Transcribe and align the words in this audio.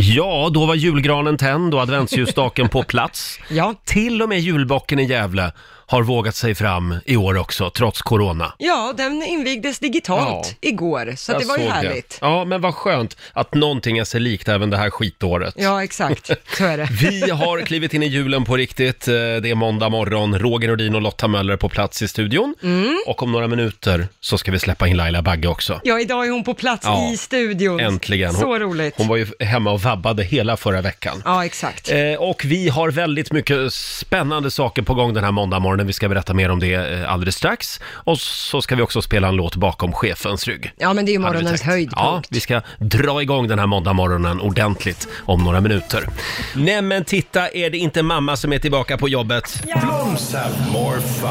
Ja, 0.00 0.50
då 0.54 0.66
var 0.66 0.74
julgranen 0.74 1.36
tänd 1.36 1.74
och 1.74 1.80
adventsljusstaken 1.80 2.68
på 2.68 2.82
plats. 2.88 3.38
Ja. 3.50 3.74
Till 3.84 4.22
och 4.22 4.28
med 4.28 4.40
julbocken 4.40 4.98
i 4.98 5.04
Gävle 5.04 5.52
har 5.90 6.02
vågat 6.02 6.34
sig 6.36 6.54
fram 6.54 6.94
i 7.06 7.16
år 7.16 7.36
också, 7.38 7.70
trots 7.70 8.02
corona. 8.02 8.52
Ja, 8.58 8.94
den 8.96 9.22
invigdes 9.22 9.78
digitalt 9.78 10.56
igår, 10.60 11.12
så 11.16 11.32
att 11.32 11.38
det 11.40 11.44
var 11.46 11.58
ju 11.58 11.68
härligt. 11.68 12.18
Ja, 12.20 12.44
men 12.44 12.60
vad 12.60 12.74
skönt 12.74 13.16
att 13.32 13.54
någonting 13.54 13.98
är 13.98 14.04
sig 14.04 14.20
likt 14.20 14.48
även 14.48 14.70
det 14.70 14.76
här 14.76 14.90
skitåret. 14.90 15.54
Ja, 15.58 15.84
exakt. 15.84 16.30
Så 16.58 16.64
är 16.64 16.76
det. 16.78 16.88
Vi 17.10 17.30
har 17.30 17.60
klivit 17.60 17.94
in 17.94 18.02
i 18.02 18.06
julen 18.06 18.44
på 18.44 18.56
riktigt. 18.56 19.08
Eh, 19.08 19.12
Det 19.14 19.50
är 19.50 19.54
måndag 19.54 19.88
morgon. 19.88 20.38
Roger 20.38 20.68
Nordin 20.68 20.94
och 20.94 21.02
Lotta 21.02 21.28
Möller 21.28 21.56
på 21.56 21.68
plats 21.68 22.02
i 22.02 22.08
studion. 22.08 22.54
Mm. 22.62 22.96
Och 23.06 23.22
om 23.22 23.32
några 23.32 23.48
minuter 23.48 24.08
så 24.20 24.38
ska 24.38 24.52
vi 24.52 24.58
släppa 24.58 24.88
in 24.88 24.96
Laila 24.96 25.22
Bagge 25.22 25.48
också. 25.48 25.80
Ja, 25.84 26.00
idag 26.00 26.26
är 26.26 26.30
hon 26.30 26.44
på 26.44 26.54
plats 26.54 26.86
Ja, 26.86 27.10
i 27.12 27.16
studion. 27.16 27.80
Äntligen. 27.80 28.32
Så 28.32 28.58
roligt. 28.58 28.94
hon 28.96 29.08
var 29.08 29.16
ju 29.16 29.26
hemma 29.40 29.70
och 29.70 29.82
vabbade 29.88 30.22
hela 30.24 30.56
förra 30.56 30.80
veckan. 30.80 31.22
Ja, 31.24 31.44
exakt. 31.44 31.90
Eh, 31.90 32.14
och 32.18 32.44
vi 32.44 32.68
har 32.68 32.90
väldigt 32.90 33.32
mycket 33.32 33.72
spännande 33.72 34.50
saker 34.50 34.82
på 34.82 34.94
gång 34.94 35.14
den 35.14 35.24
här 35.24 35.30
måndagmorgonen. 35.32 35.86
Vi 35.86 35.92
ska 35.92 36.08
berätta 36.08 36.34
mer 36.34 36.50
om 36.50 36.58
det 36.60 36.74
eh, 36.74 37.12
alldeles 37.12 37.34
strax. 37.36 37.80
Och 37.88 38.18
så 38.20 38.62
ska 38.62 38.76
vi 38.76 38.82
också 38.82 39.02
spela 39.02 39.28
en 39.28 39.36
låt 39.36 39.56
bakom 39.56 39.92
chefens 39.92 40.46
rygg. 40.48 40.72
Ja, 40.76 40.92
men 40.92 41.04
det 41.06 41.10
är 41.10 41.12
ju 41.12 41.18
hade 41.22 41.32
vi 41.38 41.42
morgonens 41.42 41.60
tänkt. 41.60 41.72
höjdpunkt. 41.72 41.96
Ja, 42.00 42.22
vi 42.30 42.40
ska 42.40 42.60
dra 42.78 43.22
igång 43.22 43.48
den 43.48 43.58
här 43.58 43.66
måndagmorgonen 43.66 44.40
ordentligt 44.40 45.08
om 45.24 45.44
några 45.44 45.60
minuter. 45.60 46.08
Nej 46.54 46.82
men 46.82 47.04
titta, 47.04 47.48
är 47.48 47.70
det 47.70 47.78
inte 47.78 48.02
mamma 48.02 48.36
som 48.36 48.52
är 48.52 48.58
tillbaka 48.58 48.98
på 48.98 49.08
jobbet? 49.08 49.62
Blooms 49.64 50.34
have 50.34 50.54
more 50.72 51.00
fun. 51.00 51.30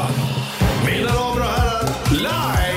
Mina 0.86 1.12
damer 1.12 1.40
och 1.40 1.46
herrar, 1.46 1.88
Laila 2.22 2.67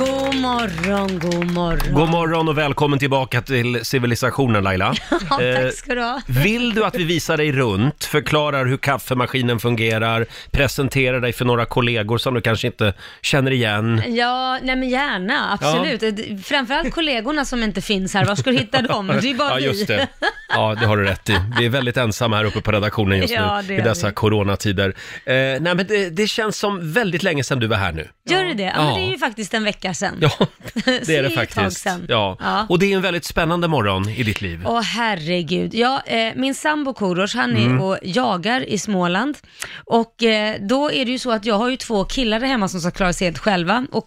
Ja, 0.00 0.06
men 0.06 0.29
god 0.40 0.48
morgon, 0.50 1.18
god 1.18 1.50
morgon. 1.52 1.94
God 1.94 2.08
morgon 2.08 2.48
och 2.48 2.58
välkommen 2.58 2.98
tillbaka 2.98 3.42
till 3.42 3.84
civilisationen 3.84 4.64
Laila. 4.64 4.94
Ja, 5.30 5.42
Eh, 5.42 5.56
tack 5.64 5.74
ska 5.74 5.94
du 5.94 6.00
ha. 6.02 6.20
Vill 6.26 6.74
du 6.74 6.84
att 6.84 6.94
vi 6.96 7.04
visar 7.04 7.36
dig 7.36 7.52
runt, 7.52 8.04
förklarar 8.04 8.66
hur 8.66 8.76
kaffemaskinen 8.76 9.60
fungerar, 9.60 10.26
presenterar 10.50 11.20
dig 11.20 11.32
för 11.32 11.44
några 11.44 11.64
kollegor 11.66 12.18
som 12.18 12.34
du 12.34 12.40
kanske 12.40 12.66
inte 12.66 12.94
känner 13.22 13.50
igen? 13.50 14.02
Ja, 14.08 14.58
nej 14.62 14.76
men 14.76 14.88
gärna, 14.88 15.52
absolut. 15.60 16.02
Ja. 16.02 16.36
Framförallt 16.44 16.94
kollegorna 16.94 17.44
som 17.44 17.62
inte 17.62 17.80
finns 17.82 18.14
här, 18.14 18.24
var 18.24 18.34
ska 18.36 18.50
du 18.50 18.56
hitta 18.58 18.82
dem? 18.82 19.06
Det 19.22 19.30
är 19.30 19.34
bara 19.34 19.48
Ja, 19.50 19.54
vi. 19.56 19.62
just 19.64 19.86
det. 19.86 20.08
Ja, 20.54 20.76
det 20.80 20.86
har 20.86 20.96
du 20.96 21.04
rätt 21.04 21.30
i. 21.30 21.36
Vi 21.58 21.64
är 21.66 21.70
väldigt 21.70 21.96
ensamma 21.96 22.36
här 22.36 22.44
uppe 22.44 22.60
på 22.60 22.72
redaktionen 22.72 23.18
just 23.18 23.34
Ja, 23.34 23.62
nu 23.68 23.74
i 23.76 23.80
dessa 23.80 24.06
vi. 24.08 24.12
coronatider. 24.14 24.88
Eh, 24.88 25.34
nej, 25.34 25.60
men 25.60 25.86
det, 25.86 26.10
det 26.10 26.26
känns 26.26 26.58
som 26.58 26.92
väldigt 26.92 27.22
länge 27.22 27.44
sedan 27.44 27.58
du 27.60 27.66
var 27.66 27.76
här 27.76 27.92
nu. 27.92 28.08
Gör 28.30 28.44
det 28.44 28.54
det? 28.54 28.62
Ja, 28.62 28.72
Ja. 28.76 28.84
men 28.84 28.94
det 28.94 29.00
är 29.08 29.10
ju 29.12 29.18
faktiskt 29.18 29.54
en 29.54 29.64
vecka 29.64 29.94
sedan. 29.94 30.14
Ja, 30.20 30.29
Så 30.30 30.46
det 31.06 31.16
är 31.16 31.22
det 31.22 31.30
faktiskt. 31.30 31.86
Ja. 32.08 32.36
Ja. 32.40 32.66
Och 32.68 32.78
det 32.78 32.92
är 32.92 32.96
en 32.96 33.02
väldigt 33.02 33.24
spännande 33.24 33.68
morgon 33.68 34.08
i 34.08 34.22
ditt 34.22 34.40
liv. 34.40 34.62
Åh 34.66 34.80
herregud. 34.80 35.74
Ja, 35.74 36.02
eh, 36.06 36.32
min 36.36 36.54
sambo 36.54 36.94
Korosh, 36.94 37.36
han 37.36 37.56
är 37.56 37.60
Mm. 37.66 37.80
och 37.80 37.98
jagar 38.02 38.60
i 38.68 38.78
Småland. 38.78 39.38
Och 39.84 40.22
eh, 40.22 40.56
då 40.60 40.90
är 40.92 41.04
det 41.04 41.10
ju 41.10 41.18
så 41.18 41.30
att 41.32 41.44
jag 41.44 41.54
har 41.54 41.68
ju 41.68 41.76
två 41.76 42.04
killar 42.04 42.40
där 42.40 42.46
hemma 42.46 42.68
som 42.68 42.80
ska 42.80 42.90
klara 42.90 43.12
sig 43.12 43.26
helt 43.26 43.38
själva. 43.38 43.86
Och 43.92 44.06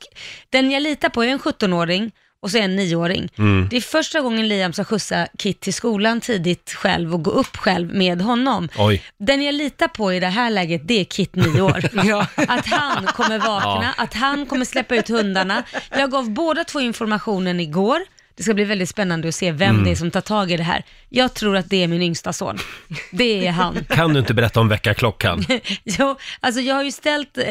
den 0.49 0.71
jag 0.71 0.83
litar 0.83 1.09
på 1.09 1.23
är 1.23 1.27
en 1.27 1.39
17-åring 1.39 2.11
och 2.43 2.51
så 2.51 2.57
är 2.57 2.61
en 2.61 2.79
9-åring. 2.79 3.29
Mm. 3.37 3.67
Det 3.69 3.77
är 3.77 3.81
första 3.81 4.21
gången 4.21 4.47
Liam 4.47 4.73
ska 4.73 4.83
skjutsa 4.83 5.27
Kit 5.37 5.59
till 5.59 5.73
skolan 5.73 6.21
tidigt 6.21 6.73
själv 6.73 7.13
och 7.13 7.23
gå 7.23 7.31
upp 7.31 7.57
själv 7.57 7.93
med 7.95 8.21
honom. 8.21 8.69
Oj. 8.77 9.03
Den 9.17 9.41
jag 9.41 9.55
litar 9.55 9.87
på 9.87 10.13
i 10.13 10.19
det 10.19 10.27
här 10.27 10.49
läget, 10.49 10.87
det 10.87 10.99
är 10.99 11.03
Kit 11.05 11.35
9 11.35 11.61
år. 11.61 11.89
Ja. 12.03 12.27
Att 12.35 12.67
han 12.67 13.05
kommer 13.05 13.39
vakna, 13.39 13.93
att 13.97 14.13
han 14.13 14.45
kommer 14.45 14.65
släppa 14.65 14.95
ut 14.95 15.09
hundarna. 15.09 15.63
Jag 15.89 16.11
gav 16.11 16.29
båda 16.29 16.63
två 16.63 16.79
informationen 16.79 17.59
igår. 17.59 17.99
Det 18.35 18.43
ska 18.43 18.53
bli 18.53 18.63
väldigt 18.63 18.89
spännande 18.89 19.27
att 19.27 19.35
se 19.35 19.51
vem 19.51 19.69
Mm. 19.69 19.83
det 19.85 19.91
är 19.91 19.95
som 19.95 20.11
tar 20.11 20.21
tag 20.21 20.51
i 20.51 20.57
det 20.57 20.63
här. 20.63 20.83
Jag 21.09 21.33
tror 21.33 21.57
att 21.57 21.69
det 21.69 21.83
är 21.83 21.87
min 21.87 22.01
yngsta 22.01 22.33
son. 22.33 22.57
Det 23.11 23.47
är 23.47 23.51
han. 23.51 23.85
Kan 23.89 24.13
du 24.13 24.19
inte 24.19 24.33
berätta 24.33 24.59
om 24.59 24.67
väckarklockan? 24.69 25.45
jo, 25.83 26.15
alltså 26.39 26.61
jag 26.61 26.75
har 26.75 26.83
ju 26.83 26.91
ställt 26.91 27.37
eh, 27.37 27.45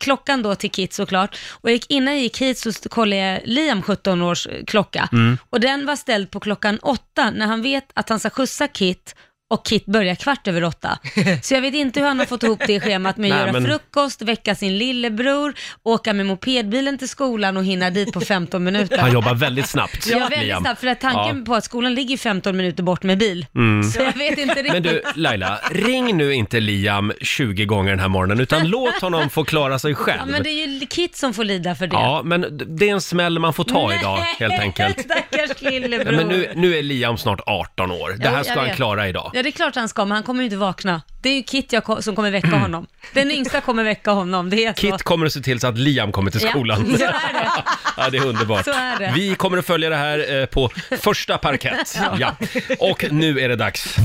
klockan 0.00 0.42
då 0.42 0.54
till 0.54 0.70
Kit 0.70 0.92
såklart. 0.92 1.38
Och 1.50 1.68
jag 1.70 1.72
gick, 1.74 1.90
innan 1.90 2.14
jag 2.14 2.22
gick 2.22 2.38
hit 2.40 2.58
så 2.58 2.72
kollade 2.88 3.22
jag 3.22 3.40
Liam 3.44 3.82
17 3.82 4.22
års 4.22 4.46
eh, 4.46 4.64
klocka. 4.66 5.08
Mm. 5.12 5.38
Och 5.50 5.60
den 5.60 5.86
var 5.86 5.96
ställd 5.96 6.30
på 6.30 6.40
klockan 6.40 6.78
åtta 6.78 7.30
när 7.30 7.46
han 7.46 7.62
vet 7.62 7.84
att 7.94 8.08
han 8.08 8.20
ska 8.20 8.30
skjutsa 8.30 8.68
Kit 8.68 9.14
och 9.50 9.66
Kit 9.66 9.86
börjar 9.86 10.14
kvart 10.14 10.48
över 10.48 10.64
åtta. 10.64 10.98
Så 11.42 11.54
jag 11.54 11.60
vet 11.60 11.74
inte 11.74 12.00
hur 12.00 12.06
han 12.06 12.18
har 12.18 12.26
fått 12.26 12.42
ihop 12.42 12.60
det 12.66 12.80
schemat 12.80 13.16
med 13.16 13.32
att 13.32 13.36
Nej, 13.36 13.40
göra 13.46 13.52
men- 13.60 13.64
frukost, 13.66 14.22
väcka 14.22 14.54
sin 14.54 14.78
lillebror, 14.78 15.54
åka 15.82 16.12
med 16.12 16.26
mopedbilen 16.26 16.98
till 16.98 17.08
skolan 17.08 17.56
och 17.56 17.64
hinna 17.64 17.90
dit 17.90 18.12
på 18.12 18.20
15 18.20 18.64
minuter. 18.64 18.98
Han 18.98 19.12
jobbar 19.12 19.34
väldigt 19.34 19.68
snabbt, 19.68 20.06
Ja, 20.06 20.18
väldigt 20.18 20.38
Liam. 20.40 20.62
snabbt, 20.62 20.80
för 20.80 20.86
att 20.86 21.00
tanken 21.00 21.20
Ja. 21.24 21.30
Mm. 21.30 21.44
på 21.44 21.54
att 21.54 21.64
skolan 21.64 21.94
ligger 21.94 22.16
15 22.16 22.56
minuter 22.56 22.82
bort 22.82 23.02
med 23.02 23.18
bil. 23.18 23.46
Så 23.94 24.02
jag 24.02 24.12
vet 24.18 24.38
inte 24.38 24.54
riktigt. 24.54 24.72
Men 24.72 24.82
du, 24.82 25.02
Laila, 25.14 25.58
ring 25.70 26.16
nu 26.16 26.34
inte 26.34 26.60
Liam 26.60 27.12
20 27.20 27.64
gånger 27.64 27.90
den 27.90 28.00
här 28.00 28.08
morgonen, 28.08 28.40
utan 28.40 28.68
låt 28.68 29.00
honom 29.00 29.30
få 29.30 29.44
klara 29.44 29.78
sig 29.78 29.94
själv. 29.94 30.18
Ja, 30.20 30.26
men 30.26 30.42
det 30.42 30.50
är 30.50 30.66
ju 30.66 30.86
Kit 30.86 31.16
som 31.16 31.34
får 31.34 31.44
lida 31.44 31.74
för 31.74 31.86
det. 31.86 31.96
Ja, 31.96 32.22
men 32.24 32.60
det 32.78 32.88
är 32.88 32.92
en 32.92 33.00
smäll 33.00 33.38
man 33.38 33.52
får 33.54 33.64
ta 33.64 33.94
idag, 33.94 34.16
helt 34.38 34.60
enkelt. 34.60 35.00
Stackars 35.00 35.50
Ja, 35.60 35.70
lillebror. 35.70 36.12
Men 36.16 36.28
nu, 36.28 36.52
nu 36.54 36.76
är 36.78 36.82
Liam 36.82 37.16
snart 37.18 37.40
18 37.46 37.90
år. 37.90 38.08
Det 38.10 38.16
Jo, 38.24 38.28
här 38.30 38.36
jag 38.36 38.46
ska 38.46 38.54
han 38.54 38.64
vet. 38.64 38.76
klara 38.76 39.08
idag. 39.08 39.30
Ja, 39.34 39.42
det 39.42 39.48
är 39.48 39.50
klart 39.50 39.74
han 39.76 39.88
ska, 39.88 40.04
men 40.04 40.12
han 40.12 40.22
kommer 40.22 40.40
ju 40.40 40.44
inte 40.44 40.56
vakna. 40.56 41.02
Det 41.22 41.28
är 41.28 41.34
ju 41.34 41.42
Kit 41.42 41.72
jag 41.72 41.84
ko- 41.84 42.02
som 42.02 42.16
kommer 42.16 42.30
väcka 42.30 42.48
honom. 42.58 42.86
Den 43.12 43.30
yngsta 43.30 43.60
kommer 43.60 43.84
väcka 43.84 44.10
honom, 44.10 44.50
det 44.50 44.64
är 44.64 44.72
så. 44.72 44.80
Kit 44.80 45.02
kommer 45.02 45.26
att 45.26 45.32
se 45.32 45.40
till 45.40 45.60
så 45.60 45.66
att 45.66 45.78
Liam 45.78 46.12
kommer 46.12 46.30
till 46.30 46.40
Ja, 46.42 46.50
skolan. 46.50 46.86
så 46.98 47.04
är 47.04 47.32
det. 47.32 47.50
Ja, 47.96 48.10
det 48.10 48.18
är 48.18 48.26
underbart. 48.26 48.64
Så 48.64 48.70
är 48.70 48.98
det. 48.98 49.12
Vi 49.14 49.34
kommer 49.34 49.58
att 49.58 49.66
följa 49.66 49.90
det 49.90 49.96
här 49.96 50.40
eh, 50.40 50.46
på 50.46 50.70
första 51.00 51.38
parkett. 51.38 51.98
Ja. 52.18 52.34
Och 52.78 53.04
nu 53.10 53.40
är 53.40 53.48
det 53.48 53.56
dags. 53.56 53.96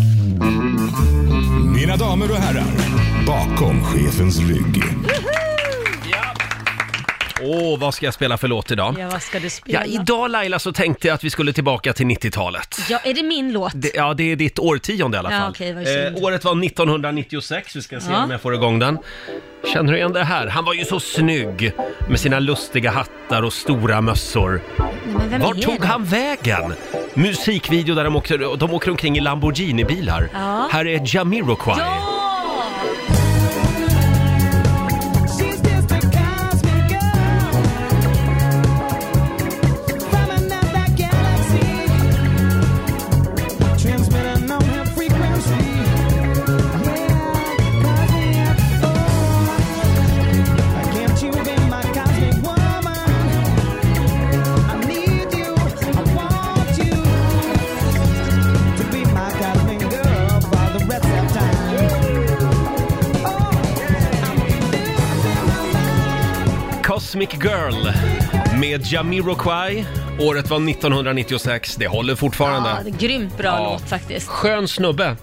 Mina 1.76 1.96
damer 1.96 2.32
och 2.32 2.38
herrar, 2.38 2.66
bakom 3.26 3.84
chefens 3.86 4.40
rygg. 4.40 4.84
Åh, 7.44 7.80
vad 7.80 7.94
ska 7.94 8.06
jag 8.06 8.14
spela 8.14 8.38
för 8.38 8.48
låt 8.48 8.72
idag? 8.72 8.96
Ja, 9.00 9.10
vad 9.12 9.22
ska 9.22 9.40
du 9.40 9.50
spela? 9.50 9.86
Ja, 9.86 10.02
idag 10.02 10.32
Laila 10.32 10.60
så 10.60 10.72
tänkte 10.72 11.08
jag 11.08 11.16
att 11.16 11.24
vi 11.24 11.30
skulle 11.30 11.54
tillbaka 11.54 11.94
till 11.94 12.06
90-talet. 12.06 12.80
Ja, 12.90 13.00
är 13.04 13.14
det 13.14 13.24
min 13.24 13.52
låt? 13.52 13.72
Det, 13.76 13.92
ja, 13.96 14.14
det 14.14 14.32
är 14.32 14.36
ditt 14.36 14.60
årtionde 14.60 15.18
i 15.18 15.20
alla 15.20 15.32
Ja, 15.34 15.40
fall. 15.40 15.50
okej, 15.52 15.74
vad 15.74 15.86
synd. 15.88 16.18
eh, 16.18 16.24
året 16.24 16.44
var 16.44 16.66
1996, 16.66 17.76
vi 17.76 17.82
ska 17.82 18.00
se 18.00 18.12
Ja. 18.12 18.24
om 18.24 18.32
jag 18.32 18.42
får 18.42 18.54
igång 18.56 18.80
den. 18.80 18.98
Känner 19.74 19.92
du 19.92 19.98
igen 19.98 20.14
det 20.14 20.24
här? 20.24 20.48
Han 20.48 20.66
var 20.66 20.74
ju 20.74 20.86
så 20.86 21.00
snygg 21.00 21.72
med 22.10 22.20
sina 22.20 22.40
lustiga 22.40 22.92
hattar 22.92 23.42
och 23.44 23.54
stora 23.54 24.02
mössor. 24.02 24.62
Nej, 24.78 24.88
men 25.18 25.30
vem 25.30 25.42
Var 25.42 25.56
är 25.56 25.62
tog 25.62 25.82
det? 25.82 25.88
han 25.88 26.06
vägen? 26.06 26.74
Musikvideo 27.14 27.96
där 27.96 28.04
de 28.04 28.16
åker, 28.16 28.58
de 28.58 28.74
åker 28.74 28.92
omkring 28.92 29.18
i 29.18 29.20
Lamborghini-bilar. 29.20 30.30
Ja. 30.34 30.70
Här 30.72 30.88
är 30.88 31.16
Jamiroquai. 31.16 31.76
Ja! 31.80 32.19
Cosmic 67.20 67.44
Girl 67.44 67.92
med 68.60 68.86
Jamiroquai. 68.86 69.86
Året 70.20 70.50
var 70.50 70.70
1996, 70.70 71.76
det 71.76 71.88
håller 71.88 72.16
fortfarande. 72.16 72.70
Ja, 72.70 72.78
det 72.84 72.90
är 72.90 73.08
grymt 73.08 73.38
bra 73.38 73.48
Ja. 73.48 73.72
låt 73.72 73.90
faktiskt. 73.90 74.28
Skön 74.28 74.68
snubbe. 74.68 75.16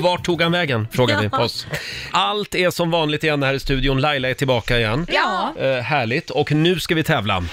Vart 0.00 0.24
tog 0.24 0.42
han 0.42 0.52
vägen? 0.52 0.88
Frågar 0.92 1.20
vi 1.20 1.28
Ja. 1.32 1.38
oss. 1.38 1.66
Allt 2.10 2.54
är 2.54 2.70
som 2.70 2.90
vanligt 2.90 3.24
igen 3.24 3.42
här 3.42 3.54
i 3.54 3.60
studion. 3.60 4.00
Laila 4.00 4.28
är 4.28 4.34
tillbaka 4.34 4.78
igen. 4.78 5.06
Ja. 5.12 5.54
Eh, 5.60 5.82
härligt. 5.82 6.30
Och 6.30 6.52
nu 6.52 6.80
ska 6.80 6.94
vi 6.94 7.02
tävla. 7.04 7.44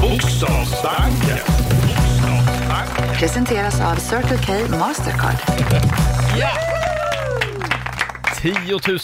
Bokstavsbanken. 0.00 1.38
Presenteras 3.18 3.80
av 3.80 3.94
Circle 3.96 4.38
K 4.46 4.76
Mastercard. 4.78 5.36
10 8.44 8.54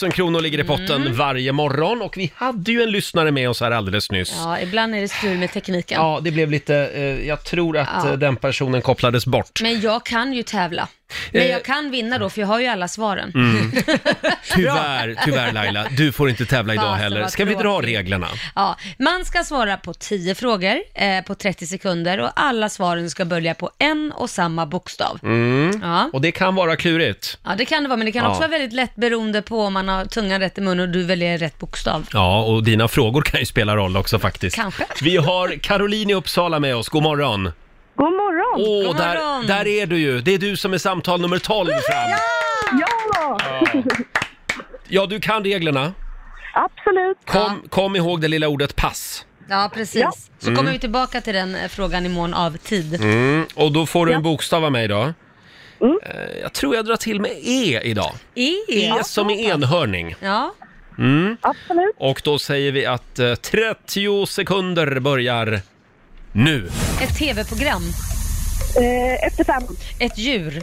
000 0.03 0.13
kronor 0.13 0.41
ligger 0.41 0.59
i 0.59 0.65
potten 0.65 1.15
varje 1.17 1.53
morgon 1.53 2.03
och 2.03 2.17
vi 2.17 2.33
hade 2.35 2.73
ju 2.73 2.83
en 2.83 2.91
lyssnare 2.91 3.31
med 3.31 3.51
oss 3.51 3.61
här 3.61 3.71
alldeles 3.71 4.11
nyss. 4.11 4.35
Ja. 4.37 4.59
Ja, 4.59 4.61
ibland 4.61 4.95
är 4.95 5.01
det 5.01 5.09
strul 5.09 5.39
med 5.39 5.53
tekniken. 5.53 6.01
det 6.23 6.31
blev 6.31 6.51
lite, 6.51 6.77
eh, 6.77 7.27
jag 7.29 7.45
tror 7.45 7.79
att 7.79 7.89
Ja. 8.05 8.11
eh, 8.11 8.19
den 8.19 8.37
personen 8.37 8.83
kopplades 8.83 9.27
bort. 9.27 9.63
Men 9.63 9.81
jag 9.81 10.05
kan 10.07 10.33
ju 10.33 10.43
tävla. 10.43 10.89
Men 11.33 11.43
Eh, 11.43 11.49
jag 11.51 11.65
kan 11.65 11.91
vinna 11.91 12.19
då, 12.19 12.31
för 12.31 12.41
jag 12.41 12.49
har 12.49 12.61
ju 12.61 12.67
alla 12.67 12.89
svaren. 12.89 13.33
Mm. 13.35 13.73
Tyvärr, 14.55 15.17
tyvärr 15.25 15.53
Laila, 15.53 15.87
du 15.97 16.13
får 16.13 16.29
inte 16.31 16.47
tävla 16.47 16.75
idag 16.75 16.85
Fasen, 16.85 17.03
heller. 17.03 17.21
vad 17.21 17.31
Ska 17.33 17.45
vi 17.45 17.55
dra 17.55 17.61
tråkigt. 17.61 17.89
reglerna? 17.89 18.29
Ja, 18.55 18.77
man 18.99 19.25
ska 19.25 19.45
svara 19.45 19.77
på 19.77 19.95
10 19.95 20.35
frågor 20.35 20.77
eh, 20.95 21.25
på 21.27 21.35
30 21.35 21.67
sekunder 21.67 22.21
och 22.21 22.31
alla 22.37 22.69
svaren 22.69 23.11
ska 23.11 23.25
börja 23.25 23.55
på 23.55 23.71
en 23.79 24.13
och 24.13 24.31
samma 24.31 24.67
bokstav. 24.67 25.19
Ja. 25.83 26.11
Och 26.13 26.21
det 26.21 26.33
kan 26.33 26.55
vara 26.55 26.77
klurigt. 26.77 27.39
ja, 27.45 27.51
det 27.59 27.65
kan 27.65 27.83
det 27.83 27.89
vara, 27.89 27.97
men 27.97 28.07
det 28.07 28.13
kan 28.13 28.23
Ja. 28.25 28.29
också 28.31 28.41
vara 28.41 28.51
väldigt 28.51 28.73
lätt 28.73 28.97
beroende 28.97 29.43
på 29.43 29.61
om 29.63 29.73
man 29.73 29.89
har 29.89 30.05
tungan 30.05 30.41
rätt 30.41 30.59
i 30.59 30.61
munnen 30.61 30.81
och 30.81 30.89
du 30.89 31.03
väljer 31.05 31.39
rätt 31.39 31.59
bokstav. 31.59 32.07
Ja, 32.13 32.43
och 32.43 32.63
dina 32.65 32.89
frågor 32.89 33.23
kan 33.23 33.41
ju 33.41 33.47
spela 33.47 33.77
roll 33.77 33.97
också 33.97 34.19
faktiskt. 34.19 34.57
Kanske. 34.57 34.85
Vi 35.03 35.17
har 35.17 35.59
Caroline 35.63 36.11
i 36.11 36.15
Uppsala 36.15 36.59
med 36.61 36.77
oss, 36.77 36.89
god 36.89 37.03
morgon. 37.03 37.53
God 38.01 38.13
morgon! 38.13 38.67
Åh, 38.69 38.87
God 38.87 38.97
där, 38.97 39.15
morgon. 39.15 39.47
där 39.47 39.67
är 39.67 39.87
du 39.87 39.99
ju. 39.99 40.21
Det 40.21 40.35
är 40.35 40.39
du 40.39 40.57
som 40.57 40.73
är 40.75 40.79
samtal 40.79 41.21
nummer 41.21 41.39
12 41.39 41.67
fram. 41.67 42.11
Ja! 42.81 43.39
Ja, 44.89 45.07
du 45.07 45.21
kan 45.21 45.45
reglerna. 45.45 45.93
Absolut. 46.55 47.19
Kom, 47.27 47.63
kom 47.69 47.97
ihåg 47.97 48.21
det 48.21 48.29
lilla 48.29 48.49
ordet 48.49 48.77
pass. 48.77 49.27
Ja, 49.49 49.71
precis. 49.75 50.01
Ja. 50.01 50.13
Så 50.39 50.57
kommer 50.57 50.73
vi 50.73 50.79
tillbaka 50.79 51.21
till 51.21 51.35
den 51.35 51.55
eh, 51.55 51.69
frågan 51.69 52.07
i 52.07 52.09
mån 52.09 52.35
av 52.35 52.57
tid. 52.57 52.95
Mm, 53.03 53.47
och 53.55 53.73
då 53.73 53.87
får 53.87 54.07
du 54.07 54.13
en 54.13 54.23
bokstav 54.23 54.65
av 54.65 54.73
mig 54.73 54.89
då. 54.89 55.13
Mm. 55.81 55.99
Eh, 56.03 56.41
Jag 56.43 56.53
tror 56.53 56.75
jag 56.77 56.85
drar 56.85 56.97
till 56.97 57.21
med 57.21 57.31
E 57.43 57.81
idag. 57.85 58.13
E. 58.35 58.55
E 58.69 58.93
som 59.05 59.31
i 59.31 59.45
enhörning. 59.45 60.15
Ja, 60.21 60.55
Absolut. 61.41 61.95
Och 61.99 62.21
då 62.25 62.39
säger 62.39 62.73
vi 62.73 62.87
att 62.87 63.19
eh, 63.19 63.35
30 63.35 64.27
sekunder 64.27 65.01
börjar 65.01 65.61
nu. 66.33 66.69
ett 67.03 67.17
tv-program, 67.19 67.83
Eh, 68.77 69.27
efter 69.27 69.45
fem. 69.45 69.63
ett 69.99 70.19
djur, 70.19 70.63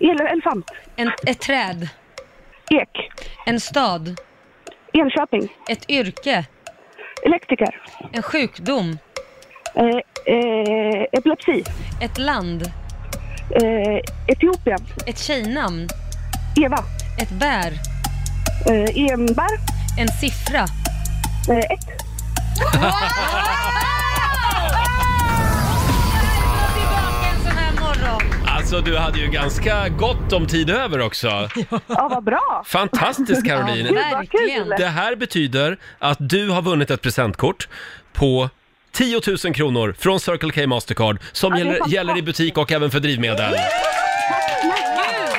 El 0.00 0.20
elefant. 0.20 0.70
en, 0.96 1.12
ett 1.26 1.40
träd, 1.40 1.88
Ek. 2.70 3.10
en 3.46 3.60
stad, 3.60 4.20
Enköping. 4.92 5.48
ett 5.68 5.90
yrke, 5.90 6.44
Elektriker. 7.26 7.74
en 8.12 8.22
sjukdom, 8.22 8.98
Eh, 9.74 9.84
eh, 10.34 11.02
epilepsi. 11.12 11.64
ett 12.00 12.18
land, 12.18 12.72
Eh, 13.50 14.00
Etiopien. 14.26 14.86
ett 15.06 15.18
tjejnamn, 15.18 15.88
Eva. 16.64 16.78
ett 17.22 17.30
bär, 17.30 17.72
Eh, 18.66 19.12
enbär. 19.12 19.58
en 19.98 20.08
siffra. 20.08 20.60
Eh, 21.50 21.58
ett. 21.58 21.88
Alltså, 28.68 28.90
du 28.90 28.96
hade 28.98 29.18
ju 29.18 29.26
ganska 29.26 29.88
gott 29.88 30.32
om 30.32 30.46
tid 30.46 30.70
över 30.70 31.00
också. 31.00 31.28
Ja, 31.86 32.08
vad 32.10 32.24
bra. 32.24 32.62
Fantastiskt 32.66 33.44
Caroline. 33.46 33.86
Kul. 33.86 33.94
Verkligen. 33.94 34.68
Det 34.68 34.86
här 34.86 35.16
betyder 35.16 35.78
att 35.98 36.18
du 36.20 36.48
har 36.48 36.62
vunnit 36.62 36.90
ett 36.90 37.02
presentkort 37.02 37.68
på 38.12 38.50
10 38.92 39.20
000 39.44 39.54
kronor 39.54 39.94
från 39.98 40.20
Circle 40.20 40.50
K 40.50 40.66
Mastercard 40.68 41.18
som 41.32 41.52
det 41.52 41.60
är 41.60 41.88
gäller, 41.88 42.18
i 42.18 42.22
butik 42.22 42.58
och 42.58 42.72
även 42.72 42.90
för 42.90 43.00
drivmedel. 43.00 43.52
Gud 43.52 43.60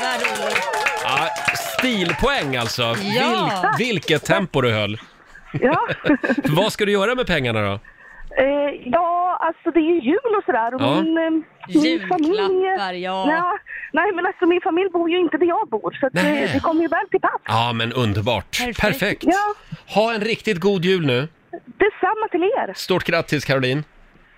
vad 0.02 0.22
roligt. 0.22 0.64
Ja, 1.04 1.30
stilpoäng 1.56 2.56
alltså. 2.56 2.96
Ja. 3.02 3.74
Vil, 3.78 3.88
vilket 3.88 4.26
tempo 4.26 4.62
du 4.62 4.72
höll. 4.72 5.00
Ja. 5.54 5.88
Vad 6.44 6.74
ska 6.74 6.86
du 6.86 6.92
göra 6.92 7.16
med 7.16 7.28
pengarna 7.28 7.62
då? 7.62 7.80
Eh, 8.38 8.46
ja, 8.86 9.19
alltså 9.48 9.72
det 9.72 9.80
är 9.80 9.90
ju 9.94 10.00
jul 10.12 10.32
och 10.38 10.44
sådär. 10.46 10.74
Och 10.76 10.82
Ja. 10.82 11.02
min, 11.02 11.18
eh, 11.18 11.30
min 11.84 12.08
familj... 12.08 12.42
Julklappar, 12.42 12.94
ja. 12.94 13.18
Ja, 13.32 13.58
nej, 13.94 14.12
men 14.16 14.26
alltså 14.26 14.46
min 14.46 14.62
familj 14.62 14.90
bor 14.90 15.10
ju 15.10 15.18
inte 15.20 15.38
där 15.38 15.46
jag 15.46 15.70
bor, 15.70 15.98
så 16.00 16.06
att 16.08 16.14
Nej. 16.14 16.24
det, 16.48 16.54
det 16.54 16.60
kommer 16.60 16.82
ju 16.82 16.88
väl 16.88 17.08
till 17.12 17.20
pass. 17.22 17.42
Ja, 17.46 17.74
men 17.74 17.94
underbart. 17.94 18.58
Perfekt. 18.58 18.80
Perfekt. 18.82 19.24
Ja, 19.24 19.54
Ha 19.96 20.14
en 20.14 20.22
riktigt 20.22 20.60
god 20.60 20.86
jul 20.86 21.06
nu. 21.06 21.28
detsamma 21.66 22.28
till 22.32 22.44
er. 22.44 22.74
Stort 22.76 23.04
grattis 23.04 23.46
Caroline. 23.46 23.84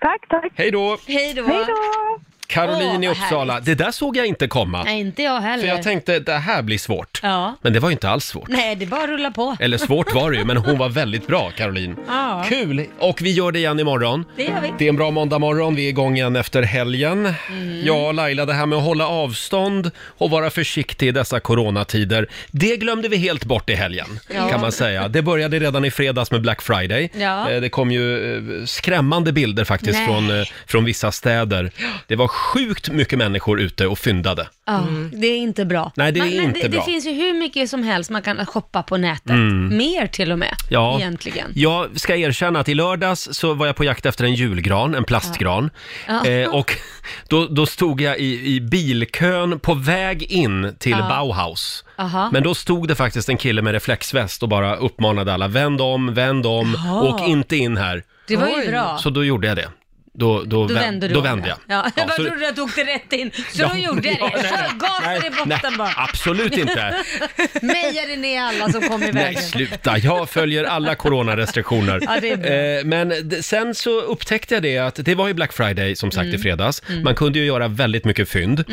Tack, 0.00 0.28
tack. 0.28 0.52
Hej 0.54 0.70
då! 0.70 0.96
Hej 1.06 1.34
då. 1.36 1.42
Hej 1.44 1.64
då! 1.66 2.20
Caroline 2.52 2.96
Åh, 2.98 3.04
i 3.04 3.06
vad 3.06 3.16
Uppsala. 3.16 3.52
härligt. 3.52 3.66
Det 3.66 3.74
där 3.74 3.90
såg 3.90 4.16
jag 4.16 4.26
inte 4.26 4.46
komma. 4.48 4.82
Nej, 4.84 5.00
inte 5.00 5.22
jag 5.22 5.40
heller. 5.40 5.62
För 5.62 5.68
jag 5.68 5.82
tänkte, 5.82 6.18
det 6.18 6.32
här 6.32 6.62
blir 6.62 6.78
svårt. 6.78 7.20
Ja. 7.22 7.56
Men 7.62 7.72
det 7.72 7.80
var 7.80 7.88
ju 7.88 7.92
inte 7.92 8.08
alls 8.08 8.24
svårt. 8.26 8.48
Nej, 8.48 8.76
det 8.76 8.84
är 8.84 8.86
bara 8.86 9.02
att 9.02 9.08
rulla 9.08 9.30
på. 9.30 9.56
Eller 9.60 9.78
svårt 9.78 10.14
var 10.14 10.30
det 10.30 10.36
ju, 10.36 10.44
men 10.44 10.56
hon 10.56 10.78
var 10.78 10.88
väldigt 10.88 11.26
bra, 11.26 11.50
Caroline. 11.56 11.96
Ja. 12.08 12.44
Kul! 12.48 12.86
Och 12.98 13.22
vi 13.22 13.30
gör 13.32 13.52
det 13.52 13.58
igen 13.58 13.80
imorgon. 13.80 14.24
Det 14.36 14.42
gör 14.42 14.60
vi. 14.62 14.72
Det 14.78 14.84
är 14.84 14.88
en 14.88 14.96
bra 14.96 15.10
måndagmorgon, 15.10 15.74
vi 15.74 15.84
är 15.84 15.88
igång 15.88 16.16
igen 16.16 16.36
efter 16.36 16.62
helgen. 16.62 17.34
Mm. 17.48 17.80
Ja, 17.84 18.12
Laila, 18.12 18.44
det 18.46 18.52
här 18.54 18.66
med 18.66 18.78
att 18.78 18.84
hålla 18.84 19.06
avstånd 19.08 19.90
och 20.18 20.30
vara 20.30 20.50
försiktig 20.50 21.08
i 21.08 21.10
dessa 21.10 21.40
coronatider, 21.40 22.26
det 22.50 22.76
glömde 22.76 23.08
vi 23.08 23.16
helt 23.16 23.44
bort 23.44 23.70
i 23.70 23.74
helgen, 23.74 24.06
Ja. 24.34 24.48
kan 24.48 24.60
man 24.60 24.72
säga. 24.72 25.08
Det 25.08 25.22
började 25.22 25.58
redan 25.58 25.84
i 25.84 25.90
fredags 25.90 26.30
med 26.30 26.42
Black 26.42 26.62
Friday. 26.62 27.10
Ja. 27.18 27.50
Eh, 27.50 27.60
Det 27.60 27.68
kom 27.68 27.90
ju 27.90 28.36
eh, 28.60 28.64
skrämmande 28.64 29.32
bilder 29.32 29.64
faktiskt 29.64 29.92
Nej. 29.98 30.06
från, 30.06 30.40
eh, 30.40 30.46
från 30.66 30.84
vissa 30.84 31.12
städer. 31.12 31.70
Det 32.06 32.16
var 32.16 32.28
sjukt 32.42 32.90
mycket 32.90 33.18
människor 33.18 33.60
ute 33.60 33.86
och 33.86 33.98
fyndade. 33.98 34.48
Ja, 34.66 34.86
det 35.12 35.26
är 35.26 35.36
inte 35.38 35.64
bra. 35.64 35.92
Nej, 35.96 36.12
det 36.12 36.20
är 36.20 36.24
men, 36.24 36.36
men 36.36 36.44
inte 36.44 36.60
det, 36.62 36.68
bra. 36.68 36.80
Det 36.80 36.86
finns 36.92 37.06
ju 37.06 37.12
hur 37.12 37.32
mycket 37.34 37.70
som 37.70 37.82
helst 37.82 38.10
man 38.10 38.22
kan 38.22 38.46
shoppa 38.46 38.82
på 38.82 38.96
nätet. 38.96 39.36
Mer 39.70 40.06
till 40.06 40.32
och 40.32 40.38
med, 40.38 40.54
Ja. 40.70 40.98
egentligen. 40.98 41.52
Jag 41.54 42.00
ska 42.00 42.16
erkänna 42.16 42.60
att 42.60 42.68
i 42.68 42.74
lördags 42.74 43.28
så 43.32 43.54
var 43.54 43.66
jag 43.66 43.76
på 43.76 43.84
jakt 43.84 44.06
efter 44.06 44.24
en 44.24 44.34
julgran, 44.34 44.94
en 44.94 45.04
plastgran. 45.04 45.70
Ja. 46.08 46.26
Eh, 46.26 46.54
och 46.54 46.76
då, 47.28 47.46
då 47.46 47.66
stod 47.66 48.00
jag 48.00 48.18
i, 48.18 48.54
i 48.56 48.60
bilkön 48.60 49.58
på 49.60 49.74
väg 49.74 50.22
in 50.22 50.76
till 50.78 50.92
Ja. 50.92 51.08
Bauhaus. 51.08 51.84
Aha. 51.98 52.28
Men 52.32 52.42
då 52.42 52.54
stod 52.54 52.88
det 52.88 52.94
faktiskt 52.94 53.28
en 53.28 53.36
kille 53.36 53.62
med 53.62 53.72
reflexväst 53.72 54.42
och 54.42 54.48
bara 54.48 54.76
uppmanade 54.76 55.34
alla, 55.34 55.48
vänd 55.48 55.80
om, 55.80 56.14
vänd 56.14 56.46
om, 56.46 56.74
Jaha. 56.84 57.02
åk 57.02 57.28
inte 57.28 57.56
in 57.56 57.76
här. 57.76 58.02
Det 58.28 58.36
var 58.36 58.48
ju 58.48 58.70
bra. 58.70 58.98
Så 58.98 59.10
då 59.10 59.24
gjorde 59.24 59.46
jag 59.46 59.56
det. 59.56 59.68
Då, 60.14 60.38
då, 60.42 60.66
Då 60.66 60.74
vä- 60.74 60.78
vände 60.78 61.08
du 61.08 61.14
då 61.14 61.20
om, 61.20 61.24
vände 61.26 61.48
ja. 61.48 61.56
jag. 61.68 61.78
Ja, 61.86 61.90
jag 61.96 62.06
bara 62.08 62.16
så- 62.16 62.24
trodde 62.24 62.48
att 62.48 62.56
du 62.56 62.62
åkte 62.62 62.84
rätt 62.84 63.12
in, 63.12 63.30
så 63.52 63.68
då 63.68 63.76
gjorde 63.76 64.08
jag 64.08 64.16
ja, 64.20 64.30
det. 64.34 64.48
Kör 64.48 64.78
gasen 64.78 65.26
i 65.26 65.30
botten 65.30 65.58
nej, 65.62 65.76
bara. 65.78 65.92
Absolut 65.96 66.56
inte. 66.56 66.94
Mejade 67.62 68.16
ner 68.16 68.42
alla 68.42 68.72
som 68.72 68.82
kom 68.82 69.02
i 69.02 69.12
Nej, 69.12 69.24
vägen. 69.24 69.42
sluta. 69.42 69.98
Jag 69.98 70.30
följer 70.30 70.64
alla 70.64 70.94
coronarestriktioner. 70.94 72.00
Ja, 72.02 72.18
det 72.20 72.30
är 72.30 72.36
bra. 72.36 72.50
Eh, 72.52 72.84
men 72.84 73.28
d- 73.28 73.42
sen 73.42 73.74
så 73.74 74.00
upptäckte 74.00 74.54
jag 74.54 74.62
det 74.62 74.78
att 74.78 74.94
det 75.04 75.14
var 75.14 75.28
ju 75.28 75.34
Black 75.34 75.52
Friday 75.52 75.96
som 75.96 76.10
sagt 76.10 76.24
Mm. 76.24 76.34
i 76.34 76.38
fredags. 76.38 76.82
Man 77.04 77.14
kunde 77.14 77.38
ju 77.38 77.44
göra 77.44 77.68
väldigt 77.68 78.04
mycket 78.04 78.28
fynd. 78.28 78.64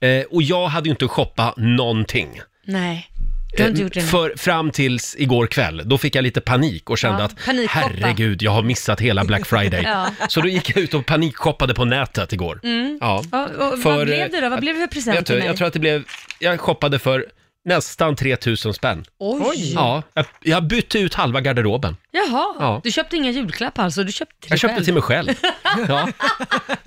Eh, 0.00 0.22
och 0.30 0.42
jag 0.42 0.66
hade 0.66 0.88
ju 0.88 0.90
inte 0.90 1.08
shoppat 1.08 1.54
någonting. 1.56 2.40
Nej, 2.66 3.08
har 3.62 3.70
inte 3.70 3.82
gjort 3.82 3.92
det 3.94 4.00
Eh, 4.00 4.04
än. 4.04 4.10
För 4.10 4.34
fram 4.36 4.70
tills 4.70 5.16
igår 5.18 5.46
kväll, 5.46 5.82
då 5.84 5.98
fick 5.98 6.14
jag 6.14 6.22
lite 6.22 6.40
panik 6.40 6.90
och 6.90 6.98
kände 6.98 7.18
Ja, 7.18 7.24
att 7.24 7.34
herregud, 7.70 8.42
jag 8.42 8.50
har 8.50 8.62
missat 8.62 9.00
hela 9.00 9.24
Black 9.24 9.46
Friday. 9.46 9.82
Ja. 9.86 10.06
Så 10.28 10.40
då 10.40 10.48
gick 10.48 10.70
jag 10.70 10.78
ut 10.78 10.94
och 10.94 11.06
panikshoppade 11.06 11.74
på 11.74 11.84
nätet 11.84 12.32
igår. 12.32 12.60
Ja. 12.62 12.68
Mm. 12.68 12.98
Ja, 13.00 13.18
och 13.44 13.78
För, 13.78 13.96
vad 13.96 14.06
blev 14.06 14.30
det 14.30 14.40
då? 14.40 14.48
Vad 14.48 14.60
blev 14.60 14.74
det 14.74 14.80
för 14.80 14.86
present 14.86 15.18
Vet 15.18 15.26
till 15.26 15.34
du, 15.34 15.38
mig? 15.38 15.46
jag 15.48 15.56
tror 15.56 15.66
att 15.66 15.72
det 15.72 15.78
blev, 15.80 16.04
jag 16.38 16.60
shoppade 16.60 16.98
för 16.98 17.26
nästan 17.64 18.16
3000 18.16 18.74
spänn. 18.74 19.04
Oj! 19.18 19.72
Ja, 19.74 20.02
jag, 20.14 20.26
jag 20.42 20.64
bytte 20.66 20.98
ut 20.98 21.14
halva 21.14 21.40
garderoben. 21.40 21.96
Jaha, 22.10 22.54
Ja. 22.58 22.80
du 22.84 22.90
köpte 22.92 23.16
inga 23.16 23.30
julklappar 23.30 23.84
alltså? 23.84 24.04
Du 24.04 24.12
köpte 24.12 24.34
till 24.40 24.50
Jag 24.50 24.54
dig 24.56 24.58
köpte 24.60 24.74
själv. 24.74 24.84
till 24.84 24.94
mig 24.94 25.02
själv. 25.02 25.28
Ja. 25.88 26.08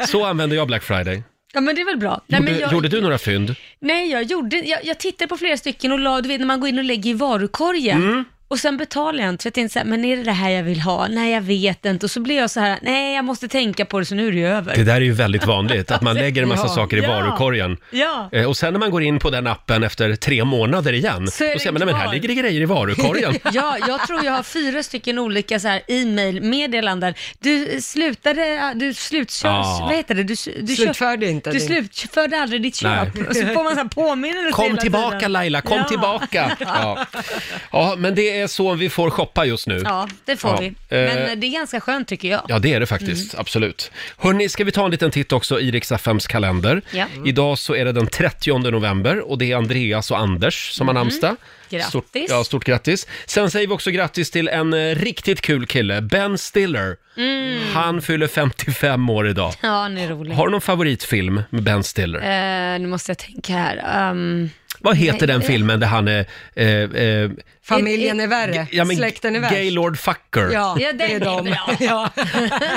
Så 0.07 0.25
använde 0.25 0.55
jag 0.55 0.67
Black 0.67 0.83
Friday. 0.83 1.23
Ja 1.57 1.61
men 1.61 1.75
det 1.75 1.81
är 1.81 1.85
väl 1.85 1.97
bra. 1.97 2.21
Nej, 2.27 2.39
Gjorde, 2.39 2.51
men 2.51 2.61
jag, 2.61 2.71
gjorde 2.73 2.87
du 2.87 3.01
några 3.01 3.17
fynd? 3.17 3.55
Nej, 3.79 4.11
jag 4.11 4.23
gjorde, 4.23 4.57
jag, 4.57 4.85
jag 4.85 4.97
tittade 4.97 5.27
på 5.27 5.37
flera 5.37 5.57
stycken 5.57 5.91
och 5.91 5.99
la, 5.99 6.21
du 6.21 6.27
vet 6.29 6.39
när 6.39 6.47
man 6.47 6.59
går 6.59 6.69
in 6.69 6.77
och 6.77 6.83
lägger 6.83 7.09
i 7.11 7.13
varukorgen. 7.13 8.25
Och 8.49 8.59
sen 8.59 8.77
betalar 8.77 9.19
jag 9.23 9.29
inte, 9.29 9.41
så 9.41 9.47
jag 9.47 9.53
tänkte 9.53 9.73
så 9.73 9.79
här, 9.79 9.85
men 9.85 10.05
är 10.05 10.17
det 10.17 10.23
det 10.23 10.31
här 10.31 10.49
jag 10.49 10.63
vill 10.63 10.81
ha? 10.81 11.07
Nej, 11.07 11.33
jag 11.33 11.41
vet 11.41 11.85
inte. 11.85 12.05
Och 12.05 12.11
så 12.11 12.19
blir 12.19 12.35
jag 12.37 12.49
så 12.51 12.59
här, 12.59 12.79
nej, 12.81 13.15
jag 13.15 13.25
måste 13.25 13.47
tänka 13.47 13.85
på 13.85 13.99
det, 13.99 14.05
så 14.05 14.15
nu 14.15 14.27
är 14.27 14.31
det 14.31 14.37
ju 14.37 14.47
över. 14.47 14.75
Det 14.75 14.83
där 14.83 14.95
är 14.95 15.01
ju 15.01 15.11
väldigt 15.11 15.45
vanligt, 15.45 15.91
att 15.91 16.01
man 16.01 16.15
lägger 16.23 16.41
en 16.43 16.47
massa 16.49 16.67
Ja. 16.67 16.75
saker 16.75 16.97
i 16.97 17.01
Ja. 17.01 17.07
varukorgen. 17.09 17.77
Ja. 17.91 18.29
Eh, 18.31 18.45
Och 18.45 18.57
sen 18.57 18.73
när 18.73 18.79
man 18.79 18.91
går 18.91 19.03
in 19.03 19.19
på 19.19 19.29
den 19.29 19.47
appen 19.47 19.83
efter 19.83 20.15
tre 20.15 20.43
månader 20.45 20.93
igen, 20.93 21.27
Så 21.27 21.43
är 21.43 21.47
då 21.47 21.51
den 21.53 21.59
ser 21.59 21.71
man, 21.71 21.79
nej 21.79 21.85
men 21.85 21.95
här 21.95 22.03
kvar." 22.03 22.13
ligger 22.13 22.27
det 22.27 22.35
grejer 22.35 22.61
i 22.61 22.65
varukorgen. 22.65 23.35
Ja, 23.53 23.77
jag 23.87 24.07
tror 24.07 24.25
jag 24.25 24.31
har 24.31 24.43
fyra 24.43 24.83
stycken 24.83 25.19
olika 25.19 25.59
så 25.59 25.67
här 25.67 25.81
e-mail-meddelanden. 25.87 27.13
Du 27.39 27.81
slutade, 27.81 28.73
du 28.75 28.93
slutkör, 28.93 29.49
Ja. 29.49 29.79
vad 29.87 29.95
heter 29.95 30.15
det? 30.15 30.23
Du, 30.23 30.35
du 30.61 30.75
Slutförde 30.75 31.29
inte 31.29 31.51
Du 31.51 31.57
din- 31.59 31.67
slutförde 31.67 32.41
aldrig 32.41 32.61
ditt 32.61 32.83
Nej. 32.83 33.05
köp. 33.15 33.29
Och 33.29 33.35
så 33.35 33.45
får 33.45 33.63
man 33.63 33.73
så 33.75 33.81
här 33.81 33.87
påminnelse 33.87 34.51
Kom 34.51 34.65
hela 34.65 34.81
tillbaka 34.81 35.17
tiden. 35.17 35.31
Laila, 35.31 35.61
kom 35.61 35.77
Ja. 35.77 35.83
tillbaka! 35.83 36.57
Ja. 36.65 37.05
ja, 37.71 37.95
men 37.97 38.15
det 38.15 38.36
det 38.37 38.41
är 38.43 38.47
så 38.47 38.73
vi 38.73 38.89
får 38.89 39.09
shoppa 39.09 39.45
just 39.45 39.67
nu. 39.67 39.81
Ja, 39.85 40.07
det 40.25 40.37
får 40.37 40.51
Ja, 40.51 40.57
vi. 40.59 40.67
eh, 40.67 40.73
Men 40.89 41.39
det 41.39 41.47
är 41.47 41.51
ganska 41.51 41.81
skönt 41.81 42.07
tycker 42.07 42.27
jag. 42.27 42.41
Ja, 42.47 42.59
det 42.59 42.73
är 42.73 42.79
det 42.79 42.85
faktiskt. 42.85 43.33
Mm. 43.33 43.41
Absolut. 43.41 43.91
Hörni, 44.17 44.49
ska 44.49 44.63
vi 44.63 44.71
ta 44.71 44.85
en 44.85 44.91
liten 44.91 45.11
titt 45.11 45.31
också 45.31 45.59
i 45.59 45.71
Rix 45.71 45.91
FMs 45.91 46.27
kalender. 46.27 46.81
Ja. 46.91 47.05
Idag 47.25 47.57
så 47.59 47.75
är 47.75 47.85
det 47.85 47.91
den 47.91 48.07
30 48.07 48.57
november 48.71 49.19
och 49.31 49.37
det 49.37 49.51
är 49.51 49.55
Andreas 49.55 50.11
och 50.11 50.19
Anders 50.19 50.71
som 50.71 50.87
har 50.87 50.93
namnsdag. 50.93 51.29
Mm. 51.29 51.37
Grattis. 51.69 51.89
Stort, 51.89 52.05
ja, 52.29 52.43
stort 52.43 52.63
grattis. 52.65 53.07
Sen 53.25 53.51
säger 53.51 53.67
vi 53.67 53.73
också 53.73 53.91
grattis 53.91 54.31
till 54.31 54.47
en 54.47 54.73
eh, 54.73 54.95
riktigt 54.95 55.41
kul 55.41 55.65
kille, 55.65 56.01
Ben 56.01 56.37
Stiller. 56.37 56.95
Mm. 57.17 57.59
Han 57.73 58.01
fyller 58.01 58.27
55 58.27 59.09
år 59.09 59.27
idag. 59.27 59.53
Ja, 59.61 59.69
han 59.69 59.97
är 59.97 60.07
rolig. 60.09 60.35
Har 60.35 60.45
du 60.47 60.51
någon 60.51 60.61
favoritfilm 60.61 61.41
med 61.49 61.63
Ben 61.63 61.83
Stiller? 61.83 62.19
Eh, 62.19 62.79
nu 62.79 62.87
måste 62.87 63.11
jag 63.11 63.17
tänka 63.17 63.53
här. 63.53 64.09
Um, 64.11 64.49
Vad 64.79 64.97
heter 64.97 65.27
den 65.27 65.39
nej, 65.39 65.47
filmen 65.47 65.79
där 65.79 65.87
han 65.87 66.07
är... 66.07 66.25
Eh, 66.55 66.67
eh, 66.67 67.29
Familjen 67.63 68.19
är 68.19 68.27
värre, 68.27 68.67
ja, 68.71 68.85
men 68.85 68.95
släkten 68.95 69.35
är 69.35 69.39
värst. 69.39 69.53
Gaylord 69.53 69.99
Fucker. 69.99 70.49
Ja, 70.53 70.77
Ja, 70.79 70.93
det 70.93 71.13
är 71.13 71.19
de. 71.19 71.55
Ja. 71.79 72.09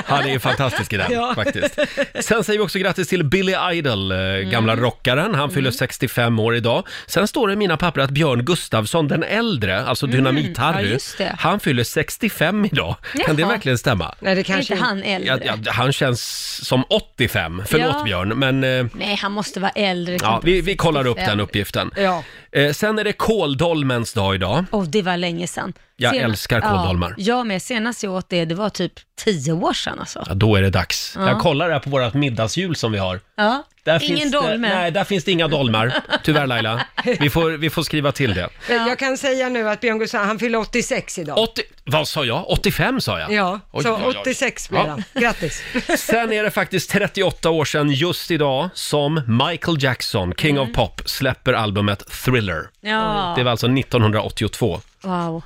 Han 0.05 0.23
är 0.23 0.29
ju 0.33 0.39
fantastisk 0.39 0.93
i 0.93 0.97
den 0.97 1.11
Ja. 1.13 1.31
faktiskt. 1.35 1.79
Sen 2.19 2.43
säger 2.43 2.59
vi 2.59 2.65
också 2.65 2.79
grattis 2.79 3.07
till 3.07 3.23
Billy 3.23 3.55
Idol, 3.73 4.11
eh, 4.11 4.17
gamla 4.51 4.73
Mm. 4.73 4.85
rockaren. 4.85 5.35
Han 5.35 5.49
fyller 5.51 5.71
65 5.71 6.39
år 6.39 6.55
idag. 6.55 6.87
Sen 7.07 7.27
står 7.27 7.47
det 7.47 7.53
i 7.53 7.55
mina 7.57 7.77
papper 7.77 8.01
att 8.01 8.09
Björn 8.09 8.45
Gustafsson, 8.45 9.07
den 9.07 9.23
äldre, 9.23 9.81
alltså 9.85 10.05
Dynamit-Harry, 10.07 10.71
Mm. 10.73 10.85
ja, 10.85 10.91
just 10.91 11.17
det. 11.17 11.35
han 11.39 11.59
fyller 11.59 11.83
65 11.83 12.65
idag. 12.65 12.95
Kan 13.25 13.35
det 13.35 13.41
Jaha. 13.41 13.51
verkligen 13.51 13.77
stämma? 13.77 14.15
Nej, 14.19 14.35
det 14.35 14.41
är 14.41 14.43
kanske 14.43 14.73
inte 14.73 14.85
han 14.85 15.03
äldre? 15.03 15.39
Ja, 15.45 15.53
ja, 15.65 15.71
han 15.71 15.93
känns 15.93 16.21
som 16.67 16.83
85. 16.89 17.63
Förlåt 17.67 17.95
Ja. 17.97 18.03
Björn, 18.03 18.29
men 18.39 18.63
eh, 18.63 18.85
Nej, 18.93 19.15
han 19.15 19.31
måste 19.31 19.59
vara 19.59 19.71
äldre. 19.71 20.17
ja, 20.21 20.41
vi, 20.43 20.61
vi 20.61 20.75
kollar 20.75 21.07
upp 21.07 21.17
65. 21.17 21.37
den 21.37 21.39
uppgiften. 21.39 21.90
Ja. 21.95 22.23
Eh, 22.51 22.71
sen 22.73 22.99
är 22.99 23.03
det 23.03 23.13
kåldolmens 23.13 24.13
dag 24.13 24.35
idag. 24.35 24.65
Åh, 24.71 24.83
det 24.83 25.01
var 25.01 25.17
länge 25.17 25.47
sedan. 25.47 25.73
Jag 25.97 26.15
älskar 26.15 26.61
kåldolmar. 26.61 27.09
Ja, 27.17 27.23
jag 27.37 27.47
med. 27.47 27.61
Senast 27.61 28.03
jag 28.03 28.13
åt 28.13 28.29
det, 28.29 28.45
det 28.45 28.55
var 28.55 28.69
typ 28.69 28.93
tio 29.23 29.51
år 29.53 29.73
sedan 29.73 29.99
alltså. 29.99 30.23
Ja, 30.27 30.33
då 30.33 30.55
är 30.55 30.61
det 30.61 30.69
dags. 30.69 31.13
Ja. 31.19 31.27
Jag 31.27 31.39
kollar 31.39 31.69
här 31.69 31.79
på 31.79 31.89
vårt 31.89 32.13
middagshjul 32.13 32.75
som 32.75 32.91
vi 32.91 32.97
har. 32.97 33.19
Ja. 33.37 33.63
Där 33.83 34.03
Ingen 34.03 34.17
finns 34.17 34.31
dolme. 34.31 34.67
Det, 34.69 34.75
nej, 34.75 34.91
där 34.91 35.03
finns 35.03 35.23
det 35.23 35.31
inga 35.31 35.47
dolmar. 35.47 35.93
Tyvärr 36.23 36.47
Laila. 36.47 36.85
Vi 37.19 37.29
får, 37.29 37.49
vi 37.51 37.69
får 37.69 37.83
skriva 37.83 38.11
till 38.11 38.33
det. 38.33 38.49
Men 38.69 38.87
Jag 38.87 38.99
kan 38.99 39.17
säga 39.17 39.49
nu 39.49 39.69
att 39.69 39.81
Björn 39.81 39.99
Gustafsson, 39.99 40.27
han 40.27 40.39
fyller 40.39 40.57
86 40.59 41.19
idag. 41.19 41.37
80, 41.37 41.61
vad 41.85 42.07
sa 42.07 42.25
jag? 42.25 42.45
85 42.49 43.01
sa 43.01 43.19
jag? 43.19 43.31
Ja, 43.31 43.59
Oj, 43.71 43.83
så 43.83 43.95
oj, 43.95 44.01
oj. 44.05 44.15
86 44.21 44.69
blir 44.69 44.79
Ja. 44.79 44.87
han. 44.87 45.03
Grattis. 45.13 45.63
Sen 45.97 46.33
är 46.33 46.43
det 46.43 46.51
faktiskt 46.51 46.89
38 46.89 47.49
år 47.49 47.65
sedan 47.65 47.89
just 47.91 48.31
idag 48.31 48.69
som 48.73 49.21
Michael 49.47 49.83
Jackson, 49.83 50.33
King 50.37 50.57
Mm. 50.57 50.69
of 50.69 50.75
Pop, 50.75 51.01
släpper 51.05 51.53
albumet 51.53 52.03
Thriller. 52.25 52.40
Ja. 52.81 53.33
Det 53.37 53.43
var 53.43 53.51
alltså 53.51 53.67
1982. 53.67 54.81
Wow. 55.03 55.43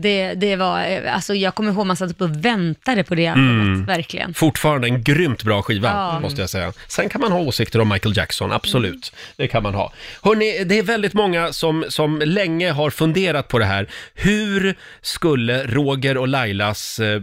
Det, 0.00 0.34
det 0.34 0.56
var, 0.56 1.06
alltså 1.06 1.34
jag 1.34 1.54
kommer 1.54 1.72
ihåg 1.72 1.86
man 1.86 1.96
satt 1.96 2.10
upp 2.10 2.20
och 2.20 2.44
väntade 2.44 3.04
på 3.04 3.14
det 3.14 3.26
albumet, 3.26 3.48
Mm. 3.68 3.84
verkligen. 3.84 4.34
Fortfarande 4.34 4.86
en 4.88 5.02
grymt 5.02 5.42
bra 5.44 5.62
skiva, 5.62 5.88
Ja. 5.88 6.20
måste 6.20 6.40
jag 6.40 6.50
säga. 6.50 6.72
Sen 6.88 7.08
kan 7.08 7.20
man 7.20 7.32
ha 7.32 7.38
åsikter 7.38 7.80
om 7.80 7.88
Michael 7.88 8.16
Jackson, 8.16 8.52
absolut. 8.52 9.12
Mm. 9.12 9.34
Det 9.36 9.48
kan 9.48 9.62
man 9.62 9.74
ha. 9.74 9.92
Hörrni, 10.22 10.64
det 10.64 10.78
är 10.78 10.82
väldigt 10.82 11.14
många 11.14 11.52
som, 11.52 11.84
som 11.88 12.18
länge 12.24 12.70
har 12.70 12.90
funderat 12.90 13.48
på 13.48 13.58
det 13.58 13.64
här. 13.64 13.88
Hur 14.14 14.74
skulle 15.02 15.62
Roger 15.66 16.16
och 16.16 16.28
Lailas 16.28 16.98
eh, 17.00 17.22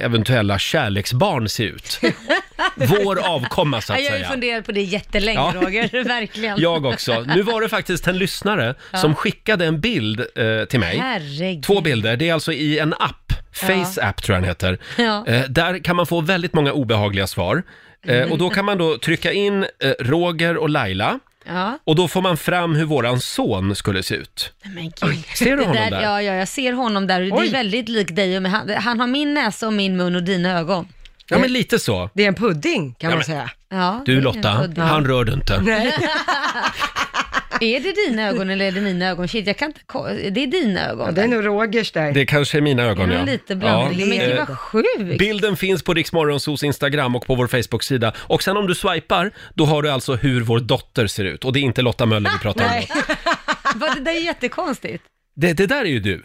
eventuella 0.00 0.58
kärleksbarn 0.58 1.48
se 1.48 1.64
ut? 1.64 2.00
Vår 2.76 3.18
avkomma, 3.26 3.80
så 3.80 3.92
Ja, 3.92 3.96
att 3.96 4.02
jag 4.04 4.10
har 4.10 4.16
ju 4.16 4.22
säga. 4.22 4.30
funderat 4.32 4.66
på 4.66 4.72
det 4.72 4.82
jättelänge, 4.82 5.38
Ja. 5.40 5.52
Roger, 5.54 6.04
verkligen. 6.08 6.60
Jag 6.60 6.84
också. 6.86 7.24
Nu 7.34 7.42
var 7.42 7.60
det 7.60 7.68
faktiskt 7.68 8.06
en 8.06 8.18
lyssnare 8.18 8.74
som 8.94 9.14
skickade 9.14 9.66
en 9.66 9.80
bild 9.80 10.20
eh, 10.20 10.64
till 10.68 10.80
mig. 10.80 10.98
Herregud. 10.98 11.62
Två 11.62 11.80
bilder. 11.94 12.16
Det 12.16 12.28
är 12.28 12.34
alltså 12.34 12.52
i 12.52 12.78
en 12.78 12.92
app, 12.98 13.32
Face 13.52 14.02
App 14.02 14.22
tror 14.22 14.34
jag 14.36 14.42
den 14.42 14.48
heter. 14.48 14.78
Ja. 14.98 15.26
Eh, 15.26 15.42
där 15.48 15.78
kan 15.78 15.96
man 15.96 16.06
få 16.06 16.20
väldigt 16.20 16.54
många 16.54 16.72
obehagliga 16.72 17.26
svar. 17.26 17.62
Eh, 18.06 18.32
och 18.32 18.38
då 18.38 18.50
kan 18.50 18.64
man 18.64 18.78
då 18.78 18.98
trycka 18.98 19.32
in 19.32 19.62
eh, 19.62 19.90
Roger 20.00 20.56
och 20.56 20.68
Laila. 20.70 21.18
Ja. 21.46 21.78
Och 21.84 21.96
då 21.96 22.08
får 22.08 22.22
man 22.22 22.36
fram 22.36 22.74
hur 22.74 22.84
våran 22.84 23.20
son 23.20 23.74
skulle 23.74 24.02
se 24.02 24.14
ut. 24.14 24.52
Men 24.74 24.84
gud. 25.00 25.24
Ser 25.34 25.44
du 25.50 25.56
Det 25.56 25.62
honom 25.66 25.90
där? 25.90 26.02
Ja, 26.02 26.22
ja, 26.22 26.34
jag 26.34 26.48
ser 26.48 26.72
honom 26.72 27.06
där. 27.06 27.20
Det 27.20 27.30
Oj. 27.32 27.46
är 27.48 27.52
väldigt 27.52 27.88
likt 27.88 28.16
dig 28.16 28.36
och 28.36 28.42
mig. 28.42 28.52
Han, 28.52 28.70
han 28.70 29.00
har 29.00 29.06
min 29.06 29.34
näsa 29.34 29.66
och 29.66 29.72
min 29.72 29.96
mun 29.96 30.16
och 30.16 30.22
dina 30.22 30.58
ögon. 30.58 30.88
Ja, 31.28 31.38
men 31.38 31.52
lite 31.52 31.78
så. 31.78 32.10
Det 32.14 32.24
är 32.24 32.28
en 32.28 32.34
pudding 32.34 32.94
kan 32.94 33.10
Ja, 33.10 33.16
man 33.16 33.18
men- 33.18 33.24
säga. 33.24 33.50
Ja, 33.68 34.02
det 34.06 34.12
Du 34.12 34.18
är 34.18 34.22
Lotta, 34.22 34.56
pudding. 34.60 34.82
han 34.84 35.06
rör 35.06 35.24
du 35.24 35.32
inte. 35.32 35.60
Nej. 35.60 35.92
Är 37.60 37.80
det 37.80 37.92
dina 37.92 38.28
ögon 38.28 38.50
eller 38.50 38.64
är 38.64 38.72
det 38.72 38.80
mina 38.80 39.08
ögon? 39.08 39.28
Shit, 39.28 39.46
jag 39.46 39.56
kan 39.56 39.68
inte 39.68 39.80
ko- 39.86 40.04
Det 40.04 40.42
är 40.42 40.46
dina 40.46 40.88
ögon. 40.88 41.06
Ja, 41.06 41.12
det 41.12 41.22
är 41.22 41.28
nog 41.28 41.46
Rogers 41.46 41.92
där. 41.92 42.12
Det 42.12 42.26
kanske 42.26 42.58
är 42.58 42.62
mina 42.62 42.82
ögon, 42.82 43.10
ja, 43.10 43.18
ja. 43.18 43.24
lite 43.24 43.56
blandning. 43.56 44.08
Men 44.08 44.18
gud 44.18 44.30
eh, 44.30 44.46
vad 44.48 44.58
sjukt. 44.58 45.18
Bilden 45.18 45.56
finns 45.56 45.82
på 45.82 45.94
Riksmorgonsos 45.94 46.62
Instagram 46.62 47.16
och 47.16 47.26
på 47.26 47.34
vår 47.34 47.46
Facebook-sida. 47.46 48.12
Och 48.18 48.42
sen 48.42 48.56
om 48.56 48.66
du 48.66 48.74
swipar, 48.74 49.30
då 49.54 49.64
har 49.64 49.82
du 49.82 49.90
alltså 49.90 50.14
hur 50.14 50.40
vår 50.40 50.60
dotter 50.60 51.06
ser 51.06 51.24
ut. 51.24 51.44
Och 51.44 51.52
det 51.52 51.58
är 51.58 51.62
inte 51.62 51.82
Lotta 51.82 52.06
Möller 52.06 52.30
vi 52.30 52.38
pratar 52.38 52.64
om. 52.64 52.70
Nej. 52.70 52.88
Vad, 53.74 53.94
det 53.96 54.00
där 54.00 54.12
är 54.12 54.24
jättekonstigt. 54.24 55.04
Det, 55.36 55.52
det 55.52 55.66
där 55.66 55.80
är 55.80 55.88
ju 55.88 56.00
du. 56.00 56.22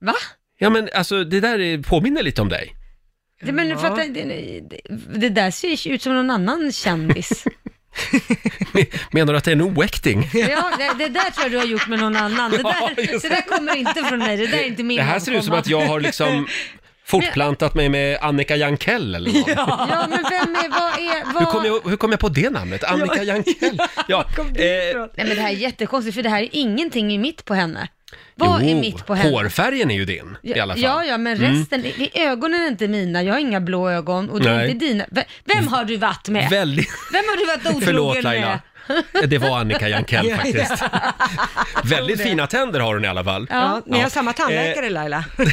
Va? 0.00 0.14
Ja 0.58 0.70
men 0.70 0.88
alltså 0.94 1.24
det 1.24 1.40
där 1.40 1.58
är, 1.58 1.78
påminner 1.78 2.22
lite 2.22 2.42
om 2.42 2.48
dig. 2.48 2.74
Det, 3.42 3.52
men, 3.52 3.78
för 3.78 3.86
att, 3.86 4.14
det, 4.14 4.60
det, 4.70 4.80
det 5.18 5.28
där 5.28 5.50
ser 5.50 5.88
ju 5.88 5.94
ut 5.94 6.02
som 6.02 6.14
någon 6.14 6.30
annan 6.30 6.72
kändis. 6.72 7.44
Menar 9.10 9.32
du 9.32 9.38
att 9.38 9.44
det 9.44 9.50
är 9.50 9.56
en 9.56 9.62
oäkting? 9.62 10.30
ja, 10.32 10.70
det, 10.78 11.04
det 11.04 11.08
där 11.08 11.30
tror 11.30 11.44
jag 11.44 11.50
du 11.50 11.58
har 11.58 11.64
gjort 11.64 11.88
med 11.88 11.98
någon 11.98 12.16
annan. 12.16 12.50
Det 12.50 12.56
Ja, 12.62 12.90
där, 12.96 13.02
just 13.02 13.22
det 13.22 13.28
där 13.28 13.42
kommer 13.42 13.76
inte 13.76 14.02
från 14.04 14.18
mig. 14.18 14.36
Det 14.36 14.46
där 14.46 14.58
är 14.58 14.64
inte 14.64 14.82
min 14.82 14.96
Det 14.96 15.02
här 15.02 15.18
ser 15.18 15.32
ut 15.32 15.44
som 15.44 15.54
att 15.54 15.66
jag 15.66 15.86
har 15.86 16.00
liksom 16.00 16.46
fortplantat 17.04 17.74
mig 17.74 17.88
med 17.88 18.18
Annika 18.20 18.56
Jankell 18.56 19.14
eller 19.14 19.32
något. 19.32 19.48
Ja, 19.56 20.06
men 20.10 20.24
vem 20.30 20.54
är, 20.54 20.68
vad 20.68 20.92
är, 20.92 21.32
vad... 21.32 21.42
Hur 21.42 21.50
kom, 21.50 21.64
jag, 21.64 21.90
hur 21.90 21.96
kom 21.96 22.10
jag 22.10 22.20
på 22.20 22.28
det 22.28 22.50
namnet? 22.50 22.84
Annika 22.84 23.22
Jankell? 23.22 23.80
Ja, 24.06 24.24
eh, 24.38 24.44
Nej 24.54 25.08
men 25.16 25.28
det 25.28 25.40
här 25.40 25.50
är 25.50 25.56
jättekonstigt 25.56 26.14
för 26.14 26.22
det 26.22 26.28
här 26.28 26.42
är 26.42 26.48
ingenting 26.52 27.12
i 27.12 27.18
mitt 27.18 27.44
på 27.44 27.54
henne. 27.54 27.88
Vad 28.34 28.62
är 28.62 28.74
mitt 28.74 29.06
på 29.06 29.14
henne? 29.14 29.30
hårfärgen 29.36 29.90
är 29.90 29.94
ju 29.94 30.04
din 30.04 30.36
i 30.42 30.60
alla 30.60 30.74
fall. 30.74 30.82
Ja, 30.82 31.04
ja, 31.04 31.18
men 31.18 31.36
Mm. 31.36 31.54
resten, 31.60 31.82
det- 31.82 32.22
ögonen 32.22 32.60
är 32.62 32.68
inte 32.68 32.88
mina, 32.88 33.22
jag 33.22 33.34
har 33.34 33.40
inga 33.40 33.60
blå 33.60 33.90
ögon 33.90 34.30
och 34.30 34.40
det 34.42 34.50
är 34.50 34.56
Nej. 34.56 34.70
inte 34.70 34.86
dina. 34.86 35.04
V- 35.10 35.24
Vem 35.44 35.68
har 35.68 35.84
du 35.84 35.96
varit 35.96 36.28
med? 36.28 36.50
Väldigt... 36.50 36.88
Vem 37.12 37.24
har 37.24 37.36
du 37.36 37.46
varit 37.46 37.60
otrogen 37.76 37.82
Förlåt 37.86 38.22
med? 38.24 38.60
Det 39.26 39.38
var 39.38 39.58
Annika 39.58 39.88
Jankell 39.88 40.34
faktiskt. 40.36 40.82
Väldigt 41.84 42.20
fina 42.22 42.46
tänder 42.46 42.80
har 42.80 42.94
hon 42.94 43.04
i 43.04 43.08
alla 43.08 43.24
fall. 43.24 43.46
Ja, 43.50 43.82
ni 43.86 43.96
Ja. 43.98 44.02
har 44.02 44.10
samma 44.10 44.32
tandläkare 44.32 44.86
Eh. 44.86 44.92
Laila. 44.92 45.24
Ja, 45.38 45.44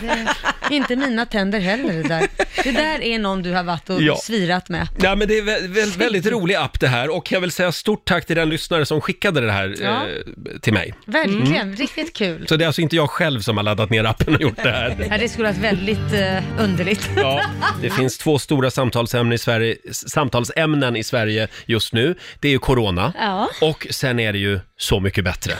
det, 0.00 0.26
inte 0.74 0.96
mina 0.96 1.26
tänder 1.26 1.60
heller 1.60 1.92
det 1.92 2.02
där. 2.08 2.28
Det 2.64 2.70
där 2.70 3.02
är 3.02 3.18
någon 3.18 3.42
du 3.42 3.52
har 3.52 3.62
varit 3.62 3.90
och 3.90 4.02
Ja. 4.02 4.16
svirat 4.16 4.68
med. 4.68 4.88
Ja, 5.02 5.14
men 5.14 5.28
det 5.28 5.38
är 5.38 5.42
vä- 5.42 5.68
vä- 5.74 5.98
väldigt 5.98 6.26
rolig 6.26 6.54
app 6.54 6.80
det 6.80 6.88
här 6.88 7.16
och 7.16 7.32
jag 7.32 7.40
vill 7.40 7.50
säga 7.52 7.72
stort 7.72 8.04
tack 8.04 8.26
till 8.26 8.36
den 8.36 8.48
lyssnare 8.48 8.86
som 8.86 9.00
skickade 9.00 9.40
det 9.40 9.52
här 9.52 9.74
Ja. 9.82 9.88
eh, 9.88 10.58
till 10.60 10.72
mig. 10.72 10.94
Verkligen, 11.06 11.46
Mm. 11.56 11.76
riktigt 11.76 12.16
kul. 12.16 12.46
Så 12.48 12.56
det 12.56 12.64
är 12.64 12.66
alltså 12.66 12.80
inte 12.80 12.96
jag 12.96 13.10
själv 13.10 13.40
som 13.40 13.56
har 13.56 13.64
laddat 13.64 13.90
ner 13.90 14.04
appen 14.04 14.34
och 14.34 14.40
gjort 14.42 14.62
det 14.62 14.70
här. 14.70 14.96
Ja, 15.10 15.18
det 15.18 15.28
skulle 15.28 15.48
varit 15.48 15.58
väldigt 15.62 16.12
eh, 16.12 16.42
underligt. 16.64 17.10
Ja, 17.16 17.40
det 17.82 17.90
finns 17.90 18.18
två 18.18 18.38
stora 18.38 18.70
samtalsämnen 18.70 19.32
i 19.32 19.38
Sverige, 19.38 19.76
samtalsämnen 19.92 20.96
i 20.96 21.04
Sverige 21.04 21.48
just 21.66 21.92
nu. 21.92 22.14
Det 22.40 22.48
är 22.48 22.52
ju 22.52 22.58
corona 22.58 22.79
Ja. 23.18 23.48
och 23.60 23.86
sen 23.90 24.20
är 24.20 24.32
det 24.32 24.38
ju 24.38 24.60
Så 24.76 25.00
mycket 25.00 25.24
bättre. 25.24 25.54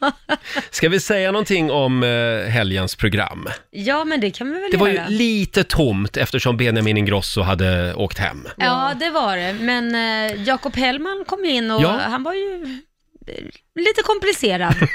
Ska 0.70 0.88
vi 0.88 1.00
säga 1.00 1.32
någonting 1.32 1.70
om 1.70 2.02
eh, 2.02 2.50
helgens 2.50 2.96
program? 2.96 3.48
Ja, 3.70 4.04
men 4.04 4.20
det 4.20 4.30
kan 4.30 4.50
vi 4.52 4.60
väl 4.60 4.70
Det 4.70 4.76
var 4.76 4.88
ju 4.88 4.94
göra. 4.94 5.06
lite 5.08 5.64
tomt 5.64 6.16
eftersom 6.16 6.56
Benjamin 6.56 6.96
Ingrosso 6.96 7.40
hade 7.40 7.94
åkt 7.94 8.18
hem. 8.18 8.48
Ja, 8.56 8.92
det 9.00 9.10
var 9.10 9.36
det. 9.36 9.52
Men 9.60 9.94
eh, 9.94 10.42
Jakob 10.42 10.76
Hellman 10.76 11.24
kom 11.26 11.44
ju 11.44 11.50
in 11.50 11.70
och 11.70 11.82
Ja. 11.82 11.88
han 12.02 12.22
var 12.22 12.34
ju 12.34 12.80
eh, 13.26 13.44
lite 13.80 14.02
komplicerad. 14.02 14.74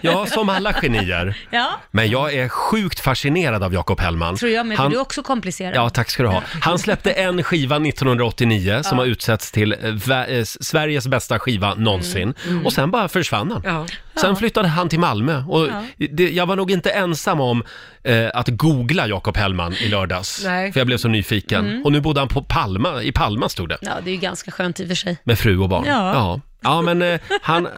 Ja, 0.00 0.26
som 0.26 0.48
alla 0.48 0.72
genier. 0.72 1.38
ja, 1.50 1.80
Men 1.90 2.10
jag 2.10 2.34
är 2.34 2.48
sjukt 2.48 3.00
fascinerad 3.00 3.62
av 3.62 3.74
Jakob 3.74 4.00
Hellman. 4.00 4.36
tror 4.36 4.50
jag 4.50 4.66
med, 4.66 4.78
Han- 4.78 4.86
för 4.86 4.90
du 4.90 4.96
är 4.96 5.00
också 5.02 5.22
komplicerad. 5.22 5.76
Ja, 5.76 5.90
tack 5.90 6.10
ska 6.10 6.22
du 6.22 6.28
ha. 6.28 6.42
Han 6.60 6.78
släppte 6.78 7.10
en 7.12 7.42
skiva 7.42 7.76
1989 7.76 8.80
som 8.84 8.98
har 8.98 9.04
utsetts 9.06 9.52
till 9.52 9.72
eh, 9.72 9.76
vä- 9.82 10.38
eh, 10.38 10.44
Sveriges 10.44 11.06
bästa 11.08 11.38
skiva 11.38 11.74
någonsin. 11.74 12.34
Mm. 12.46 12.66
Och 12.66 12.72
sen 12.72 12.90
bara 12.90 13.08
försvann 13.08 13.50
han. 13.50 13.62
Ja. 13.64 13.86
Sen 14.20 14.36
flyttade 14.36 14.68
han 14.68 14.88
till 14.88 15.00
Malmö 15.00 15.42
och 15.48 15.66
Ja. 15.68 15.84
det, 16.10 16.30
jag 16.30 16.46
var 16.46 16.56
nog 16.56 16.70
inte 16.70 16.90
ensam 16.90 17.40
om 17.40 17.62
eh, 18.04 18.26
att 18.34 18.48
googla 18.48 19.06
Jakob 19.06 19.36
Hellman 19.36 19.72
i 19.72 19.88
lördags. 19.88 20.44
Nej. 20.44 20.72
För 20.72 20.80
jag 20.80 20.86
blev 20.86 20.96
så 20.98 21.08
nyfiken. 21.08 21.66
Mm. 21.66 21.84
Och 21.84 21.92
nu 21.92 22.00
bodde 22.00 22.20
han 22.20 22.28
på 22.28 22.42
Palma, 22.42 23.02
i 23.02 23.12
Palma 23.12 23.48
stod 23.48 23.68
det. 23.68 23.78
Ja, 23.80 23.92
det 24.04 24.10
är 24.10 24.14
ju 24.14 24.20
ganska 24.20 24.50
skönt 24.50 24.80
i 24.80 24.84
och 24.84 24.88
för 24.88 24.94
sig. 24.94 25.16
Med 25.24 25.38
fru 25.38 25.58
och 25.58 25.68
barn. 25.68 25.84
Ja. 25.86 26.12
ja. 26.14 26.40
Ja, 26.60 26.82
men 26.82 27.02
eh, 27.02 27.20
han, 27.46 27.68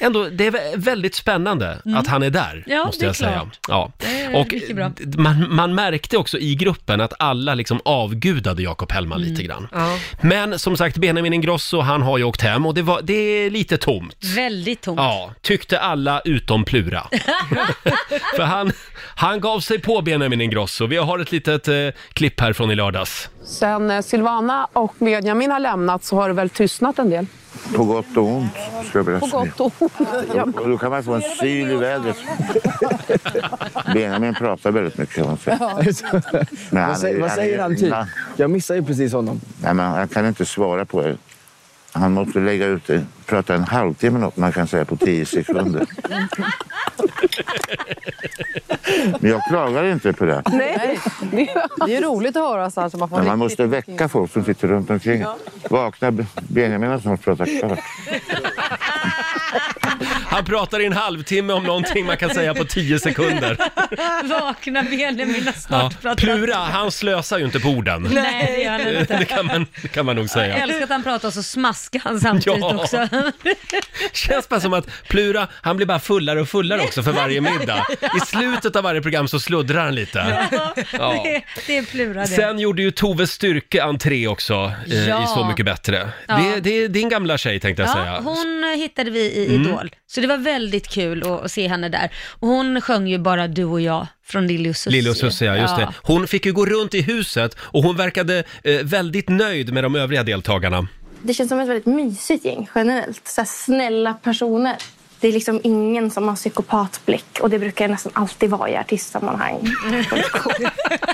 ändå, 0.00 0.28
det 0.28 0.46
är 0.46 0.50
vä- 0.50 0.76
väldigt 0.76 1.14
spännande 1.14 1.78
att 1.96 2.06
han 2.06 2.22
är 2.22 2.30
där, 2.30 2.52
Mm. 2.52 2.62
Ja, 2.66 2.84
måste 2.84 3.00
det 3.00 3.04
är 3.04 3.08
jag 3.08 3.16
säga. 3.16 3.32
klart. 3.32 3.58
Ja. 3.68 3.92
Det 3.98 4.20
är 4.20 4.36
Och 4.36 4.52
mycket 4.52 4.76
bra. 4.76 4.88
d- 4.96 5.18
man, 5.22 5.54
man 5.54 5.74
märkte 5.74 6.16
också 6.16 6.38
i 6.38 6.54
gruppen 6.54 7.00
att 7.00 7.12
alla 7.18 7.54
liksom 7.54 7.80
avgudade 7.84 8.62
Jakob 8.62 8.92
Hellman 8.92 9.18
Mm. 9.18 9.30
lite 9.30 9.42
grann. 9.42 9.68
Ja. 9.72 9.98
Men 10.20 10.58
som 10.58 10.76
sagt, 10.76 10.96
Benjamin 10.96 11.32
Ingrosso, 11.32 11.80
han 11.80 12.02
har 12.02 12.18
ju 12.18 12.24
åkt 12.24 12.40
hem 12.42 12.66
och 12.66 12.74
det, 12.74 12.82
var, 12.82 13.00
det 13.02 13.14
är 13.14 13.50
lite 13.50 13.76
tomt. 13.76 14.16
Väldigt 14.36 14.80
tomt. 14.82 14.98
Ja, 15.00 15.30
tyckte 15.42 15.64
tyckte 15.64 15.80
alla 15.80 16.20
utom 16.24 16.64
Plura. 16.64 17.06
För 18.36 18.42
han, 18.42 18.72
han 19.16 19.40
gav 19.40 19.60
sig 19.60 19.78
på 19.78 20.02
Benjamin 20.02 20.40
Ingrosso. 20.40 20.86
Vi 20.86 20.96
har 20.96 21.18
ett 21.18 21.32
litet 21.32 21.68
eh, 21.68 21.74
klipp 22.12 22.40
här 22.40 22.52
från 22.52 22.70
i 22.70 22.74
lördags. 22.74 23.28
Sen 23.44 23.90
eh, 23.90 24.00
Silvana 24.00 24.68
och 24.72 24.94
Benjamin 24.98 25.50
har 25.50 25.60
lämnat 25.60 26.04
så 26.04 26.16
har 26.16 26.28
det 26.28 26.34
väl 26.34 26.50
tystnat 26.50 26.98
en 26.98 27.10
del. 27.10 27.26
På 27.76 27.84
gott 27.84 28.16
och 28.16 28.28
ont, 28.28 28.52
ska 28.88 28.98
jag 28.98 29.06
berätta. 29.06 29.26
På 29.26 29.38
gott 29.38 29.60
och 29.60 29.72
ont. 29.82 29.92
Ja. 30.34 30.42
Och 30.42 30.68
då 30.68 30.78
kan 30.78 30.90
man 30.90 31.02
få 31.02 31.12
en 31.14 31.22
syl 31.40 31.70
i 31.70 31.76
vädret. 31.76 32.16
Benjamin 33.94 34.34
pratar 34.34 34.70
väldigt 34.70 34.98
mycket 34.98 35.14
kan 35.14 35.26
man 35.26 35.36
säga. 35.36 35.58
Men 36.70 36.82
han 36.82 36.90
Vad 37.20 37.30
säger, 37.32 37.58
han 37.58 37.76
typ? 37.76 37.94
Jag 38.36 38.50
missar 38.50 38.74
ju 38.74 38.84
precis 38.84 39.12
honom. 39.12 39.40
Nej, 39.62 39.74
men 39.74 39.86
han 39.86 40.08
kan 40.08 40.26
inte 40.26 40.46
svara 40.46 40.84
på 40.84 41.02
det. 41.02 41.16
Han 41.96 42.12
måste 42.12 42.38
lägga 42.38 42.66
ut 42.66 42.90
prata 43.26 43.54
en 43.54 43.64
halvtimme 43.64 44.18
något 44.18 44.36
man 44.36 44.52
kan 44.52 44.66
säga 44.66 44.84
på 44.84 44.96
tio 44.96 45.26
sekunder. 45.26 45.86
Men 49.20 49.30
jag 49.30 49.42
klagar 49.48 49.84
inte 49.84 50.12
på 50.12 50.24
det. 50.24 50.42
Nej, 50.52 50.98
det 51.86 51.96
är 51.96 52.02
roligt 52.02 52.36
att 52.36 52.42
höra 52.42 52.70
så 52.70 52.80
här 52.80 52.88
så 52.88 52.98
man 52.98 53.08
får 53.08 53.16
Men 53.16 53.26
man 53.26 53.38
måste 53.38 53.66
väcka 53.66 54.08
folk 54.08 54.32
som 54.32 54.44
sitter 54.44 54.68
runt 54.68 54.90
omkring. 54.90 55.24
Vakna, 55.70 56.12
Benjamin 56.48 56.90
har 56.90 56.98
snart 56.98 57.22
pratat 57.22 57.48
klart. 57.60 57.78
Han 60.34 60.44
pratar 60.44 60.80
i 60.80 60.86
en 60.86 60.92
halvtimme 60.92 61.52
om 61.52 61.64
någonting 61.64 62.06
man 62.06 62.16
kan 62.16 62.30
säga 62.30 62.54
på 62.54 62.64
tio 62.64 62.98
sekunder. 62.98 63.56
Vakna 64.28 64.82
Benjamin 64.82 65.42
Ja. 65.46 65.52
snart 65.52 66.00
pratat. 66.02 66.18
Plura, 66.20 66.54
han 66.56 66.90
slösar 66.92 67.38
ju 67.38 67.44
inte 67.44 67.60
på 67.60 67.68
orden. 67.68 68.08
Nej, 68.12 68.52
det 68.56 68.62
gör 68.62 68.70
han 68.70 68.96
inte. 69.00 69.18
Det 69.18 69.24
kan 69.24 69.46
man, 69.46 69.66
det 69.82 69.88
kan 69.88 70.06
man 70.06 70.16
nog 70.16 70.24
Jag 70.24 70.30
säga. 70.30 70.56
älskar 70.56 70.82
att 70.82 70.88
han 70.90 71.02
pratar 71.02 71.28
och 71.28 71.34
så 71.34 71.42
smaskar 71.42 72.00
han 72.04 72.20
samtidigt 72.20 72.58
Ja. 72.60 72.74
också. 72.74 73.08
Känns 74.12 74.48
bara 74.48 74.60
som 74.60 74.72
att 74.72 74.86
Plura, 75.08 75.48
han 75.52 75.76
blir 75.76 75.86
bara 75.86 76.00
fullare 76.00 76.40
och 76.40 76.48
fullare 76.48 76.80
också 76.80 77.02
för 77.02 77.12
varje 77.12 77.40
middag. 77.40 77.86
I 78.16 78.26
slutet 78.26 78.76
av 78.76 78.82
varje 78.84 79.02
program 79.02 79.28
så 79.28 79.40
sluddrar 79.40 79.84
han 79.84 79.94
lite. 79.94 80.46
Ja. 80.92 81.22
Det, 81.24 81.42
det 81.66 81.76
är 81.78 81.82
Plura 81.82 82.20
det. 82.20 82.26
Sen 82.26 82.58
gjorde 82.58 82.82
ju 82.82 82.90
Tove 82.90 83.26
Styrke 83.26 83.82
entré 83.82 84.26
också 84.28 84.72
eh, 84.90 85.08
Ja. 85.08 85.24
i 85.24 85.26
Så 85.26 85.44
mycket 85.44 85.66
bättre. 85.66 86.08
Ja. 86.28 86.36
Det, 86.36 86.60
det 86.60 86.70
är 86.84 86.88
din 86.88 87.08
gamla 87.08 87.38
tjej 87.38 87.60
tänkte 87.60 87.82
jag 87.82 87.88
Ja, 87.90 87.94
säga. 87.94 88.20
hon 88.20 88.74
hittade 88.76 89.10
vi 89.10 89.20
i 89.20 89.46
Mm. 89.54 89.62
Idol, 89.66 89.90
så 90.14 90.20
det 90.20 90.26
var 90.26 90.36
väldigt 90.36 90.88
kul 90.88 91.22
att, 91.22 91.44
att 91.44 91.52
se 91.52 91.68
henne 91.68 91.88
där. 91.88 92.10
Och 92.40 92.48
hon 92.48 92.80
sjöng 92.80 93.06
ju 93.06 93.18
bara 93.18 93.48
Du 93.48 93.64
och 93.64 93.80
jag 93.80 94.06
från 94.24 94.46
Lili 94.46 94.70
och 94.70 94.76
Susie. 94.76 94.92
Lille 94.98 95.10
och 95.10 95.16
Susie, 95.16 95.48
ja, 95.48 95.56
just 95.56 95.76
det. 95.76 95.94
Hon 96.02 96.26
fick 96.26 96.46
ju 96.46 96.52
gå 96.52 96.66
runt 96.66 96.94
i 96.94 97.00
huset 97.00 97.56
och 97.58 97.82
hon 97.82 97.96
verkade 97.96 98.44
eh, 98.64 98.80
väldigt 98.82 99.28
nöjd 99.28 99.72
med 99.72 99.84
de 99.84 99.94
övriga 99.94 100.22
deltagarna. 100.22 100.88
Det 101.22 101.34
känns 101.34 101.48
som 101.48 101.60
ett 101.60 101.68
väldigt 101.68 101.86
mysigt 101.86 102.44
gäng 102.44 102.68
generellt. 102.74 103.28
Så 103.28 103.40
här 103.40 103.48
snälla 103.48 104.14
personer. 104.14 104.76
Det 105.20 105.28
är 105.28 105.32
liksom 105.32 105.60
ingen 105.64 106.10
som 106.10 106.28
har 106.28 106.36
psykopatblick 106.36 107.38
och 107.40 107.50
det 107.50 107.58
brukar 107.58 107.88
det 107.88 107.92
nästan 107.92 108.12
alltid 108.14 108.50
vara 108.50 108.70
i 108.70 108.76
artistsammanhang. 108.76 109.74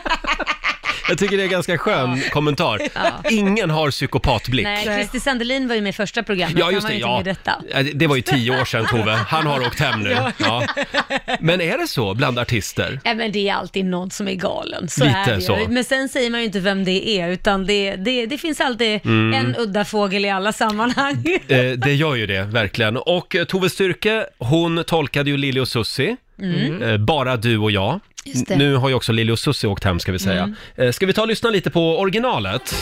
Jag 1.11 1.19
tycker 1.19 1.37
det 1.37 1.43
är 1.43 1.45
en 1.45 1.51
ganska 1.51 1.79
skön 1.79 2.21
kommentar. 2.31 2.81
Ingen 3.31 3.71
har 3.71 3.91
psykopatblick. 3.91 4.65
Nej, 4.65 4.85
Christer 4.85 5.19
Sandelin 5.19 5.69
var 5.69 5.75
ju 5.75 5.81
med 5.81 5.91
i 5.91 5.93
första 5.93 6.23
programmet. 6.23 6.59
Ja, 6.59 6.65
Han 6.65 6.75
just 6.75 6.85
var 6.85 6.91
det. 6.91 6.95
ju 6.97 7.01
inte 7.01 7.09
Ja. 7.09 7.17
med 7.19 7.27
i 7.27 7.31
detta. 7.31 7.63
Ja, 7.87 7.93
det- 7.95 8.07
var 8.07 8.17
ju 8.17 8.23
tio 8.23 8.61
år 8.61 8.65
sedan, 8.65 8.87
Tove. 8.91 9.13
Han 9.13 9.47
har 9.47 9.61
åkt 9.61 9.81
hem 9.81 10.01
nu. 10.01 10.11
Ja. 10.11 10.33
Ja. 10.39 10.63
Men 11.41 11.61
är 11.61 11.79
det 11.79 11.87
så 11.87 12.15
bland 12.15 12.39
artister? 12.39 13.01
Ja, 13.05 13.15
men 13.15 13.33
det 13.33 13.49
är 13.49 13.55
alltid 13.55 13.85
någon 13.85 14.11
som 14.11 14.29
är 14.29 14.35
galen. 14.35 14.89
Så 14.89 15.05
Lite 15.05 15.17
är 15.19 15.27
det. 15.27 15.35
ju. 15.35 15.41
så. 15.41 15.59
Men 15.69 15.85
sen 15.85 16.09
säger 16.09 16.31
man 16.31 16.41
ju 16.41 16.47
inte 16.47 16.61
vem 16.61 16.85
det 16.85 17.09
är, 17.09 17.29
utan 17.29 17.67
det, 17.67 17.97
det, 17.97 18.27
det 18.27 18.39
finns 18.39 18.61
alltid 18.61 19.01
Mm. 19.05 19.35
en 19.47 19.57
udda 19.59 19.85
fågel 19.85 20.25
i 20.25 20.31
alla 20.31 20.53
sammanhang. 20.53 21.25
Eh, 21.49 21.71
det 21.71 21.95
gör 21.95 22.15
ju 22.15 22.27
det, 22.27 22.43
verkligen. 22.43 22.97
Och 22.97 23.37
eh, 23.37 23.45
Tove 23.45 23.71
Styrke, 23.71 24.27
hon 24.39 24.85
tolkade 24.87 25.31
ju 25.31 25.37
Lili 25.37 25.61
och 25.61 25.69
Susie. 25.69 26.17
Mm. 26.43 26.83
Eh, 26.83 26.97
bara 26.97 27.37
du 27.37 27.59
och 27.59 27.71
jag. 27.71 28.01
Nu 28.59 28.77
har 28.77 28.89
ju 28.89 28.95
också 28.95 29.13
Lili 29.13 29.33
och 29.33 29.39
Susie 29.39 29.71
åkt 29.71 29.85
hem 29.85 30.01
ska 30.01 30.13
vi 30.13 30.19
säga. 30.19 30.43
Mm. 30.43 30.57
Eh, 30.77 30.93
ska 30.93 31.07
vi 31.07 31.13
ta 31.13 31.23
och 31.23 31.29
lyssna 31.29 31.51
lite 31.51 31.71
på 31.71 31.99
originalet? 31.99 32.75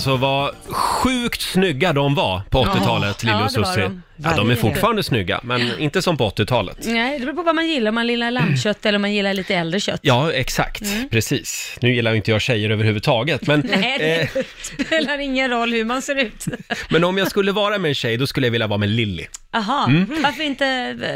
Alltså 0.00 0.16
vad 0.16 0.54
sjukt 0.70 1.40
snygga 1.40 1.92
de 1.92 2.14
var 2.14 2.42
på 2.50 2.64
80-talet, 2.64 3.22
Lili 3.24 3.42
och 3.44 3.50
Susie. 3.50 4.00
De. 4.22 4.28
Ja, 4.30 4.36
de 4.36 4.50
är 4.50 4.54
fortfarande 4.56 5.02
snygga, 5.02 5.40
men 5.42 5.78
inte 5.78 6.02
som 6.02 6.16
på 6.16 6.28
80-talet. 6.30 6.76
Nej, 6.82 7.18
det 7.18 7.24
beror 7.26 7.36
på 7.36 7.42
vad 7.42 7.54
man 7.54 7.68
gillar. 7.68 7.88
Om 7.88 7.94
man 7.94 8.08
gillar 8.08 8.30
lammkött 8.30 8.86
eller 8.86 8.96
om 8.96 9.02
man 9.02 9.12
gillar 9.12 9.34
lite 9.34 9.54
äldre 9.54 9.80
kött. 9.80 10.00
Ja, 10.02 10.32
exakt. 10.32 10.82
Precis. 11.10 11.76
Nu 11.80 11.94
gillar 11.94 12.10
ju 12.10 12.16
inte 12.16 12.30
jag 12.30 12.40
tjejer 12.42 12.70
överhuvudtaget, 12.70 13.46
men, 13.46 13.60
Mm. 13.60 13.80
Nej, 13.80 14.20
eh, 14.34 14.42
det 14.76 14.84
spelar 14.84 15.18
ingen 15.18 15.50
roll 15.50 15.72
hur 15.72 15.84
man 15.84 16.02
ser 16.02 16.14
ut. 16.16 16.44
men 16.90 17.04
om 17.04 17.18
jag 17.18 17.30
skulle 17.30 17.52
vara 17.52 17.78
med 17.78 17.88
en 17.88 17.94
tjej, 17.94 18.16
då 18.16 18.26
skulle 18.26 18.46
jag 18.46 18.52
vilja 18.52 18.66
vara 18.66 18.78
med 18.78 18.88
Lilly. 18.88 19.26
Jaha, 19.52 19.84
Mm. 19.88 20.22
varför 20.22 20.42
inte 20.42 20.64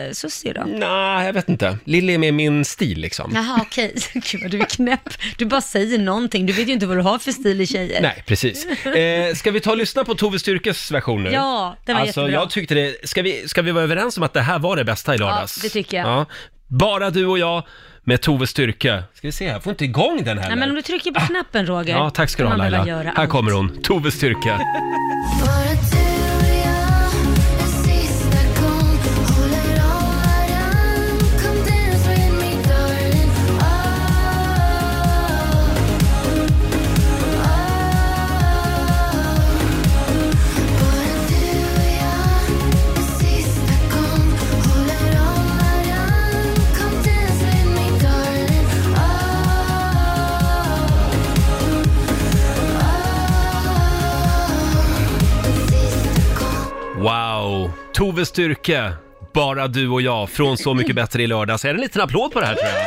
uh, 0.09 0.12
Susie 0.12 0.53
då? 0.53 0.64
Nej, 0.67 1.27
jag 1.27 1.33
vet 1.33 1.49
inte. 1.49 1.79
Lilly 1.85 2.14
är 2.14 2.19
med 2.19 2.35
min 2.35 2.64
stil 2.64 2.99
liksom. 3.01 3.33
Jaha, 3.35 3.59
okej. 3.62 3.95
Gud 4.14 4.43
vad 4.43 4.51
du 4.51 4.61
är 4.61 4.64
knäpp. 4.64 5.09
Du 5.38 5.45
bara 5.45 5.61
säger 5.61 5.99
någonting. 5.99 6.47
Du 6.47 6.53
vet 6.53 6.69
ju 6.69 6.73
inte 6.73 6.87
vad 6.87 6.97
du 6.97 7.01
har 7.03 7.19
för 7.19 7.33
stil 7.33 7.61
i 7.61 7.67
tjejer. 7.67 8.03
Nej, 8.03 8.23
precis. 8.27 8.67
Eh, 8.87 9.35
ska 9.35 9.51
vi 9.51 9.61
ta 9.61 9.71
och 9.71 9.77
lyssna 9.77 10.05
på 10.05 10.14
Tove 10.14 10.38
Styrkes 10.38 10.90
version 10.90 11.23
nu? 11.23 11.31
Ja, 11.31 11.77
det 11.85 11.93
var 11.93 12.01
alltså, 12.01 12.21
jättebra. 12.21 12.40
jag 12.40 12.51
tyckte 12.51 12.75
det, 12.75 12.93
ska 13.04 13.22
vi, 13.22 13.48
ska 13.48 13.62
vi 13.62 13.70
vara 13.72 13.85
överens 13.85 14.16
om 14.16 14.22
att 14.22 14.33
det 14.33 14.40
här 14.40 14.59
var 14.59 14.76
det 14.76 14.85
bästa 14.85 15.14
i 15.14 15.18
lördags? 15.18 15.57
Ja, 15.57 15.62
det 15.62 15.68
tycker 15.68 15.96
jag. 15.96 16.26
Bara 16.68 17.11
du 17.11 17.26
och 17.26 17.38
jag 17.38 17.62
med 18.02 18.20
Tove 18.20 18.46
Styrke. 18.46 19.02
Ska 19.14 19.28
vi 19.28 19.33
se, 19.33 19.44
jag 19.44 19.62
får 19.62 19.70
inte 19.70 19.85
igång 19.85 20.16
den 20.16 20.26
heller. 20.26 20.48
Nej, 20.48 20.57
men 20.57 20.68
om 20.68 20.74
du 20.74 20.83
trycker 20.83 21.12
på 21.12 21.20
knappen 21.20 21.66
Roger. 21.66 21.96
Ja, 21.96 22.11
tack 22.11 22.30
ska 22.30 22.42
du 22.42 22.48
ha 22.48 22.57
Laila. 22.57 22.85
Här 22.85 23.12
allt. 23.14 23.30
kommer 23.30 23.52
hon, 23.52 23.83
Tove 23.83 24.11
Styrke. 24.11 24.59
Tove 58.14 58.27
Styrke. 58.27 58.92
Bara 59.35 59.68
du 59.68 59.88
och 59.88 60.03
jag 60.03 60.31
från 60.31 60.59
Så 60.59 60.74
mycket 60.74 60.96
bättre 60.96 61.22
i 61.22 61.27
lördags. 61.27 61.64
Är 61.64 61.68
det 61.68 61.74
en 61.74 61.81
liten 61.81 62.03
applåd 62.03 62.33
på 62.33 62.40
det 62.40 62.46
här 62.46 62.55
tror 62.55 62.66
jag? 62.68 62.79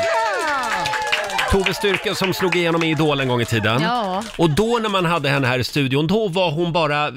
Tove 1.51 1.73
Styrke 1.73 2.15
som 2.15 2.33
slog 2.33 2.55
igenom 2.55 2.83
i 2.83 2.91
Idol 2.91 3.19
en 3.19 3.27
gång 3.27 3.41
i 3.41 3.45
tiden. 3.45 3.81
Ja. 3.81 4.23
Och 4.37 4.49
då 4.49 4.79
när 4.81 4.89
man 4.89 5.05
hade 5.05 5.29
henne 5.29 5.47
här 5.47 5.59
i 5.59 5.63
studion, 5.63 6.07
då 6.07 6.27
var 6.27 6.51
hon 6.51 6.71
bara 6.73 7.11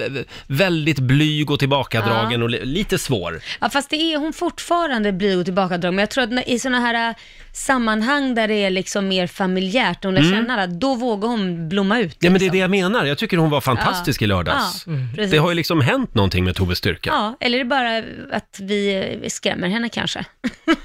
väldigt 0.47 0.99
blyg 0.99 1.51
och 1.51 1.59
tillbakadragen 1.59 2.43
och 2.43 2.51
li- 2.51 2.65
lite 2.65 2.99
svår. 2.99 3.41
Ja, 3.61 3.71
fast 3.71 3.91
det 3.91 3.97
är 3.97 4.19
hon 4.19 4.33
fortfarande 4.33 5.13
blir 5.13 5.39
och 5.39 5.45
tillbakadragen. 5.45 5.95
Men 5.95 6.03
jag 6.03 6.11
tror 6.11 6.25
att 6.25 6.31
när, 6.31 6.49
i 6.49 6.59
sådana 6.59 6.81
här 6.81 7.09
äh, 7.09 7.15
sammanhang 7.53 8.35
där 8.35 8.49
det 8.49 8.55
är 8.55 8.71
liksom 8.71 9.09
mer 9.09 9.27
familjärt, 9.27 10.05
hon 10.05 10.15
lär 10.15 10.21
Mm. 10.21 10.33
känna 10.33 10.55
alla, 10.55 10.67
då 10.67 10.95
vågar 10.95 11.29
hon 11.29 11.69
blomma 11.69 11.99
ut. 11.99 12.17
Ja 12.21 12.31
men 12.31 12.41
det 12.41 12.47
är 12.47 12.51
det 12.51 12.59
jag 12.59 12.71
menar, 12.71 13.05
jag 13.05 13.19
tycker 13.19 13.37
hon 13.37 13.51
var 13.51 13.61
fantastisk 13.61 14.23
Ja. 14.23 14.25
i 14.25 14.29
lördags. 14.29 14.83
Ja, 14.87 14.93
mm. 14.93 15.15
precis. 15.15 15.31
det 15.31 15.39
har 15.39 15.49
ju 15.49 15.55
liksom 15.55 15.81
hänt 15.81 16.15
någonting 16.15 16.45
med 16.45 16.55
Tove 16.57 16.75
Styrke. 16.75 17.11
Ja, 17.13 17.37
eller 17.41 17.59
är 17.59 17.65
det 17.65 17.69
bara 17.69 17.99
att 18.37 18.57
vi 18.61 18.95
eh, 19.23 19.29
skrämmer 19.29 19.69
henne 19.69 19.89
kanske? 19.89 20.25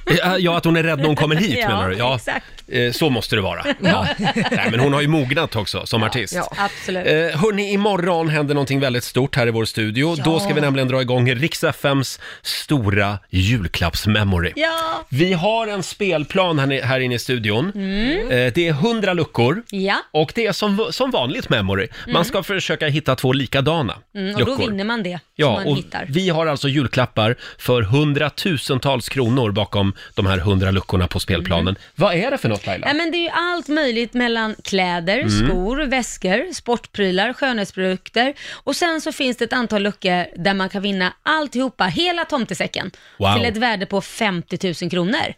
Ja, 0.05 0.37
Ja, 0.37 0.57
att 0.57 0.65
hon 0.65 0.77
är 0.77 0.83
rädd 0.83 0.99
när 0.99 1.05
hon 1.05 1.15
kommer 1.15 1.35
hit 1.35 1.57
Ja, 1.59 1.67
menar 1.67 1.89
du? 1.89 1.95
Ja, 1.97 2.15
exakt. 2.15 2.45
eh, 2.67 2.91
så 2.91 3.09
måste 3.09 3.35
det 3.35 3.41
vara. 3.41 3.65
Ja. 3.79 4.07
Nej, 4.35 4.67
men 4.71 4.79
hon 4.79 4.93
har 4.93 5.01
ju 5.01 5.07
mognat 5.07 5.55
också 5.55 5.85
som 5.85 6.03
artist. 6.03 6.33
Ja, 6.35 6.51
absolut. 6.57 7.07
Eh, 7.07 7.13
hörni, 7.41 7.71
imorgon 7.73 8.29
händer 8.29 8.53
någonting 8.55 8.79
väldigt 8.79 9.03
stort 9.03 9.35
här 9.35 9.47
i 9.47 9.51
vår 9.51 9.65
studio. 9.65 10.15
Ja. 10.17 10.23
Då 10.23 10.39
ska 10.39 10.53
vi 10.53 10.61
nämligen 10.61 10.87
dra 10.87 11.01
igång 11.01 11.35
Rix 11.35 11.63
FMs 11.63 12.19
stora 12.41 13.17
julklappsmemory. 13.29 14.51
Ja! 14.55 15.05
Vi 15.09 15.33
har 15.33 15.67
en 15.67 15.83
spelplan 15.83 16.54
spelplan 16.55 16.71
här, 16.71 16.81
här 16.87 16.99
inne 16.99 17.15
i 17.15 17.19
studion. 17.19 17.71
Mm. 17.75 18.19
Eh, 18.31 18.53
Det 18.53 18.67
är 18.67 18.71
100 18.71 19.13
luckor. 19.13 19.63
Ja. 19.69 19.95
Och 20.11 20.31
det 20.35 20.45
är 20.47 20.51
som, 20.51 20.87
som 20.91 21.11
vanligt 21.11 21.49
memory. 21.49 21.87
Man 22.05 22.15
Mm. 22.15 22.25
ska 22.25 22.43
försöka 22.43 22.87
hitta 22.87 23.15
två 23.15 23.33
likadana 23.33 23.93
Mm, 24.15 24.33
och 24.35 24.39
då 24.39 24.45
luckor. 24.51 24.69
vinner 24.69 24.83
man 24.83 25.03
det 25.03 25.09
som 25.11 25.19
Ja, 25.35 25.51
man 25.53 25.67
och 25.67 25.77
hittar. 25.77 26.05
vi 26.09 26.29
har 26.29 26.47
alltså 26.47 26.67
julklappar 26.67 27.35
för 27.57 27.81
hundratusentals 27.81 29.09
kronor 29.09 29.51
bakom 29.51 29.93
de 30.15 30.25
här 30.25 30.37
100 30.37 30.71
luckorna 30.71 31.07
på 31.07 31.19
spelplanen. 31.19 31.67
Mm. 31.67 31.75
Vad 31.95 32.13
är 32.15 32.31
det 32.31 32.37
för 32.37 32.49
något 32.49 32.65
Laila? 32.65 32.87
Ja, 32.87 32.93
men 32.93 33.11
det 33.11 33.17
är 33.17 33.23
ju 33.23 33.29
allt 33.29 33.67
möjligt 33.67 34.13
mellan 34.13 34.55
kläder, 34.63 35.17
Mm. 35.19 35.29
skor, 35.47 35.77
väskor, 35.85 36.53
sportprylar, 36.53 37.33
skönhetsprodukter 37.33 38.33
och 38.53 38.75
sen 38.75 39.01
så 39.01 39.11
finns 39.11 39.37
det 39.37 39.45
ett 39.45 39.53
antal 39.53 39.81
luckor 39.83 40.25
där 40.43 40.53
man 40.53 40.69
kan 40.69 40.81
vinna 40.81 41.13
alltihopa, 41.23 41.83
hela 41.85 42.25
tomtesäcken, 42.25 42.91
Wow. 43.19 43.33
till 43.37 43.45
ett 43.45 43.57
värde 43.57 43.85
på 43.85 44.01
50 44.01 44.73
000 44.83 44.89
kronor. 44.91 45.33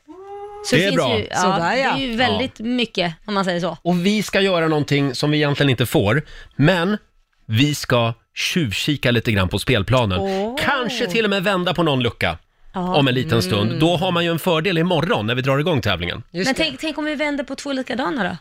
Så 0.66 0.76
Det 0.76 0.82
är 0.82 0.86
finns 0.90 0.96
bra. 0.96 1.18
Ju, 1.18 1.28
ja, 1.30 1.36
Sådär, 1.36 1.74
ja. 1.76 1.94
Det 1.96 2.04
är 2.04 2.08
ju 2.08 2.16
väldigt 2.16 2.60
mycket 2.60 3.14
om 3.26 3.34
man 3.34 3.46
säger 3.46 3.60
så. 3.60 3.78
Och 3.82 4.06
vi 4.06 4.24
ska 4.24 4.42
göra 4.42 4.68
någonting 4.68 5.16
som 5.16 5.32
vi 5.32 5.38
egentligen 5.38 5.70
inte 5.70 5.86
får, 5.86 6.22
men 6.56 6.98
vi 7.46 7.76
ska 7.76 8.14
tjuvkika 8.36 9.12
lite 9.12 9.32
grann 9.32 9.50
på 9.50 9.60
spelplanen. 9.60 10.20
Åh. 10.20 10.56
Kanske 10.66 11.08
till 11.08 11.24
och 11.24 11.30
med 11.30 11.44
vända 11.44 11.74
på 11.74 11.84
någon 11.84 12.00
lucka 12.04 12.38
Ja. 12.74 12.96
om 12.96 13.08
en 13.08 13.14
liten 13.14 13.42
stund. 13.42 13.68
Mm. 13.70 13.80
Då 13.80 13.96
har 13.98 14.12
man 14.12 14.24
ju 14.26 14.32
en 14.32 14.40
fördel 14.40 14.78
imorgon 14.78 15.28
när 15.28 15.36
vi 15.36 15.42
drar 15.42 15.60
igång 15.60 15.82
tävlingen. 15.82 16.24
Men 16.32 16.56
tänk, 16.56 16.80
tänk 16.80 16.98
om 16.98 17.06
vi 17.06 17.16
vänder 17.16 17.44
på 17.44 17.56
två 17.56 17.72
likadana 17.72 18.24
då? 18.24 18.38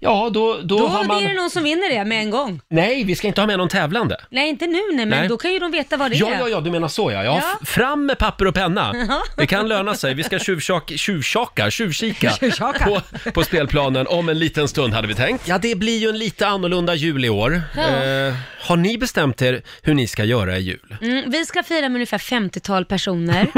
Ja, 0.00 0.30
då, 0.34 0.54
då, 0.62 0.78
Då, 0.78 0.86
har 0.86 1.04
man... 1.04 1.22
är 1.24 1.28
det 1.28 1.34
någon 1.34 1.50
som 1.50 1.62
vinner 1.64 1.88
det 1.98 2.04
med 2.04 2.18
en 2.20 2.30
gång. 2.30 2.60
Nej, 2.70 3.04
vi 3.04 3.16
ska 3.16 3.26
inte 3.28 3.40
ha 3.40 3.46
med 3.46 3.58
någon 3.58 3.68
tävlande. 3.68 4.16
Nej, 4.30 4.48
inte 4.48 4.66
nu 4.66 4.72
nej, 4.72 5.06
men 5.06 5.08
Nej. 5.08 5.28
då 5.28 5.36
kan 5.36 5.52
ju 5.52 5.58
de 5.58 5.70
veta 5.72 5.96
vad 5.96 6.10
det 6.10 6.16
Ja, 6.16 6.30
är. 6.30 6.38
ja, 6.38 6.48
ja, 6.48 6.60
du 6.60 6.70
menar 6.70 6.88
så 6.88 7.12
ja. 7.12 7.24
ja. 7.24 7.40
Ja. 7.42 7.58
f- 7.62 7.68
Fram 7.68 8.06
med 8.06 8.18
papper 8.18 8.46
och 8.46 8.54
penna. 8.54 8.92
Ja. 9.08 9.22
Det 9.36 9.46
kan 9.46 9.68
löna 9.68 9.94
sig. 9.94 10.14
Vi 10.14 10.22
ska 10.24 10.38
tjuvtjaka, 10.38 10.94
tjuvtjaka, 10.96 11.70
tjuvkika 11.70 12.30
Tjuvtjaka. 12.40 12.84
på, 12.84 13.30
på 13.30 13.44
spelplanen 13.44 14.06
om 14.06 14.28
en 14.28 14.38
liten 14.38 14.68
stund 14.68 14.94
hade 14.94 15.08
vi 15.08 15.14
tänkt. 15.14 15.48
Ja, 15.48 15.58
det 15.58 15.74
blir 15.74 15.98
ju 15.98 16.08
en 16.08 16.18
lite 16.18 16.46
annorlunda 16.46 16.94
jul 16.94 17.24
i 17.24 17.28
år. 17.28 17.62
Ja. 17.76 17.82
Eh, 17.82 18.34
har 18.60 18.76
ni 18.76 18.98
bestämt 18.98 19.42
er 19.42 19.62
hur 19.82 19.94
ni 19.94 20.06
ska 20.06 20.24
göra 20.24 20.56
i 20.58 20.60
jul? 20.60 20.96
Mm, 21.02 21.30
vi 21.30 21.46
ska 21.46 21.62
fira 21.62 21.80
med 21.88 21.94
ungefär 21.94 22.18
50-tal 22.18 22.84
personer. 22.84 23.46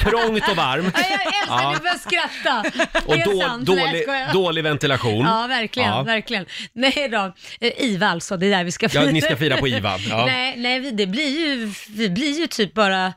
Trångt 0.00 0.48
och 0.50 0.56
varmt 0.56 0.94
Ja, 0.98 1.04
jag 1.10 1.20
älskar 1.20 1.46
Ja. 1.48 1.70
att 1.70 1.76
du 1.76 1.80
börjar 1.82 1.98
skratta. 1.98 2.80
och 3.06 3.14
det 3.14 3.20
är 3.20 3.24
då, 3.24 3.40
sant. 3.40 3.68
Nej, 3.68 3.76
jag 3.78 3.86
dålig, 3.88 4.02
skojar. 4.02 4.32
dålig 4.32 4.64
ventilation. 4.76 5.24
Ja, 5.26 5.46
verkligen, 5.46 5.88
Ja. 5.88 6.02
verkligen. 6.02 6.46
Nej 6.72 7.08
då, 7.12 7.34
eh, 7.60 7.72
IVA 7.84 8.06
alltså, 8.06 8.36
det 8.36 8.46
är 8.46 8.50
där 8.50 8.64
vi 8.64 8.70
ska 8.72 8.86
Ja, 8.86 8.90
fira. 9.00 9.10
ni 9.10 9.20
ska 9.20 9.36
fira 9.36 9.56
på 9.56 9.68
IVA, 9.68 9.98
ja. 10.10 10.26
nej, 10.26 10.54
nej, 10.56 10.80
vi- 10.80 10.90
det 10.90 11.06
blir 11.06 11.28
ju, 11.40 11.72
vi 11.88 12.10
blir 12.10 12.40
ju 12.40 12.46
typ 12.46 12.74
bara 12.74 13.12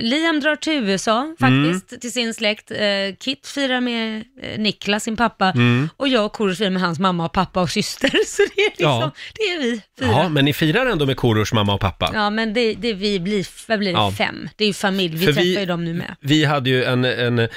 Liam 0.00 0.40
drar 0.40 0.56
till 0.56 0.72
USA 0.72 1.20
Mm. 1.22 1.36
faktiskt, 1.72 2.00
till 2.00 2.12
sin 2.12 2.34
släkt. 2.34 2.70
Eh, 2.70 2.78
Kit 3.20 3.46
firar 3.46 3.80
med 3.80 4.24
eh, 4.42 4.58
Niklas, 4.58 5.04
sin 5.04 5.16
pappa. 5.16 5.46
Mm. 5.50 5.88
Och 5.96 6.08
jag 6.08 6.24
och 6.26 6.32
Korosh 6.32 6.58
firar 6.58 6.70
med 6.70 6.82
hans 6.82 6.98
mamma 6.98 7.24
och 7.24 7.32
pappa 7.32 7.60
och 7.62 7.70
syster. 7.70 8.08
Så 8.26 8.42
det 8.56 8.62
är 8.62 8.70
liksom, 8.70 8.86
Ja. 8.90 9.10
det 9.34 9.42
är 9.42 9.58
vi 9.62 9.82
fyra. 10.00 10.08
Ja, 10.08 10.28
men 10.28 10.44
ni 10.44 10.52
firar 10.52 10.86
ändå 10.86 11.06
med 11.06 11.16
Korosh 11.16 11.54
mamma 11.54 11.74
och 11.74 11.80
pappa. 11.80 12.10
Ja, 12.14 12.30
men 12.30 12.54
det, 12.54 12.74
det 12.74 12.92
vi 12.92 13.20
blir, 13.20 13.46
vad 13.68 13.78
blir 13.78 13.92
det, 13.92 13.98
Ja. 13.98 14.12
fem? 14.18 14.48
Det 14.56 14.64
är 14.64 14.68
ju 14.68 14.74
familj, 14.74 15.16
vi 15.16 15.26
För 15.26 15.32
träffar 15.32 15.42
vi- 15.42 15.58
ju 15.60 15.66
dem 15.66 15.84
nu 15.84 15.94
med. 15.94 16.14
Vi 16.20 16.44
hade 16.44 16.70
ju 16.70 16.84
en, 16.84 17.04
en 17.04 17.38
eh, 17.38 17.48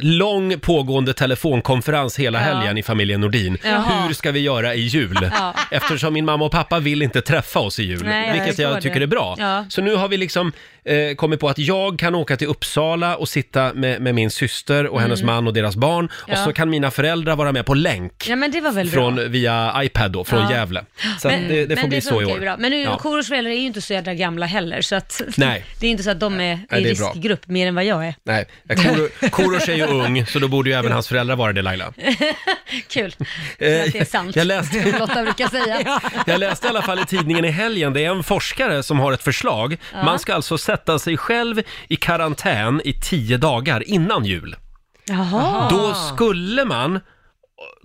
lång 0.00 0.58
pågående 0.60 1.14
telefonkonferens 1.14 2.18
hela 2.18 2.38
Ja. 2.38 2.44
helgen 2.44 2.78
i 2.78 2.82
familjen 2.82 3.20
Nordin. 3.20 3.58
Jaha. 3.64 4.06
Hur 4.06 4.14
ska 4.14 4.30
vi 4.32 4.40
göra 4.40 4.74
i 4.74 4.80
jul? 4.80 5.18
Ja. 5.32 5.54
Eftersom 5.70 6.14
min 6.14 6.24
mamma 6.24 6.44
och 6.44 6.52
pappa 6.52 6.78
vill 6.78 7.02
inte 7.02 7.20
träffa 7.22 7.58
oss 7.60 7.78
i 7.78 7.82
jul, 7.82 8.02
Nej, 8.04 8.26
jag 8.26 8.32
vilket 8.32 8.48
förstår 8.56 8.64
jag 8.72 8.82
tycker 8.82 8.98
det. 9.00 9.04
är 9.04 9.06
bra. 9.06 9.64
Så 9.68 9.82
nu 9.82 9.94
har 9.94 10.08
vi 10.08 10.16
liksom 10.16 10.52
eh, 10.86 11.14
kommit 11.16 11.40
på 11.40 11.48
att 11.48 11.58
jag 11.58 11.98
kan 11.98 12.14
åka 12.14 12.36
till 12.36 12.46
Uppsala 12.46 13.16
och 13.16 13.28
sitta 13.28 13.74
med, 13.74 14.00
med 14.02 14.14
min 14.14 14.30
syster 14.30 14.86
och 14.86 15.00
hennes 15.00 15.20
Mm. 15.22 15.34
man 15.34 15.46
och 15.46 15.52
deras 15.54 15.76
barn. 15.76 16.04
Och 16.06 16.28
Ja. 16.28 16.44
så 16.44 16.52
kan 16.52 16.70
mina 16.70 16.90
föräldrar 16.90 17.36
vara 17.36 17.52
med 17.52 17.66
på 17.66 17.74
länk. 17.74 18.26
Ja, 18.28 18.36
men 18.36 18.50
det 18.50 18.60
var 18.60 18.72
väl 18.72 18.88
Från, 18.90 19.14
bra. 19.14 19.24
via 19.24 19.72
iPad 19.84 20.12
då, 20.12 20.24
från 20.24 20.40
Ja. 20.42 20.50
Gävle. 20.52 20.84
Så 21.18 21.28
men, 21.28 21.42
att 21.42 21.48
det, 21.48 21.66
det 21.66 21.76
får 21.76 21.82
men 21.82 21.88
bli 21.88 21.98
det 21.98 22.02
så 22.02 22.22
i 22.22 22.24
funkar 22.24 22.36
år. 22.36 22.40
Bra. 22.40 22.56
Men 22.58 22.70
nu, 22.70 22.82
Ja. 22.82 22.98
Korosh 22.98 23.28
föräldrar 23.28 23.50
är 23.52 23.56
ju 23.56 23.66
inte 23.66 23.80
så 23.80 23.92
jädra 23.92 24.14
gamla 24.14 24.46
heller, 24.46 24.80
så 24.80 24.96
att 24.96 25.22
Nej. 25.36 25.64
det 25.80 25.86
är 25.86 25.90
inte 25.90 26.02
så 26.02 26.10
att 26.10 26.20
de 26.20 26.34
är 26.34 26.38
Nej, 26.70 26.80
i 26.80 26.84
det 26.84 26.90
är 26.90 26.94
bra. 26.96 27.08
riskgrupp 27.14 27.46
mer 27.48 27.66
än 27.66 27.74
vad 27.74 27.84
jag 27.84 28.06
är. 28.06 28.14
Nej, 28.24 28.46
Koro- 28.68 29.28
Korosh 29.30 29.70
är 29.70 29.74
ju 29.74 29.86
ung, 29.86 30.26
så 30.26 30.38
då 30.38 30.48
borde 30.48 30.70
ju 30.70 30.76
även 30.76 30.92
hans 30.92 31.08
föräldrar 31.08 31.36
vara 31.36 31.52
det 31.52 31.62
Laila. 31.62 31.92
Kul, 32.88 33.14
Eh, 33.58 33.82
att 33.84 33.92
det 33.92 33.98
är 34.00 34.04
sant. 34.04 34.36
jag 34.36 34.46
läste- 34.46 34.82
som 34.90 35.00
Lotta 35.00 35.22
brukar 35.22 35.48
säga. 35.48 36.00
Jag 36.26 36.40
läste 36.40 36.66
i 36.66 36.70
alla 36.70 36.82
fall 36.82 36.98
i 36.98 37.04
tidningen 37.04 37.44
i 37.44 37.50
helgen, 37.50 37.92
det 37.92 38.04
är 38.04 38.10
en 38.10 38.22
forskare 38.22 38.82
som 38.82 38.98
har 39.00 39.12
ett 39.12 39.22
förslag. 39.22 39.76
Ja. 39.92 40.04
Man 40.04 40.18
ska 40.18 40.34
alltså 40.34 40.58
sätta 40.58 40.75
sig 40.98 41.16
själv 41.16 41.62
i 41.88 41.96
karantän 41.96 42.80
i 42.84 42.92
tio 42.92 43.36
dagar 43.36 43.88
innan 43.88 44.24
jul. 44.24 44.56
Jaha. 45.08 45.68
Då 45.70 45.94
skulle 45.94 46.64
man 46.64 47.00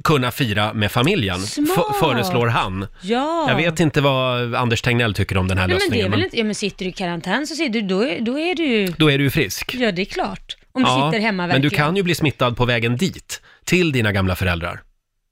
kunna 0.03 0.31
fira 0.31 0.73
med 0.73 0.91
familjen, 0.91 1.39
Smart. 1.39 1.69
f- 1.89 1.95
föreslår 1.99 2.47
han. 2.47 2.87
Ja. 3.01 3.45
Jag 3.49 3.55
vet 3.55 3.79
inte 3.79 4.01
vad 4.01 4.55
Anders 4.55 4.81
Tegnell 4.81 5.13
tycker 5.13 5.37
om 5.37 5.47
den 5.47 5.57
här 5.57 5.67
Nej, 5.67 5.73
men 5.73 5.79
det 5.79 5.85
är 5.85 5.87
lösningen, 5.87 6.11
väl 6.11 6.19
men 6.19 6.25
inte, 6.25 6.37
ja 6.37 6.43
men 6.43 6.55
sitter 6.55 6.85
du 6.85 6.89
i 6.89 6.93
karantän 6.93 7.47
så 7.47 7.55
ser 7.55 7.69
du, 7.69 7.81
då 7.81 8.03
är, 8.03 8.19
då 8.21 8.39
är 8.39 8.55
du 8.55 8.87
då 8.97 9.11
är 9.11 9.17
du 9.17 9.23
ju 9.23 9.29
frisk. 9.29 9.75
ja 9.75 9.91
det 9.91 10.01
är 10.01 10.05
klart. 10.05 10.57
Om 10.71 10.83
du 10.83 10.89
sitter 10.89 11.19
hemma 11.19 11.43
men 11.43 11.49
verkligen. 11.49 11.61
du 11.61 11.69
kan 11.69 11.95
ju 11.95 12.03
bli 12.03 12.15
smittad 12.15 12.57
på 12.57 12.65
vägen 12.65 12.97
dit, 12.97 13.41
till 13.65 13.91
dina 13.91 14.11
gamla 14.11 14.35
föräldrar. 14.35 14.81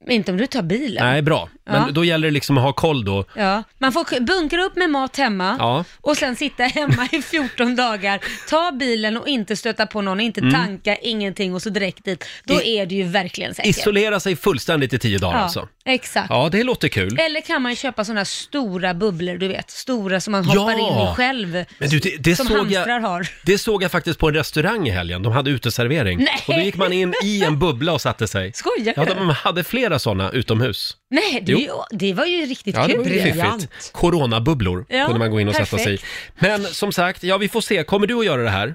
Inte 0.08 0.30
om 0.32 0.36
du 0.38 0.46
tar 0.46 0.62
bilen. 0.62 1.06
Nej, 1.06 1.22
bra. 1.22 1.48
Men 1.66 1.82
Ja. 1.82 1.88
då 1.92 2.04
gäller 2.04 2.28
det 2.28 2.32
liksom 2.34 2.58
att 2.58 2.64
ha 2.64 2.72
koll 2.72 3.04
då. 3.04 3.24
Ja, 3.36 3.62
man 3.78 3.92
får 3.92 4.20
bunkra 4.20 4.62
upp 4.62 4.76
med 4.76 4.90
mat 4.90 5.16
hemma 5.16 5.56
Ja. 5.58 5.84
och 6.00 6.16
sen 6.16 6.36
sitta 6.36 6.62
hemma 6.64 7.08
i 7.12 7.22
14 7.22 7.76
dagar, 7.76 8.20
ta 8.50 8.72
bilen 8.72 9.16
och 9.16 9.28
inte 9.28 9.56
stöta 9.56 9.86
på 9.86 10.00
någon, 10.02 10.20
inte 10.20 10.40
Mm. 10.40 10.52
tanka, 10.54 10.96
ingenting 10.96 11.54
och 11.54 11.62
så 11.62 11.70
direkt 11.70 12.04
dit. 12.04 12.24
Då 12.44 12.62
är 12.62 12.86
du 12.86 12.94
ju 12.94 13.02
verkligen 13.04 13.54
säker. 13.54 13.68
Isolera 13.70 14.20
sig 14.20 14.36
fullständigt 14.36 14.92
i 14.92 14.98
tio 14.98 15.18
dagar 15.18 15.36
ja, 15.36 15.42
alltså. 15.44 15.68
Exakt. 15.84 16.26
Ja, 16.30 16.48
det 16.52 16.62
låter 16.62 16.88
kul. 16.88 17.18
Eller 17.20 17.40
kan 17.40 17.62
man 17.62 17.76
köpa 17.76 18.04
sådana 18.04 18.24
stora 18.24 18.94
bubblor, 18.94 19.34
du 19.36 19.48
vet, 19.48 19.70
stora 19.70 20.20
som 20.20 20.32
man 20.32 20.44
hoppar 20.44 20.72
Ja. 20.72 20.78
in 21.06 21.12
i 21.12 21.14
själv. 21.16 21.64
Men 21.78 21.88
du, 21.88 21.98
det, 21.98 22.16
det 22.20 22.36
som 22.36 22.46
såg 22.46 22.56
hamstrar 22.56 22.88
jag, 22.88 23.00
har. 23.00 23.26
Det 23.44 23.58
såg 23.58 23.82
jag 23.82 23.90
faktiskt 23.90 24.18
på 24.18 24.28
en 24.28 24.34
restaurang 24.34 24.88
i 24.88 24.90
helgen. 24.90 25.22
De 25.22 25.32
hade 25.32 25.50
uteservering. 25.50 26.18
Nej. 26.18 26.28
Och 26.48 26.54
då 26.54 26.60
gick 26.60 26.76
man 26.76 26.92
in 26.92 27.14
i 27.24 27.42
en 27.44 27.58
bubbla 27.58 27.92
och 27.92 28.00
satte 28.00 28.28
sig. 28.28 28.52
Skojar 28.52 28.94
Ja, 28.96 29.04
du? 29.04 29.14
de 29.14 29.28
hade 29.28 29.64
flera 29.64 29.89
sådana 29.98 30.30
utomhus. 30.30 30.96
Nej, 31.10 31.42
det, 31.46 31.52
ju, 31.52 31.68
det 31.90 32.12
var 32.14 32.24
ju 32.26 32.46
riktigt 32.46 32.74
Ja, 32.76 32.86
det 32.86 32.92
kul. 32.92 33.02
var 33.02 33.10
ju 33.10 33.20
fiffigt. 33.22 33.92
Coronabubblor 33.92 34.86
Ja, 34.88 35.04
kunde 35.04 35.18
man 35.18 35.30
gå 35.30 35.40
in 35.40 35.48
och 35.48 35.54
sätta 35.54 35.78
sig 35.78 35.94
i. 35.94 35.96
perfekt. 35.96 36.04
Men 36.38 36.64
som 36.64 36.92
sagt, 36.92 37.22
ja 37.22 37.38
vi 37.38 37.48
får 37.48 37.60
se. 37.60 37.84
Kommer 37.84 38.06
du 38.06 38.18
att 38.18 38.24
göra 38.26 38.42
det 38.42 38.50
här? 38.50 38.68
Eh, 38.68 38.74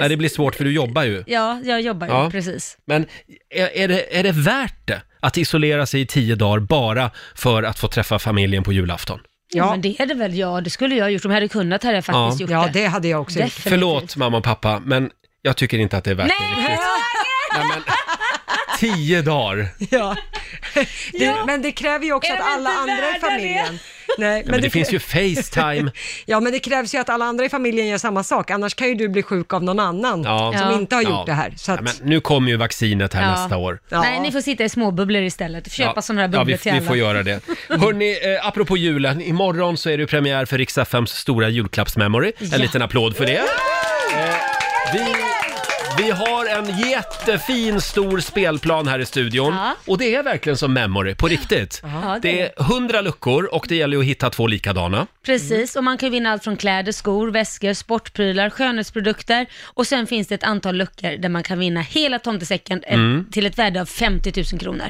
Nej, 0.00 0.08
det 0.08 0.16
blir 0.16 0.28
svårt 0.28 0.54
för 0.54 0.64
du 0.64 0.72
jobbar 0.72 1.02
ju. 1.02 1.24
Ja, 1.26 1.60
jag 1.64 1.80
jobbar 1.80 2.06
ju, 2.06 2.12
Ja. 2.12 2.30
precis. 2.30 2.78
Men 2.86 3.06
är, 3.54 3.76
är, 3.76 3.88
det, 3.88 4.18
är 4.18 4.22
det 4.22 4.32
värt 4.32 4.86
det? 4.86 5.02
Att 5.20 5.36
isolera 5.38 5.86
sig 5.86 6.00
i 6.00 6.06
tio 6.06 6.34
dagar 6.34 6.60
bara 6.60 7.10
för 7.34 7.62
att 7.62 7.78
få 7.78 7.88
träffa 7.88 8.18
familjen 8.18 8.62
på 8.62 8.72
julafton? 8.72 9.20
Ja. 9.54 9.70
Men 9.70 9.80
det 9.80 9.96
är 10.00 10.06
det 10.06 10.14
väl, 10.14 10.34
ja, 10.38 10.60
det 10.60 10.70
skulle 10.70 10.94
jag 10.94 11.04
ha 11.04 11.10
gjort. 11.10 11.24
Om 11.24 11.30
jag 11.30 11.36
hade 11.36 11.48
kunnat 11.48 11.82
hade 11.82 11.94
jag 11.96 12.04
faktiskt 12.04 12.40
Ja. 12.40 12.44
gjort 12.44 12.50
Ja, 12.50 12.70
det. 12.72 12.80
det 12.80 12.86
hade 12.86 13.08
jag 13.08 13.20
också 13.20 13.38
gjort. 13.38 13.44
Definitivt. 13.46 13.70
Förlåt 13.70 14.16
mamma 14.16 14.36
och 14.36 14.44
pappa, 14.44 14.82
men 14.84 15.10
jag 15.42 15.56
tycker 15.56 15.78
inte 15.78 15.96
att 15.96 16.04
det 16.04 16.10
är 16.10 16.14
värt 16.14 16.28
det 16.28 16.34
Nej! 16.40 16.58
riktigt. 16.58 16.86
Nej, 17.56 17.66
men, 17.68 17.82
tio 18.84 19.22
dagar. 19.22 19.68
Ja. 19.90 20.16
Det, 21.12 21.34
Men 21.46 21.62
det 21.62 21.72
kräver 21.72 22.04
ju 22.06 22.12
också 22.12 22.32
Är 22.32 22.36
att 22.36 22.40
vi 22.40 22.52
alla 22.52 22.70
inte 22.70 22.80
andra 22.80 22.94
i 22.94 23.00
värda 23.12 23.20
familjen... 23.20 23.78
Nej, 24.18 24.28
Nej, 24.30 24.44
men 24.46 24.62
det, 24.62 24.70
finns 24.70 24.92
ju 24.92 24.98
Facetime. 24.98 25.90
Ja, 26.26 26.40
men 26.40 26.52
det 26.52 26.58
krävs 26.58 26.94
ju 26.94 26.98
att 26.98 27.08
alla 27.08 27.24
andra 27.24 27.44
i 27.44 27.48
familjen 27.48 27.86
gör 27.86 27.98
samma 27.98 28.22
sak, 28.24 28.50
annars 28.50 28.74
kan 28.74 28.88
ju 28.88 28.94
du 28.94 29.08
bli 29.08 29.22
sjuk 29.22 29.52
av 29.52 29.62
någon 29.64 29.80
annan 29.80 30.22
Ja. 30.22 30.52
som 30.58 30.70
Ja. 30.70 30.74
inte 30.74 30.94
har 30.94 31.02
gjort 31.02 31.10
Ja. 31.12 31.22
det 31.26 31.32
här. 31.32 31.52
Så 31.56 31.72
att, 31.72 31.80
Ja, 31.84 31.90
men 32.00 32.08
nu 32.08 32.20
kommer 32.20 32.50
ju 32.50 32.56
vaccinet 32.56 33.14
här 33.14 33.22
Ja. 33.22 33.30
nästa 33.42 33.56
år. 33.56 33.80
Ja. 33.88 34.00
Nej, 34.02 34.20
ni 34.20 34.32
får 34.32 34.40
sitta 34.40 34.64
i 34.64 34.68
små 34.68 34.90
bubblor 34.90 35.22
istället. 35.22 35.72
Köpa 35.72 36.02
sådana 36.02 36.20
här 36.20 36.28
bubblor 36.28 36.50
ja, 36.50 36.56
vi, 36.56 36.58
till 36.58 36.72
vi 36.72 36.78
alla. 36.78 36.86
får 36.86 36.96
göra 36.96 37.22
det. 37.22 37.40
Hörni, 37.68 38.10
eh, 38.22 38.46
apropå 38.48 38.76
julen, 38.76 39.20
imorgon 39.22 39.76
så 39.76 39.90
är 39.90 39.96
det 39.96 40.00
ju 40.00 40.06
premiär 40.06 40.44
för 40.44 40.58
Rix 40.58 40.78
FMs 40.78 41.10
stora 41.10 41.48
julklappsmemory. 41.48 42.32
En 42.38 42.48
Ja. 42.50 42.56
liten 42.58 42.82
applåd 42.82 43.16
för 43.16 43.26
det. 43.26 43.36
Eh, 43.36 43.44
vi, 44.92 45.04
vi 45.98 46.10
har 46.10 46.46
en 46.58 46.78
jättefin 46.78 47.80
stor 47.80 48.20
spelplan 48.20 48.88
här 48.88 48.98
i 48.98 49.06
studion. 49.06 49.54
Ja. 49.54 49.74
Och 49.86 49.98
det 49.98 50.14
är 50.14 50.22
verkligen 50.22 50.56
som 50.56 50.72
memory, 50.72 51.14
på 51.14 51.28
riktigt. 51.28 51.80
Ja, 51.82 52.18
det 52.22 52.32
Det 52.32 52.40
är 52.40 52.50
100 52.62 53.00
luckor 53.00 53.54
och 53.54 53.66
det 53.68 53.76
gäller 53.76 53.96
ju 53.96 54.00
att 54.02 54.08
hitta 54.08 54.30
två 54.30 54.46
likadana. 54.46 55.06
Precis, 55.26 55.76
och 55.76 55.84
man 55.84 55.98
kan 55.98 56.06
ju 56.06 56.10
vinna 56.10 56.30
allt 56.30 56.44
från 56.44 56.56
kläder, 56.56 56.92
skor, 56.92 57.28
väskor, 57.30 57.72
sportprylar, 57.72 58.50
skönhetsprodukter 58.50 59.46
och 59.64 59.86
sen 59.86 60.06
finns 60.06 60.28
det 60.28 60.34
ett 60.34 60.44
antal 60.44 60.76
luckor 60.76 61.16
där 61.16 61.28
man 61.28 61.42
kan 61.42 61.58
vinna 61.58 61.80
hela 61.80 62.18
tomtesäcken 62.18 62.82
eh, 62.86 62.94
Mm. 62.94 63.24
till 63.32 63.46
ett 63.46 63.58
värde 63.58 63.80
av 63.80 63.86
50 63.86 64.32
000 64.52 64.60
kronor. 64.60 64.86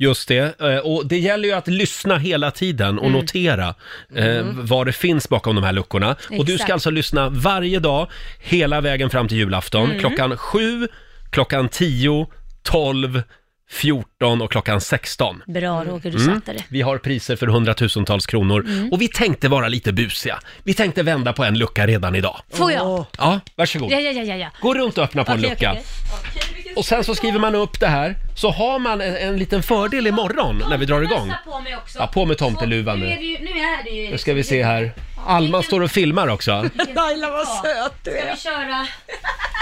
Just 0.00 0.28
det, 0.28 0.60
eh, 0.60 0.76
och 0.78 1.06
det 1.06 1.18
gäller 1.18 1.48
ju 1.48 1.54
att 1.54 1.68
lyssna 1.68 2.18
hela 2.18 2.50
tiden 2.50 2.98
och 2.98 3.06
Mm. 3.06 3.20
notera 3.20 3.74
eh, 4.14 4.42
vad 4.52 4.86
det 4.86 4.92
finns 4.92 5.28
bakom 5.28 5.54
de 5.54 5.64
här 5.64 5.72
luckorna. 5.72 6.16
Och 6.38 6.44
du 6.44 6.58
ska 6.58 6.72
alltså 6.72 6.90
lyssna 6.90 7.28
varje 7.28 7.78
dag, 7.78 8.08
hela 8.40 8.80
vägen 8.80 9.10
fram 9.10 9.28
till 9.28 9.36
julafton, 9.38 9.84
Mm. 9.84 9.98
klockan 9.98 10.36
7, 10.36 10.88
klockan 11.30 11.68
10, 11.68 12.26
12, 12.62 13.22
14 13.70 14.42
och 14.42 14.50
klockan 14.52 14.80
16. 14.80 15.42
Bra 15.46 15.84
Roger, 15.84 16.10
du 16.10 16.18
Mm. 16.24 16.34
satte 16.34 16.52
det. 16.52 16.64
Vi 16.68 16.82
har 16.82 16.98
priser 16.98 17.36
för 17.36 17.46
hundratusentals 17.46 18.26
kronor 18.26 18.64
Mm. 18.66 18.92
och 18.92 19.00
vi 19.02 19.08
tänkte 19.08 19.48
vara 19.48 19.68
lite 19.68 19.92
busiga. 19.92 20.38
Vi 20.64 20.74
tänkte 20.74 21.02
vända 21.02 21.32
på 21.32 21.44
en 21.44 21.58
lucka 21.58 21.86
redan 21.86 22.14
idag. 22.14 22.40
Får 22.52 22.72
jag? 22.72 23.06
Ja, 23.18 23.40
varsågod. 23.56 23.90
Ja, 23.92 24.00
ja, 24.00 24.10
ja, 24.10 24.22
ja. 24.22 24.36
ja. 24.36 24.48
Gå 24.60 24.74
runt 24.74 24.98
och 24.98 25.04
öppna 25.04 25.24
på 25.24 25.32
en 25.32 25.38
Okej, 25.38 25.50
lucka. 25.50 25.70
okej. 25.72 26.72
Och 26.76 26.84
sen 26.84 27.04
så 27.04 27.14
skriver 27.14 27.38
man 27.38 27.54
upp 27.54 27.80
det 27.80 27.86
här, 27.86 28.14
så 28.36 28.50
har 28.50 28.78
man 28.78 29.00
en, 29.00 29.16
en 29.16 29.36
liten 29.36 29.62
fördel 29.62 30.06
imorgon 30.06 30.62
när 30.70 30.78
vi 30.78 30.86
drar 30.86 31.02
igång. 31.02 31.32
På 31.44 31.60
mig 31.60 31.76
också. 31.76 31.98
Ja, 31.98 32.06
på 32.06 32.24
med 32.24 32.38
tomteluvan 32.38 33.00
Nu 33.00 33.06
är 33.06 33.10
nu. 33.10 33.16
det 33.16 33.22
ju, 33.24 33.38
nu 33.38 33.50
är 33.50 33.84
det 33.84 33.90
ju... 33.90 34.10
Nu 34.10 34.18
ska 34.18 34.34
vi 34.34 34.44
se 34.44 34.64
här. 34.64 34.92
Alma 35.26 35.62
står 35.62 35.80
och 35.80 35.90
filmar 35.90 36.28
också. 36.28 36.52
Laila 36.94 37.30
vad 37.30 37.48
söt 37.48 37.92
du 38.04 38.10
Ska 38.10 38.20
är. 38.20 38.30
vi 38.34 38.40
köra? 38.40 38.86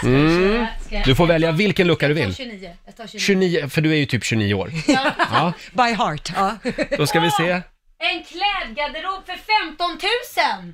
Mm. 0.02 0.66
Du 1.04 1.14
får 1.14 1.26
välja 1.26 1.52
vilken 1.52 1.86
lucka 1.86 2.08
du 2.08 2.14
Jag 2.14 2.22
tar 2.22 2.26
vill. 2.26 2.36
29. 2.36 2.70
Jag 2.86 2.96
tar 2.96 3.06
29. 3.06 3.20
29, 3.20 3.68
för 3.68 3.80
du 3.80 3.90
är 3.92 3.96
ju 3.96 4.06
typ 4.06 4.24
29 4.24 4.54
år. 4.54 4.70
Ja, 5.32 5.52
By 5.72 5.82
heart. 5.94 6.32
Ja. 6.36 6.56
då 6.98 7.06
ska 7.06 7.20
vi 7.20 7.30
se. 7.30 7.50
En 7.98 8.24
klädgarderob 8.24 9.26
för 9.26 9.36
15 9.68 9.90
000! 9.90 10.72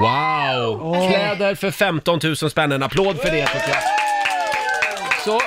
Wow! 0.00 1.08
Kläder 1.10 1.54
för 1.54 1.70
15 1.70 2.20
000 2.22 2.36
spänn. 2.36 2.72
En 2.72 2.82
applåd 2.82 3.16
för 3.20 3.30
det 3.30 3.46
tycker 3.46 3.68
jag. 3.68 3.82
Så, 5.24 5.40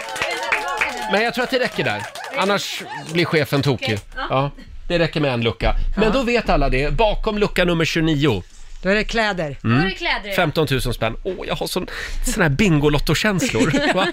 men 1.11 1.21
jag 1.23 1.33
tror 1.33 1.43
att 1.43 1.49
det 1.51 1.59
räcker 1.59 1.83
där. 1.83 2.01
Annars 2.37 2.83
blir 3.13 3.25
chefen 3.25 3.61
tokig. 3.61 3.99
Ja, 4.29 4.51
det 4.87 4.99
räcker 4.99 5.19
med 5.21 5.33
en 5.33 5.41
lucka. 5.41 5.75
Men 5.97 6.11
då 6.11 6.21
vet 6.23 6.49
alla 6.49 6.69
det. 6.69 6.93
Bakom 6.93 7.37
lucka 7.37 7.65
nummer 7.65 7.85
29 7.85 8.43
Då 8.85 8.91
är 8.91 8.95
det 8.95 9.03
kläder. 9.03 9.57
Då 9.61 9.69
är 9.69 9.85
det 9.85 9.91
kläder. 9.91 10.31
15 10.35 10.67
000 10.71 10.81
spänn. 10.81 11.15
Åh, 11.23 11.33
jag 11.47 11.55
har 11.55 11.67
sån, 11.67 11.87
sån 12.25 12.41
här 12.43 12.49
Bingolotto-känslor. 12.49 13.93
va? 13.93 14.07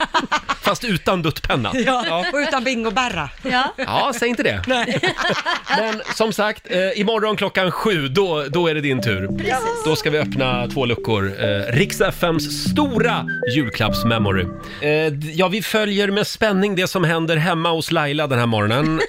Fast 0.63 0.85
utan 0.85 1.23
duttpenna. 1.23 1.73
Ja. 1.87 2.25
Och 2.33 2.39
utan 2.39 2.65
bingobarra. 2.65 3.29
Ja. 3.43 3.75
Ja, 3.77 4.13
säg 4.19 4.29
inte 4.29 4.43
det. 4.43 4.63
Men 5.79 6.03
som 6.15 6.33
sagt, 6.33 6.67
eh, 6.71 7.01
imorgon 7.01 7.37
klockan 7.37 7.71
sju, 7.71 8.09
då, 8.09 8.45
då 8.49 8.67
är 8.69 8.75
det 8.75 8.81
din 8.81 9.03
tur. 9.03 9.29
Då 9.85 9.97
ska 9.97 10.11
vi 10.11 10.19
öppna 10.19 10.69
två 10.69 10.85
luckor. 10.87 11.33
Eh, 11.45 11.73
Rix 11.73 12.01
FMs 12.01 12.71
stora 12.71 13.27
julklappsmemory. 13.55 14.43
Eh, 14.81 15.13
d- 15.13 15.33
ja, 15.35 15.49
vi 15.49 15.63
följer 15.63 16.11
med 16.11 16.27
spänning 16.27 16.75
det 16.77 16.87
som 16.89 17.05
händer 17.05 17.37
hemma 17.37 17.71
hos 17.71 17.91
Laila 17.91 18.27
den 18.27 18.39
här 18.39 18.47
morgonen. 18.47 19.01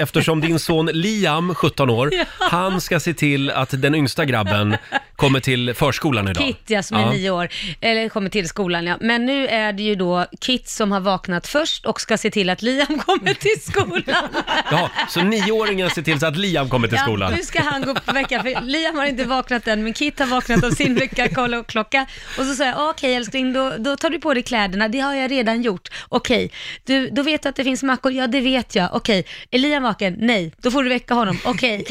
Eftersom 0.00 0.40
din 0.40 0.58
son 0.58 0.86
Liam, 0.86 1.54
17 1.54 1.90
år, 1.90 2.10
han 2.38 2.80
ska 2.80 3.00
se 3.00 3.14
till 3.14 3.50
att 3.50 3.82
den 3.82 3.94
yngsta 3.94 4.24
grabben 4.24 4.76
kommer 5.16 5.40
till 5.40 5.74
förskolan 5.74 6.28
idag. 6.28 6.44
Kit 6.44 6.62
ja, 6.66 6.82
som 6.82 6.96
är 6.96 7.10
nio 7.10 7.30
år, 7.30 7.48
eller 7.80 8.08
kommer 8.08 8.30
till 8.30 8.48
skolan 8.48 8.86
ja. 8.86 8.96
Men 9.00 9.26
nu 9.26 9.46
är 9.46 9.72
det 9.72 9.82
ju 9.82 9.94
då 9.94 10.26
Kit 10.40 10.68
som 10.68 10.92
har 10.92 11.00
vaknat 11.00 11.46
först 11.46 11.86
och 11.86 12.00
ska 12.00 12.18
se 12.18 12.30
till 12.30 12.50
att 12.50 12.62
Liam 12.62 12.98
kommer 13.06 13.34
till 13.34 13.62
skolan. 13.72 14.28
Ja, 14.70 14.90
så 15.08 15.22
nioåringen 15.22 15.90
ser 15.90 16.02
till 16.02 16.20
så 16.20 16.26
att 16.26 16.36
Liam 16.36 16.68
kommer 16.68 16.88
till 16.88 16.98
skolan. 16.98 17.30
Ja, 17.30 17.36
nu 17.36 17.42
ska 17.42 17.62
han 17.62 17.82
gå 17.82 17.94
på 17.94 18.12
vecka, 18.12 18.42
för 18.42 18.60
Liam 18.62 18.96
har 18.96 19.06
inte 19.06 19.24
vaknat 19.24 19.68
än, 19.68 19.84
men 19.84 19.92
Kit 19.92 20.18
har 20.18 20.26
vaknat 20.26 20.64
av 20.64 20.70
sin 20.70 20.94
väckarkoll 20.94 21.54
och 21.60 21.66
klocka. 21.66 22.06
Och 22.38 22.44
så 22.44 22.54
sa 22.54 22.64
jag, 22.64 22.90
okej 22.90 23.14
älskling, 23.14 23.52
då, 23.52 23.72
då 23.78 23.96
tar 23.96 24.10
du 24.10 24.18
på 24.18 24.34
dig 24.34 24.42
kläderna, 24.42 24.88
det 24.88 25.00
har 25.00 25.14
jag 25.14 25.30
redan 25.30 25.62
gjort. 25.62 25.88
Okej, 26.08 26.50
du, 26.84 27.10
då 27.10 27.22
vet 27.22 27.42
du 27.42 27.48
att 27.48 27.56
det 27.56 27.64
finns 27.64 27.82
mackor, 27.82 28.12
ja 28.12 28.26
det 28.26 28.40
vet 28.40 28.74
jag. 28.74 28.88
Okej, 28.92 29.24
är 29.50 29.58
Liam 29.58 29.82
vaken? 29.82 30.16
Nej, 30.18 30.52
då 30.58 30.70
får 30.70 30.82
du 30.82 30.88
väcka 30.88 31.14
honom. 31.14 31.38
Okej. 31.44 31.84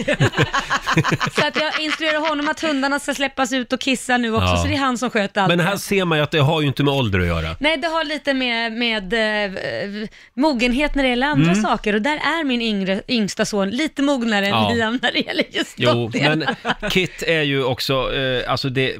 så 1.36 1.47
att 1.47 1.55
jag 1.55 1.79
instruerar 1.79 2.29
honom 2.29 2.49
att 2.49 2.60
hundarna 2.60 2.99
ska 3.13 3.15
släppas 3.15 3.54
ut 3.54 3.74
och 3.74 3.80
kissa 3.80 4.17
nu 4.17 4.34
också, 4.36 4.48
Ja. 4.48 4.58
så 4.58 4.67
det 4.67 4.74
är 4.74 4.78
han 4.78 4.98
som 4.98 5.10
sköter 5.10 5.41
allt. 5.41 5.48
Men 5.48 5.60
här 5.60 5.78
ser 5.78 6.06
man 6.06 6.17
ju 6.17 6.24
att 6.24 6.32
det 6.32 6.39
har 6.39 6.62
ju 6.62 6.67
inte 6.67 6.84
med 6.84 6.93
ålder 6.93 7.19
att 7.19 7.26
göra. 7.28 7.56
Nej, 7.60 7.78
det 7.78 7.88
har 7.88 8.04
lite 8.04 8.34
med, 8.34 8.72
med 8.74 9.13
eh, 9.13 10.08
mogenhet 10.34 10.95
när 10.95 11.04
det 11.04 11.10
gäller 11.10 11.28
andra 11.28 11.52
Mm. 11.52 11.63
saker 11.63 11.93
och 11.95 12.02
där 12.02 12.15
är 12.17 12.43
min 12.43 12.62
yngre, 12.62 13.02
yngsta 13.08 13.45
son 13.45 13.69
lite 13.69 14.02
mognare 14.02 14.48
Ja. 14.48 14.69
än 14.72 14.78
Liam 14.78 15.00
när 15.02 15.12
det 15.12 15.19
gäller 15.19 15.43
just 15.52 15.74
Jo, 15.78 15.89
de 15.89 16.12
delarna. 16.19 16.56
men 16.82 16.89
Kit 16.89 17.24
är 17.28 17.41
ju 17.41 17.63
också, 17.63 18.15
eh, 18.15 18.52
alltså 18.52 18.69
det... 18.69 18.95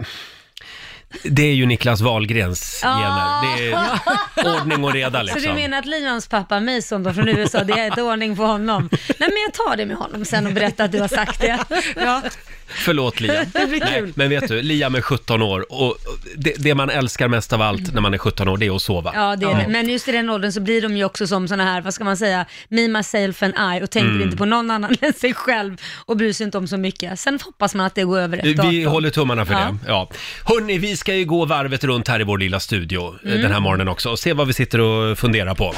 Det 1.24 1.42
är 1.44 1.54
ju 1.54 1.66
Niklas 1.66 2.02
Wahlgrens 2.02 2.82
gener. 2.84 3.58
Det 3.58 3.72
är 3.72 4.60
ordning 4.62 4.84
och 4.84 4.94
reda 4.94 5.20
Så 5.20 5.24
liksom. 5.24 5.42
du 5.42 5.54
menar 5.54 5.80
att 5.80 5.86
Liams 5.86 6.28
pappa 6.28 6.60
Mason 6.60 7.04
då 7.04 7.14
från 7.14 7.30
USA, 7.30 7.64
det 7.64 7.74
är 7.74 7.92
ett 7.92 7.98
ordning 7.98 8.36
på 8.36 8.44
honom? 8.44 8.90
Nej 9.08 9.30
men 9.30 9.38
jag 9.46 9.54
tar 9.54 9.78
det 9.78 9.86
med 9.86 9.98
honom 9.98 10.26
sen 10.26 10.46
och 10.48 10.54
berättar 10.54 10.86
att 10.86 10.92
du 10.92 11.00
har 11.00 11.08
sagt 11.08 11.42
det. 11.42 11.60
Ja, 11.96 12.22
Förlåt 12.70 13.22
Liam. 13.22 13.46
det 13.54 13.68
blir 13.68 13.80
kul. 13.80 14.12
men 14.16 14.30
vet 14.30 14.48
du, 14.48 14.62
Liam 14.62 14.96
är 14.96 15.02
17 15.02 15.42
år 15.42 15.66
och 15.74 15.98
det, 16.38 16.54
det 16.58 16.76
man 16.76 16.90
älskar 16.90 17.28
mest 17.28 17.54
av 17.54 17.62
allt 17.62 17.94
när 17.94 18.02
man 18.02 18.14
är 18.14 18.18
17 18.18 18.48
år, 18.48 18.58
det 18.58 18.66
är 18.66 18.76
att 18.76 18.82
sova. 18.82 19.12
Ja, 19.16 19.36
det 19.36 19.46
är 19.46 19.56
det. 19.56 19.66
Men 19.68 19.90
just 19.90 20.08
i 20.08 20.12
den 20.12 20.30
åldern 20.30 20.52
så 20.52 20.62
blir 20.62 20.82
de 20.82 20.98
ju 20.98 21.04
också 21.04 21.28
som 21.28 21.48
såna 21.48 21.64
här, 21.64 21.82
vad 21.82 21.94
ska 21.94 22.04
man 22.04 22.18
säga, 22.18 22.46
me, 22.70 22.88
myself 22.88 23.44
and 23.44 23.54
I 23.78 23.84
och 23.84 23.90
tänker 23.92 24.10
Mm. 24.10 24.22
inte 24.22 24.38
på 24.38 24.46
någon 24.46 24.72
annan 24.72 24.96
än 25.02 25.14
sig 25.14 25.34
själv 25.34 25.78
och 26.06 26.18
bryr 26.18 26.34
sig 26.34 26.44
inte 26.46 26.58
om 26.58 26.68
så 26.68 26.78
mycket. 26.78 27.20
Sen 27.20 27.40
hoppas 27.46 27.76
man 27.76 27.86
att 27.86 27.96
det 27.96 28.04
går 28.04 28.20
över 28.20 28.38
efter 28.38 28.70
Vi 28.70 28.82
18. 28.84 28.92
håller 28.94 29.10
tummarna 29.10 29.46
för 29.46 29.54
det. 29.54 29.78
Ja. 29.88 30.10
Hörni, 30.46 30.78
vi 30.78 30.98
ska 30.98 31.16
ju 31.16 31.26
gå 31.26 31.46
varvet 31.46 31.84
runt 31.84 32.08
här 32.08 32.22
i 32.22 32.24
vår 32.24 32.38
lilla 32.38 32.60
studio 32.60 33.16
eh, 33.26 33.30
Mm. 33.30 33.42
den 33.42 33.52
här 33.52 33.60
morgonen 33.60 33.88
också 33.88 34.10
och 34.10 34.20
se 34.20 34.34
vad 34.34 34.48
vi 34.48 34.54
sitter 34.54 34.80
och 34.82 35.18
funderar 35.18 35.56
på. 35.56 35.74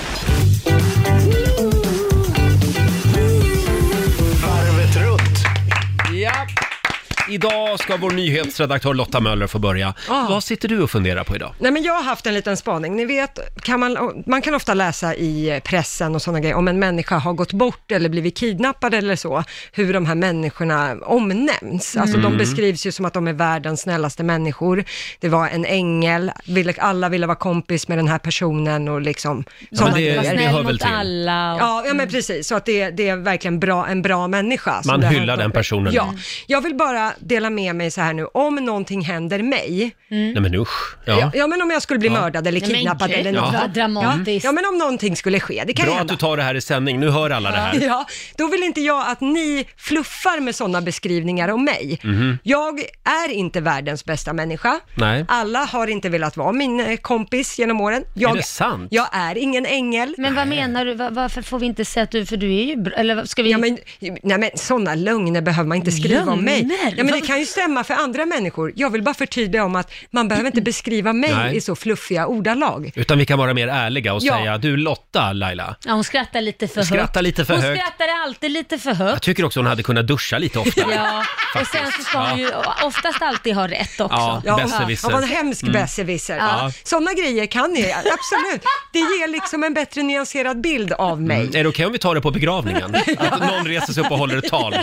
Idag 7.35 7.79
ska 7.79 7.97
vår 7.97 8.11
nyhetsredaktör 8.11 8.93
Lotta 8.93 9.19
Möller 9.19 9.47
få 9.47 9.59
börja. 9.59 9.93
Ah. 10.09 10.27
Vad 10.29 10.43
sitter 10.43 10.67
du 10.67 10.81
och 10.81 10.91
funderar 10.91 11.23
på 11.23 11.35
idag? 11.35 11.53
Nej 11.59 11.71
men 11.71 11.83
jag 11.83 11.93
har 11.93 12.03
haft 12.03 12.25
en 12.25 12.33
liten 12.33 12.57
spaning. 12.57 12.95
Ni 12.95 13.05
vet, 13.05 13.39
kan 13.63 13.79
man, 13.79 14.23
man 14.25 14.41
kan 14.41 14.55
ofta 14.55 14.73
läsa 14.73 15.15
i 15.15 15.61
pressen 15.65 16.15
och 16.15 16.21
sådana 16.21 16.39
grejer 16.39 16.55
om 16.55 16.67
en 16.67 16.79
människa 16.79 17.17
har 17.17 17.33
gått 17.33 17.53
bort 17.53 17.91
eller 17.91 18.09
blivit 18.09 18.37
kidnappad 18.37 18.93
eller 18.93 19.15
så, 19.15 19.43
hur 19.71 19.93
de 19.93 20.05
här 20.05 20.15
människorna 20.15 20.95
omnämns. 21.05 21.97
Alltså 21.97 22.17
Mm. 22.17 22.31
de 22.31 22.37
beskrivs 22.37 22.85
ju 22.85 22.91
som 22.91 23.05
att 23.05 23.13
de 23.13 23.27
är 23.27 23.33
världens 23.33 23.81
snällaste 23.81 24.23
människor. 24.23 24.83
Det 25.19 25.29
var 25.29 25.47
en 25.47 25.65
ängel, 25.65 26.31
alla 26.77 27.09
ville 27.09 27.27
vara 27.27 27.35
kompis 27.37 27.87
med 27.87 27.97
den 27.97 28.07
här 28.07 28.17
personen 28.19 28.87
och 28.87 29.01
liksom 29.01 29.43
sådana 29.71 29.95
det- 29.95 30.01
grejer. 30.01 30.37
det 30.37 30.47
hör 30.47 30.63
väl 30.63 30.79
till. 30.79 30.87
alla. 30.87 31.53
Och... 31.53 31.59
Ja, 31.61 31.83
ja 31.87 31.93
men 31.93 32.07
precis, 32.09 32.47
så 32.47 32.55
att 32.55 32.65
det, 32.65 32.89
det 32.89 33.09
är 33.09 33.15
verkligen 33.15 33.59
bra, 33.59 33.87
en 33.87 34.01
bra 34.01 34.27
människa. 34.27 34.81
Man 34.85 35.03
hyllar 35.03 35.37
den 35.37 35.51
personen. 35.51 35.93
Ja, 35.93 36.13
jag 36.47 36.61
vill 36.61 36.75
bara 36.75 37.11
dela 37.21 37.49
med 37.49 37.75
mig 37.75 37.91
så 37.91 38.01
här 38.01 38.13
nu, 38.13 38.25
om 38.25 38.55
någonting 38.55 39.01
händer 39.01 39.43
mig, 39.43 39.95
Nej 40.07 40.33
men 40.39 40.55
usch. 40.55 40.95
Ja. 41.05 41.19
Ja. 41.19 41.31
ja, 41.33 41.47
men 41.47 41.61
om 41.61 41.71
jag 41.71 41.81
skulle 41.81 41.99
bli 41.99 42.09
mördad 42.09 42.47
eller 42.47 42.59
Nej, 42.61 42.69
men 42.69 42.77
kidnappad 42.77 43.09
gud, 43.09 43.19
eller 43.19 43.31
något. 43.31 43.53
vad 43.53 43.61
Ja. 43.63 43.67
dramatiskt. 43.67 44.43
ja, 44.45 44.51
men 44.51 44.65
om 44.65 44.77
någonting 44.77 45.15
skulle 45.15 45.39
ske, 45.39 45.63
det 45.67 45.73
kan 45.73 45.85
Bra 45.85 45.93
att 45.93 45.97
hända. 45.97 46.13
du 46.13 46.17
tar 46.17 46.37
det 46.37 46.43
här 46.43 46.55
i 46.55 46.61
sändning, 46.61 46.99
nu 46.99 47.09
hör 47.09 47.29
alla 47.29 47.51
det 47.51 47.57
här. 47.57 47.79
Ja, 47.81 48.05
då 48.37 48.47
vill 48.47 48.63
inte 48.63 48.81
jag 48.81 49.07
att 49.07 49.21
ni 49.21 49.65
fluffar 49.77 50.39
med 50.39 50.55
sådana 50.55 50.81
beskrivningar 50.81 51.47
om 51.49 51.63
mig. 51.65 51.99
Mhm. 52.03 52.37
Jag 52.43 52.79
är 53.03 53.31
inte 53.31 53.61
världens 53.61 54.05
bästa 54.05 54.33
människa. 54.33 54.79
Nej. 54.95 55.25
Alla 55.27 55.59
har 55.59 55.87
inte 55.87 56.09
velat 56.09 56.37
vara 56.37 56.51
min 56.51 56.79
eh, 56.79 56.97
kompis 56.97 57.59
genom 57.59 57.81
åren. 57.81 58.03
Jag, 58.13 58.31
Är 58.31 58.35
det 58.35 58.43
sant? 58.43 58.87
Jag 58.91 59.07
är 59.11 59.37
ingen 59.37 59.65
ängel. 59.65 60.15
Men 60.17 60.35
vad 60.35 60.47
menar 60.47 60.85
du? 60.85 60.93
Va- 60.93 61.09
Varför 61.11 61.41
får 61.41 61.59
vi 61.59 61.65
inte 61.65 61.85
säga 61.85 62.03
att 62.03 62.11
du, 62.11 62.25
för 62.25 62.37
du 62.37 62.55
är 62.55 62.63
ju 62.63 62.75
bra, 62.75 62.93
eller 62.93 63.15
vad- 63.15 63.29
ska 63.29 63.43
vi... 63.43 63.51
Ja, 63.51 63.57
men, 63.57 63.77
nej 64.23 64.37
men 64.37 64.49
sådana 64.55 64.95
lögner 64.95 65.41
behöver 65.41 65.67
man 65.67 65.77
inte 65.77 65.91
skriva 65.91 66.31
om 66.31 66.41
mig. 66.45 66.61
Lögner? 66.61 66.93
Ja, 66.97 67.03
men 67.03 67.10
det 67.11 67.19
Vad- 67.19 67.27
kan 67.27 67.39
ju 67.39 67.45
stämma 67.45 67.83
för 67.83 67.93
andra 67.93 68.25
människor. 68.25 68.73
Jag 68.75 68.89
vill 68.89 69.03
bara 69.03 69.13
förtydliga 69.15 69.63
om 69.63 69.75
att 69.75 69.91
man 70.11 70.27
behöver 70.27 70.47
inte 70.47 70.61
beskriva 70.61 71.13
mig 71.13 71.33
Nej. 71.35 71.55
i 71.57 71.61
så 71.61 71.75
fluffiga 71.75 72.27
ordalag. 72.27 72.91
Utan 72.95 73.17
vi 73.17 73.25
kan 73.25 73.39
vara 73.39 73.53
mer 73.53 73.67
ärliga 73.67 74.13
och 74.13 74.19
Ja. 74.23 74.33
säga, 74.37 74.57
du 74.57 74.77
Lotta 74.77 75.33
Laila, 75.33 75.75
Ja, 75.85 75.93
hon 75.93 76.03
skrattar 76.03 76.41
lite 76.41 76.67
för 76.67 76.81
Skrattar 76.83 77.13
högt. 77.13 77.23
lite 77.23 77.45
för 77.45 77.53
hon 77.53 77.63
högt. 77.63 77.83
alltid 78.25 78.51
lite 78.51 78.77
för 78.79 78.89
jag 78.89 78.95
högt. 78.95 79.23
tycker 79.23 79.45
också 79.45 79.59
hon 79.59 79.67
hade 79.67 79.83
kunnat 79.83 80.07
duscha 80.07 80.37
lite 80.37 80.59
oftare. 80.59 80.85
Ja, 80.95 81.23
och 81.61 81.67
sen 81.67 81.91
så 81.91 82.03
ska 82.03 82.17
hon 82.19 82.39
ju 82.39 82.49
oftast 82.83 83.21
alltid 83.21 83.55
ha 83.55 83.67
rätt 83.67 83.99
också. 83.99 84.17
Ja, 84.17 84.41
Ja, 84.45 84.57
besserwisser. 84.57 85.09
Han 85.11 85.21
var 85.21 85.27
en 85.27 85.33
hemsk 85.35 85.65
besserwisser. 85.67 86.33
Mm. 86.37 86.45
Ja. 86.47 86.71
Sådana 86.83 87.13
grejer 87.13 87.45
kan 87.45 87.71
ni, 87.73 87.81
absolut. 87.93 88.63
Det 88.93 88.99
ger 88.99 89.27
liksom 89.27 89.63
en 89.63 89.73
bättre 89.73 90.03
nyanserad 90.03 90.61
bild 90.61 90.93
av 90.93 91.21
mig. 91.21 91.41
Mm. 91.41 91.55
Är 91.55 91.63
det 91.63 91.69
okej 91.69 91.85
om 91.85 91.91
vi 91.91 91.99
tar 91.99 92.15
det 92.15 92.21
på 92.21 92.31
begravningen? 92.31 92.95
Att 93.17 93.39
någon 93.39 93.65
reser 93.67 93.93
sig 93.93 94.03
upp 94.03 94.11
och 94.11 94.17
håller 94.17 94.37
ett 94.37 94.49
tal 94.49 94.75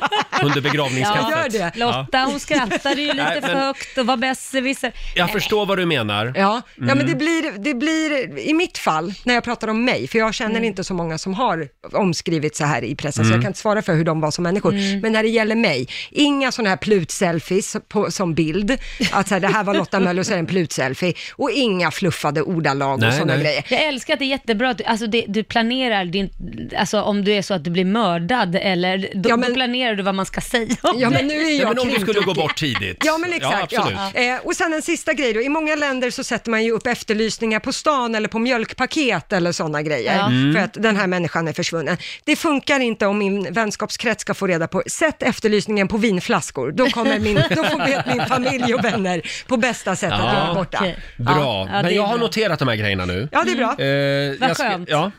under 0.42 0.60
begravningskaffet? 0.60 1.24
Ja, 1.30 1.42
gör 1.42 1.48
det. 1.48 1.72
Lotta 1.76 2.17
hon 2.24 2.40
skrattade 2.40 3.00
ju 3.02 3.06
lite 3.12 3.24
Nej, 3.24 3.40
för 3.40 3.48
högt 3.54 3.98
och 3.98 4.06
var 4.06 4.16
besserwisser. 4.16 4.92
Jag 5.14 5.30
förstår 5.30 5.66
vad 5.66 5.78
du 5.78 5.86
menar. 5.86 6.26
Ja, 6.26 6.32
ja 6.36 6.62
men 6.76 6.90
Mm. 6.90 7.06
det 7.06 7.14
blir, 7.14 7.58
det 7.58 7.74
blir, 7.74 8.38
i 8.38 8.54
mitt 8.54 8.78
fall, 8.78 9.14
när 9.24 9.34
jag 9.34 9.44
pratar 9.44 9.68
om 9.68 9.84
mig, 9.84 10.08
för 10.08 10.18
jag 10.18 10.34
känner 10.34 10.50
Mm. 10.50 10.64
inte 10.64 10.84
så 10.84 10.94
många 10.94 11.18
som 11.18 11.34
har 11.34 11.68
omskrivit 11.92 12.56
så 12.56 12.64
här 12.64 12.84
i 12.84 12.94
pressen, 12.96 13.22
Mm. 13.24 13.30
så 13.32 13.36
jag 13.36 13.42
kan 13.42 13.50
inte 13.50 13.60
svara 13.60 13.82
för 13.82 13.94
hur 13.94 14.04
de 14.04 14.20
var 14.20 14.30
som 14.30 14.42
människor. 14.44 14.72
Mm. 14.72 15.00
Men 15.00 15.12
när 15.12 15.22
det 15.22 15.28
gäller 15.28 15.54
mig, 15.56 15.88
inga 16.10 16.52
sådana 16.52 16.68
här 16.70 16.76
plutselfies 16.76 17.76
på, 17.88 18.10
som 18.10 18.34
bild, 18.34 18.78
att 19.12 19.28
så 19.28 19.34
här, 19.34 19.40
det 19.40 19.48
här 19.48 19.64
var 19.64 19.74
Lotta 19.74 20.00
Möller 20.00 20.20
och 20.20 20.26
så 20.26 20.32
är 20.32 20.36
det 20.36 20.40
en 20.40 20.46
plutselfie, 20.46 21.14
och 21.36 21.50
inga 21.50 21.90
fluffade 21.90 22.42
ordalag 22.42 23.00
Nej, 23.00 23.08
och 23.08 23.14
sådana 23.14 23.32
nej. 23.34 23.42
grejer. 23.42 23.64
Jag 23.68 23.82
älskar 23.82 24.12
att 24.14 24.18
det 24.18 24.24
är 24.24 24.26
jättebra 24.26 24.70
att 24.70 24.78
du, 24.78 24.84
alltså 24.84 25.06
det, 25.06 25.24
du 25.28 25.44
planerar 25.44 26.04
din, 26.04 26.30
alltså 26.78 27.00
om 27.02 27.24
du 27.24 27.32
är 27.32 27.42
så 27.42 27.54
att 27.54 27.64
du 27.64 27.70
blir 27.70 27.84
mördad 27.84 28.56
eller 28.56 28.98
då, 29.14 29.28
Ja, 29.30 29.36
men- 29.36 29.48
då 29.48 29.54
planerar 29.54 29.94
du 29.94 30.02
vad 30.02 30.14
man 30.14 30.26
ska 30.26 30.40
säga 30.40 30.76
om 30.82 30.94
Ja 31.00 31.10
men 31.10 31.26
nu 31.26 31.34
är 31.34 31.58
jag 31.60 31.68
men 31.68 31.78
om 31.78 31.88
vi 32.06 32.12
skulle 32.12 32.26
gå 32.26 32.34
bort 32.34 32.56
tidigt. 32.56 33.02
Ja, 33.04 33.18
men 33.18 33.32
exakt. 33.32 33.72
Ja, 33.72 33.90
Ja, 33.90 34.06
absolut. 34.06 34.28
Eh, 34.40 34.46
och 34.46 34.54
sen 34.56 34.72
en 34.72 34.82
sista 34.82 35.12
grej 35.12 35.32
då. 35.32 35.40
I 35.40 35.48
många 35.48 35.74
länder 35.76 36.10
så 36.10 36.24
sätter 36.24 36.50
man 36.50 36.64
ju 36.64 36.72
upp 36.72 36.86
efterlysningar 36.86 37.60
på 37.60 37.72
stan 37.72 38.14
eller 38.14 38.28
på 38.28 38.38
mjölkpaket 38.38 39.32
eller 39.32 39.52
sådana 39.52 39.82
grejer. 39.82 40.16
Ja. 40.16 40.26
Mm. 40.26 40.54
För 40.54 40.60
att 40.62 40.72
den 40.74 40.96
här 40.96 41.06
människan 41.06 41.48
är 41.48 41.52
försvunnen. 41.52 41.96
Det 42.24 42.36
funkar 42.36 42.80
inte 42.80 43.06
om 43.06 43.18
min 43.18 43.52
vänskapskrets 43.52 44.22
ska 44.22 44.34
få 44.34 44.46
reda 44.46 44.68
på, 44.68 44.82
sätt 44.86 45.22
efterlysningen 45.22 45.88
på 45.88 45.96
vinflaskor. 45.96 46.72
Då, 46.72 46.86
kommer 46.86 47.18
min, 47.18 47.34
då 47.50 47.64
får 47.64 47.86
vet 47.86 48.06
min 48.06 48.26
familj 48.26 48.74
och 48.74 48.84
vänner 48.84 49.22
på 49.46 49.56
bästa 49.56 49.96
sätt 49.96 50.12
att 50.12 50.18
Ja. 50.20 50.34
jag 50.38 50.50
är 50.50 50.54
borta. 50.54 50.78
Bra, 50.80 50.94
Ja, 51.38 51.68
ja, 51.72 51.82
men 51.82 51.94
jag 51.94 52.02
har 52.02 52.18
bra. 52.18 52.26
noterat 52.26 52.58
de 52.58 52.68
här 52.68 52.76
grejerna 52.76 53.04
nu. 53.04 53.28
Ja, 53.32 53.44
det 53.46 53.50
är 53.52 53.56
bra. 53.56 53.66
Eh, 53.70 54.40
Vad 54.40 54.48
jag 54.50 54.56
ska- 54.56 54.68
skönt. 54.70 54.88
Ja. 54.88 55.10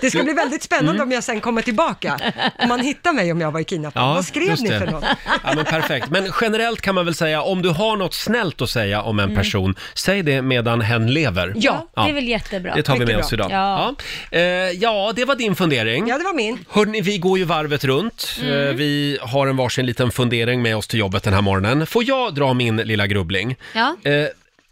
Det 0.00 0.10
ska 0.10 0.22
bli 0.22 0.32
väldigt 0.32 0.62
spännande 0.62 0.90
Mm. 0.90 1.02
om 1.02 1.12
jag 1.12 1.24
sen 1.24 1.40
kommer 1.40 1.62
tillbaka. 1.62 2.18
Om 2.58 2.68
man 2.68 2.80
hittar 2.80 3.12
mig 3.12 3.32
om 3.32 3.40
jag 3.40 3.50
var 3.50 3.62
kidnappad. 3.62 4.02
Ja, 4.02 4.14
Vad 4.14 4.24
skrev 4.24 4.48
just 4.48 4.62
ni 4.62 4.68
det. 4.68 4.78
för 4.78 4.86
något? 4.86 5.04
Ja, 5.44 5.52
men 5.56 5.64
perfekt. 5.64 6.10
Men 6.10 6.32
generellt 6.40 6.80
kan 6.80 6.94
man 6.94 7.04
väl 7.04 7.14
säga, 7.14 7.42
om 7.42 7.62
du 7.62 7.68
har 7.68 7.96
något 7.96 8.14
snällt 8.14 8.62
att 8.62 8.70
säga 8.70 9.02
om 9.02 9.18
en 9.18 9.34
person, 9.34 9.74
säg 9.94 10.22
det 10.22 10.42
medan 10.42 10.80
hen 10.80 11.06
lever. 11.12 11.44
Mm. 11.46 11.58
Ja, 11.60 11.86
Det 11.94 12.00
är 12.00 12.12
väl 12.12 12.28
jättebra. 12.28 12.74
Det 12.74 12.82
tar 12.82 12.92
vi 12.94 12.98
Mycket 13.00 13.08
med 13.08 13.16
bra. 13.16 13.24
oss 13.26 13.32
idag. 13.32 13.50
Ja. 13.50 13.94
Ja. 14.30 14.38
Eh, 14.38 14.42
ja, 14.70 15.12
det 15.16 15.24
var 15.24 15.34
din 15.34 15.56
fundering. 15.56 16.06
Ja, 16.08 16.18
det 16.18 16.24
var 16.24 16.34
min. 16.34 16.64
Hörrni, 16.70 17.00
vi 17.00 17.18
går 17.18 17.38
ju 17.38 17.44
varvet 17.44 17.84
runt. 17.84 18.36
Mm. 18.42 18.68
Eh, 18.68 18.74
Vi 18.74 19.18
har 19.22 19.46
en 19.46 19.56
varsin 19.56 19.86
liten 19.86 20.10
fundering 20.10 20.62
med 20.62 20.76
oss 20.76 20.88
till 20.88 20.98
jobbet 20.98 21.22
den 21.22 21.32
här 21.34 21.40
morgonen. 21.42 21.86
Får 21.86 22.04
jag 22.04 22.34
dra 22.34 22.54
min 22.54 22.76
lilla 22.76 23.06
grubbling? 23.06 23.56
Ja, 23.74 23.96
Eh, 24.04 24.12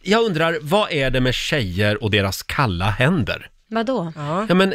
Jag 0.03 0.25
undrar, 0.25 0.59
vad 0.61 0.93
är 0.93 1.11
det 1.11 1.21
med 1.21 1.35
tjejer 1.35 2.03
och 2.03 2.11
deras 2.11 2.43
kalla 2.43 2.85
händer? 2.85 3.49
Vadå? 3.69 4.13
Ja, 4.49 4.55
men 4.55 4.75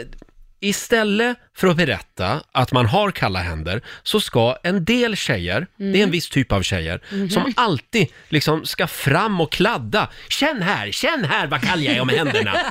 istället 0.60 1.38
för 1.56 1.67
att 1.67 1.77
berätta 1.77 2.41
att 2.51 2.71
man 2.71 2.86
har 2.86 3.12
kalla 3.12 3.39
händer 3.39 3.82
så 4.03 4.19
ska 4.19 4.58
en 4.63 4.86
del 4.86 5.15
tjejer, 5.15 5.67
det 5.77 5.99
är 5.99 6.03
en 6.03 6.12
viss 6.12 6.29
typ 6.29 6.51
av 6.51 6.62
tjejer, 6.62 7.01
som 7.29 7.53
alltid 7.56 8.08
liksom 8.29 8.65
ska 8.65 8.88
fram 8.88 9.41
och 9.41 9.51
kladda. 9.51 10.10
Känn 10.29 10.62
här, 10.62 10.91
känn 10.91 11.25
här 11.25 11.47
vad 11.47 11.62
kall 11.62 11.84
jag 11.84 11.95
är 11.95 12.01
om 12.01 12.10
händerna. 12.10 12.53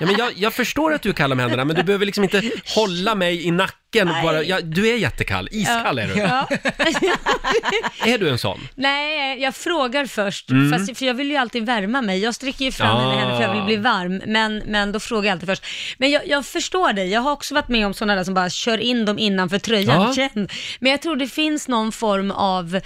Ja, 0.00 0.06
men 0.06 0.16
jag, 0.16 0.32
jag 0.36 0.54
förstår 0.54 0.94
att 0.94 1.02
du 1.02 1.08
är 1.08 1.12
kall 1.12 1.32
om 1.32 1.38
händerna, 1.38 1.64
men 1.64 1.76
du 1.76 1.82
behöver 1.82 2.06
liksom 2.06 2.24
inte 2.24 2.42
hålla 2.74 3.14
mig 3.14 3.46
i 3.46 3.50
nacken. 3.50 3.74
Bara, 4.22 4.42
ja, 4.42 4.60
du 4.60 4.88
är 4.88 4.96
jättekall, 4.96 5.48
iskall 5.52 5.98
är 5.98 6.06
du. 6.06 6.14
Ja. 6.20 6.48
Är 8.06 8.18
du 8.18 8.28
en 8.28 8.38
sån? 8.38 8.68
Nej, 8.74 9.42
jag 9.42 9.54
frågar 9.56 10.06
först, 10.06 10.50
Mm. 10.50 10.72
fast, 10.72 10.98
för 10.98 11.06
jag 11.06 11.14
vill 11.14 11.30
ju 11.30 11.36
alltid 11.36 11.66
värma 11.66 12.02
mig. 12.02 12.18
Jag 12.18 12.34
sträcker 12.34 12.64
ju 12.64 12.72
fram 12.72 12.98
mina 13.08 13.20
händer 13.20 13.36
för 13.36 13.42
jag 13.42 13.54
vill 13.54 13.62
bli 13.62 13.76
varm, 13.76 14.22
men, 14.26 14.62
men 14.66 14.92
då 14.92 15.00
frågar 15.00 15.24
jag 15.28 15.32
alltid 15.32 15.48
först. 15.48 15.64
Men 15.98 16.10
jag, 16.10 16.28
jag 16.28 16.46
förstår 16.46 16.92
dig, 16.92 17.08
jag 17.10 17.20
har 17.20 17.32
också 17.32 17.54
varit 17.54 17.68
med 17.68 17.86
om 17.86 17.94
sådana 17.94 18.14
där 18.14 18.24
som 18.24 18.34
bara 18.34 18.50
kör 18.50 18.78
in 18.78 19.04
dem 19.04 19.18
innanför 19.18 19.58
tröjan, 19.58 20.02
Ja. 20.02 20.14
känn. 20.14 20.48
Men 20.80 20.90
jag 20.90 21.02
tror 21.02 21.16
det 21.16 21.26
finns 21.28 21.68
någon 21.68 21.92
form 21.92 22.30
av 22.30 22.74
eh, 22.76 22.82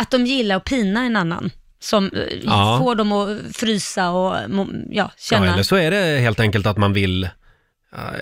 att 0.00 0.10
de 0.10 0.26
gillar 0.26 0.56
att 0.56 0.64
pina 0.64 1.00
en 1.04 1.16
annan. 1.16 1.50
Som 1.80 2.06
eh, 2.06 2.22
Ja. 2.42 2.78
får 2.82 2.94
dem 2.94 3.12
att 3.12 3.56
frysa 3.56 4.10
och 4.10 4.36
ja, 4.90 5.10
känna. 5.18 5.46
Ja, 5.46 5.52
eller 5.52 5.62
så 5.62 5.76
är 5.76 5.90
det 5.90 6.18
helt 6.20 6.40
enkelt 6.40 6.66
att 6.66 6.76
man 6.78 6.92
vill, 6.92 7.28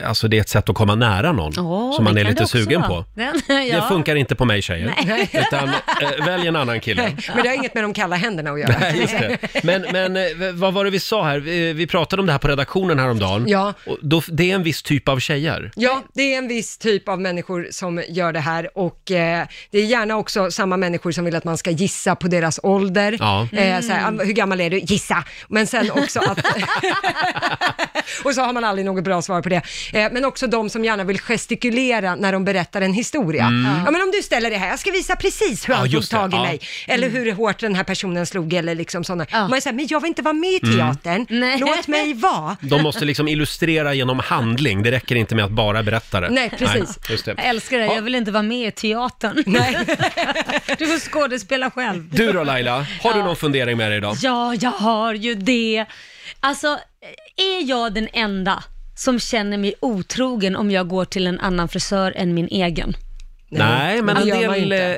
alltså 0.04 0.28
det 0.28 0.36
är 0.36 0.40
ett 0.40 0.48
sätt 0.48 0.68
att 0.68 0.74
komma 0.76 0.94
nära 0.94 1.32
någon 1.32 1.52
Åh, 1.58 1.92
som 1.96 2.04
man 2.04 2.14
det 2.14 2.20
är 2.20 2.24
kan 2.24 2.30
lite 2.30 2.42
också 2.44 2.58
sugen 2.58 2.80
vara. 2.80 2.88
på. 2.90 3.04
Den, 3.14 3.40
Det 3.46 3.64
ja. 3.66 3.88
funkar 3.88 4.16
inte 4.16 4.34
på 4.34 4.44
mig 4.44 4.62
tjejer. 4.62 4.94
Nej. 5.06 5.30
Utan 5.46 5.68
eh, 5.68 6.24
välj 6.26 6.46
en 6.46 6.56
annan 6.56 6.80
kille. 6.80 7.02
Men 7.34 7.42
det 7.42 7.48
har 7.48 7.56
inget 7.56 7.74
med 7.74 7.84
de 7.84 7.94
kalla 7.94 8.16
händerna 8.16 8.50
att 8.50 8.60
göra. 8.60 8.74
Nej, 8.80 9.00
just 9.00 9.18
det. 9.18 9.38
Men, 9.64 9.86
men 9.92 10.16
eh, 10.16 10.52
vad 10.54 10.74
var 10.74 10.84
det 10.84 10.90
vi 10.90 11.00
sa 11.00 11.24
här? 11.24 11.38
Vi, 11.38 11.72
vi 11.72 11.86
pratade 11.86 12.20
om 12.20 12.26
det 12.26 12.32
här 12.32 12.38
på 12.38 12.48
redaktionen 12.48 12.98
häromdagen. 12.98 13.44
Ja. 13.48 13.74
Och 13.86 13.98
då, 14.02 14.22
det 14.28 14.50
är 14.50 14.54
en 14.54 14.62
viss 14.62 14.82
typ 14.82 15.08
av 15.08 15.18
tjejer. 15.18 15.70
Ja, 15.76 16.02
det 16.14 16.34
är 16.34 16.38
en 16.38 16.48
viss 16.48 16.78
typ 16.78 17.08
av 17.08 17.20
människor 17.20 17.68
som 17.70 18.02
gör 18.08 18.32
det 18.32 18.40
här 18.40 18.78
och 18.78 19.10
eh, 19.10 19.46
det 19.70 19.78
är 19.78 19.84
gärna 19.84 20.16
också 20.16 20.50
samma 20.50 20.76
människor 20.76 21.12
som 21.12 21.24
vill 21.24 21.36
att 21.36 21.44
man 21.44 21.58
ska 21.58 21.70
gissa 21.70 22.16
på 22.16 22.28
deras 22.28 22.60
ålder. 22.62 23.16
Ja. 23.20 23.48
Eh, 23.52 23.80
så 23.80 23.92
här, 23.92 24.08
"Ah, 24.08 24.24
hur 24.24 24.32
gammal 24.32 24.60
är 24.60 24.70
du? 24.70 24.78
Gissa! 24.78 25.24
Men 25.48 25.66
sen 25.66 25.90
också 25.90 26.20
att... 26.20 26.38
och 28.24 28.34
så 28.34 28.40
har 28.40 28.52
man 28.52 28.64
aldrig 28.64 28.84
något 28.86 29.04
bra 29.04 29.22
svar 29.22 29.42
på 29.42 29.48
det. 29.48 29.59
Eh, 29.92 30.08
men 30.12 30.24
också 30.24 30.46
de 30.46 30.70
som 30.70 30.84
gärna 30.84 31.04
vill 31.04 31.20
gestikulera 31.20 32.14
när 32.14 32.32
de 32.32 32.44
berättar 32.44 32.80
en 32.80 32.92
historia. 32.92 33.42
Ja, 33.84 33.90
men 33.90 34.02
om 34.02 34.10
du 34.16 34.22
ställer 34.22 34.50
det 34.50 34.56
här, 34.56 34.68
jag 34.68 34.78
ska 34.78 34.90
visa 34.90 35.16
precis 35.16 35.68
hur 35.68 35.74
Mm. 35.74 35.76
Ja, 35.76 35.80
han 35.80 35.90
tog 35.90 36.02
det, 36.02 36.06
tag 36.06 36.32
i 36.32 36.36
ja. 36.36 36.42
mig. 36.42 36.60
Eller 36.86 37.08
hur 37.10 37.32
hårt 37.32 37.58
den 37.60 37.74
här 37.74 37.84
personen 37.84 38.26
slog 38.26 38.52
eller 38.54 38.74
liksom 38.74 39.04
sådana. 39.04 39.26
Ja. 39.30 39.40
Man 39.48 39.52
är 39.56 39.60
så 39.60 39.68
här, 39.68 39.76
men 39.76 39.86
jag 39.90 40.00
vill 40.00 40.08
inte 40.08 40.22
vara 40.22 40.32
med 40.32 40.50
i 40.50 40.60
Mm. 40.62 40.76
teatern. 40.78 41.26
Nej. 41.30 41.58
Låt 41.58 41.86
mig 41.88 42.14
vara. 42.14 42.56
De 42.60 42.82
måste 42.82 43.04
liksom 43.04 43.28
illustrera 43.28 43.94
genom 43.94 44.18
handling. 44.18 44.82
Det 44.82 44.90
räcker 44.90 45.14
inte 45.16 45.34
med 45.34 45.44
att 45.44 45.50
bara 45.50 45.82
berätta 45.82 46.20
det. 46.20 46.28
Nej, 46.30 46.50
precis. 46.58 46.98
just 47.10 47.24
det. 47.24 47.34
Jag 47.36 47.46
älskar 47.46 47.78
det, 47.78 47.86
jag 47.86 48.02
vill 48.02 48.14
inte 48.14 48.30
vara 48.30 48.42
med 48.42 48.68
i 48.68 48.70
teatern. 48.70 49.42
Nej. 49.46 49.76
Du 50.78 50.86
får 50.86 50.98
skådespela 51.10 51.70
själv. 51.70 52.08
Du 52.12 52.32
då 52.32 52.44
Laila, 52.44 52.86
har 53.02 53.12
du 53.14 53.18
någon 53.22 53.36
fundering 53.36 53.76
med 53.76 53.90
dig 53.90 53.98
idag? 53.98 54.16
Ja, 54.22 54.54
jag 54.54 54.70
har 54.70 55.14
ju 55.14 55.34
det. 55.34 55.84
Alltså, 56.40 56.66
är 57.36 57.68
jag 57.68 57.94
den 57.94 58.08
enda 58.12 58.64
som 59.00 59.20
känner 59.20 59.58
mig 59.58 59.74
otrogen 59.80 60.56
om 60.56 60.70
jag 60.70 60.88
går 60.88 61.04
till 61.04 61.26
en 61.26 61.40
annan 61.40 61.68
frisör 61.68 62.12
än 62.16 62.34
min 62.34 62.48
egen? 62.50 62.96
Nej, 63.52 64.02
men 64.02 64.14
det 64.14 64.20
en 64.22 64.28
gör 64.28 64.46
man 64.46 64.54
del, 64.54 64.62
inte. 64.62 64.94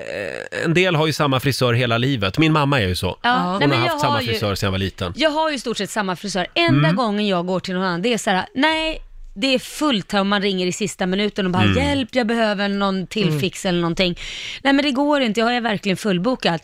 eh, 0.59 0.65
en 0.65 0.75
del 0.75 0.95
har 0.97 1.07
ju 1.07 1.13
samma 1.13 1.41
frisör 1.41 1.73
hela 1.75 1.99
livet. 1.99 2.39
Min 2.39 2.53
mamma 2.53 2.81
är 2.81 2.89
ju 2.89 2.95
så. 2.97 3.19
Ja, 3.23 3.33
Hon 3.39 3.59
nej, 3.59 3.69
men 3.69 3.79
har 3.79 3.85
jag 3.87 3.93
haft 3.93 4.01
samma 4.03 4.15
har 4.15 4.21
ju- 4.21 4.27
frisör 4.29 4.55
sedan 4.55 4.67
jag 4.67 4.71
var 4.73 4.79
liten. 4.79 5.13
Jag 5.17 5.31
har 5.31 5.51
ju 5.51 5.57
i 5.57 5.59
stort 5.59 5.77
sett 5.77 5.91
samma 5.91 6.17
frisör. 6.17 6.47
Enda 6.55 6.89
Mm. 6.89 6.97
gången 6.97 7.27
jag 7.29 7.47
går 7.47 7.61
till 7.61 7.75
någon 7.75 7.83
annan, 7.85 8.03
det 8.03 8.13
är 8.15 8.19
så 8.19 8.31
här, 8.31 8.47
nej, 8.55 9.03
det 9.35 9.55
är 9.55 9.59
fullt 9.59 10.13
här 10.13 10.21
om 10.21 10.29
man 10.29 10.43
ringer 10.43 10.67
i 10.67 10.73
sista 10.73 11.07
minuten 11.07 11.47
och 11.47 11.53
bara 11.53 11.63
Mm. 11.63 11.77
hjälp, 11.77 12.09
jag 12.13 12.27
behöver 12.27 12.69
någon 12.69 13.07
tillfix 13.07 13.67
eller 13.67 13.81
någonting. 13.81 14.19
Nej 14.63 14.73
men 14.73 14.85
det 14.85 14.91
går 14.93 15.21
inte, 15.21 15.41
jag 15.41 15.57
är 15.57 15.61
verkligen 15.61 15.97
fullbokad. 15.97 16.61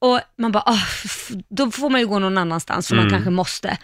Och 0.00 0.20
man 0.38 0.52
bara, 0.52 0.62
ah, 0.66 0.78
f- 1.04 1.30
då 1.48 1.70
får 1.70 1.90
man 1.90 2.00
ju 2.00 2.06
gå 2.06 2.18
någon 2.18 2.38
annanstans 2.38 2.88
för 2.88 2.94
Mm. 2.94 3.04
man 3.04 3.12
kanske 3.12 3.30
måste. 3.30 3.76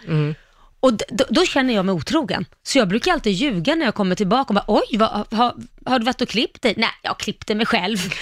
Och 0.81 0.93
då, 0.93 1.25
då 1.29 1.45
känner 1.45 1.73
jag 1.73 1.85
mig 1.85 1.93
otrogen. 1.93 2.45
Så 2.63 2.77
jag 2.77 2.87
brukar 2.87 3.11
alltid 3.13 3.33
ljuga 3.33 3.75
när 3.75 3.85
jag 3.85 3.95
kommer 3.95 4.15
tillbaka 4.15 4.47
och 4.49 4.55
bara, 4.55 4.63
oj, 4.67 4.97
vad, 4.97 5.09
har, 5.09 5.53
har 5.85 5.99
du 5.99 6.05
varit 6.05 6.21
och 6.21 6.29
klippt 6.29 6.61
dig? 6.61 6.73
Nej, 6.77 6.89
jag 7.03 7.19
klippte 7.19 7.55
mig 7.55 7.65
själv. 7.65 7.97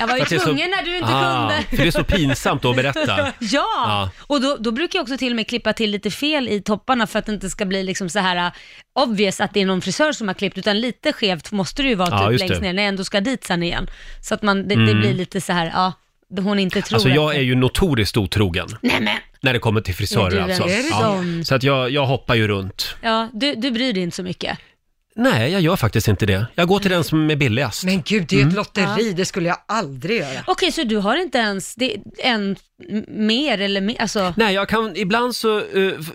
jag 0.00 0.06
var 0.06 0.16
ju 0.16 0.22
är 0.22 0.26
så- 0.26 0.38
tvungen 0.38 0.70
när 0.70 0.82
du 0.82 0.96
inte 0.96 1.08
Ah, 1.14 1.48
kunde. 1.48 1.62
För 1.70 1.76
det 1.76 1.86
är 1.86 1.90
så 1.90 2.04
pinsamt 2.04 2.64
att 2.64 2.76
berätta. 2.76 3.16
Ja, 3.16 3.32
Ja. 3.40 4.10
och 4.20 4.40
då, 4.40 4.56
då 4.60 4.70
brukar 4.70 4.98
jag 4.98 5.02
också 5.02 5.16
till 5.16 5.32
och 5.32 5.36
med 5.36 5.46
klippa 5.48 5.72
till 5.72 5.90
lite 5.90 6.10
fel 6.10 6.48
i 6.48 6.62
topparna 6.62 7.06
för 7.06 7.18
att 7.18 7.26
det 7.26 7.32
inte 7.32 7.50
ska 7.50 7.64
bli 7.64 7.82
liksom 7.82 8.08
så 8.08 8.18
här 8.18 8.46
uh, 8.46 8.52
obvious 8.94 9.40
att 9.40 9.54
det 9.54 9.60
är 9.60 9.66
någon 9.66 9.80
frisör 9.80 10.12
som 10.12 10.28
har 10.28 10.34
klippt, 10.34 10.58
utan 10.58 10.80
lite 10.80 11.12
skevt 11.12 11.52
måste 11.52 11.82
det 11.82 11.88
ju 11.88 11.94
vara 11.94 12.08
Ja, 12.10 12.30
typ 12.30 12.38
längst 12.40 12.60
ner 12.62 12.72
när 12.72 12.82
jag 12.82 12.88
ändå 12.88 13.04
ska 13.04 13.20
dit 13.20 13.44
sen 13.44 13.62
igen. 13.62 13.90
Så 14.22 14.34
att 14.34 14.42
man, 14.42 14.68
det, 14.68 14.86
det 14.86 14.94
blir 14.94 15.14
lite 15.14 15.40
så 15.40 15.52
här, 15.52 15.66
ja, 15.74 15.92
hon 16.40 16.58
inte 16.58 16.82
tror 16.82 16.96
Alltså 16.96 17.08
att 17.08 17.14
jag 17.14 17.34
är 17.36 17.40
ju 17.40 17.54
notoriskt 17.54 18.16
otrogen. 18.16 18.68
Nej 18.82 19.00
men, 19.00 19.16
När 19.40 19.52
det 19.52 19.58
kommer 19.58 19.80
till 19.80 19.94
frisörer 19.94 20.30
du 20.30 20.38
en 20.38 20.44
alltså. 20.44 20.68
sån? 20.98 21.44
Så 21.44 21.54
att 21.54 21.62
jag, 21.62 21.90
jag 21.90 22.06
hoppar 22.06 22.34
ju 22.34 22.48
runt. 22.48 22.96
ja, 23.02 23.28
du, 23.32 23.54
du 23.54 23.70
bryr 23.70 23.92
dig 23.92 24.02
inte 24.02 24.16
så 24.16 24.22
mycket. 24.22 24.58
Nej, 25.16 25.52
jag 25.52 25.60
gör 25.60 25.76
faktiskt 25.76 26.08
inte 26.08 26.26
det. 26.26 26.46
Jag 26.54 26.68
går 26.68 26.78
till 26.78 26.90
den 26.90 27.04
som 27.04 27.30
är 27.30 27.36
billigast. 27.36 27.84
Men 27.84 28.02
gud, 28.02 28.26
det 28.28 28.34
är 28.34 28.36
ju 28.36 28.42
Mm. 28.42 28.48
ett 28.50 28.56
lotteri, 28.56 29.12
det 29.12 29.24
skulle 29.24 29.48
jag 29.48 29.56
aldrig 29.68 30.20
göra. 30.20 30.40
Okej, 30.46 30.72
så 30.72 30.84
du 30.84 30.96
har 30.96 31.16
inte 31.16 31.38
ens 31.38 31.74
det, 31.74 31.96
en 32.18 32.56
m- 32.88 33.04
mer 33.08 33.60
eller 33.60 33.80
mer, 33.80 34.00
alltså, 34.00 34.34
Nej, 34.36 34.54
jag 34.54 34.68
kan, 34.68 34.96
ibland 34.96 35.36
så 35.36 35.58
eh, 35.58 35.64
f- 36.00 36.12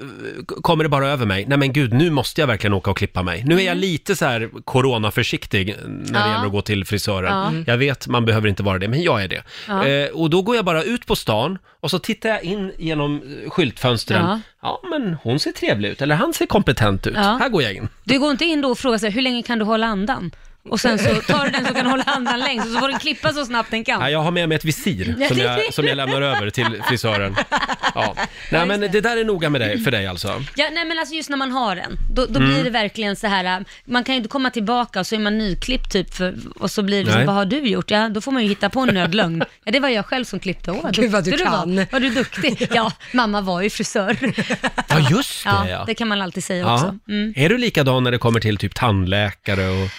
kommer 0.62 0.84
det 0.84 0.90
bara 0.90 1.08
över 1.08 1.26
mig. 1.26 1.46
Nej 1.48 1.58
men 1.58 1.74
gud, 1.74 1.94
nu 1.94 2.10
måste 2.10 2.42
jag 2.42 2.48
verkligen 2.48 2.74
åka 2.74 2.92
och 2.92 2.98
klippa 2.98 3.24
mig. 3.24 3.44
Nu 3.46 3.56
är 3.62 3.66
jag 3.66 3.78
lite 3.78 4.16
så 4.16 4.26
här 4.26 4.50
coronaförsiktig 4.66 5.68
när 5.68 5.76
det 5.76 5.88
Mm. 5.88 6.06
Ja. 6.14 6.32
gäller 6.34 6.46
att 6.46 6.52
gå 6.52 6.62
till 6.62 6.86
frisören. 6.86 7.32
Ja. 7.34 7.48
Mm. 7.50 7.64
Jag 7.68 7.78
vet, 7.78 8.08
man 8.08 8.26
behöver 8.26 8.48
inte 8.50 8.64
vara 8.64 8.80
det, 8.80 8.88
men 8.88 9.02
jag 9.04 9.24
är 9.24 9.28
det. 9.28 9.44
Ja. 9.68 9.86
Eh, 9.88 10.10
och 10.10 10.30
då 10.30 10.42
går 10.42 10.56
jag 10.56 10.66
bara 10.66 10.84
ut 10.84 11.06
på 11.06 11.16
stan 11.16 11.58
och 11.80 11.92
så 11.92 12.00
tittar 12.00 12.30
jag 12.30 12.44
in 12.44 12.72
genom 12.78 13.22
eh, 13.44 13.50
skyltfönstren. 13.50 14.26
Ja. 14.26 14.40
Ja. 14.62 14.82
men 14.92 15.18
hon 15.24 15.40
ser 15.40 15.52
trevlig 15.52 15.90
ut, 15.90 16.02
eller 16.02 16.16
han 16.16 16.34
ser 16.34 16.46
kompetent 16.46 17.08
ut. 17.08 17.14
Ja. 17.16 17.38
Här 17.42 17.50
går 17.50 17.64
jag 17.64 17.74
in. 17.74 17.90
du 18.04 18.20
går 18.20 18.32
inte 18.32 18.46
in 18.46 18.62
då 18.62 18.70
och 18.70 18.78
frågar 18.78 18.98
sig 18.98 19.10
hur 19.12 19.22
länge 19.22 19.44
kan 19.44 19.60
du 19.60 19.66
hålla 19.66 19.88
andan? 19.88 20.32
Och 20.70 20.80
sen 20.80 21.00
så 21.00 21.16
tar 21.16 21.46
du 21.46 21.52
den 21.52 21.66
som 21.66 21.76
kan 21.76 21.86
hålla 21.86 22.04
andan 22.04 22.40
längst 22.40 22.66
och 22.68 22.74
så 22.74 22.80
får 22.80 22.88
den 22.90 23.00
klippa 23.00 23.34
så 23.34 23.46
snabbt 23.46 23.72
den 23.72 23.84
kan. 23.84 24.02
Ja, 24.02 24.10
jag 24.10 24.20
har 24.20 24.32
med 24.32 24.50
mig 24.50 24.56
ett 24.56 24.66
visir 24.66 25.28
som 25.28 25.38
jag, 25.38 25.74
som 25.74 25.86
jag 25.88 25.96
lämnar 25.98 26.22
över 26.22 26.50
till 26.50 26.82
frisören. 26.88 27.36
Ja. 27.96 28.16
Nej, 28.52 28.66
men 28.66 28.80
det 28.80 29.02
där 29.02 29.18
är 29.18 29.26
noga 29.26 29.50
med 29.50 29.62
dig, 29.62 29.80
för 29.84 29.92
dig 29.92 30.08
alltså. 30.08 30.44
Ja, 30.56 30.66
nej 30.74 30.86
men 30.86 31.00
alltså 31.00 31.16
just 31.16 31.30
när 31.30 31.38
man 31.38 31.52
har 31.52 31.76
den, 31.76 31.98
då, 32.14 32.26
då 32.26 32.40
Mm. 32.40 32.50
blir 32.54 32.64
det 32.64 32.70
verkligen 32.70 33.16
så 33.16 33.28
här, 33.28 33.66
man 33.86 34.04
kan 34.04 34.16
ju 34.16 34.18
inte 34.18 34.30
komma 34.30 34.50
tillbaka 34.50 35.00
och 35.00 35.08
så 35.08 35.16
är 35.16 35.20
man 35.20 35.38
nyklippt 35.38 35.92
typ, 35.92 36.14
för, 36.14 36.36
och 36.60 36.72
så 36.72 36.84
blir 36.84 37.06
det 37.06 37.12
så, 37.12 37.18
Nej. 37.18 37.26
vad 37.28 37.36
har 37.36 37.46
du 37.46 37.58
gjort? 37.60 37.92
Ja, 37.92 38.10
då 38.10 38.22
får 38.22 38.32
man 38.32 38.44
ju 38.44 38.50
hitta 38.50 38.70
på 38.70 38.80
en 38.80 38.88
nödlögn. 38.94 39.44
Ja, 39.64 39.72
det 39.72 39.80
var 39.80 39.90
jag 39.90 40.06
själv 40.06 40.26
som 40.26 40.40
klippte. 40.40 40.72
Åh, 40.72 40.90
Gud, 40.92 41.12
vad 41.12 41.24
du 41.24 41.32
duktig 41.32 41.46
kan. 41.48 41.76
Var. 41.76 41.86
Var 41.92 42.00
du 42.00 42.10
duktig? 42.10 42.68
Ja, 42.74 42.92
mamma 43.14 43.42
var 43.42 43.62
ju 43.62 43.70
frisör. 43.70 44.18
Ja, 44.90 45.08
just 45.10 45.44
det 45.44 45.50
Ja, 45.50 45.70
ja. 45.70 45.84
det 45.88 45.94
kan 45.96 46.08
man 46.08 46.22
alltid 46.22 46.44
säga 46.44 46.60
Ja. 46.64 46.74
också. 46.74 46.98
Mm. 47.10 47.34
Är 47.36 47.50
du 47.50 47.58
likadan 47.58 48.04
när 48.04 48.12
det 48.12 48.18
kommer 48.18 48.40
till 48.40 48.58
typ 48.58 48.76
tandläkare 48.76 49.68
och... 49.70 49.90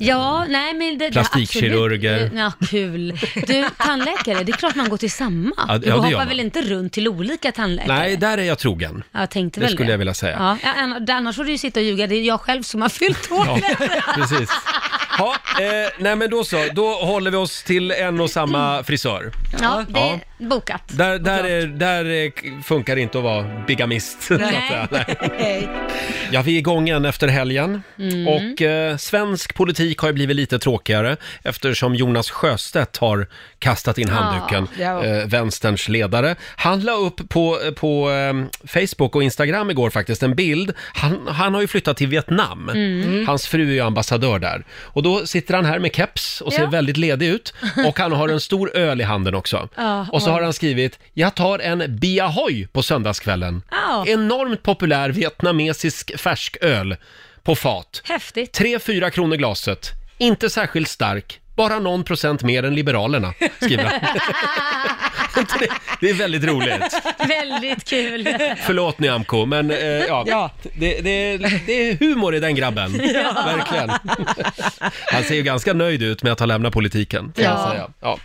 Ja, 0.00 0.44
nej 0.48 0.74
men 0.74 0.98
det... 0.98 1.10
Plastikkirurger. 1.10 2.14
absolut. 2.14 2.32
Ja, 2.38 2.52
kul. 2.66 3.18
Du, 3.46 3.64
tandläkare, 3.78 4.44
det 4.44 4.52
är 4.52 4.56
klart 4.56 4.74
man 4.74 4.88
går 4.88 4.96
till 4.96 5.10
samma. 5.10 5.52
Ja, 5.56 5.64
du 5.66 5.72
ja, 5.72 5.78
det 5.78 5.90
hoppar 5.92 6.10
gör 6.10 6.18
man. 6.18 6.28
väl 6.28 6.40
inte 6.40 6.62
runt 6.62 6.92
till 6.92 7.08
olika 7.08 7.52
tandläkare? 7.52 7.98
Nej, 7.98 8.16
där 8.16 8.38
är 8.38 8.42
jag 8.42 8.58
trogen. 8.58 9.02
Jag 9.12 9.30
tänkte 9.30 9.60
Det 9.60 9.66
väl 9.66 9.74
skulle 9.74 9.90
jag 9.90 9.98
vilja 9.98 10.14
säga. 10.14 10.36
Ja, 10.38 10.56
ja, 10.62 10.82
ann- 10.82 11.10
annars 11.10 11.36
får 11.36 11.44
du 11.44 11.50
ju 11.52 11.58
sitta 11.58 11.80
och 11.80 11.86
ljuga, 11.86 12.06
det 12.06 12.14
är 12.14 12.22
jag 12.22 12.40
själv 12.40 12.62
som 12.62 12.82
har 12.82 12.88
fyllt 12.88 13.32
år. 13.32 13.46
Ja, 13.46 13.58
precis. 14.14 14.50
Ja, 15.18 15.34
eh, 15.60 15.90
nej 15.98 16.16
men 16.16 16.30
då 16.30 16.44
så, 16.44 16.66
då 16.72 16.94
håller 16.94 17.30
vi 17.30 17.36
oss 17.36 17.62
till 17.62 17.90
en 17.90 18.20
och 18.20 18.30
samma 18.30 18.82
frisör. 18.82 19.32
Ja, 19.62 19.84
det 19.88 19.98
Ja. 20.00 20.20
Bokat. 20.38 20.82
Där, 20.86 21.18
där, 21.18 21.44
är, 21.44 21.66
där 21.66 22.04
är, 22.04 22.62
funkar 22.62 22.94
det 22.96 23.02
inte 23.02 23.18
att 23.18 23.24
vara 23.24 23.64
bigamist. 23.66 24.22
så 24.22 24.34
att 24.34 24.40
säga. 24.40 24.88
Nej. 25.38 25.68
Ja, 26.32 26.42
vi 26.42 26.54
är 26.54 26.58
igång 26.58 26.88
igen 26.88 27.04
efter 27.04 27.28
helgen. 27.28 27.82
Mm. 27.98 28.28
Och 28.28 28.62
eh, 28.62 28.96
svensk 28.96 29.54
politik 29.54 29.98
har 29.98 30.08
ju 30.08 30.12
blivit 30.14 30.36
lite 30.36 30.58
tråkigare 30.58 31.16
eftersom 31.42 31.94
Jonas 31.94 32.30
Sjöstedt 32.30 32.96
har 32.96 33.26
kastat 33.58 33.98
in 33.98 34.08
handduken, 34.08 34.68
Ja. 34.80 35.04
eh, 35.04 35.26
vänsterns 35.26 35.88
ledare. 35.88 36.36
Han 36.56 36.80
la 36.80 36.92
upp 36.92 37.28
på, 37.28 37.58
på 37.76 38.10
eh, 38.10 38.66
Facebook 38.66 39.16
och 39.16 39.22
Instagram 39.22 39.70
igår 39.70 39.90
faktiskt 39.90 40.22
en 40.22 40.34
bild. 40.34 40.72
Han, 40.94 41.26
han 41.28 41.54
har 41.54 41.60
ju 41.60 41.66
flyttat 41.66 41.96
till 41.96 42.08
Vietnam. 42.08 42.68
Mm. 42.68 43.26
Hans 43.26 43.46
fru 43.46 43.68
är 43.68 43.72
ju 43.72 43.80
ambassadör 43.80 44.38
där. 44.38 44.64
Och 44.80 45.02
då 45.02 45.26
sitter 45.26 45.54
han 45.54 45.64
här 45.64 45.78
med 45.78 45.94
keps 45.94 46.40
och 46.40 46.52
ser 46.52 46.62
Ja. 46.62 46.68
väldigt 46.68 46.96
ledig 46.96 47.26
ut. 47.28 47.54
Och 47.86 47.98
han 47.98 48.12
har 48.12 48.28
en 48.28 48.40
stor 48.40 48.76
öl 48.76 49.00
i 49.00 49.04
handen 49.04 49.34
också. 49.34 49.68
Ja, 49.76 50.06
och 50.12 50.22
så 50.22 50.27
oj. 50.28 50.34
har 50.34 50.42
han 50.42 50.52
skrivit, 50.52 50.98
jag 51.14 51.34
tar 51.34 51.58
en 51.58 51.98
Biahoy 51.98 52.66
på 52.66 52.82
söndagskvällen. 52.82 53.62
Ja. 53.70 54.04
Enormt 54.06 54.62
populär 54.62 55.10
vietnamesisk 55.10 56.20
färsköl 56.20 56.96
på 57.42 57.54
fat. 57.54 58.02
Häftigt. 58.04 58.60
3-4 58.60 59.10
kronor 59.10 59.36
glaset. 59.36 59.90
Inte 60.18 60.50
särskilt 60.50 60.88
stark. 60.88 61.40
Bara 61.58 61.78
någon 61.78 62.04
procent 62.04 62.42
mer 62.42 62.62
än 62.62 62.74
Liberalerna, 62.74 63.34
skriver 63.60 63.84
han. 63.84 64.00
Det- 65.60 65.68
det 66.00 66.10
är 66.10 66.14
väldigt 66.14 66.44
roligt. 66.44 67.00
Väldigt 67.28 67.84
kul. 67.88 68.28
Förlåt 68.66 68.98
Nyamko, 68.98 69.46
men 69.46 69.70
eh, 69.70 69.78
ja, 69.78 70.24
Ja. 70.26 70.50
Det, 70.74 71.00
det, 71.00 71.36
det 71.66 71.72
är 71.90 71.96
humor 71.98 72.34
i 72.34 72.40
den 72.40 72.54
grabben. 72.54 72.92
Verkligen. 73.46 73.90
Han 75.12 75.22
ser 75.24 75.34
ju 75.34 75.42
ganska 75.42 75.72
nöjd 75.72 76.02
ut 76.02 76.22
med 76.22 76.32
att 76.32 76.38
ha 76.38 76.46
lämnat 76.46 76.72
politiken, 76.72 77.32
kan 77.36 77.44
jag 77.44 77.52
Ja. 77.54 77.70
säga. 77.70 77.88
Ja. 78.00 78.18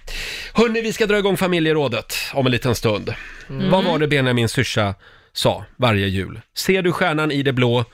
Hörni, 0.53 0.81
vi 0.81 0.93
ska 0.93 1.05
dra 1.05 1.17
igång 1.17 1.37
familjerådet 1.37 2.15
om 2.33 2.45
en 2.45 2.51
liten 2.51 2.75
stund. 2.75 3.13
Vad 3.47 3.83
var 3.83 3.99
det 3.99 4.07
Benjamin 4.07 4.49
syrsa 4.49 4.95
sa 5.33 5.65
varje 5.75 6.07
jul? 6.07 6.41
Ser 6.57 6.81
du 6.81 6.91
stjärnan 6.91 7.31
i 7.31 7.43
det 7.43 7.53
blå, 7.53 7.85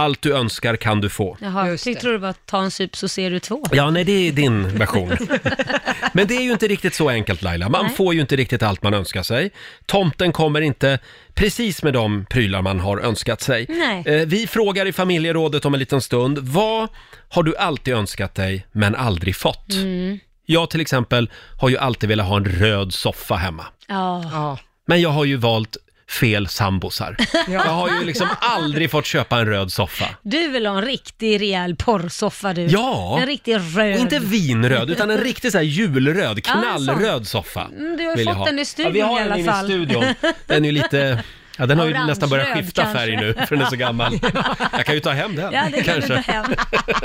allt 0.00 0.22
du 0.22 0.34
önskar 0.36 0.76
kan 0.76 1.00
du 1.00 1.08
få. 1.08 1.36
Jaha, 1.40 1.68
Just 1.68 1.84
tyckte 1.84 2.06
det. 2.06 2.12
du 2.12 2.18
var 2.18 2.34
ta 2.46 2.62
en 2.62 2.70
sup 2.70 2.96
så 2.96 3.08
ser 3.08 3.30
du 3.30 3.38
två. 3.40 3.64
Ja, 3.72 3.90
nej, 3.90 4.04
det 4.04 4.12
är 4.28 4.32
din 4.32 4.78
version. 4.78 5.10
Men 6.12 6.26
det 6.26 6.36
är 6.36 6.42
ju 6.42 6.52
inte 6.52 6.68
riktigt 6.68 6.94
så 6.94 7.08
enkelt 7.10 7.42
Laila. 7.42 7.68
Man 7.68 7.84
Nej. 7.86 7.94
får 7.94 8.14
ju 8.14 8.20
inte 8.20 8.36
riktigt 8.36 8.62
allt 8.62 8.82
man 8.82 8.94
önskar 8.94 9.22
sig. 9.22 9.50
Tomten 9.86 10.32
kommer 10.32 10.60
inte 10.60 10.98
precis 11.34 11.82
med 11.82 11.92
de 11.92 12.26
prylar 12.30 12.62
man 12.62 12.80
har 12.80 12.98
önskat 12.98 13.40
sig. 13.40 13.66
Nej. 13.68 14.02
Eh, 14.06 14.26
Vi 14.26 14.46
frågar 14.46 14.86
i 14.86 14.92
familjerådet 14.92 15.64
om 15.64 15.74
en 15.74 15.80
liten 15.80 16.00
stund. 16.00 16.38
Vad 16.38 16.88
har 17.28 17.42
du 17.42 17.56
alltid 17.56 17.94
önskat 17.94 18.34
dig 18.34 18.66
men 18.72 18.94
aldrig 18.94 19.36
fått? 19.36 19.72
Mm. 19.72 20.18
Jag 20.46 20.70
till 20.70 20.80
exempel 20.80 21.30
har 21.60 21.68
ju 21.68 21.78
alltid 21.78 22.08
velat 22.08 22.26
ha 22.26 22.36
en 22.36 22.44
röd 22.44 22.92
soffa 22.94 23.34
hemma. 23.34 23.64
Ja. 23.88 24.22
Ja. 24.32 24.58
Men 24.86 25.00
jag 25.00 25.10
har 25.10 25.24
ju 25.24 25.36
valt 25.36 25.76
fel 26.10 26.48
sambosar. 26.48 27.16
Jag 27.48 27.60
har 27.60 27.88
ju 27.88 28.04
liksom 28.04 28.28
aldrig 28.40 28.90
fått 28.90 29.06
köpa 29.06 29.38
en 29.38 29.46
röd 29.46 29.72
soffa. 29.72 30.04
Du 30.22 30.48
vill 30.48 30.66
ha 30.66 30.78
en 30.78 30.84
riktig 30.84 31.40
rejäl 31.40 31.76
porrsoffa 31.76 32.52
du. 32.52 32.62
Ja. 32.62 33.18
En 33.20 33.26
riktig 33.26 33.54
röd. 33.54 33.94
Och 33.94 34.00
inte 34.00 34.18
vinröd, 34.18 34.90
utan 34.90 35.10
en 35.10 35.18
riktig 35.18 35.52
så 35.52 35.58
här 35.58 35.64
julröd, 35.64 36.44
knallröd 36.44 37.26
soffa. 37.26 37.64
Mm, 37.64 37.96
du 37.96 38.04
har 38.04 38.10
ju 38.10 38.16
vill 38.16 38.26
jag 38.26 38.34
fått 38.34 38.38
ha. 38.38 38.46
den 38.46 38.58
i 38.58 38.64
studion 38.64 38.96
ja, 38.96 39.06
vi 39.06 39.12
har 39.12 39.20
i 39.20 39.22
alla 39.22 39.36
den 39.36 39.44
fall. 39.44 39.64
i 39.64 39.68
studion. 39.68 40.04
Den 40.46 40.64
är 40.64 40.68
ju 40.68 40.72
lite... 40.72 41.24
Ja, 41.60 41.66
den 41.66 41.78
har 41.78 41.86
ju 41.86 41.92
nästan 41.92 42.28
börjat 42.28 42.48
skifta 42.48 42.82
kanske. 42.82 42.98
färg 42.98 43.16
nu, 43.16 43.34
för 43.34 43.56
den 43.56 43.66
är 43.66 43.70
så 43.70 43.76
gammal. 43.76 44.18
Jag 44.72 44.86
kan 44.86 44.94
ju 44.94 45.00
ta 45.00 45.10
hem 45.10 45.36
den, 45.36 45.52
Ja, 45.52 45.66
det 45.72 45.82
kan 45.82 46.00
du 46.00 46.06
ta 46.06 46.14
hem. 46.14 46.44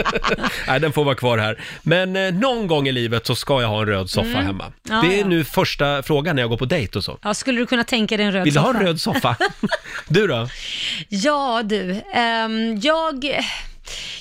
Nej, 0.68 0.80
den 0.80 0.93
får 0.93 1.03
vara 1.03 1.16
kvar 1.16 1.38
här. 1.38 1.60
Men 1.82 2.16
eh, 2.16 2.34
någon 2.34 2.68
gång 2.68 2.88
i 2.88 2.91
livet 2.91 3.26
så 3.26 3.36
ska 3.36 3.62
jag 3.62 3.70
ha 3.70 3.82
en 3.82 3.88
röd 3.88 4.10
soffa 4.10 4.38
hemma. 4.39 4.64
Mm. 4.64 4.74
Ja, 4.89 5.01
det 5.10 5.16
är 5.16 5.20
ja. 5.20 5.28
nu 5.28 5.43
första 5.43 6.03
frågan 6.03 6.36
när 6.36 6.43
jag 6.43 6.49
går 6.49 6.58
på 6.58 6.66
dejt 6.66 6.97
och 6.97 7.03
så. 7.03 7.18
Ja, 7.24 7.34
skulle 7.34 7.60
du 7.60 7.66
kunna 7.66 7.84
tänka 7.84 8.18
dig 8.18 8.26
en 8.26 8.32
röd 8.32 8.43
Vill 8.43 8.53
du 8.53 8.60
soffa? 8.60 8.72
ha 8.72 8.80
en 8.80 8.86
röd 8.86 9.01
soffa? 9.01 9.36
Du 10.08 10.28
då? 10.28 10.49
Ja 11.10 11.62
du, 11.64 12.01
ehm, 12.14 12.80
jag... 12.80 13.39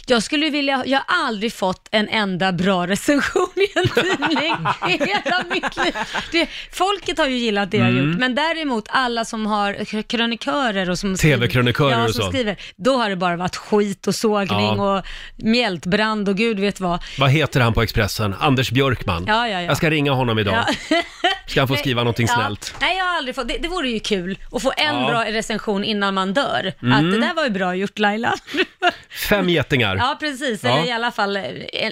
Jag 0.06 0.22
skulle 0.22 0.50
vilja, 0.50 0.82
jag 0.86 0.98
har 1.06 1.26
aldrig 1.26 1.52
fått 1.52 1.88
en 1.90 2.08
enda 2.08 2.52
bra 2.52 2.86
recension 2.86 3.48
i 3.56 3.78
en 3.78 3.88
tidning 3.88 4.54
i 4.88 4.92
hela 5.06 5.44
mitt 5.50 5.76
liv. 5.84 5.94
Det, 6.32 6.48
folket 6.72 7.18
har 7.18 7.26
ju 7.26 7.36
gillat 7.36 7.70
det 7.70 7.76
jag 7.76 7.84
har 7.84 7.90
Mm. 7.90 8.10
gjort, 8.10 8.18
men 8.20 8.34
däremot 8.34 8.84
alla 8.88 9.24
som 9.24 9.46
har 9.46 10.02
krönikörer 10.02 10.90
och 10.90 10.98
som 10.98 11.16
skriver- 11.16 11.36
TV-krönikörer 11.36 11.98
ja, 11.98 12.04
och 12.04 12.14
som 12.14 12.24
så. 12.24 12.28
skriver, 12.30 12.56
då 12.76 12.96
har 12.96 13.10
det 13.10 13.16
bara 13.16 13.36
varit 13.36 13.56
skit 13.56 14.06
och 14.06 14.14
sågning 14.14 14.76
Ja. 14.76 14.96
och 14.98 15.04
mjältbrand 15.36 16.28
och 16.28 16.36
gud 16.36 16.60
vet 16.60 16.80
vad. 16.80 17.02
Vad 17.18 17.30
heter 17.30 17.60
han 17.60 17.72
på 17.74 17.82
Expressen? 17.82 18.34
Anders 18.40 18.70
Björkman. 18.70 19.24
Ja, 19.26 19.48
ja, 19.48 19.60
ja. 19.60 19.60
Jag 19.60 19.76
ska 19.76 19.90
ringa 19.90 20.12
honom 20.12 20.38
idag. 20.38 20.64
Ska 21.46 21.60
han 21.60 21.68
få 21.68 21.76
skriva 21.76 22.00
någonting 22.02 22.28
snällt? 22.34 22.74
Nej, 22.80 22.96
jag 22.98 23.04
har 23.04 23.16
aldrig 23.16 23.34
fått, 23.34 23.48
det, 23.48 23.58
det 23.58 23.68
vore 23.68 23.88
ju 23.88 24.00
kul 24.00 24.38
att 24.52 24.62
få 24.62 24.72
en 24.76 24.84
Ja. 24.84 24.90
Mm. 24.92 25.06
bra 25.06 25.24
recension 25.24 25.84
innan 25.84 26.14
man 26.14 26.32
dör. 26.34 26.66
Att 26.66 27.00
det 27.12 27.20
där 27.20 27.34
var 27.34 27.44
ju 27.44 27.50
bra 27.50 27.74
gjort 27.74 27.98
Laila. 27.98 28.34
Fem 29.14 29.48
getingar. 29.48 29.96
Ja, 29.96 30.16
precis. 30.20 30.64
Ja. 30.64 30.70
Eller 30.70 30.88
i 30.88 30.92
alla 30.92 31.10
fall 31.10 31.36
eh, 31.36 31.42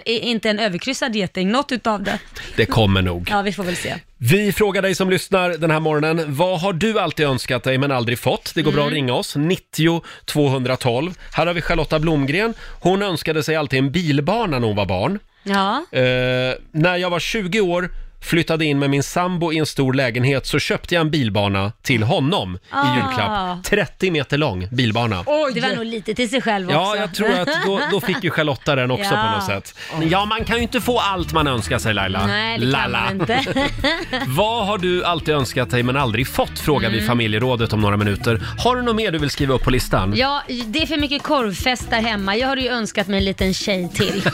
inte 0.05 0.51
en 0.51 0.59
överkryssad 0.59 1.17
geting, 1.17 1.51
något 1.51 1.73
utav 1.73 2.03
det. 2.03 2.19
Det 2.57 2.67
kommer 2.67 3.03
nog. 3.03 3.29
Ja, 3.31 3.43
vi 3.43 3.53
får 3.53 3.65
väl 3.65 3.77
se. 3.77 3.95
Vi 4.19 4.53
frågar 4.53 4.83
dig 4.83 4.95
som 4.95 5.11
lyssnar 5.11 5.51
den 5.51 5.71
här 5.71 5.81
morgonen, 5.81 6.25
vad 6.37 6.61
har 6.61 6.73
du 6.73 7.01
alltid 7.01 7.27
önskat 7.27 7.65
dig 7.65 7.79
men 7.79 7.93
aldrig 7.93 8.19
fått? 8.19 8.53
Det 8.55 8.63
går 8.63 8.73
bra 8.73 8.87
att 8.87 8.93
ringa 8.93 9.15
oss, 9.15 9.37
90 9.37 10.03
212. 10.25 11.15
Här 11.33 11.47
har 11.47 11.55
vi 11.55 11.61
Charlotta 11.61 11.99
Blomgren. 11.99 12.55
Hon 12.81 13.03
önskade 13.03 13.43
sig 13.43 13.57
alltid 13.57 13.79
en 13.79 13.93
bilbana 13.93 14.59
när 14.59 14.67
hon 14.67 14.77
var 14.77 14.87
barn. 14.87 15.19
Ja. 15.43 15.85
Eh, 15.99 16.55
när 16.71 16.97
jag 16.97 17.11
var 17.11 17.21
20 17.21 17.61
år 17.61 17.91
flyttade 18.23 18.65
in 18.65 18.79
med 18.79 18.91
min 18.91 19.03
sambo 19.03 19.53
i 19.53 19.59
en 19.59 19.67
stor 19.67 19.93
lägenhet 19.93 20.47
så 20.47 20.59
köpte 20.59 20.95
jag 20.95 21.01
en 21.01 21.11
bilbana 21.11 21.73
till 21.83 22.03
honom 22.03 22.59
Ah. 22.71 22.95
i 22.95 22.97
julklapp. 22.99 23.65
30 23.65 24.11
meter 24.11 24.39
lång 24.39 24.69
bilbana. 24.71 25.23
Oj! 25.27 25.53
Det 25.55 25.61
var 25.61 25.69
nog 25.77 25.85
lite 25.87 26.15
till 26.15 26.31
sig 26.31 26.41
själv 26.43 26.67
också. 26.69 26.79
Ja, 26.79 26.97
jag 26.97 27.15
tror 27.15 27.31
att 27.41 27.49
då, 27.67 27.81
då 27.91 28.01
fick 28.01 28.25
ju 28.25 28.31
Charlotta 28.31 28.75
den 28.77 28.91
också 28.91 29.15
Ja. 29.15 29.23
på 29.31 29.37
något 29.39 29.45
sätt. 29.65 29.75
Ja, 30.11 30.25
man 30.25 30.45
kan 30.45 30.57
ju 30.57 30.63
inte 30.63 30.81
få 30.81 30.99
allt 30.99 31.33
man 31.33 31.47
önskar 31.47 31.79
sig 31.79 31.95
Laila. 31.95 32.27
Nej, 32.27 32.59
det 32.59 32.73
kan 32.73 32.91
man 32.93 33.13
inte. 33.13 33.41
Vad 34.27 34.67
har 34.67 34.79
du 34.79 35.05
alltid 35.05 35.35
önskat 35.35 35.71
dig 35.71 35.83
men 35.83 35.97
aldrig 35.97 36.29
fått? 36.29 36.59
Frågar 36.59 36.89
Mm. 36.89 37.01
vi 37.01 37.07
familjerådet 37.07 37.73
om 37.73 37.81
några 37.81 37.97
minuter. 37.97 38.43
Har 38.59 38.77
du 38.77 38.83
något 38.83 38.97
mer 38.97 39.11
du 39.13 39.19
vill 39.19 39.31
skriva 39.31 39.55
upp 39.55 39.65
på 39.65 39.71
listan? 39.71 40.13
Ja, 40.17 40.43
det 40.67 40.83
är 40.83 40.87
för 40.87 40.97
mycket 40.97 41.23
korvfest 41.23 41.91
där 41.91 42.01
hemma. 42.03 42.37
Jag 42.37 42.49
hade 42.49 42.61
ju 42.61 42.69
önskat 42.69 43.09
mig 43.09 43.19
en 43.19 43.25
liten 43.25 43.55
tjej 43.55 43.89
till. 43.95 44.23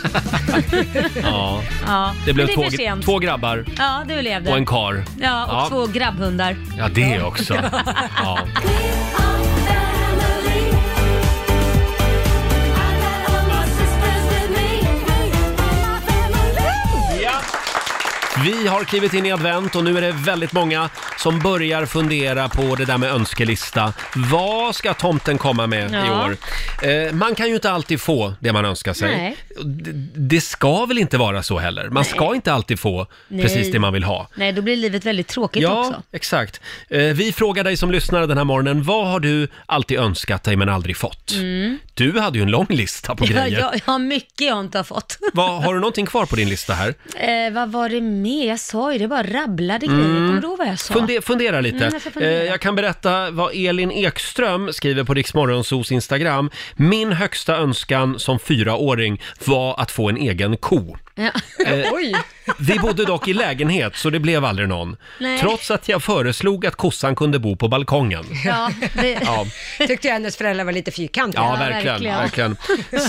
Ja. 1.22 1.62
Ja. 1.86 2.12
Det 2.26 2.32
blev 2.32 2.46
Men 2.46 2.54
två, 2.56 2.62
är 2.62 2.70
för 2.70 2.76
sent. 2.76 3.04
två 3.04 3.18
grabbar 3.18 3.64
Ja, 3.78 4.04
du 4.08 4.22
levde. 4.22 4.50
och 4.50 4.56
en 4.56 4.66
kar. 4.66 5.04
Ja, 5.20 5.44
och 5.46 5.52
Ja. 5.52 5.66
två 5.68 5.86
grabbhundar. 5.86 6.56
Ja, 6.78 6.88
det 6.88 7.22
också. 7.22 7.54
Ja. 8.22 8.38
Vi 18.44 18.66
har 18.68 18.84
klivit 18.84 19.14
in 19.14 19.26
i 19.26 19.32
advent 19.32 19.76
och 19.76 19.84
nu 19.84 19.96
är 19.98 20.02
det 20.02 20.12
väldigt 20.12 20.52
många 20.52 20.90
som 21.18 21.38
börjar 21.40 21.86
fundera 21.86 22.48
på 22.48 22.74
det 22.74 22.84
där 22.84 22.98
med 22.98 23.10
önskelista. 23.12 23.92
Vad 24.16 24.74
ska 24.74 24.94
tomten 24.94 25.38
komma 25.38 25.66
med 25.66 25.90
i 25.90 25.94
Ja. 25.94 26.24
år? 26.24 26.36
Eh, 26.88 27.12
man 27.12 27.34
kan 27.34 27.48
ju 27.48 27.54
inte 27.54 27.70
alltid 27.70 28.00
få 28.00 28.34
det 28.40 28.52
man 28.52 28.64
önskar 28.64 28.92
sig. 28.92 29.16
Nej. 29.16 29.36
D- 29.64 29.90
Det 30.16 30.40
ska 30.40 30.84
väl 30.86 30.98
inte 30.98 31.18
vara 31.18 31.42
så 31.42 31.58
heller? 31.58 31.88
Man 31.90 32.04
ska 32.04 32.34
inte 32.34 32.52
alltid 32.52 32.80
få 32.80 33.06
Nej. 33.28 33.42
precis 33.42 33.72
det 33.72 33.78
man 33.78 33.92
vill 33.92 34.04
ha. 34.04 34.28
Nej, 34.34 34.52
då 34.52 34.62
blir 34.62 34.76
livet 34.76 35.04
väldigt 35.06 35.28
tråkigt 35.28 35.62
Ja, 35.62 35.80
också. 35.88 36.02
exakt. 36.12 36.60
Eh, 36.90 36.98
vi 37.00 37.32
frågar 37.32 37.64
dig 37.64 37.76
som 37.76 37.90
lyssnar 37.90 38.26
den 38.26 38.36
här 38.38 38.44
morgonen, 38.44 38.82
vad 38.82 39.06
har 39.06 39.20
du 39.20 39.48
alltid 39.66 39.98
önskat 39.98 40.42
dig 40.44 40.56
men 40.56 40.68
aldrig 40.68 40.96
fått? 40.96 41.32
Du 41.94 42.18
hade 42.20 42.38
ju 42.38 42.42
en 42.42 42.50
lång 42.50 42.66
lista 42.68 43.14
på 43.14 43.24
Mm. 43.24 43.36
Ja, 43.36 43.42
grejer. 43.42 43.58
jag, 43.60 43.74
jag 43.74 43.92
har 43.92 43.98
mycket 43.98 44.40
jag 44.46 44.60
inte 44.60 44.78
har 44.78 44.84
fått. 44.84 45.18
Vad, 45.32 45.62
har 45.64 45.74
du 45.74 45.80
någonting 45.80 46.06
kvar 46.06 46.26
på 46.26 46.36
din 46.36 46.48
lista 46.48 46.72
här? 46.74 46.94
Eh, 47.48 47.52
vad 47.52 47.72
var 47.72 47.88
det 47.88 48.00
mer? 48.28 48.48
Jag 48.48 48.60
sa 48.60 48.92
ju 48.92 48.98
det, 48.98 49.08
bara 49.08 49.22
rabblade 49.22 49.86
grejer. 49.86 50.02
Kommer 50.02 50.40
du 50.40 50.48
ihåg 50.48 50.58
vad 50.58 50.68
jag 50.68 50.78
sa? 50.78 50.94
Funde, 50.94 51.22
fundera 51.22 51.60
lite. 51.60 51.76
Mm, 51.76 51.90
jag 51.92 52.02
fundera. 52.02 52.32
Eh, 52.32 52.44
jag 52.44 52.60
kan 52.60 52.74
berätta 52.74 53.30
vad 53.30 53.54
Elin 53.54 53.90
Ekström 53.90 54.72
skriver 54.72 55.04
på 55.04 55.14
Riksmorgonsos 55.14 55.92
Instagram. 55.92 56.50
Min 56.76 57.12
högsta 57.12 57.56
önskan 57.56 58.18
som 58.18 58.38
fyraåring 58.38 59.22
var 59.44 59.80
att 59.80 59.90
få 59.90 60.08
en 60.08 60.16
egen 60.16 60.56
ko. 60.56 60.96
Ja. 61.14 61.30
Eh, 61.66 61.92
Oj! 61.92 62.14
Vi 62.58 62.78
bodde 62.78 63.04
dock 63.04 63.28
i 63.28 63.32
lägenhet 63.32 63.96
så 63.96 64.10
det 64.10 64.18
blev 64.20 64.44
aldrig 64.44 64.68
någon. 64.68 64.96
Nej. 65.20 65.38
Trots 65.38 65.70
att 65.70 65.88
jag 65.88 66.02
föreslog 66.02 66.66
att 66.66 66.76
kossan 66.76 67.14
kunde 67.16 67.38
bo 67.38 67.56
på 67.56 67.68
balkongen. 67.68 68.24
Ja, 68.44 68.70
det... 68.94 69.18
Ja, 69.24 69.46
Tyckte 69.86 70.06
jag 70.08 70.14
hennes 70.14 70.36
föräldrar 70.36 70.64
var 70.64 70.72
lite 70.72 70.90
fyrkantiga. 70.90 71.42
ja 71.42 71.56
verkligen, 71.58 72.02
verkligen. 72.04 72.56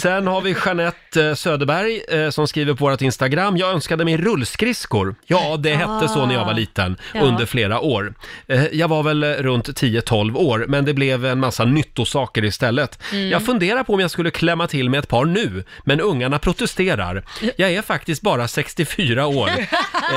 Sen 0.01 0.27
har 0.27 0.41
vi 0.41 0.55
Jeanette 0.65 1.25
eh, 1.25 1.33
Söderberg 1.35 2.01
eh, 2.23 2.29
som 2.29 2.47
skriver 2.47 2.73
på 2.73 2.89
vårt 2.89 3.01
Instagram. 3.01 3.57
Jag 3.57 3.69
önskade 3.73 4.05
mig 4.05 4.17
rullskridskor. 4.17 5.15
Ja, 5.25 5.57
det 5.57 5.75
hette 5.75 6.07
så 6.07 6.25
när 6.25 6.33
jag 6.35 6.45
var 6.45 6.53
liten 6.53 6.97
Ja. 7.13 7.21
under 7.21 7.45
flera 7.45 7.79
år. 7.79 8.13
Eh, 8.47 8.63
Jag 8.71 8.87
var 8.87 9.03
väl 9.03 9.23
runt 9.23 9.67
10-12 9.69 10.35
år, 10.35 10.65
men 10.67 10.85
det 10.85 10.93
blev 10.93 11.25
en 11.25 11.39
massa 11.39 11.65
nyttosaker 11.65 12.45
istället. 12.45 12.99
Mm. 13.11 13.29
Jag 13.29 13.45
funderar 13.45 13.83
på 13.83 13.93
om 13.93 13.99
jag 13.99 14.11
skulle 14.11 14.31
klämma 14.31 14.67
till 14.67 14.89
med 14.89 14.99
ett 14.99 15.07
par 15.07 15.25
nu, 15.25 15.63
men 15.83 16.01
ungarna 16.01 16.39
protesterar. 16.39 17.23
Jag 17.57 17.71
är 17.71 17.81
faktiskt 17.81 18.21
bara 18.21 18.47
64 18.47 19.27
år. 19.29 19.49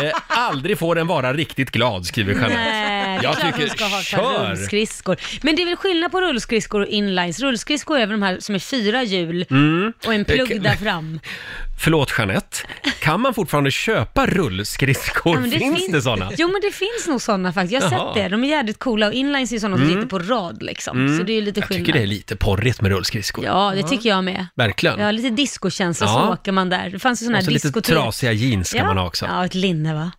Eh, 0.03 0.13
aldrig 0.29 0.79
får 0.79 0.99
en 0.99 1.07
vara 1.07 1.33
riktigt 1.33 1.71
glad, 1.71 2.07
skriver 2.07 2.33
Jeanette. 2.33 2.55
Nej, 2.55 3.19
det 3.19 3.19
är 3.19 3.23
jag 3.25 3.37
klart 3.37 3.57
tycker, 3.57 3.69
ska 3.69 3.85
ha 3.85 4.03
kör! 4.03 4.49
rullskridskor. 4.51 5.17
Men 5.43 5.57
det 5.57 5.63
är 5.63 5.67
väl 5.67 5.77
skillnad 5.77 6.11
på 6.13 6.21
rullskridskor 6.21 6.81
och 6.81 6.87
inlines? 6.87 7.41
Rullskridskor 7.41 7.97
är 7.99 8.07
väl 8.07 8.21
de 8.21 8.23
här 8.23 8.37
som 8.41 8.55
är 8.55 8.59
fyra 8.59 9.03
hjul 9.03 9.47
Mm. 9.51 9.93
och 10.07 10.15
en 10.15 10.25
plugg 10.25 10.63
där 10.63 10.77
fram. 10.77 11.21
Förlåt 11.79 12.15
Jeanette, 12.19 12.57
kan 13.01 13.21
man 13.21 13.35
fortfarande 13.35 13.71
köpa 13.71 14.27
rullskridskor? 14.27 15.35
Ja, 15.35 15.41
men 15.41 15.51
finns 15.51 15.79
fin- 15.81 15.93
det 15.93 16.03
sådana? 16.03 16.31
Jo 16.39 16.49
men 16.49 16.61
det 16.61 16.71
finns 16.75 17.07
nog 17.09 17.23
sådana 17.23 17.53
faktiskt. 17.53 17.73
Jag 17.73 17.91
har 17.91 17.97
Jaha. 17.99 18.15
sett 18.15 18.23
det. 18.23 18.29
De 18.29 18.45
är 18.45 18.49
jävligt 18.49 18.79
coola 18.79 19.07
och 19.07 19.13
inlines 19.13 19.53
är 19.53 19.59
sådana 19.59 19.77
som 19.77 19.85
Mm. 19.87 19.97
sitter 19.97 20.09
på 20.09 20.19
rad 20.19 20.63
liksom. 20.63 20.99
Mm. 21.07 21.19
Så 21.19 21.25
det 21.25 21.33
är 21.33 21.35
ju 21.35 21.41
lite 21.41 21.61
Jag 21.61 21.69
skillnad. 21.69 21.87
tycker 21.87 21.99
det 21.99 22.05
är 22.05 22.07
lite 22.07 22.37
porrigt 22.37 22.81
med 22.81 22.91
rullskridskor. 22.91 23.45
Ja, 23.45 23.73
det 23.77 23.83
tycker 23.83 24.09
jag 24.09 24.25
med. 24.25 24.47
Verkligen. 24.55 25.01
Ja, 25.01 25.11
lite 25.11 25.31
discokänsla 25.31 26.07
Ja. 26.07 26.13
så 26.13 26.33
åker 26.33 26.53
man 26.53 26.69
där. 26.69 26.91
Det 26.91 26.99
fanns 26.99 27.23
ju 27.23 27.25
sådana 27.25 27.39
Och 27.39 27.43
här 27.43 27.45
så 27.45 27.51
lite 27.51 27.69
diskotek. 27.69 27.95
trasiga 27.95 28.33
jeans 28.33 28.69
ska 28.69 28.79
ja. 28.79 28.85
man 28.87 28.99
ha 28.99 29.07
också. 29.07 29.27
Ja, 29.27 29.45
ett 29.47 29.55
linne 29.55 29.95
va? 29.95 30.13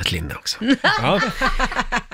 Ett 0.00 0.12
linne 0.12 0.34
också. 0.34 0.58
Ja. 1.02 1.20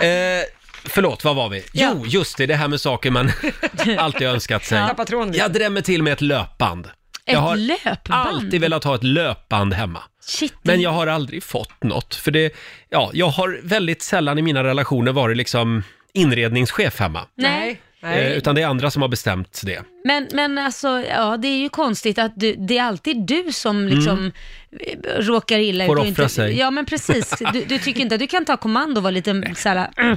Eh, 0.04 0.42
förlåt, 0.84 1.24
vad 1.24 1.36
var 1.36 1.48
vi? 1.48 1.64
Jo, 1.72 2.04
just 2.06 2.36
det, 2.36 2.46
det 2.46 2.54
här 2.54 2.68
med 2.68 2.80
saker 2.80 3.10
man 3.10 3.32
alltid 3.98 4.26
önskat 4.28 4.64
sig. 4.64 4.78
Ja. 4.98 5.04
Tråden 5.04 5.26
lite. 5.28 5.38
Jag 5.38 5.52
drämmer 5.52 5.80
till 5.80 6.02
med 6.02 6.12
ett 6.12 6.20
löpband. 6.20 6.88
Jag 7.26 7.34
Ett 7.36 7.40
har 7.40 7.56
löpband? 7.56 8.28
alltid 8.28 8.60
velat 8.60 8.84
ha 8.84 8.94
ett 8.94 9.04
löpband 9.04 9.74
hemma. 9.74 10.02
Shit. 10.20 10.54
Men 10.62 10.80
jag 10.80 10.90
har 10.90 11.06
aldrig 11.06 11.42
fått 11.42 11.82
något. 11.84 12.14
För 12.14 12.30
det, 12.30 12.54
ja, 12.88 13.10
jag 13.12 13.28
har 13.28 13.60
väldigt 13.62 14.02
sällan 14.02 14.38
i 14.38 14.42
mina 14.42 14.64
relationer 14.64 15.12
varit 15.12 15.36
liksom 15.36 15.82
inredningschef 16.14 17.00
hemma. 17.00 17.20
Nej. 17.34 17.80
Eh, 18.02 18.32
utan 18.32 18.54
det 18.54 18.62
är 18.62 18.66
andra 18.66 18.90
som 18.90 19.02
har 19.02 19.08
bestämt 19.08 19.60
det. 19.64 19.82
Men, 20.04 20.28
men 20.32 20.58
alltså, 20.58 20.88
ja, 20.88 21.36
det 21.36 21.48
är 21.48 21.58
ju 21.58 21.68
konstigt 21.68 22.18
att 22.18 22.32
du, 22.36 22.54
det 22.58 22.78
är 22.78 22.82
alltid 22.82 23.26
du 23.26 23.52
som 23.52 23.88
liksom 23.88 24.32
eh, 24.80 24.98
råkar 25.22 25.58
illa 25.58 25.84
Mm. 25.84 25.96
Får 25.96 26.06
ut. 26.06 26.06
och 26.06 26.12
offra 26.12 26.28
sig. 26.28 26.58
Ja, 26.58 26.70
men 26.70 26.86
precis. 26.86 27.34
Du, 27.52 27.64
du 27.64 27.78
tycker 27.78 28.00
inte 28.00 28.14
att 28.14 28.20
du 28.20 28.26
kan 28.26 28.44
ta 28.44 28.56
kommando 28.56 28.98
och 28.98 29.02
vara 29.02 29.10
lite 29.10 29.54
såhär, 29.56 29.90
mm, 29.96 30.16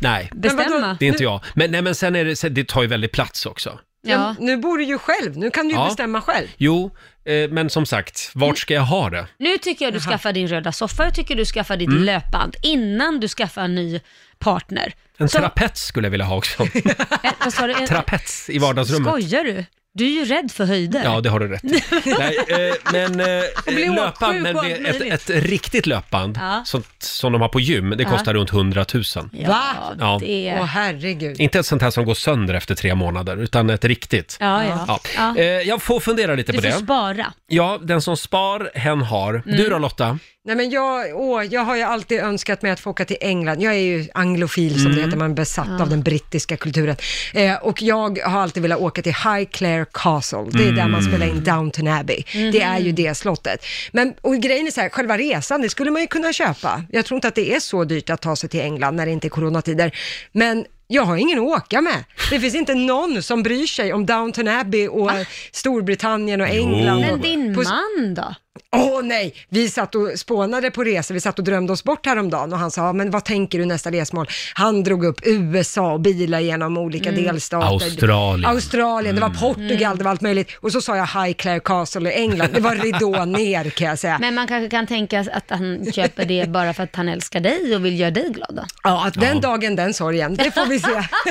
Nej, 0.00 0.30
bestämma? 0.34 0.96
det 1.00 1.06
är 1.06 1.08
inte 1.08 1.22
jag. 1.22 1.40
Men, 1.54 1.70
nej, 1.70 1.82
men 1.82 1.94
sen 1.94 2.16
är 2.16 2.24
det, 2.24 2.36
sen- 2.36 2.54
det 2.54 2.68
tar 2.68 2.82
ju 2.82 2.88
väldigt 2.88 3.12
plats 3.12 3.46
också. 3.46 3.78
Ja. 4.02 4.34
Nu 4.38 4.56
bor 4.56 4.78
du 4.78 4.84
ju 4.84 4.98
själv, 4.98 5.36
nu 5.36 5.50
kan 5.50 5.68
du 5.68 5.74
ju 5.74 5.80
Ja. 5.80 5.86
bestämma 5.86 6.20
själv. 6.20 6.46
Jo, 6.56 6.90
eh, 7.24 7.50
men 7.50 7.70
som 7.70 7.86
sagt, 7.86 8.30
vart 8.34 8.58
ska 8.58 8.74
jag 8.74 8.82
ha 8.82 9.10
det? 9.10 9.26
Nu 9.38 9.58
tycker 9.58 9.84
jag 9.84 9.94
du 9.94 10.00
skaffar 10.00 10.32
din 10.32 10.48
röda 10.48 10.72
soffa, 10.72 11.04
jag 11.04 11.14
tycker 11.14 11.36
du 11.36 11.44
skaffar 11.44 11.76
ditt 11.76 11.92
löpband 11.92 12.56
innan 12.62 13.20
du 13.20 13.28
skaffar 13.28 13.62
en 13.62 13.74
ny 13.74 14.00
partner. 14.38 14.94
En 15.18 15.28
Så- 15.28 15.38
trapets 15.38 15.80
skulle 15.86 16.06
jag 16.06 16.10
vilja 16.10 16.26
ha 16.26 16.36
också. 16.36 16.62
Eh, 17.22 17.32
vad 17.44 17.52
sa 17.54 17.66
du? 17.66 17.72
En- 17.74 17.86
Trapets 17.86 18.50
i 18.50 18.58
vardagsrummet. 18.58 19.08
Skojar 19.12 19.44
du? 19.44 19.64
Du 19.94 20.04
är 20.06 20.10
ju 20.10 20.24
rädd 20.24 20.50
för 20.52 20.64
höjder. 20.64 21.00
Ja, 21.04 21.20
det 21.20 21.28
har 21.30 21.40
du 21.40 21.48
rätt 21.48 21.64
i. 21.64 21.68
Nej, 22.18 22.36
eh, 22.48 22.74
men 22.92 23.12
blir 23.12 23.28
eh, 23.38 23.42
åksjuk 23.66 23.96
löpband, 23.96 24.42
men 24.42 24.56
och 24.56 24.64
det, 24.64 24.72
allt 24.74 24.86
ett, 24.86 24.98
möjligt. 25.00 25.30
ett 25.30 25.44
riktigt 25.44 25.86
löpband 25.86 26.38
Ja. 26.40 26.62
som, 26.66 26.82
som 26.98 27.32
de 27.32 27.40
har 27.40 27.48
på 27.48 27.60
gym, 27.60 27.90
det 27.90 28.02
Ja. 28.02 28.08
kostar 28.10 28.34
runt 28.34 28.50
100 28.52 28.84
000. 28.94 29.02
Va? 29.46 29.60
Ja. 30.00 30.18
Det... 30.22 30.56
Åh 30.60 30.64
herregud. 30.64 31.40
Inte 31.40 31.58
ett 31.58 31.66
sånt 31.66 31.82
här 31.82 31.90
som 31.90 32.04
går 32.04 32.14
sönder 32.14 32.54
efter 32.54 32.74
tre 32.74 32.94
månader, 32.94 33.36
utan 33.36 33.70
ett 33.70 33.84
riktigt. 33.84 34.36
Ja, 34.40 34.64
ja. 34.64 34.84
Ja. 34.88 35.00
Ja. 35.16 35.36
Eh, 35.36 35.44
jag 35.46 35.82
får 35.82 36.00
fundera 36.00 36.34
lite 36.34 36.52
Du 36.52 36.58
på 36.58 36.62
får 36.62 36.68
det. 36.78 36.84
spara. 36.84 37.32
Ja, 37.48 37.78
den 37.82 38.02
som 38.02 38.16
spar, 38.16 38.70
hen 38.74 39.02
har. 39.02 39.42
Du 39.46 39.52
Mm. 39.58 39.70
då 39.70 39.78
Lotta? 39.78 40.18
Nej 40.44 40.56
men 40.56 40.70
jag, 40.70 41.20
åh, 41.20 41.44
jag 41.44 41.60
har 41.60 41.76
ju 41.76 41.82
alltid 41.82 42.20
önskat 42.20 42.62
mig 42.62 42.72
att 42.72 42.80
få 42.80 42.90
åka 42.90 43.04
till 43.04 43.16
England. 43.20 43.60
Jag 43.62 43.74
är 43.74 43.78
ju 43.78 44.06
anglofil 44.14 44.74
som 44.74 44.84
det 44.92 44.98
Mm. 44.98 45.04
heter, 45.04 45.18
man 45.18 45.30
är 45.30 45.34
besatt 45.34 45.80
av 45.80 45.88
den 45.90 46.02
brittiska 46.02 46.56
kulturen. 46.56 46.96
Eh, 47.34 47.54
och 47.54 47.82
jag 47.82 48.18
har 48.18 48.40
alltid 48.40 48.62
velat 48.62 48.80
åka 48.80 49.02
till 49.02 49.14
Highclere 49.14 49.86
Castle, 49.92 50.44
det 50.52 50.64
är 50.68 50.72
där 50.72 50.88
man 50.88 51.02
spelar 51.02 51.26
in 51.26 51.44
Downton 51.44 51.88
Abbey. 51.88 52.22
Det 52.32 52.60
är 52.62 52.78
ju 52.78 52.92
det 52.92 53.14
slottet. 53.14 53.64
Men, 53.92 54.14
och 54.20 54.36
grejen 54.36 54.66
är 54.66 54.70
så 54.70 54.80
här, 54.80 54.88
själva 54.88 55.18
resan, 55.18 55.62
det 55.62 55.68
skulle 55.68 55.90
man 55.90 56.00
ju 56.02 56.06
kunna 56.08 56.32
köpa. 56.32 56.82
Jag 56.90 57.04
tror 57.04 57.16
inte 57.16 57.28
att 57.28 57.34
det 57.34 57.54
är 57.54 57.60
så 57.60 57.84
dyrt 57.84 58.10
att 58.10 58.20
ta 58.20 58.36
sig 58.36 58.48
till 58.48 58.60
England 58.60 58.96
när 58.96 59.06
det 59.06 59.12
inte 59.12 59.26
är 59.26 59.30
coronatider. 59.30 59.94
Men 60.32 60.64
jag 60.88 61.02
har 61.02 61.16
ingen 61.16 61.38
att 61.38 61.44
åka 61.44 61.80
med. 61.80 62.04
Det 62.30 62.40
finns 62.40 62.54
inte 62.54 62.74
någon 62.74 63.22
som 63.22 63.42
bryr 63.42 63.66
sig 63.66 63.92
om 63.92 64.06
Downton 64.06 64.48
Abbey 64.48 64.88
och 64.88 65.10
Storbritannien 65.52 66.40
och 66.40 66.48
England. 66.48 67.00
Men 67.00 67.20
din 67.20 67.52
man 67.52 68.14
då? 68.14 68.34
Åh 68.76 69.02
nej, 69.02 69.34
vi 69.48 69.68
satt 69.68 69.94
och 69.94 70.08
spånade 70.16 70.70
på 70.70 70.84
resor, 70.84 71.14
vi 71.14 71.20
satt 71.20 71.38
och 71.38 71.44
drömde 71.44 71.72
oss 71.72 71.84
bort 71.84 72.06
häromdagen 72.06 72.52
och 72.52 72.58
han 72.58 72.70
sa, 72.70 72.92
men 72.92 73.10
vad 73.10 73.24
tänker 73.24 73.58
du 73.58 73.64
nästa 73.64 73.90
resmål? 73.90 74.26
Han 74.54 74.82
drog 74.84 75.04
upp 75.04 75.20
USA 75.26 75.92
och 75.92 76.00
bilar 76.00 76.40
genom 76.40 76.78
olika 76.78 77.08
Mm. 77.08 77.24
delstater. 77.24 77.66
Australien. 77.66 78.50
Australien, 78.50 79.14
det 79.14 79.20
var 79.20 79.28
Portugal, 79.30 79.82
Mm. 79.86 79.98
det 79.98 80.04
var 80.04 80.10
allt 80.10 80.20
möjligt. 80.20 80.50
Och 80.60 80.72
så 80.72 80.80
sa 80.80 80.96
jag 80.96 81.06
Highclere 81.06 81.60
Castle 81.60 82.10
i 82.10 82.14
England, 82.14 82.48
det 82.54 82.60
var 82.60 82.74
ridå 82.74 83.24
ner 83.24 83.70
kan 83.70 83.88
jag 83.88 83.98
säga. 83.98 84.18
Men 84.20 84.34
man 84.34 84.46
kanske 84.48 84.70
kan 84.70 84.86
tänka 84.86 85.20
att 85.32 85.50
han 85.50 85.92
köper 85.92 86.24
det 86.24 86.48
bara 86.48 86.74
för 86.74 86.82
att 86.82 86.96
han 86.96 87.08
älskar 87.08 87.40
dig 87.40 87.76
och 87.76 87.84
vill 87.84 88.00
göra 88.00 88.10
dig 88.10 88.30
glad 88.32 88.54
då? 88.56 88.62
Ja, 88.84 89.06
att 89.06 89.14
den 89.20 89.40
dagen, 89.40 89.76
den 89.76 89.94
sorgen, 89.94 90.34
det 90.34 90.50
får 90.50 90.66
vi 90.66 90.78
se. 90.80 90.88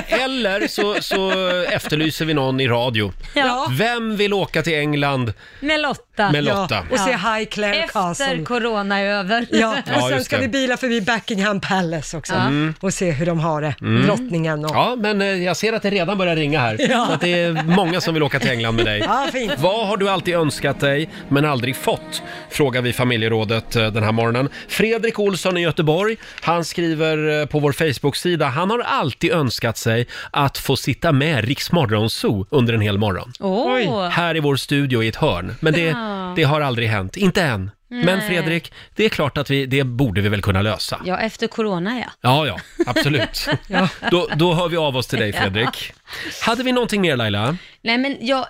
Eller 0.24 0.68
så, 0.68 1.02
så 1.02 1.32
efterlyser 1.72 2.26
vi 2.26 2.34
någon 2.34 2.60
i 2.60 2.68
radio. 2.68 3.12
Ja. 3.36 3.68
Vem 3.78 4.18
vill 4.18 4.34
åka 4.34 4.62
till 4.62 4.74
England 4.76 5.34
Med 5.60 5.80
Lotta. 5.82 6.02
Med 6.32 6.44
Lotta? 6.44 6.68
Ja, 6.70 6.84
och 6.92 7.00
se 7.00 7.12
Highclere 7.12 7.76
Efter 7.76 7.94
Castle. 7.94 8.44
corona 8.46 8.98
är 9.00 9.06
över. 9.06 9.46
Ja, 9.52 9.76
Ja, 9.86 9.96
och 9.96 10.02
sen 10.08 10.12
just 10.18 10.26
ska 10.26 10.36
det. 10.36 10.42
vi 10.42 10.48
bila 10.48 10.78
förbi 10.78 11.02
Buckingham 11.02 11.60
Palace 11.62 12.18
också 12.18 12.34
Mm. 12.34 12.74
och 12.80 12.94
se 12.94 13.12
hur 13.12 13.26
de 13.26 13.40
har 13.40 13.62
det, 13.62 13.76
drottningen 14.06 14.66
och... 14.66 14.72
Ja, 14.76 14.96
men 15.00 15.22
eh, 15.22 15.28
jag 15.28 15.58
ser 15.58 15.74
att 15.74 15.82
det 15.82 15.90
redan 15.90 16.18
börjar 16.18 16.36
ringa 16.36 16.60
här. 16.60 16.78
Så 17.08 17.14
att 17.14 17.22
det 17.22 17.34
är 17.44 17.64
många 17.64 18.02
som 18.02 18.14
vill 18.14 18.24
åka 18.24 18.40
till 18.40 18.50
England 18.50 18.76
med 18.76 18.86
dig. 18.86 19.00
Ja, 19.00 19.28
fint. 19.32 19.54
Vad 19.58 19.88
har 19.88 19.98
du 19.98 20.10
alltid 20.10 20.36
önskat 20.36 20.80
dig 20.80 21.10
men 21.30 21.46
aldrig 21.46 21.76
fått? 21.76 22.22
Frågar 22.50 22.82
vi 22.82 22.94
familjerådet 22.94 23.76
eh, 23.76 23.88
den 23.88 24.04
här 24.04 24.12
morgonen. 24.12 24.50
Fredrik 24.68 25.20
Olsson 25.20 25.58
i 25.58 25.62
Göteborg, 25.62 26.18
han 26.42 26.66
skriver 26.66 27.40
eh, 27.42 27.46
på 27.46 27.60
vår 27.60 27.72
Facebook-sida, 27.72 28.46
han 28.46 28.70
har 28.70 28.80
alltid 28.80 29.32
önskat 29.32 29.78
sig 29.78 30.08
att 30.32 30.58
få 30.58 30.76
sitta 30.76 31.12
med 31.12 31.46
Rix 31.46 31.72
Morgonzoo 31.72 32.46
under 32.50 32.74
en 32.74 32.82
hel 32.82 32.98
morgon. 32.98 33.34
Åh, 33.40 34.08
Här 34.10 34.36
i 34.38 34.40
vår 34.40 34.56
studio 34.56 35.04
i 35.04 35.08
ett 35.08 35.16
hörn. 35.16 35.56
Men 35.60 35.74
det, 35.74 35.82
Ja. 35.82 36.11
Det 36.36 36.44
har 36.44 36.62
aldrig 36.62 36.88
hänt, 36.88 37.18
inte 37.18 37.44
än. 37.44 37.72
Men 37.88 38.06
Nej. 38.20 38.28
Fredrik, 38.28 38.74
det 38.96 39.06
är 39.06 39.10
klart 39.10 39.38
att 39.38 39.50
vi, 39.50 39.66
det 39.66 39.84
borde 39.84 40.22
vi 40.22 40.30
väl 40.30 40.42
kunna 40.42 40.62
lösa. 40.62 41.02
ja 41.06 41.20
efter 41.20 41.48
corona 41.48 42.00
ja. 42.00 42.12
Ja, 42.22 42.48
ja, 42.48 42.60
absolut. 42.88 43.48
Då, 44.12 44.28
då 44.36 44.54
hör 44.54 44.70
vi 44.70 44.78
av 44.78 44.98
oss 44.98 45.08
till 45.08 45.20
dig 45.20 45.34
Fredrik. 45.34 45.94
Hade 46.42 46.64
vi 46.64 46.72
någonting 46.72 47.02
mer 47.02 47.18
Laila? 47.18 47.58
Nej 47.82 47.98
men 47.98 48.18
jag, 48.22 48.46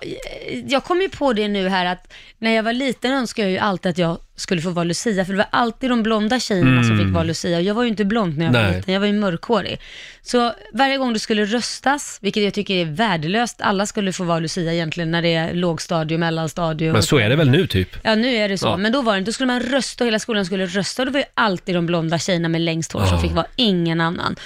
jag 0.68 0.84
kom 0.84 1.00
ju 1.00 1.08
på 1.08 1.32
det 1.32 1.48
nu 1.48 1.68
här 1.68 1.86
att 1.86 2.12
när 2.38 2.50
jag 2.50 2.62
var 2.62 2.72
liten 2.72 3.12
önskade 3.12 3.48
jag 3.48 3.52
ju 3.52 3.58
alltid 3.58 3.90
att 3.90 3.98
jag 3.98 4.18
skulle 4.36 4.62
få 4.62 4.70
vara 4.70 4.84
Lucia, 4.84 5.24
för 5.24 5.32
det 5.32 5.36
var 5.36 5.46
alltid 5.50 5.90
de 5.90 6.02
blonda 6.02 6.40
tjejerna 6.40 6.82
som 6.84 6.98
fick 6.98 7.08
vara 7.08 7.24
Lucia 7.24 7.56
och 7.56 7.62
jag 7.62 7.74
var 7.74 7.82
ju 7.82 7.88
inte 7.88 8.04
blond 8.04 8.38
när 8.38 8.44
jag 8.44 8.52
var 8.52 8.58
Mm. 8.60 8.70
Nej. 8.70 8.78
liten, 8.80 8.94
jag 8.94 9.00
var 9.00 9.06
ju 9.06 9.12
mörkhårig. 9.12 9.80
Så 10.22 10.52
varje 10.72 10.96
gång 10.96 11.12
det 11.12 11.18
skulle 11.18 11.44
röstas, 11.44 12.18
vilket 12.22 12.42
jag 12.42 12.54
tycker 12.54 12.74
är 12.74 12.84
värdelöst, 12.84 13.60
alla 13.60 13.86
skulle 13.86 14.12
få 14.12 14.24
vara 14.24 14.38
Lucia 14.38 14.72
egentligen 14.72 15.10
när 15.10 15.22
det 15.22 15.34
är 15.34 15.54
lågstadie, 15.54 16.18
mellanstadie 16.18 16.92
Men 16.92 17.02
så 17.02 17.18
är 17.18 17.28
det 17.28 17.36
väl 17.36 17.50
nu 17.50 17.66
typ? 17.66 17.88
Ja, 18.02 18.14
nu 18.14 18.34
är 18.34 18.48
det 18.48 18.58
så. 18.58 18.66
Ja. 18.66 18.76
Men 18.76 18.92
då 18.92 19.02
var 19.02 19.12
det 19.12 19.18
inte. 19.18 19.28
Då 19.28 19.32
skulle 19.32 19.46
man 19.46 19.60
rösta 19.60 20.04
och 20.04 20.08
hela 20.08 20.18
skolan 20.18 20.46
skulle 20.46 20.66
rösta 20.66 21.02
och 21.02 21.06
det 21.06 21.12
var 21.12 21.20
ju 21.20 21.26
alltid 21.34 21.74
de 21.74 21.86
blonda 21.86 22.18
tjejerna 22.18 22.48
med 22.48 22.60
längst 22.60 22.92
hår 22.92 23.02
Ja. 23.02 23.08
som 23.08 23.20
fick 23.20 23.32
vara, 23.32 23.46
ingen 23.56 24.00
annan. 24.00 24.36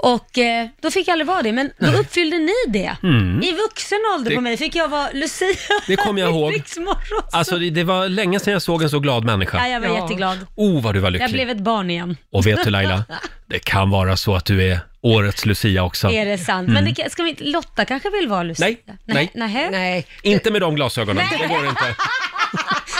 Och 0.00 0.38
eh, 0.38 0.68
då 0.82 0.90
fick 0.90 1.08
jag 1.08 1.12
aldrig 1.12 1.26
vara 1.26 1.42
det, 1.42 1.52
men 1.52 1.70
då 1.78 1.86
uppfyllde 1.86 2.38
ni 2.38 2.52
det. 2.68 2.96
I 3.46 3.52
vuxen 3.52 3.98
ålder 4.14 4.18
Mm. 4.18 4.24
Det- 4.30 4.34
på 4.34 4.40
mig 4.40 4.56
fick 4.56 4.74
jag 4.76 4.88
vara 4.88 5.08
Lucia 5.14 5.48
Det 5.86 5.96
kommer 5.96 6.20
jag 6.20 6.30
ihåg. 6.34 6.52
i. 6.54 6.62
Alltså 7.32 7.58
det, 7.58 7.70
det 7.70 7.84
var 7.84 8.08
länge 8.08 8.40
sedan 8.40 8.52
jag 8.52 8.62
såg 8.62 8.82
en 8.82 8.90
så 8.90 8.98
glad 9.00 9.24
människa. 9.24 9.58
ja, 9.58 9.68
jag 9.68 9.80
var 9.80 9.86
Ja. 9.88 10.02
jätteglad. 10.02 10.38
Oh, 10.56 10.82
vad 10.82 10.94
du 10.94 11.00
var 11.00 11.06
Jag 11.08 11.12
lycklig. 11.12 11.32
blev 11.32 11.50
ett 11.50 11.58
barn 11.62 11.90
igen. 11.90 12.16
Och 12.32 12.46
vet 12.46 12.64
du 12.64 12.70
Laila, 12.70 13.04
det 13.46 13.58
kan 13.58 13.90
vara 13.90 14.16
så 14.16 14.34
att 14.36 14.44
du 14.44 14.70
är 14.70 14.80
årets 15.00 15.46
Lucia 15.46 15.82
också. 15.84 16.08
Är 16.10 16.24
det 16.26 16.38
sant? 16.38 16.68
Men 16.68 16.84
det, 16.84 16.94
kan- 16.94 17.10
ska 17.10 17.22
vi 17.22 17.30
inte, 17.30 17.44
Lotta 17.44 17.84
kanske 17.84 18.10
vill 18.10 18.28
vara 18.28 18.42
Lucia? 18.42 18.66
Mm. 18.66 18.78
Nej, 19.04 19.30
nej. 19.34 19.50
Nej. 19.52 19.70
Nej, 19.70 20.06
Inte 20.22 20.50
med 20.50 20.60
de 20.60 20.74
glasögonen, 20.74 21.24
det 21.40 21.46
går 21.46 21.66
inte. 21.66 21.84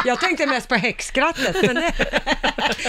jag 0.04 0.20
tänkte 0.20 0.46
mest 0.46 0.68
på 0.68 0.74
häxskrattet, 0.74 1.56
men 1.66 1.74
det, 1.74 1.80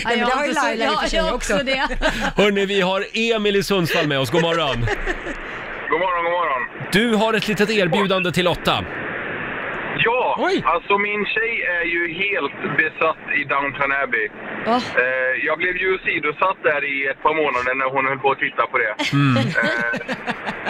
Nej, 0.06 0.18
men 0.18 0.20
det 0.20 0.34
har 0.36 0.46
ju 0.46 0.54
Laila 0.54 0.86
i 0.86 0.88
och 0.96 1.00
för 1.02 1.08
sig 1.08 1.20
jag 1.20 1.36
också. 1.36 1.58
det. 1.58 1.88
Hörni, 2.44 2.66
vi 2.66 2.82
har 2.82 3.06
Emil 3.14 3.56
i 3.56 3.64
Sundsvall 3.64 4.08
med 4.08 4.20
oss. 4.20 4.30
God 4.30 4.42
morgon. 4.42 4.78
God 5.90 6.00
morgon, 6.00 6.24
god 6.24 6.32
morgon. 6.32 6.62
Du 6.92 7.16
har 7.16 7.34
ett 7.34 7.48
litet 7.48 7.70
erbjudande 7.70 8.32
till 8.32 8.46
Lotta. 8.46 8.86
Ja, 10.06 10.40
alltså 10.64 10.98
min 10.98 11.26
tjej 11.26 11.54
är 11.78 11.86
ju 11.96 12.04
helt 12.24 12.78
besatt 12.78 13.24
i 13.40 13.44
Downton 13.44 13.92
Abbey. 14.04 14.26
Eh, 15.04 15.46
jag 15.48 15.58
blev 15.58 15.76
ju 15.78 15.98
sidosatt 16.06 16.58
där 16.64 16.82
i 16.94 17.08
ett 17.12 17.22
par 17.24 17.34
månader 17.42 17.74
när 17.82 17.90
hon 17.96 18.06
höll 18.10 18.20
på 18.26 18.32
att 18.32 18.40
titta 18.40 18.64
på 18.72 18.78
det. 18.84 18.94
Mm. 19.14 19.38
Eh, 19.38 20.00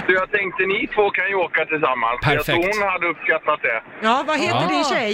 så 0.05 0.09
jag 0.19 0.27
tänkte 0.31 0.61
ni 0.73 0.87
två 0.95 1.05
kan 1.17 1.27
ju 1.29 1.35
åka 1.35 1.65
tillsammans. 1.65 2.17
Jag 2.21 2.31
Perfekt. 2.31 2.45
tror 2.45 2.81
hon 2.81 2.89
hade 2.93 3.05
uppskattat 3.13 3.59
det. 3.67 3.77
Ja, 4.07 4.15
vad 4.27 4.37
heter 4.45 4.65
Ja. 4.67 4.73
din 4.75 4.83
tjej? 4.93 5.11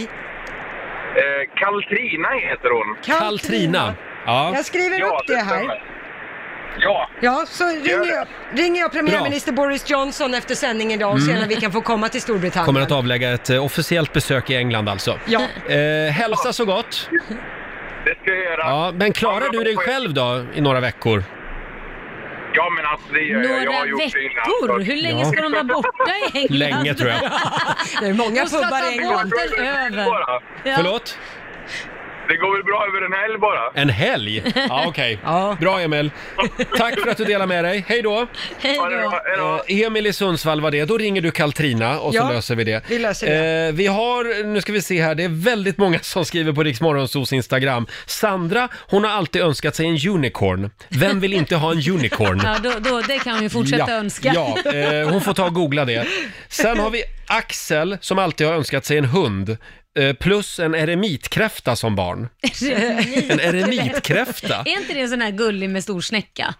Eh, 1.15 1.21
Kaltrina 1.55 2.29
heter 2.49 2.69
hon. 2.69 3.19
Kaltrina. 3.19 3.93
Ja. 4.25 4.51
Jag 4.55 4.65
skriver 4.65 4.99
Ja, 4.99 5.05
upp 5.05 5.27
det 5.27 5.35
här. 5.35 5.43
stämmer. 5.57 5.83
Ja. 6.79 7.09
Ja, 7.21 7.43
så 7.47 7.63
ringer 7.67 8.11
jag, 8.15 8.27
ringer 8.53 8.81
jag 8.81 8.91
premiärminister 8.91 9.51
Boris 9.51 9.89
Johnson 9.89 10.33
efter 10.33 10.55
sändningen 10.55 10.99
idag 10.99 11.13
och 11.13 11.21
ser 11.21 11.29
Mm. 11.29 11.41
när 11.41 11.47
vi 11.47 11.55
kan 11.55 11.71
få 11.71 11.81
komma 11.81 12.09
till 12.09 12.21
Storbritannien. 12.21 12.65
Kommer 12.65 12.81
att 12.81 12.91
avlägga 12.91 13.33
ett 13.33 13.49
eh, 13.49 13.65
officiellt 13.65 14.13
besök 14.13 14.49
i 14.49 14.55
England 14.55 14.89
alltså. 14.89 15.19
Ja. 15.25 15.41
Eh, 15.69 16.11
hälsa 16.13 16.53
så 16.53 16.65
gott. 16.65 17.09
Det 18.05 18.15
ska 18.21 18.31
jag 18.31 18.43
göra. 18.43 18.61
Ja, 18.69 18.91
men 18.95 19.13
klarar 19.13 19.49
du 19.51 19.63
dig 19.63 19.75
själv 19.75 20.13
då 20.13 20.43
i 20.53 20.61
några 20.61 20.79
veckor? 20.79 21.23
Ja, 22.55 22.69
men 22.75 22.85
alltså 22.85 23.07
det 23.13 23.21
gör 23.21 23.41
jag. 23.43 23.51
jag 23.51 23.65
Några 23.65 23.77
har 23.79 23.85
gjort 23.85 23.99
det 24.13 24.21
innan. 24.21 24.33
veckor? 24.35 24.79
Hur 24.79 24.95
länge 25.01 25.25
ska 25.25 25.41
de 25.41 25.51
vara 25.51 25.63
borta 25.63 26.11
i 26.33 26.37
England? 26.37 26.57
Länge, 26.59 26.93
tror 26.95 27.09
jag. 27.09 27.19
Det 28.01 28.07
är 28.07 28.13
många 28.13 28.41
De 28.43 28.47
ska 28.49 28.57
pubbar 28.57 28.79
ta 28.79 28.91
i 28.91 28.97
England. 28.99 29.29
båten 29.29 29.65
över. 29.65 30.05
Bara. 30.05 30.41
Ja. 30.63 30.73
Förlåt? 30.75 31.17
Det 32.27 32.37
går 32.37 32.55
väl 32.55 32.63
bra 32.63 32.85
över 32.87 33.05
en 33.05 33.13
helg 33.13 33.37
bara. 33.39 33.81
En 33.81 33.89
helg? 33.89 34.43
Ja, 34.69 34.83
okej. 34.87 35.19
Bra 35.59 35.81
Emil. 35.81 36.11
Tack 36.77 36.99
för 36.99 37.09
att 37.09 37.17
du 37.17 37.25
delar 37.25 37.47
med 37.47 37.63
dig. 37.63 37.85
Hej 37.87 38.01
då! 38.01 38.27
Hej 38.59 38.77
då. 39.37 39.61
Eh, 39.67 39.81
Emil 39.85 40.07
i 40.07 40.13
Sundsvall 40.13 40.61
var 40.61 40.71
det. 40.71 40.85
Då 40.85 40.97
ringer 40.97 41.21
du 41.21 41.31
Kaltrina 41.31 41.99
och 41.99 42.13
så 42.13 42.17
Ja, 42.17 42.29
löser 42.29 42.55
vi 42.55 42.63
det. 42.63 42.83
vi 42.89 42.99
löser 42.99 43.27
det. 43.27 43.67
Eh, 43.67 43.73
vi 43.73 43.87
har, 43.87 44.43
nu 44.43 44.61
ska 44.61 44.73
vi 44.73 44.81
se 44.81 45.01
här, 45.01 45.15
det 45.15 45.23
är 45.23 45.43
väldigt 45.43 45.77
många 45.77 45.99
som 46.01 46.25
skriver 46.25 46.53
på 46.53 46.63
Riksmorgonsos 46.63 47.33
Instagram. 47.33 47.87
Sandra, 48.05 48.67
hon 48.89 49.03
har 49.03 49.11
alltid 49.11 49.41
önskat 49.41 49.75
sig 49.75 49.85
en 49.85 50.09
unicorn. 50.15 50.69
Vem 50.89 51.19
vill 51.19 51.33
inte 51.33 51.55
ha 51.55 51.71
en 51.71 51.77
unicorn? 51.91 52.41
Ja, 52.45 52.57
då, 52.63 52.71
då, 52.79 53.01
det 53.01 53.19
kan 53.19 53.33
hon 53.33 53.43
ju 53.43 53.49
fortsätta 53.49 53.91
ja, 53.91 53.97
önska. 53.97 54.31
Ja, 54.35 54.71
eh, 54.71 55.09
hon 55.09 55.21
får 55.21 55.33
ta 55.33 55.45
och 55.45 55.53
googla 55.53 55.85
det. 55.85 56.07
Sen 56.47 56.79
har 56.79 56.89
vi 56.89 57.03
Axel 57.27 57.97
som 58.01 58.19
alltid 58.19 58.47
har 58.47 58.53
önskat 58.53 58.85
sig 58.85 58.97
en 58.97 59.05
hund. 59.05 59.57
Eh, 59.99 60.13
plus 60.13 60.59
en 60.59 60.75
eremitkräfta 60.75 61.75
som 61.75 61.95
barn. 61.95 62.29
En 63.29 63.39
eremitkräfta? 63.39 64.55
Är 64.65 64.67
inte 64.81 64.93
det 64.93 65.01
en 65.01 65.09
sån 65.09 65.21
här 65.21 65.31
gullig 65.31 65.69
med 65.69 65.83
stor 65.83 66.01
snäcka? 66.01 66.53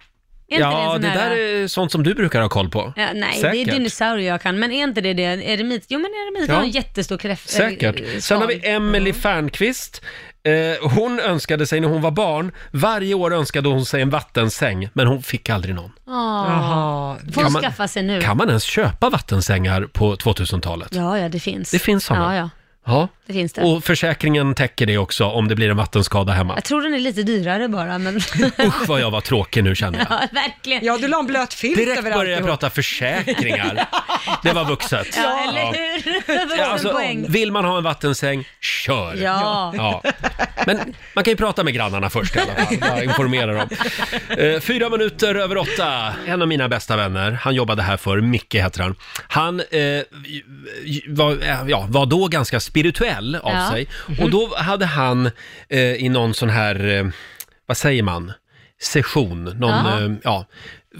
Är 0.47 0.53
inte 0.55 0.61
Ja, 0.67 0.97
det 0.97 1.01
sån 1.01 1.11
här- 1.19 1.29
där 1.29 1.37
är 1.37 1.67
sånt 1.67 1.91
som 1.91 2.03
du 2.03 2.13
brukar 2.13 2.41
ha 2.41 2.49
koll 2.49 2.69
på. 2.69 2.93
Ja, 2.95 3.07
nej, 3.13 3.33
Säkert. 3.33 3.51
det 3.51 3.61
är 3.61 3.65
dinosaurier 3.77 4.27
jag 4.31 4.41
kan, 4.41 4.59
men 4.59 4.71
är 4.71 4.83
inte 4.83 5.01
det 5.01 5.13
det? 5.13 5.23
Eremit? 5.23 5.85
Jo, 5.87 5.99
men 5.99 6.11
eremit 6.11 6.49
Ja. 6.49 6.55
har 6.55 6.61
en 6.63 6.69
jättestor 6.69 7.17
kräft. 7.17 7.49
Säkert. 7.49 7.99
eh, 7.99 8.19
Sen 8.19 8.41
har 8.41 8.47
vi 8.47 8.61
Emily 8.69 9.13
Fernqvist. 9.13 10.01
Eh, 10.43 10.89
hon 10.89 11.19
önskade 11.19 11.67
sig 11.67 11.79
när 11.79 11.87
hon 11.87 12.01
var 12.01 12.11
barn, 12.11 12.51
varje 12.71 13.13
år 13.13 13.33
önskade 13.33 13.69
hon 13.69 13.85
sig 13.85 14.01
en 14.01 14.09
vattensäng, 14.09 14.89
men 14.93 15.07
hon 15.07 15.23
fick 15.23 15.49
aldrig 15.49 15.75
någon. 15.75 15.91
Jaha. 16.07 17.17
Får 17.33 17.41
Kan 17.41 17.51
man- 17.51 17.61
skaffa 17.61 17.87
sig 17.87 18.03
nu. 18.03 18.21
Kan 18.21 18.37
man 18.37 18.47
ens 18.47 18.63
köpa 18.63 19.09
vattensängar 19.09 19.81
på 19.93 20.15
2000-talet? 20.15 20.89
Ja, 20.91 21.19
ja, 21.19 21.29
det 21.29 21.39
finns. 21.39 21.71
Det 21.71 21.79
finns 21.79 22.05
såna? 22.05 22.35
Ja, 22.35 22.39
ja. 22.41 22.49
Ja. 22.85 23.07
Det 23.27 23.33
finns 23.33 23.53
det. 23.53 23.61
Och 23.61 23.83
försäkringen 23.83 24.55
täcker 24.55 24.85
det 24.85 24.97
också 24.97 25.25
om 25.25 25.47
det 25.47 25.55
blir 25.55 25.69
en 25.69 25.77
vattenskada 25.77 26.33
hemma. 26.33 26.53
Jag 26.55 26.63
tror 26.63 26.81
den 26.81 26.93
är 26.93 26.99
lite 26.99 27.23
dyrare 27.23 27.67
bara, 27.67 27.97
men... 27.97 28.17
Usch 28.59 28.87
vad 28.87 29.01
jag 29.01 29.11
var 29.11 29.21
tråkig 29.21 29.63
nu 29.63 29.75
känner 29.75 29.99
jag. 29.99 30.07
ja, 30.09 30.27
verkligen. 30.31 30.85
Ja, 30.85 30.97
du 30.97 31.07
la 31.07 31.19
en 31.19 31.25
blöt 31.25 31.53
filt 31.53 31.77
Direkt 31.77 31.97
över 31.99 32.11
började 32.11 32.29
jag 32.29 32.37
alltihop. 32.37 32.59
prata 32.59 32.69
försäkringar. 32.69 33.85
Det 34.43 34.53
var 34.53 34.65
vuxet. 34.65 35.07
Ja, 35.17 35.39
eller 35.49 35.65
hur? 35.65 36.13
Det 36.27 36.45
var 36.45 36.57
Ja, 36.57 36.65
en 36.65 36.71
alltså, 36.71 36.91
poäng. 36.91 37.25
vill 37.29 37.51
man 37.51 37.65
ha 37.65 37.77
en 37.77 37.83
vattensäng, 37.83 38.47
kör! 38.61 39.15
Ja. 39.15 39.73
Ja. 39.77 40.03
Men 40.65 40.93
man 41.13 41.23
kan 41.23 41.31
ju 41.31 41.37
prata 41.37 41.63
med 41.63 41.73
grannarna 41.73 42.09
först 42.09 42.35
i 42.35 42.39
alla 42.39 42.65
fall, 42.65 42.77
bara 42.79 43.03
informera 43.03 43.53
dem. 43.53 43.69
Eh, 44.37 44.59
fyra 44.59 44.89
minuter 44.89 45.35
över 45.35 45.57
åtta. 45.57 46.13
En 46.27 46.41
av 46.41 46.47
mina 46.47 46.69
bästa 46.69 46.95
vänner, 46.95 47.31
han 47.31 47.55
jobbade 47.55 47.81
här 47.81 47.97
för 47.97 48.21
Micke 48.21 48.55
heter 48.55 48.81
han. 48.83 48.95
Han 49.27 49.59
eh, 49.59 49.65
var, 51.07 51.31
eh, 51.31 51.63
ja, 51.67 51.85
var 51.89 52.05
då 52.05 52.27
ganska 52.27 52.59
spirituell 52.75 53.35
av 53.35 53.51
Ja. 53.53 53.69
sig. 53.71 53.87
Mhm. 54.07 54.23
Och 54.23 54.29
då 54.31 54.55
hade 54.57 54.85
han 54.85 55.31
eh, 55.69 55.79
i 55.79 56.09
någon 56.09 56.33
sån 56.33 56.49
här, 56.49 56.87
eh, 56.87 57.05
vad 57.65 57.77
säger 57.77 58.03
man? 58.03 58.31
Session, 58.81 59.43
någon, 59.43 59.69
Ja. 59.85 60.01
eh, 60.01 60.11
ja, 60.23 60.45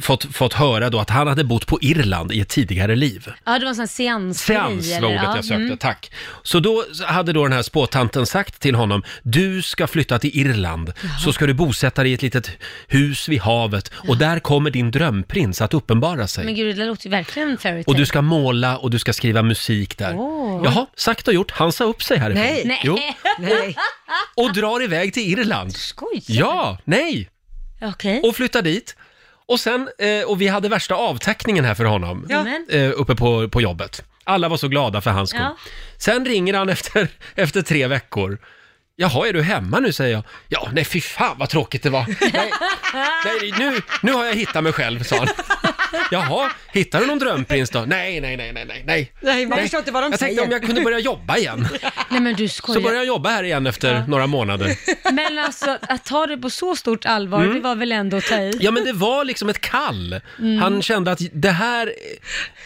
fått, 0.02 0.36
fått 0.36 0.54
höra 0.54 0.90
då 0.90 1.00
att 1.00 1.10
han 1.10 1.28
hade 1.28 1.44
bott 1.44 1.68
på 1.68 1.80
Irland 1.82 2.32
i 2.32 2.42
ett 2.42 2.50
tidigare 2.50 2.96
liv. 2.96 3.32
Ja, 3.46 3.60
det 3.60 3.66
var 3.66 3.70
en 3.70 3.76
sån 3.76 3.82
här 3.82 3.88
seansgrej, 3.88 4.58
Seans 4.58 4.92
eller? 4.92 5.02
var 5.02 5.08
ordet 5.08 5.24
Ja, 5.24 5.36
jag 5.36 5.46
sökte, 5.46 5.64
mm. 5.64 5.78
tack. 5.78 6.12
Så 6.44 6.60
då 6.60 6.86
hade 7.06 7.34
då 7.34 7.44
den 7.44 7.54
här 7.54 7.62
spåtanten 7.62 8.26
sagt 8.26 8.62
till 8.62 8.76
honom, 8.76 9.04
du 9.24 9.62
ska 9.62 9.88
flytta 9.88 10.20
till 10.20 10.40
Irland, 10.40 10.94
så 11.24 11.34
ska 11.34 11.46
du 11.46 11.54
bosätta 11.54 12.04
dig 12.04 12.12
i 12.12 12.16
ett 12.16 12.22
litet 12.22 12.52
hus 12.88 13.30
vid 13.30 13.42
havet 13.42 13.92
och 14.08 14.18
där 14.18 14.40
kommer 14.40 14.70
din 14.70 14.92
drömprins 14.92 15.62
att 15.62 15.74
uppenbara 15.74 16.28
sig. 16.28 16.46
Men 16.46 16.56
gud, 16.56 16.78
det 16.78 16.86
låter 16.86 17.06
ju 17.06 17.12
verkligen 17.12 17.58
fairy 17.58 17.84
Och 17.88 17.96
du 17.96 18.06
ska 18.06 18.22
måla 18.22 18.78
och 18.78 18.92
du 18.92 19.00
ska 19.00 19.14
skriva 19.14 19.42
musik 19.42 19.98
där. 19.98 20.16
Åh. 20.16 20.62
Jaha, 20.66 20.86
sagt 20.96 21.28
och 21.28 21.34
gjort, 21.34 21.52
han 21.52 21.72
sa 21.72 21.84
upp 21.84 22.04
sig 22.04 22.18
härifrån. 22.18 22.44
Nej. 22.44 22.62
Nej. 22.66 22.82
Jo, 22.84 23.00
Nej. 23.40 23.76
och 24.36 24.54
drar 24.54 24.84
iväg 24.84 25.14
till 25.14 25.24
Irland. 25.40 25.76
Skojar 25.76 26.24
Ja, 26.28 26.78
nej, 26.84 27.30
Okej. 27.82 28.22
och 28.24 28.36
flyttar 28.36 28.62
dit. 28.62 28.96
Och 29.48 29.60
sen, 29.60 29.90
eh, 29.98 30.28
och 30.28 30.42
vi 30.42 30.48
hade 30.48 30.70
värsta 30.70 30.96
avtäckningen 30.96 31.66
här 31.66 31.74
för 31.74 31.86
honom, 31.86 32.26
Ja. 32.30 32.46
Eh, 32.70 32.92
uppe 32.96 33.16
på, 33.16 33.50
på 33.50 33.62
jobbet. 33.62 34.04
Alla 34.24 34.50
var 34.50 34.58
så 34.58 34.68
glada 34.68 35.02
för 35.02 35.12
hans 35.12 35.30
skull. 35.30 35.42
Ja. 35.42 35.58
Sen 35.98 36.26
ringer 36.26 36.54
han 36.54 36.70
efter, 36.70 37.08
efter 37.36 37.62
tre 37.62 37.88
veckor. 37.88 38.38
Jaha, 38.98 39.28
är 39.28 39.34
du 39.34 39.42
hemma 39.42 39.80
nu? 39.80 39.94
säger 39.94 40.14
jag. 40.14 40.24
Ja, 40.50 40.70
nej 40.74 40.86
fy 40.86 41.02
fan 41.02 41.36
vad 41.40 41.50
tråkigt 41.50 41.84
det 41.84 41.90
var. 41.90 42.06
Nej, 42.34 42.52
nej 43.26 43.54
nu, 43.60 43.82
nu 44.02 44.12
har 44.14 44.26
jag 44.26 44.34
hittat 44.36 44.64
mig 44.64 44.74
själv, 44.74 45.04
sa 45.04 45.16
han. 45.18 45.28
Jaha, 46.12 46.52
hittar 46.74 47.00
du 47.00 47.06
någon 47.06 47.20
drömprins 47.20 47.70
då? 47.70 47.80
Nej, 47.88 48.22
nej, 48.22 48.38
nej, 48.38 48.52
nej, 48.54 48.66
nej, 48.66 48.84
nej. 48.86 49.12
Nej, 49.22 49.46
man 49.46 49.60
förstår 49.60 49.78
inte 49.80 49.92
vad 49.92 50.04
de 50.04 50.12
Jag 50.12 50.20
tänkte 50.20 50.36
säger. 50.36 50.48
om 50.48 50.52
jag 50.52 50.64
kunde 50.64 50.82
börja 50.82 51.00
jobba 51.00 51.38
igen. 51.38 51.68
Nej 52.10 52.20
men 52.22 52.36
du 52.36 52.48
Så 52.48 52.56
skojar. 52.56 52.82
började 52.82 52.98
jag 52.98 53.06
jobba 53.08 53.30
här 53.30 53.44
igen 53.44 53.68
efter 53.68 54.06
några 54.08 54.28
månader. 54.28 54.76
Men 55.12 55.38
alltså, 55.40 55.78
att 55.82 56.06
ta 56.06 56.28
det 56.28 56.38
på 56.38 56.50
så 56.50 56.76
stort 56.76 57.06
allvar, 57.06 57.42
Mm. 57.44 57.54
det 57.56 57.60
var 57.62 57.76
väl 57.76 57.92
ändå 57.92 58.18
att 58.18 58.26
ta 58.26 58.36
i? 58.36 58.58
Ja, 58.60 58.72
men 58.72 58.84
det 58.84 58.94
var 58.94 59.26
liksom 59.26 59.50
ett 59.50 59.62
kall. 59.62 60.22
Mm. 60.40 60.58
Han 60.62 60.82
kände 60.82 61.12
att 61.12 61.20
det 61.32 61.52
här, 61.52 61.94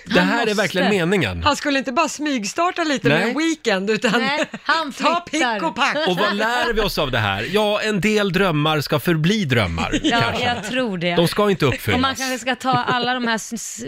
det 0.05 0.19
Han 0.19 0.27
här 0.29 0.41
är 0.41 0.45
måste. 0.45 0.61
verkligen 0.61 0.89
meningen. 0.89 1.43
Han 1.43 1.55
skulle 1.55 1.79
inte 1.79 1.91
bara 1.91 2.09
smygstarta 2.09 2.83
lite 2.83 3.09
Nej. 3.09 3.19
med 3.19 3.27
en 3.29 3.37
weekend, 3.37 3.89
utan 3.89 4.21
Nej, 4.21 4.45
han 4.63 4.91
ta 4.93 5.25
flyttar. 5.29 5.53
pick 5.55 5.63
och 5.63 5.75
pack. 5.75 5.97
Och 6.07 6.18
vad 6.19 6.35
lär 6.35 6.73
vi 6.73 6.81
oss 6.81 6.97
av 6.97 7.11
det 7.11 7.17
här? 7.17 7.47
Ja, 7.51 7.81
en 7.81 8.01
del 8.01 8.31
drömmar 8.33 8.81
ska 8.81 8.99
förbli 8.99 9.45
drömmar, 9.45 9.99
Ja, 10.03 10.19
kanske. 10.21 10.45
jag 10.45 10.63
tror 10.63 10.97
det. 10.97 11.15
De 11.15 11.27
ska 11.27 11.49
inte 11.49 11.65
Och 11.65 11.69
man 11.71 11.75
uppfyllas. 11.77 12.17
kanske 12.17 12.39
ska 12.39 12.55
ta 12.55 12.71
alla 12.83 13.13
de 13.13 13.27
här 13.27 13.35
s- 13.35 13.53
s- 13.53 13.83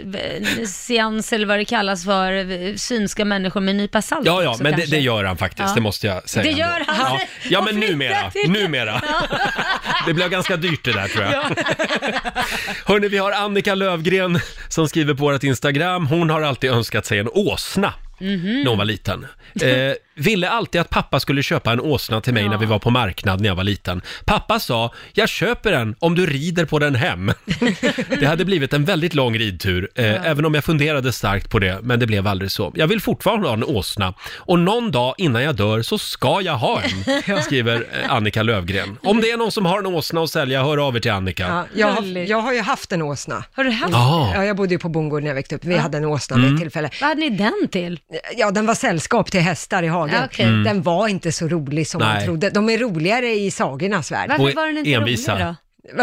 seans 0.86 1.32
eller 1.32 1.46
vad 1.46 1.58
det 1.58 1.64
kallas 1.64 2.04
för, 2.04 2.76
synska 2.76 3.24
människor 3.24 3.60
med 3.60 3.70
en 3.72 3.76
nypa 3.76 4.02
salt 4.02 4.26
Ja, 4.26 4.42
ja, 4.42 4.50
också 4.50 4.62
men 4.62 4.72
det, 4.72 4.78
kanske. 4.78 4.96
det 4.96 5.02
gör 5.02 5.24
han 5.24 5.36
faktiskt, 5.36 5.68
Ja. 5.68 5.74
det 5.74 5.80
måste 5.80 6.06
jag 6.06 6.28
säga. 6.28 6.42
Det 6.42 6.48
ändå. 6.48 6.60
gör 6.60 6.84
han. 6.86 7.18
Ja, 7.20 7.20
ja 7.48 7.58
Och 7.58 7.64
men 7.64 7.74
flytta 7.74 7.92
numera. 7.92 8.30
till- 8.30 8.50
Numera. 8.50 9.02
Det 10.06 10.14
blev 10.14 10.28
ganska 10.30 10.56
dyrt 10.56 10.84
det 10.84 10.92
där 10.92 11.08
tror 11.08 11.24
jag. 11.24 11.32
Hörni, 12.86 13.08
vi 13.08 13.18
har 13.18 13.32
Annika 13.32 13.74
Lövgren 13.74 14.40
som 14.68 14.88
skriver 14.88 15.14
på 15.14 15.24
vårt 15.24 15.42
Instagram. 15.44 16.06
Hon 16.06 16.30
har 16.30 16.42
alltid 16.42 16.70
önskat 16.70 17.06
sig 17.06 17.18
en 17.18 17.28
åsna. 17.32 17.94
Mhm. 18.20 18.60
När 18.62 18.66
hon 18.68 18.78
var 18.78 18.84
liten. 18.84 19.26
Eh, 19.60 19.68
ville 20.14 20.48
alltid 20.48 20.80
att 20.80 20.90
pappa 20.90 21.20
skulle 21.20 21.42
köpa 21.42 21.72
en 21.72 21.80
åsna 21.80 22.20
till 22.20 22.34
mig 22.34 22.42
Ja. 22.44 22.50
när 22.50 22.58
vi 22.58 22.66
var 22.66 22.78
på 22.78 22.90
marknad 22.90 23.40
när 23.40 23.48
jag 23.48 23.54
var 23.56 23.64
liten. 23.64 24.02
Pappa 24.24 24.58
sa, 24.60 24.92
jag 25.12 25.28
köper 25.28 25.72
den 25.72 25.94
om 25.98 26.14
du 26.14 26.26
rider 26.26 26.64
på 26.64 26.78
den 26.78 26.94
hem. 26.94 27.32
det 28.20 28.26
hade 28.26 28.44
blivit 28.44 28.72
en 28.72 28.84
väldigt 28.84 29.14
lång 29.14 29.38
ridtur, 29.38 29.88
eh, 29.94 30.26
även 30.30 30.44
om 30.44 30.54
jag 30.54 30.64
funderade 30.64 31.12
starkt 31.12 31.50
på 31.50 31.58
det, 31.58 31.78
men 31.82 32.00
det 32.00 32.06
blev 32.06 32.26
aldrig 32.26 32.50
så. 32.50 32.72
Jag 32.74 32.86
vill 32.86 33.00
fortfarande 33.00 33.48
ha 33.48 33.54
en 33.54 33.64
åsna 33.64 34.14
och 34.38 34.58
någon 34.58 34.90
dag 34.90 35.14
innan 35.18 35.42
jag 35.42 35.56
dör 35.56 35.82
så 35.82 35.98
ska 35.98 36.40
jag 36.40 36.56
ha 36.56 36.80
en, 37.26 37.42
skriver 37.42 37.86
eh, 38.02 38.12
Annika 38.12 38.42
Lövgren. 38.42 38.98
Om 39.02 39.20
det 39.20 39.30
är 39.30 39.36
någon 39.36 39.52
som 39.52 39.66
har 39.66 39.78
en 39.78 39.86
åsna 39.86 40.20
att 40.22 40.30
sälja, 40.30 40.62
hör 40.64 40.86
av 40.88 40.96
er 40.96 41.00
till 41.00 41.10
Annika. 41.12 41.46
Ja, 41.48 41.64
jag, 41.74 41.92
har, 41.92 42.02
jag 42.28 42.40
har 42.40 42.52
ju 42.52 42.60
haft 42.60 42.92
en 42.92 43.02
åsna. 43.02 43.44
Har 43.52 43.64
du 43.64 43.70
haft 43.70 43.92
Ja. 43.92 44.32
Ja, 44.34 44.44
jag 44.44 44.56
bodde 44.56 44.74
ju 44.74 44.78
på 44.78 44.88
bondgård 44.88 45.22
när 45.22 45.28
jag 45.28 45.34
växte 45.34 45.54
upp. 45.54 45.64
Vi 45.64 45.74
Ja. 45.74 45.80
hade 45.80 45.98
en 45.98 46.04
åsna 46.04 46.36
Mm. 46.36 46.46
vid 46.48 46.54
ett 46.54 46.60
tillfälle. 46.62 46.90
Vad 47.00 47.08
hade 47.08 47.20
ni 47.20 47.30
den 47.30 47.68
till? 47.70 48.00
Ja, 48.36 48.50
den 48.50 48.66
var 48.66 48.74
sällskap 48.74 49.30
till 49.30 49.40
hästar 49.40 49.82
i 49.82 49.86
hagen. 49.88 50.01
Ja, 50.10 50.24
okej. 50.24 50.46
Mm. 50.46 50.64
Den 50.64 50.82
var 50.82 51.08
inte 51.08 51.32
så 51.32 51.48
rolig 51.48 51.86
som 51.86 51.98
man 51.98 52.14
Nej. 52.14 52.24
trodde. 52.26 52.50
De 52.50 52.68
är 52.70 52.78
roligare 52.78 53.34
i 53.34 53.50
sagornas 53.50 54.12
värld. 54.12 54.30
Varför 54.38 54.54
var 54.56 54.66
den 54.66 54.78
inte 54.78 54.92
envisa. 54.92 55.32
rolig 55.34 55.46
då? 55.46 55.54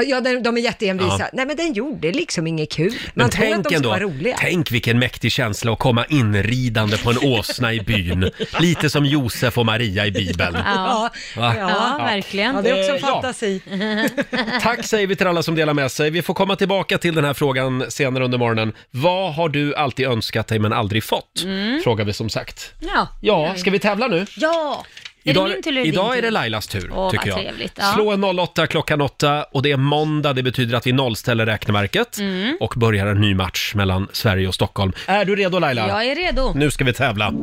Ja, 0.06 0.22
de, 0.22 0.58
är 0.58 0.62
jätteenvisa. 0.62 1.16
Ja. 1.20 1.30
Nej, 1.34 1.46
men 1.46 1.56
den 1.58 1.74
gjorde 1.74 2.12
liksom 2.12 2.48
inget 2.48 2.72
kul. 2.72 2.92
Man 2.92 3.00
Men 3.14 3.30
tror 3.30 3.46
att 3.46 3.52
tänk 3.52 3.64
de 3.64 3.70
ska 3.70 3.76
ändå, 3.76 3.90
vara 3.90 4.00
roliga. 4.00 4.36
tänk 4.40 4.72
vilken 4.72 5.00
mäktig 5.00 5.32
känsla 5.32 5.72
att 5.74 5.80
komma 5.80 6.06
inridande 6.10 6.98
på 6.98 7.10
en 7.10 7.18
åsna 7.18 7.74
i 7.74 7.80
byn. 7.80 8.30
Lite 8.60 8.90
som 8.90 9.06
Josef 9.06 9.58
och 9.58 9.66
Maria 9.66 10.06
i 10.06 10.12
Bibeln. 10.12 10.58
Ja, 10.66 11.10
Va? 11.38 11.56
Ja, 11.58 11.98
verkligen. 12.00 12.56
Ja, 12.56 12.62
det 12.62 12.70
är 12.70 12.80
också 12.80 12.92
en 12.92 12.96
Eh, 12.96 13.02
ja. 13.02 13.08
fantasi. 13.14 13.62
Tack 14.62 14.86
säger 14.86 15.08
vi 15.08 15.16
till 15.16 15.28
alla 15.28 15.44
som 15.44 15.56
delar 15.56 15.74
med 15.74 15.92
sig. 15.92 16.10
Vi 16.10 16.22
får 16.22 16.34
komma 16.34 16.56
tillbaka 16.56 16.98
till 16.98 17.16
den 17.16 17.24
här 17.26 17.34
frågan 17.34 17.86
senare 17.92 18.24
under 18.26 18.38
morgonen. 18.38 18.74
Vad 18.92 19.34
har 19.34 19.50
du 19.50 19.76
alltid 19.76 20.08
önskat 20.08 20.48
dig 20.48 20.60
men 20.60 20.74
aldrig 20.74 21.04
fått? 21.04 21.42
Mm. 21.44 21.82
Frågar 21.84 22.06
vi 22.06 22.14
som 22.14 22.30
sagt. 22.30 22.74
Ja, 22.80 23.08
Ja, 23.22 23.56
ska 23.56 23.72
vi 23.72 23.80
tävla 23.80 24.08
nu? 24.08 24.26
Ja! 24.38 24.86
Är 25.30 25.34
Idag, 25.34 25.50
det 25.50 25.54
min 25.54 25.64
tur 25.64 25.72
eller 25.72 25.86
idag 25.86 26.18
är 26.18 26.22
det 26.22 26.32
Lailas 26.32 26.68
tur, 26.68 26.92
Åh, 26.94 27.12
tycker 27.12 27.32
vad 27.32 27.40
jag. 27.40 27.46
trevligt, 27.48 27.74
ja. 27.76 27.84
Slå 27.96 28.12
en 28.12 28.24
08 28.40 28.68
klockan 28.68 29.02
8 29.02 29.44
och 29.52 29.62
det 29.64 29.72
är 29.72 29.78
måndag. 29.78 30.34
Det 30.34 30.44
betyder 30.44 30.78
att 30.78 30.88
vi 30.88 30.92
nollställer 30.92 31.46
räkneverket 31.46 32.18
Mm. 32.18 32.58
och 32.60 32.74
börjar 32.78 33.08
en 33.08 33.22
ny 33.22 33.36
match 33.36 33.74
mellan 33.76 34.08
Sverige 34.12 34.48
och 34.48 34.56
Stockholm. 34.56 34.92
Är 35.06 35.26
du 35.26 35.36
redo 35.36 35.60
Laila? 35.60 35.88
Jag 35.88 36.06
är 36.06 36.16
redo. 36.16 36.52
Nu 36.56 36.72
ska 36.72 36.84
vi 36.84 36.94
tävla. 36.94 37.34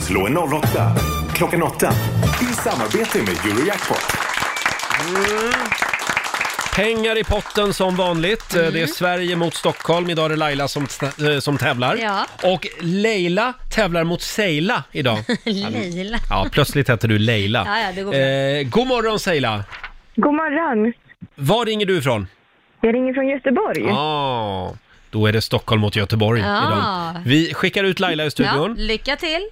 Slå 0.00 0.26
en 0.26 0.36
08 0.38 0.96
klockan 1.34 1.62
8 1.62 1.92
i 2.42 2.54
samarbete 2.54 3.18
med 3.18 3.52
Eurojackpot. 3.52 4.02
Pengar 6.76 7.18
i 7.18 7.24
potten 7.24 7.74
som 7.74 7.96
vanligt. 7.96 8.54
Mm. 8.54 8.72
Det 8.72 8.80
är 8.82 8.86
Sverige 8.86 9.36
mot 9.36 9.54
Stockholm. 9.54 10.10
Idag 10.10 10.24
är 10.24 10.28
det 10.28 10.36
Laila 10.36 10.68
som, 10.68 10.86
eh, 11.02 11.38
som 11.40 11.58
tävlar. 11.58 11.96
Ja. 11.96 12.26
Och 12.42 12.66
Leila 12.80 13.52
tävlar 13.74 14.04
mot 14.04 14.22
Seila 14.22 14.84
idag. 14.92 15.18
Leila. 15.44 16.18
Ja, 16.30 16.46
plötsligt 16.52 16.90
heter 16.90 17.08
du 17.08 17.18
Leila. 17.18 17.64
Ja, 17.66 17.78
ja, 17.80 17.92
det 17.94 18.02
går 18.02 18.10
bra. 18.10 18.20
Eh, 18.20 18.62
god 18.68 18.86
morgon 18.86 19.18
Seila! 19.20 19.64
God 20.16 20.34
morgon. 20.34 20.92
Var 21.34 21.66
ringer 21.66 21.86
du 21.86 21.98
ifrån? 21.98 22.26
Jag 22.80 22.94
ringer 22.94 23.14
från 23.14 23.28
Göteborg. 23.28 23.82
Ja, 23.86 24.74
då 25.10 25.26
är 25.26 25.32
det 25.32 25.42
Stockholm 25.42 25.80
mot 25.80 25.96
Göteborg 25.96 26.40
Ja. 26.40 26.58
idag. 26.66 27.22
Vi 27.24 27.54
skickar 27.54 27.84
ut 27.84 28.00
Laila 28.00 28.22
i 28.22 28.26
Ja, 28.26 28.30
studion. 28.30 28.74
lycka 28.74 29.16
till. 29.16 29.48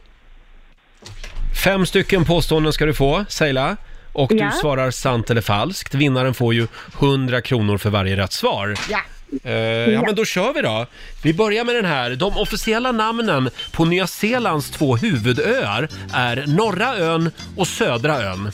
Fem 1.64 1.86
stycken 1.86 2.24
påståenden 2.24 2.72
ska 2.72 2.86
du 2.86 2.94
få, 2.94 3.24
Seila. 3.28 3.76
Och 4.12 4.32
Ja. 4.32 4.44
du 4.44 4.50
svarar 4.60 4.90
sant 4.90 5.30
eller 5.30 5.40
falskt. 5.40 5.94
Vinnaren 5.94 6.34
får 6.34 6.54
ju 6.54 6.66
100 6.98 7.40
kronor 7.40 7.78
för 7.78 7.90
varje 7.90 8.16
rätt 8.16 8.32
svar. 8.32 8.74
Ja. 8.90 9.00
Eh, 9.44 9.52
ja, 9.90 10.02
men 10.06 10.14
då 10.14 10.24
kör 10.24 10.52
vi 10.52 10.60
då. 10.62 10.86
Vi 11.22 11.34
börjar 11.34 11.64
med 11.64 11.74
den 11.74 11.84
här. 11.84 12.10
De 12.10 12.36
officiella 12.38 12.92
namnen 12.92 13.50
på 13.72 13.84
Nya 13.84 14.06
Zeelands 14.06 14.70
två 14.70 14.96
huvudöar 14.96 15.88
är 16.14 16.44
Norra 16.46 16.96
ön 16.96 17.30
och 17.56 17.68
Södra 17.68 18.22
ön. 18.22 18.52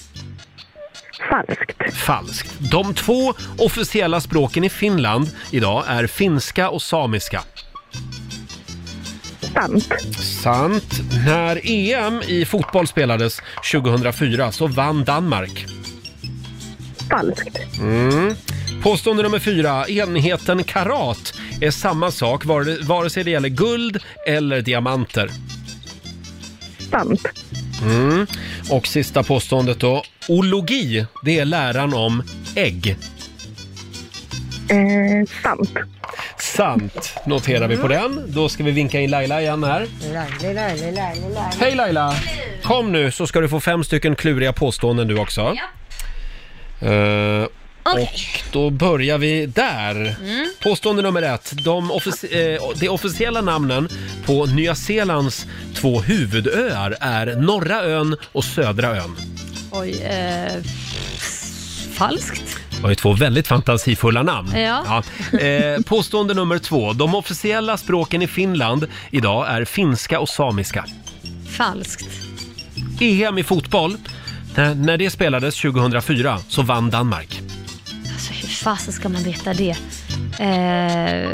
Falskt. 1.30 1.94
Falskt. 2.06 2.50
De 2.58 2.94
två 2.94 3.34
officiella 3.58 4.20
språken 4.20 4.64
i 4.64 4.68
Finland 4.70 5.30
idag 5.50 5.84
är 5.86 6.06
finska 6.06 6.70
och 6.70 6.82
samiska. 6.82 7.42
Sant. 9.54 9.92
Sant. 10.16 11.00
När 11.26 11.60
EM 11.64 12.22
i 12.22 12.44
fotboll 12.44 12.86
spelades 12.86 13.40
2004 13.72 14.52
så 14.52 14.66
vann 14.66 15.04
Danmark. 15.04 15.66
Falskt. 17.10 17.58
Mm. 17.78 18.34
Påstående 18.82 19.22
nummer 19.22 19.38
fyra. 19.38 19.88
Enheten 19.88 20.64
karat 20.64 21.34
är 21.60 21.70
samma 21.70 22.10
sak 22.10 22.44
vare, 22.44 22.76
vare 22.82 23.10
sig 23.10 23.24
det 23.24 23.30
gäller 23.30 23.48
guld 23.48 23.98
eller 24.26 24.62
diamanter. 24.62 25.30
Sant. 26.90 27.20
Mm. 27.82 28.26
Och 28.70 28.86
sista 28.86 29.22
påståendet 29.22 29.80
då. 29.80 30.02
Ologi, 30.28 31.06
det 31.22 31.38
är 31.38 31.44
läran 31.44 31.94
om 31.94 32.22
ägg. 32.54 32.96
Eh, 34.68 35.28
sant. 35.42 35.70
Sant, 36.56 37.14
noterar 37.24 37.68
vi 37.68 37.76
på 37.76 37.88
den. 37.88 38.24
Då 38.28 38.48
ska 38.48 38.64
vi 38.64 38.70
vinka 38.70 39.00
in 39.00 39.10
Laila 39.10 39.40
igen 39.42 39.64
här. 39.64 39.86
Hej 41.60 41.74
Laila! 41.74 42.14
Kom 42.62 42.92
nu 42.92 43.10
så 43.10 43.26
ska 43.26 43.40
du 43.40 43.48
få 43.48 43.60
fem 43.60 43.84
stycken 43.84 44.16
kluriga 44.16 44.52
påståenden 44.52 45.08
du 45.08 45.18
också. 45.18 45.54
Eh, 46.80 47.46
Och 47.84 48.20
då 48.52 48.70
börjar 48.70 49.18
vi 49.18 49.46
där. 49.46 50.14
Påstående 50.62 51.02
nummer 51.02 51.22
ett. 51.22 51.52
De 51.64 51.92
offici- 51.92 52.54
eh, 52.54 52.60
de 52.80 52.88
officiella 52.88 53.40
namnen 53.40 53.88
på 54.26 54.46
Nya 54.46 54.74
Zeelands 54.74 55.46
två 55.74 56.00
huvudöar 56.00 56.96
är 57.00 57.26
Norra 57.36 57.82
ön 57.84 58.16
och 58.32 58.44
Södra 58.44 58.96
ön. 58.96 59.16
Oj, 59.72 60.02
eh, 60.02 60.52
falskt. 61.94 62.58
Det 62.76 62.82
var 62.82 62.88
ju 62.88 62.94
två 62.94 63.12
väldigt 63.12 63.48
fantasifulla 63.48 64.22
namn. 64.22 64.56
Ja. 64.56 65.02
Eh, 65.38 65.82
påstående 65.82 66.34
nummer 66.34 66.58
två. 66.58 66.92
De 66.92 67.14
officiella 67.14 67.76
språken 67.76 68.22
i 68.22 68.26
Finland 68.26 68.86
idag 69.10 69.48
är 69.48 69.64
finska 69.64 70.20
och 70.20 70.28
samiska. 70.28 70.84
Falskt. 71.48 72.06
EM 73.00 73.38
i 73.38 73.42
fotboll, 73.42 73.96
när, 74.54 74.74
när 74.74 74.96
det 74.96 75.10
spelades 75.10 75.60
2004 75.60 76.38
så 76.48 76.62
vann 76.62 76.90
Danmark. 76.90 77.42
Alltså 78.12 78.32
hur 78.32 78.48
fasen 78.48 78.92
ska 78.92 79.08
man 79.08 79.22
veta 79.22 79.54
det? 79.54 79.76
Eh, 80.38 81.30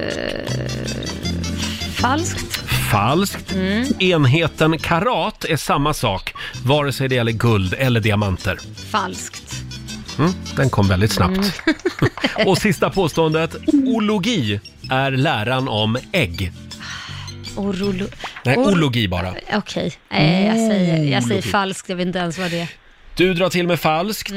falskt. 1.95 2.61
Falskt. 2.91 3.53
Mm. 3.53 3.87
Enheten 3.99 4.79
karat 4.79 5.45
är 5.45 5.57
samma 5.57 5.95
sak, 5.95 6.35
vare 6.65 6.93
sig 6.93 7.09
det 7.09 7.15
gäller 7.15 7.33
guld 7.33 7.75
eller 7.79 8.01
diamanter. 8.01 8.59
Falskt. 8.91 9.62
Mm, 10.19 10.33
den 10.57 10.71
kom 10.71 10.89
väldigt 10.89 11.13
snabbt. 11.13 11.37
Mm. 12.37 12.49
och 12.49 12.59
sista 12.59 12.91
påståendet. 12.91 13.57
Ologi 13.87 14.61
är 14.91 15.11
läran 15.11 15.69
om 15.69 15.99
ägg. 16.13 16.53
Orolo... 17.57 18.07
Nej, 18.45 18.57
Or- 18.57 18.73
ologi 18.73 19.09
bara. 19.09 19.35
Okej, 19.55 19.93
eh, 20.11 20.47
jag, 20.47 20.57
säger, 20.71 21.13
jag 21.13 21.25
säger 21.25 21.43
falskt. 21.43 21.89
Jag 21.89 21.97
vet 21.97 22.07
inte 22.07 22.19
ens 22.19 22.39
vad 22.39 22.51
det 22.51 22.61
är. 22.61 22.69
Du 23.17 23.35
drar 23.35 23.49
till 23.49 23.67
med 23.67 23.81
falskt. 23.81 24.33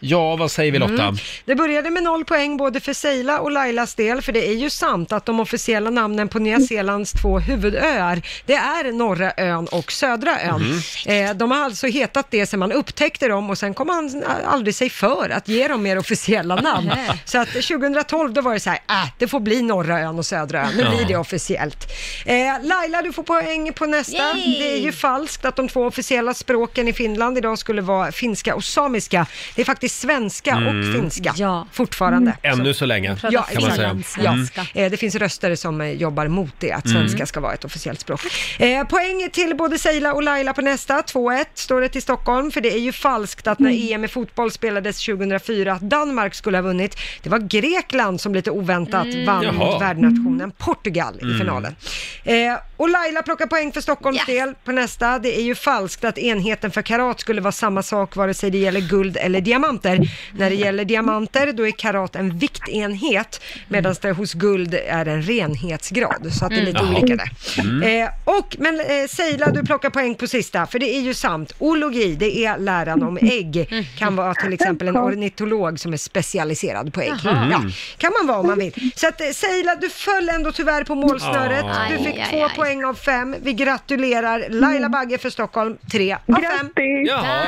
Mm. 0.00 0.10
Ja, 0.10 0.36
vad 0.36 0.50
säger 0.50 0.72
vi 0.72 0.78
Lotta? 0.78 1.02
Mm. 1.02 1.16
Det 1.44 1.54
började 1.54 1.90
med 1.90 2.02
noll 2.02 2.24
poäng 2.24 2.56
både 2.56 2.80
för 2.80 2.92
Seila 2.92 3.38
och 3.40 3.50
Lailas 3.50 3.94
del, 3.94 4.22
för 4.22 4.32
det 4.32 4.48
är 4.48 4.54
ju 4.54 4.70
sant 4.70 5.12
att 5.12 5.26
de 5.26 5.40
officiella 5.40 5.90
namnen 5.90 6.28
på 6.28 6.38
Nya 6.38 6.60
Zeelands 6.60 7.12
två 7.12 7.38
huvudöar, 7.38 8.22
det 8.46 8.54
är 8.54 8.92
Norra 8.92 9.32
ön 9.36 9.66
och 9.66 9.92
Södra 9.92 10.40
ön. 10.40 10.62
Mhm. 10.62 10.80
Eh, 11.06 11.34
de 11.34 11.50
har 11.50 11.64
alltså 11.64 11.86
hetat 11.86 12.26
det 12.30 12.46
sedan 12.46 12.60
man 12.60 12.72
upptäckte 12.72 13.28
dem 13.28 13.50
och 13.50 13.58
sen 13.58 13.74
kom 13.74 13.86
man 13.86 14.24
aldrig 14.46 14.74
sig 14.74 14.90
för 14.90 15.30
att 15.30 15.48
ge 15.48 15.68
dem 15.68 15.82
mer 15.82 15.98
officiella 15.98 16.56
namn. 16.56 16.92
Så 17.24 17.38
att 17.38 17.48
2012 17.48 18.32
då 18.32 18.40
var 18.40 18.54
det 18.54 18.60
så 18.60 18.70
här, 18.70 18.78
äh, 18.88 19.08
det 19.18 19.28
får 19.28 19.40
bli 19.40 19.62
Norra 19.62 20.00
ön 20.00 20.18
och 20.18 20.26
Södra 20.26 20.60
ön, 20.62 20.74
nu 20.76 20.84
blir 20.96 21.04
det 21.08 21.16
officiellt. 21.16 21.86
Eh, 22.26 22.34
Laila, 22.62 23.02
du 23.02 23.12
får 23.12 23.22
poäng 23.22 23.72
på 23.72 23.86
nästa. 23.86 24.16
Yay! 24.16 24.58
Det 24.58 24.72
är 24.72 24.78
ju 24.78 24.92
falskt 24.92 25.44
att 25.44 25.56
de 25.56 25.68
två 25.68 25.86
officiella 25.86 26.34
språken 26.34 26.88
i 26.88 26.92
Finland 26.92 27.38
idag 27.38 27.58
skulle 27.58 27.82
vara 27.82 28.12
finska 28.12 28.54
och 28.54 28.64
samiska. 28.64 29.26
Det 29.54 29.62
är 29.62 29.66
faktiskt 29.66 29.87
svenska 29.88 30.50
Mm. 30.50 30.66
och 30.88 30.94
finska 31.00 31.34
fortfarande. 31.72 32.36
Ännu 32.42 32.74
så 32.74 32.86
länge, 32.86 33.16
Ja, 33.30 33.42
kan 33.42 33.62
man 33.62 33.72
säga. 33.72 33.96
exakt. 34.00 34.24
Ja. 34.24 34.32
Mm. 34.32 34.46
Eh, 34.74 34.90
Det 34.90 34.96
finns 34.96 35.14
röster 35.14 35.54
som 35.54 35.80
eh, 35.80 35.90
jobbar 35.90 36.28
mot 36.28 36.52
det, 36.58 36.72
att 36.72 36.86
Mm. 36.86 36.96
svenska 36.98 37.26
ska 37.26 37.40
vara 37.40 37.52
ett 37.54 37.64
officiellt 37.64 38.00
språk. 38.00 38.20
Eh, 38.58 38.84
poäng 38.84 39.28
till 39.32 39.56
både 39.56 39.78
Seila 39.78 40.12
och 40.12 40.22
Laila 40.22 40.52
på 40.52 40.60
nästa. 40.60 41.02
2-1 41.02 41.44
står 41.54 41.80
det 41.80 41.88
till 41.88 42.02
Stockholm, 42.02 42.50
för 42.50 42.60
det 42.60 42.72
är 42.74 42.78
ju 42.80 42.92
falskt 42.92 43.46
att 43.46 43.60
Mm. 43.60 43.72
när 43.72 43.92
EM 43.94 44.04
i 44.04 44.08
fotboll 44.08 44.50
spelades 44.50 44.98
2004, 45.06 45.72
att 45.72 45.80
Danmark 45.82 46.34
skulle 46.34 46.56
ha 46.58 46.62
vunnit. 46.62 46.96
Det 47.22 47.30
var 47.30 47.38
Grekland 47.38 48.20
som 48.20 48.34
lite 48.34 48.50
oväntat 48.50 49.04
Mm. 49.06 49.26
vann 49.26 49.42
Jaha. 49.42 49.52
mot 49.52 49.82
värdnationen 49.82 50.50
Portugal 50.58 51.14
i 51.20 51.22
Mm. 51.24 51.38
finalen. 51.38 51.76
Eh, 52.24 52.34
och 52.76 52.88
Laila 52.88 53.22
plockar 53.22 53.46
poäng 53.46 53.72
för 53.72 53.80
Stockholms 53.80 54.26
del 54.26 54.54
på 54.64 54.72
nästa. 54.72 55.18
Det 55.18 55.38
är 55.38 55.42
ju 55.42 55.54
falskt 55.54 56.04
att 56.04 56.18
enheten 56.18 56.70
för 56.70 56.82
karat 56.82 57.20
skulle 57.20 57.40
vara 57.40 57.52
samma 57.52 57.82
sak 57.82 58.16
vare 58.16 58.34
sig 58.34 58.50
det 58.50 58.58
gäller 58.58 58.80
guld 58.80 59.16
eller 59.16 59.40
diamanter. 59.40 59.77
När 59.84 60.50
det 60.50 60.56
gäller 60.56 60.84
diamanter 60.84 61.52
då 61.52 61.66
är 61.66 61.70
karat 61.70 62.16
en 62.16 62.38
viktenhet 62.38 63.40
medan 63.68 63.94
det 64.00 64.10
hos 64.12 64.34
guld 64.34 64.74
är 64.88 65.06
en 65.06 65.22
renhetsgrad. 65.22 66.28
Så 66.32 66.44
att 66.44 66.50
det 66.50 66.56
är 66.56 66.58
Mm. 66.58 66.66
lite 66.74 66.78
Jaha. 66.84 66.98
olika 66.98 67.16
där. 67.16 67.30
Mm. 67.64 68.02
Eh, 68.04 68.10
och, 68.24 68.56
men 68.58 68.80
eh, 68.80 68.86
Seila, 69.08 69.50
du 69.50 69.64
plockar 69.64 69.90
poäng 69.90 70.14
på 70.14 70.26
sista, 70.26 70.66
för 70.66 70.78
det 70.78 70.96
är 70.96 71.00
ju 71.00 71.14
sant. 71.14 71.52
Ologi, 71.58 72.14
det 72.14 72.38
är 72.44 72.58
läran 72.58 73.02
om 73.02 73.18
ägg. 73.22 73.84
Kan 73.98 74.16
vara 74.16 74.34
till 74.34 74.52
exempel 74.52 74.88
en 74.88 74.96
ornitolog 74.96 75.80
som 75.80 75.92
är 75.92 75.96
specialiserad 75.96 76.92
på 76.94 77.00
ägg. 77.00 77.12
Ja, 77.24 77.62
kan 77.98 78.12
man 78.18 78.26
vara 78.26 78.38
om 78.38 78.46
man 78.46 78.58
vill. 78.58 78.90
Så 78.94 79.08
att 79.08 79.20
eh, 79.20 79.26
Seila, 79.34 79.74
du 79.74 79.88
föll 79.90 80.28
ändå 80.28 80.52
tyvärr 80.52 80.84
på 80.84 80.94
målsnöret. 80.94 81.64
Aj, 81.64 81.96
Du 81.98 82.04
fick 82.04 82.16
aj, 82.18 82.26
två 82.30 82.44
aj. 82.44 82.50
poäng 82.56 82.84
av 82.84 82.94
fem. 82.94 83.36
Vi 83.42 83.52
gratulerar 83.52 84.46
Laila 84.50 84.88
Bagge 84.88 85.18
för 85.18 85.30
Stockholm, 85.30 85.76
tre 85.92 86.12
av 86.12 86.18
fem. 86.34 86.70
Jaha. 87.06 87.44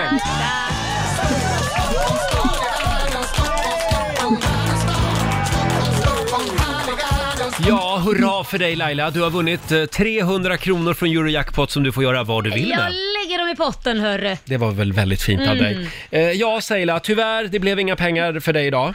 Ja, 7.71 8.03
hurra 8.05 8.45
för 8.45 8.59
dig 8.59 8.77
Laila. 8.77 9.11
Du 9.11 9.21
har 9.23 9.31
vunnit 9.31 9.73
eh, 9.73 9.85
300 9.85 10.57
kronor 10.57 10.95
från 10.95 11.09
Eurojackpot 11.09 11.71
som 11.71 11.83
du 11.83 11.93
får 11.93 12.03
göra 12.03 12.25
vad 12.25 12.45
du 12.45 12.51
vill 12.51 12.69
Jag 12.71 12.79
med. 12.79 12.93
lägger 12.93 13.39
dem 13.39 13.49
i 13.49 13.57
potten 13.57 14.01
hörru. 14.01 14.37
Det 14.45 14.57
var 14.57 14.71
väl 14.71 14.93
väldigt 14.93 15.23
fint 15.23 15.41
av 15.41 15.47
Mm. 15.47 15.59
dig. 15.59 15.89
Eh, 16.11 16.21
ja, 16.33 16.61
Seila, 16.61 17.01
tyvärr, 17.01 17.45
det 17.45 17.59
blev 17.59 17.81
inga 17.81 17.97
pengar 17.97 18.41
för 18.41 18.53
dig 18.53 18.67
idag. 18.67 18.95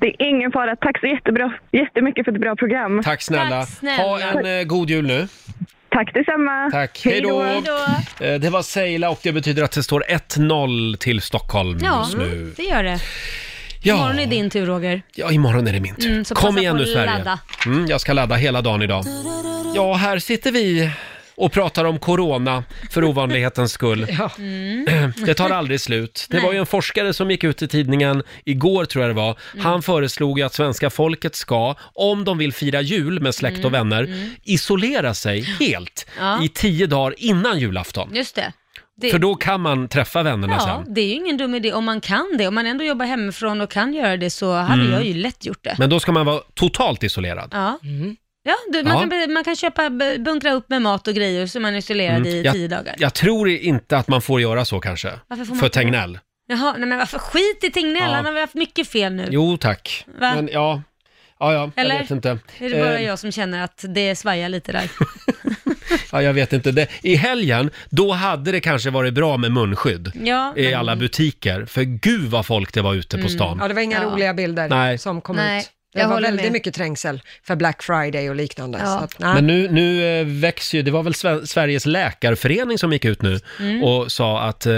Det 0.00 0.06
är 0.06 0.22
ingen 0.28 0.52
fara. 0.52 0.76
Tack 0.76 1.00
så 1.00 1.06
jättebra, 1.06 1.52
jättemycket 1.72 2.24
för 2.24 2.32
ett 2.32 2.40
bra 2.40 2.56
program. 2.56 3.02
Tack 3.04 3.22
snälla. 3.22 3.60
Tack 3.60 3.68
snälla. 3.78 4.02
Ha 4.02 4.20
en 4.20 4.58
eh, 4.58 4.64
god 4.64 4.90
jul 4.90 5.06
nu. 5.06 5.28
Tack 5.90 6.14
detsamma. 6.14 6.68
Tack. 6.72 7.00
Hej 7.04 7.20
då. 7.20 7.42
Hej 7.42 7.62
Eh, 8.32 8.40
Det 8.40 8.50
var 8.50 8.62
Seila 8.62 9.10
och 9.10 9.18
det 9.22 9.32
betyder 9.32 9.62
att 9.62 9.72
det 9.72 9.82
står 9.82 10.04
1-0 10.08 10.96
till 10.96 11.20
Stockholm 11.20 11.78
Ja, 11.82 11.98
just 12.04 12.16
nu. 12.16 12.52
det 12.56 12.62
gör 12.62 12.82
det. 12.82 12.98
Ja. 13.82 13.94
Imorgon 13.94 14.18
är 14.18 14.26
din 14.26 14.50
tur 14.50 14.66
Roger. 14.66 15.02
Ja, 15.14 15.32
imorgon 15.32 15.66
är 15.68 15.72
det 15.72 15.80
min 15.80 15.94
tur. 15.94 16.10
Mm, 16.10 16.24
så 16.24 16.34
Kom 16.34 16.48
passa 16.54 16.60
igen 16.60 16.72
på 16.74 16.76
nu 16.76 16.82
att 16.82 16.88
Sverige. 16.88 17.18
ladda. 17.18 17.38
Mm, 17.66 17.86
jag 17.86 18.00
ska 18.00 18.12
ladda 18.12 18.34
hela 18.34 18.62
dagen 18.62 18.82
idag. 18.82 19.04
Ja, 19.76 19.94
här 19.94 20.18
sitter 20.18 20.52
vi 20.52 20.90
och 21.36 21.52
pratar 21.52 21.84
om 21.84 21.98
corona 21.98 22.64
för 22.90 23.04
ovanlighetens 23.04 23.72
skull. 23.72 24.06
Mm. 24.38 25.12
Det 25.26 25.34
tar 25.34 25.50
aldrig 25.50 25.80
slut. 25.80 26.26
Det 26.30 26.40
var 26.40 26.52
ju 26.52 26.58
en 26.58 26.66
forskare 26.66 27.14
som 27.14 27.30
gick 27.30 27.44
ut 27.44 27.62
i 27.62 27.68
tidningen 27.68 28.22
igår 28.44 28.84
tror 28.84 29.04
jag 29.04 29.10
det 29.10 29.20
var. 29.20 29.38
Mm. 29.54 29.64
Han 29.66 29.82
föreslog 29.82 30.38
ju 30.38 30.44
att 30.44 30.54
svenska 30.54 30.90
folket 30.90 31.34
ska, 31.34 31.74
om 31.80 32.24
de 32.24 32.38
vill 32.38 32.52
fira 32.52 32.80
jul 32.80 33.20
med 33.20 33.34
släkt 33.34 33.58
och 33.64 33.70
Mm, 33.74 33.88
vänner, 33.88 34.04
mm. 34.04 34.30
isolera 34.44 35.14
sig 35.14 35.40
helt 35.60 36.06
Ja. 36.18 36.44
i 36.44 36.48
tio 36.48 36.86
dagar 36.86 37.14
innan 37.18 37.58
julafton. 37.58 38.10
Just 38.14 38.34
det. 38.34 38.52
Det 39.00 39.10
För 39.10 39.18
då 39.18 39.34
kan 39.34 39.60
man 39.60 39.88
träffa 39.88 40.22
vännerna 40.22 40.54
Ja, 40.58 40.82
sen. 40.84 40.94
det 40.94 41.00
är 41.00 41.06
ju 41.06 41.14
ingen 41.14 41.36
dum 41.36 41.54
idé 41.54 41.72
om 41.72 41.84
man 41.84 42.00
kan 42.00 42.26
det. 42.38 42.48
Om 42.48 42.54
man 42.54 42.66
ändå 42.66 42.84
jobbar 42.84 43.06
hemifrån 43.06 43.60
och 43.60 43.70
kan 43.70 43.94
göra 43.94 44.16
det 44.16 44.30
så 44.30 44.52
hade 44.54 44.80
Mm. 44.82 44.92
jag 44.92 45.04
ju 45.04 45.14
lätt 45.14 45.46
gjort 45.46 45.64
det. 45.64 45.74
Men 45.78 45.90
då 45.90 46.00
ska 46.00 46.12
man 46.12 46.26
vara 46.26 46.40
totalt 46.54 47.02
isolerad. 47.02 47.48
Ja. 47.52 47.78
Ja, 48.42 48.54
du, 48.72 48.82
man, 48.82 48.92
Ja. 48.92 49.00
Kan, 49.00 49.08
be- 49.08 49.26
man 49.28 49.44
kan 49.44 49.56
köpa, 49.56 49.90
bunkra 50.18 50.52
upp 50.52 50.68
med 50.68 50.82
mat 50.82 51.08
och 51.08 51.14
grejer 51.14 51.46
så 51.46 51.60
man 51.60 51.74
är 51.74 51.78
isolerad 51.78 52.16
Mm. 52.16 52.28
i 52.28 52.42
jag, 52.42 52.54
tio 52.54 52.68
dagar. 52.68 52.94
jag 52.98 53.14
tror 53.14 53.48
inte 53.48 53.96
att 53.98 54.08
man 54.08 54.22
får 54.22 54.40
göra 54.40 54.64
så 54.64 54.80
kanske. 54.80 55.12
Varför 55.28 55.44
får 55.44 55.54
man 55.54 55.58
För 55.58 55.66
inte 55.66 55.78
det? 55.78 55.84
Tegnell. 55.84 56.18
Jaha, 56.50 56.74
nej 56.78 56.88
men 56.88 56.98
varför? 56.98 57.18
Skit 57.18 57.64
i 57.64 57.70
Tegnell, 57.70 57.96
Ja. 58.10 58.14
han 58.16 58.24
har 58.24 58.32
väl 58.32 58.40
haft 58.40 58.54
mycket 58.54 58.88
fel 58.88 59.12
nu. 59.12 59.28
Jo, 59.30 59.56
tack. 59.56 60.04
Va? 60.20 60.34
Men 60.34 60.48
ja, 60.52 60.82
ja, 61.38 61.52
ja 61.52 61.70
Eller? 61.76 61.94
jag 61.94 62.00
vet 62.02 62.10
inte. 62.10 62.38
Är 62.58 62.70
det 62.70 62.80
bara 62.80 62.98
Eh, 62.98 63.06
jag 63.06 63.18
som 63.18 63.32
känner 63.32 63.64
att 63.64 63.84
det 63.88 64.16
svajar 64.16 64.48
lite 64.48 64.72
där? 64.72 64.90
Ja, 66.12 66.22
jag 66.22 66.32
vet 66.32 66.52
inte. 66.52 66.72
Det, 66.72 66.86
I 67.02 67.14
helgen, 67.16 67.70
då 67.90 68.12
hade 68.12 68.52
det 68.52 68.60
kanske 68.60 68.90
varit 68.90 69.14
bra 69.14 69.36
med 69.36 69.52
munskydd 69.52 70.12
Ja. 70.24 70.52
i 70.56 70.74
alla 70.74 70.96
butiker. 70.96 71.64
För 71.64 71.82
gud 71.82 72.30
vad 72.30 72.46
folk 72.46 72.72
det 72.74 72.80
var 72.82 72.94
ute 72.94 73.16
på 73.16 73.20
Mm. 73.20 73.28
stan. 73.30 73.58
Ja, 73.60 73.68
det 73.68 73.74
var 73.74 73.82
inga 73.82 74.02
Ja. 74.02 74.08
roliga 74.10 74.34
bilder 74.34 74.68
Nej. 74.68 74.98
som 74.98 75.20
kom 75.20 75.36
Nej, 75.36 75.60
ut. 75.60 75.70
Det 75.94 76.00
jag 76.00 76.08
var 76.08 76.14
håller 76.14 76.28
väldigt 76.28 76.44
med. 76.46 76.52
mycket 76.52 76.74
trängsel 76.74 77.22
för 77.46 77.56
Black 77.56 77.82
Friday 77.82 78.30
och 78.30 78.36
liknande. 78.36 78.78
Ja. 78.78 78.86
Så 78.98 79.04
att, 79.04 79.18
nej. 79.18 79.34
Men 79.34 79.46
nu, 79.46 79.68
nu 79.70 80.20
eh, 80.20 80.26
växer 80.26 80.78
ju, 80.78 80.82
det 80.82 80.90
var 80.90 81.02
väl 81.02 81.12
Sve- 81.12 81.44
Sveriges 81.46 81.86
läkarförening 81.86 82.78
som 82.78 82.92
gick 82.92 83.04
ut 83.04 83.22
nu 83.22 83.40
Mm. 83.60 83.82
och 83.84 84.12
sa 84.12 84.40
att 84.40 84.66
eh, 84.66 84.74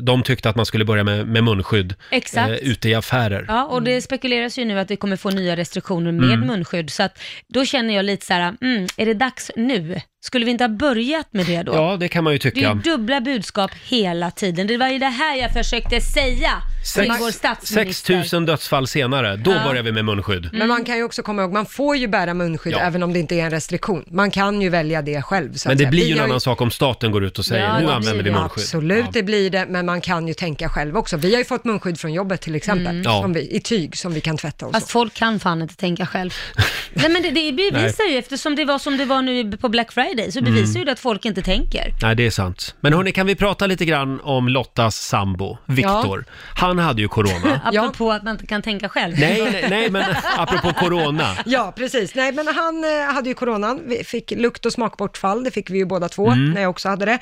de 0.00 0.22
tyckte 0.22 0.48
att 0.48 0.56
man 0.56 0.66
skulle 0.66 0.84
börja 0.84 1.04
med, 1.04 1.28
med 1.28 1.44
munskydd 1.44 1.94
Exakt. 2.10 2.48
eh, 2.50 2.54
ute 2.56 2.88
i 2.88 2.94
affärer. 2.94 3.44
Ja, 3.48 3.64
och 3.64 3.82
det 3.82 4.02
spekuleras 4.02 4.58
ju 4.58 4.64
nu 4.64 4.78
att 4.78 4.90
vi 4.90 4.96
kommer 4.96 5.16
få 5.16 5.30
nya 5.30 5.56
restriktioner 5.56 6.12
med 6.12 6.30
Mm. 6.34 6.46
munskydd, 6.46 6.90
så 6.90 7.02
att 7.02 7.18
då 7.48 7.64
känner 7.64 7.94
jag 7.94 8.04
lite 8.04 8.26
så 8.26 8.32
här, 8.32 8.54
mm, 8.62 8.86
är 8.96 9.06
det 9.06 9.14
dags 9.14 9.50
nu? 9.56 10.00
Skulle 10.24 10.44
vi 10.44 10.50
inte 10.50 10.64
ha 10.64 10.68
börjat 10.68 11.26
med 11.30 11.46
det 11.46 11.62
då? 11.62 11.74
Ja, 11.74 11.96
det 12.00 12.08
kan 12.08 12.24
man 12.24 12.32
ju 12.32 12.38
Det 12.38 12.48
är 12.48 12.50
tycka. 12.50 12.68
ju 12.84 12.90
dubbla 12.90 13.20
budskap 13.20 13.70
hela 13.84 14.30
tiden. 14.30 14.66
Det 14.66 14.76
var 14.76 14.88
ju 14.88 14.98
det 14.98 15.06
här 15.06 15.36
jag 15.36 15.52
försökte 15.52 16.00
säga 16.00 16.50
till 16.94 17.12
vår 17.20 17.26
Sex, 17.26 17.36
statsminister. 17.38 18.22
6 18.22 18.32
000 18.32 18.46
dödsfall 18.46 18.86
senare, 18.86 19.36
då 19.36 19.50
Ja. 19.50 19.64
börjar 19.64 19.82
vi 19.82 19.92
med 19.92 20.04
munskydd. 20.04 20.48
Men 20.52 20.68
man 20.68 20.84
kan 20.84 20.96
ju 20.96 21.02
också 21.04 21.22
komma 21.22 21.42
ihåg, 21.42 21.52
man 21.52 21.66
får 21.66 21.96
ju 21.96 22.08
bära 22.08 22.34
munskydd 22.34 22.72
Ja. 22.72 22.78
även 22.78 23.02
om 23.02 23.12
det 23.12 23.18
inte 23.18 23.34
är 23.34 23.44
en 23.44 23.50
restriktion. 23.50 24.04
Man 24.10 24.30
kan 24.30 24.60
ju 24.62 24.68
välja 24.68 25.02
det 25.02 25.22
själv. 25.22 25.52
Så 25.54 25.68
Men 25.68 25.72
att 25.74 25.78
det 25.78 25.82
säga. 25.84 25.90
blir 25.90 26.00
Vi 26.02 26.06
ju 26.08 26.12
en 26.12 26.18
har 26.18 26.24
annan 26.26 26.40
sak 26.40 26.60
om 26.60 26.70
staten 26.70 27.12
går 27.12 27.24
ut 27.24 27.38
och 27.38 27.44
säger 27.44 27.64
Ja, 27.64 27.78
nu 27.80 27.86
det 27.86 27.92
använder 27.94 28.12
blir 28.12 28.22
vi 28.24 28.30
det. 28.30 28.36
munskydd. 28.40 28.62
Absolut, 28.64 29.04
Ja. 29.04 29.10
det 29.12 29.22
blir 29.22 29.50
det, 29.50 29.66
men 29.68 29.86
man 29.86 30.00
kan 30.00 30.28
ju 30.28 30.34
tänka 30.34 30.68
själv 30.68 30.96
också. 30.96 31.16
Vi 31.16 31.32
har 31.32 31.38
ju 31.38 31.44
fått 31.44 31.64
munskydd 31.64 32.00
från 32.00 32.12
jobbet 32.12 32.40
till 32.40 32.54
exempel, 32.54 32.86
Mm. 32.86 33.02
Ja. 33.02 33.22
som 33.22 33.32
vi, 33.32 33.56
i 33.56 33.60
tyg 33.60 33.96
som 33.96 34.14
vi 34.14 34.20
kan 34.20 34.36
tvätta 34.36 34.66
och 34.66 34.74
så. 34.74 34.80
Fast 34.80 34.90
folk 34.90 35.14
kan 35.14 35.40
fan 35.40 35.62
inte 35.62 35.76
tänka 35.76 36.06
själv. 36.06 36.30
Nej 36.92 37.08
men 37.08 37.22
det, 37.22 37.30
det 37.30 37.52
bevisar 37.52 38.04
ju, 38.10 38.18
eftersom 38.18 38.56
det 38.56 38.64
var 38.64 38.78
som 38.78 38.96
det 38.96 39.04
var 39.04 39.22
nu 39.22 39.56
på 39.56 39.68
Black 39.68 39.92
Friday, 39.92 40.13
så 40.32 40.42
bevisar 40.42 40.64
Mm. 40.70 40.78
ju 40.80 40.84
det 40.84 40.92
att 40.92 40.98
folk 41.00 41.24
inte 41.24 41.42
tänker. 41.42 41.94
Nej, 42.02 42.16
det 42.16 42.26
är 42.26 42.30
sant. 42.30 42.74
Men 42.80 42.92
hörni, 42.92 43.12
kan 43.12 43.26
vi 43.26 43.34
prata 43.34 43.66
lite 43.66 43.84
grann 43.84 44.20
om 44.20 44.48
Lottas 44.48 44.96
sambo, 44.96 45.58
Viktor? 45.66 46.24
Han 46.56 46.78
hade 46.78 47.02
ju 47.02 47.08
corona. 47.08 47.60
Apropå 47.74 48.12
att 48.12 48.22
man 48.22 48.32
inte 48.34 48.46
kan 48.46 48.62
tänka 48.62 48.88
själv. 48.88 49.18
nej, 49.18 49.48
nej, 49.52 49.66
nej, 49.70 49.90
men 49.90 50.04
apropå 50.36 50.72
corona. 50.72 51.36
Ja, 51.46 51.72
precis. 51.76 52.14
Nej, 52.14 52.32
men 52.32 52.46
han 52.46 52.84
eh, 52.84 53.14
hade 53.14 53.28
ju 53.28 53.34
coronan, 53.34 53.80
Vi 53.86 54.04
fick 54.04 54.30
lukt 54.30 54.66
och 54.66 54.72
smakbortfall, 54.72 55.44
det 55.44 55.50
fick 55.50 55.70
vi 55.70 55.78
ju 55.78 55.84
båda 55.84 56.08
två, 56.08 56.26
Mm. 56.30 56.50
när 56.50 56.60
jag 56.62 56.70
också 56.70 56.88
hade 56.88 57.04
det. 57.04 57.18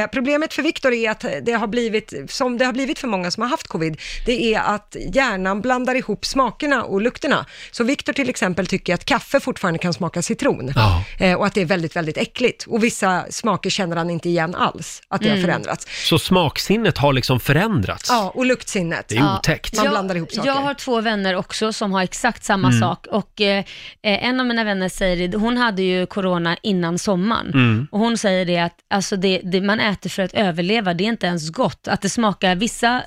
Eh, 0.00 0.06
problemet 0.12 0.54
för 0.54 0.62
Viktor 0.62 0.92
är 0.92 1.10
att 1.10 1.24
det 1.42 1.52
har 1.52 1.66
blivit, 1.66 2.12
som 2.28 2.58
det 2.58 2.64
har 2.64 2.72
blivit 2.72 2.98
för 2.98 3.08
många 3.08 3.30
som 3.30 3.42
har 3.42 3.50
haft 3.50 3.66
covid, 3.68 4.00
det 4.26 4.54
är 4.54 4.60
att 4.60 4.96
hjärnan 5.14 5.60
blandar 5.60 5.94
ihop 5.94 6.24
smakerna 6.26 6.82
och 6.84 7.00
lukterna. 7.02 7.46
Så 7.70 7.84
Viktor 7.84 8.12
till 8.12 8.30
exempel 8.30 8.66
tycker 8.66 8.94
att 8.94 9.04
kaffe 9.04 9.40
fortfarande 9.40 9.78
kan 9.78 9.92
smaka 9.94 10.22
citron. 10.22 10.72
Ja. 10.76 11.04
Eh, 11.18 11.34
och 11.34 11.46
att 11.46 11.54
det 11.54 11.60
är 11.60 11.64
väldigt, 11.66 11.96
väldigt 11.96 12.16
äckligt. 12.16 12.31
Och 12.66 12.84
vissa 12.84 13.24
smaker 13.30 13.70
känner 13.70 13.96
han 13.96 14.10
inte 14.10 14.28
igen 14.28 14.54
alls, 14.54 15.02
att 15.08 15.20
det 15.20 15.28
har 15.28 15.36
Mm. 15.36 15.46
förändrats. 15.48 15.86
Så 16.08 16.18
smaksinnet 16.18 16.98
har 16.98 17.12
liksom 17.12 17.40
förändrats. 17.40 18.08
Ja, 18.10 18.32
och 18.34 18.46
luktsinnet. 18.46 19.08
Det 19.08 19.16
är 19.16 19.34
otäckt. 19.36 19.76
Man 19.76 19.84
jag, 19.84 19.92
blandar 19.92 20.14
ihop 20.16 20.32
saker. 20.32 20.48
Jag 20.48 20.54
har 20.54 20.74
två 20.74 21.00
vänner 21.00 21.34
också 21.36 21.72
som 21.72 21.92
har 21.92 22.02
exakt 22.02 22.44
samma 22.44 22.68
Mm. 22.68 22.80
sak 22.80 23.06
och 23.06 23.40
eh, 23.40 23.58
eh, 24.02 24.24
en 24.24 24.40
av 24.40 24.46
mina 24.46 24.64
vänner 24.64 24.88
säger 24.88 25.28
det, 25.28 25.38
hon 25.38 25.56
hade 25.56 25.82
ju 25.82 26.06
corona 26.06 26.56
innan 26.62 26.98
sommaren 26.98 27.50
Mm. 27.54 27.88
och 27.90 27.98
hon 27.98 28.18
säger 28.18 28.44
det 28.44 28.58
att 28.58 28.74
alltså 28.90 29.16
det, 29.16 29.40
det 29.44 29.60
man 29.60 29.80
äter 29.80 30.10
för 30.10 30.22
att 30.22 30.32
överleva, 30.34 30.94
det 30.94 31.04
är 31.04 31.08
inte 31.08 31.26
ens 31.26 31.50
gott. 31.50 31.88
Att 31.88 32.02
det 32.02 32.08
smakar, 32.08 32.54
vissa 32.54 33.02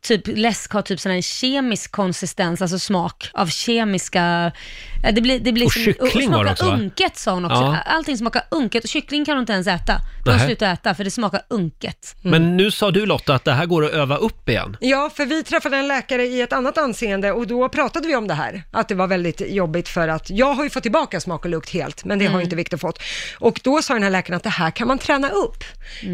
typ 0.00 0.22
läsk 0.26 0.72
har 0.72 0.82
typ 0.82 1.00
sån 1.00 1.12
här 1.12 1.20
kemisk 1.22 1.92
konsistens, 1.92 2.62
alltså 2.62 2.78
smak 2.78 3.30
av 3.34 3.46
kemiska, 3.46 4.52
ja, 5.02 5.10
det 5.12 5.20
blir, 5.20 5.40
det 5.40 5.52
blir 5.52 5.66
Och 5.66 5.72
som- 5.72 5.82
kyckling 5.84 6.30
var 6.32 6.44
det 6.44 6.56
smakar 6.56 6.74
unket 6.74 7.16
sa 7.16 7.32
hon 7.32 7.44
också. 7.44 7.56
Ja. 7.56 7.76
Allting 7.86 8.18
smakar 8.18 8.42
unket 8.56 8.84
och 8.84 8.90
kyckling 8.90 9.24
kan 9.24 9.34
hon 9.34 9.40
inte 9.42 9.52
ens 9.52 9.66
äta. 9.66 10.00
Hon 10.24 10.34
Nähä. 10.34 10.46
slutat 10.46 10.78
äta 10.78 10.94
för 10.94 11.04
det 11.04 11.10
smakar 11.10 11.42
unket. 11.50 12.16
Men 12.22 12.56
nu 12.56 12.70
sa 12.70 12.90
du 12.90 13.06
Lotta 13.06 13.34
att 13.34 13.44
det 13.44 13.52
här 13.52 13.66
går 13.66 13.84
att 13.84 13.90
öva 13.92 14.16
upp 14.16 14.48
igen. 14.48 14.76
Ja, 14.80 15.10
för 15.14 15.26
vi 15.26 15.42
träffade 15.42 15.76
en 15.76 15.88
läkare 15.88 16.22
i 16.26 16.40
ett 16.40 16.52
annat 16.52 16.78
anseende 16.78 17.32
och 17.32 17.46
då 17.46 17.68
pratade 17.68 18.08
vi 18.08 18.16
om 18.16 18.28
det 18.28 18.34
här, 18.34 18.62
att 18.70 18.88
det 18.88 18.94
var 18.94 19.06
väldigt 19.06 19.40
jobbigt 19.50 19.88
för 19.88 20.08
att 20.08 20.30
jag 20.30 20.54
har 20.54 20.64
ju 20.64 20.70
fått 20.70 20.82
tillbaka 20.82 21.20
smak 21.20 21.44
och 21.44 21.50
lukt 21.50 21.70
helt, 21.70 22.04
men 22.04 22.18
det 22.18 22.24
har 22.24 22.30
Mm. 22.30 22.40
ju 22.40 22.44
inte 22.44 22.56
Viktor 22.56 22.76
fått. 22.76 23.02
Och 23.38 23.60
då 23.64 23.82
sa 23.82 23.94
den 23.94 24.02
här 24.02 24.10
läkaren 24.10 24.36
att 24.36 24.42
det 24.42 24.50
här 24.50 24.70
kan 24.70 24.88
man 24.88 24.98
träna 24.98 25.28
upp. 25.28 25.64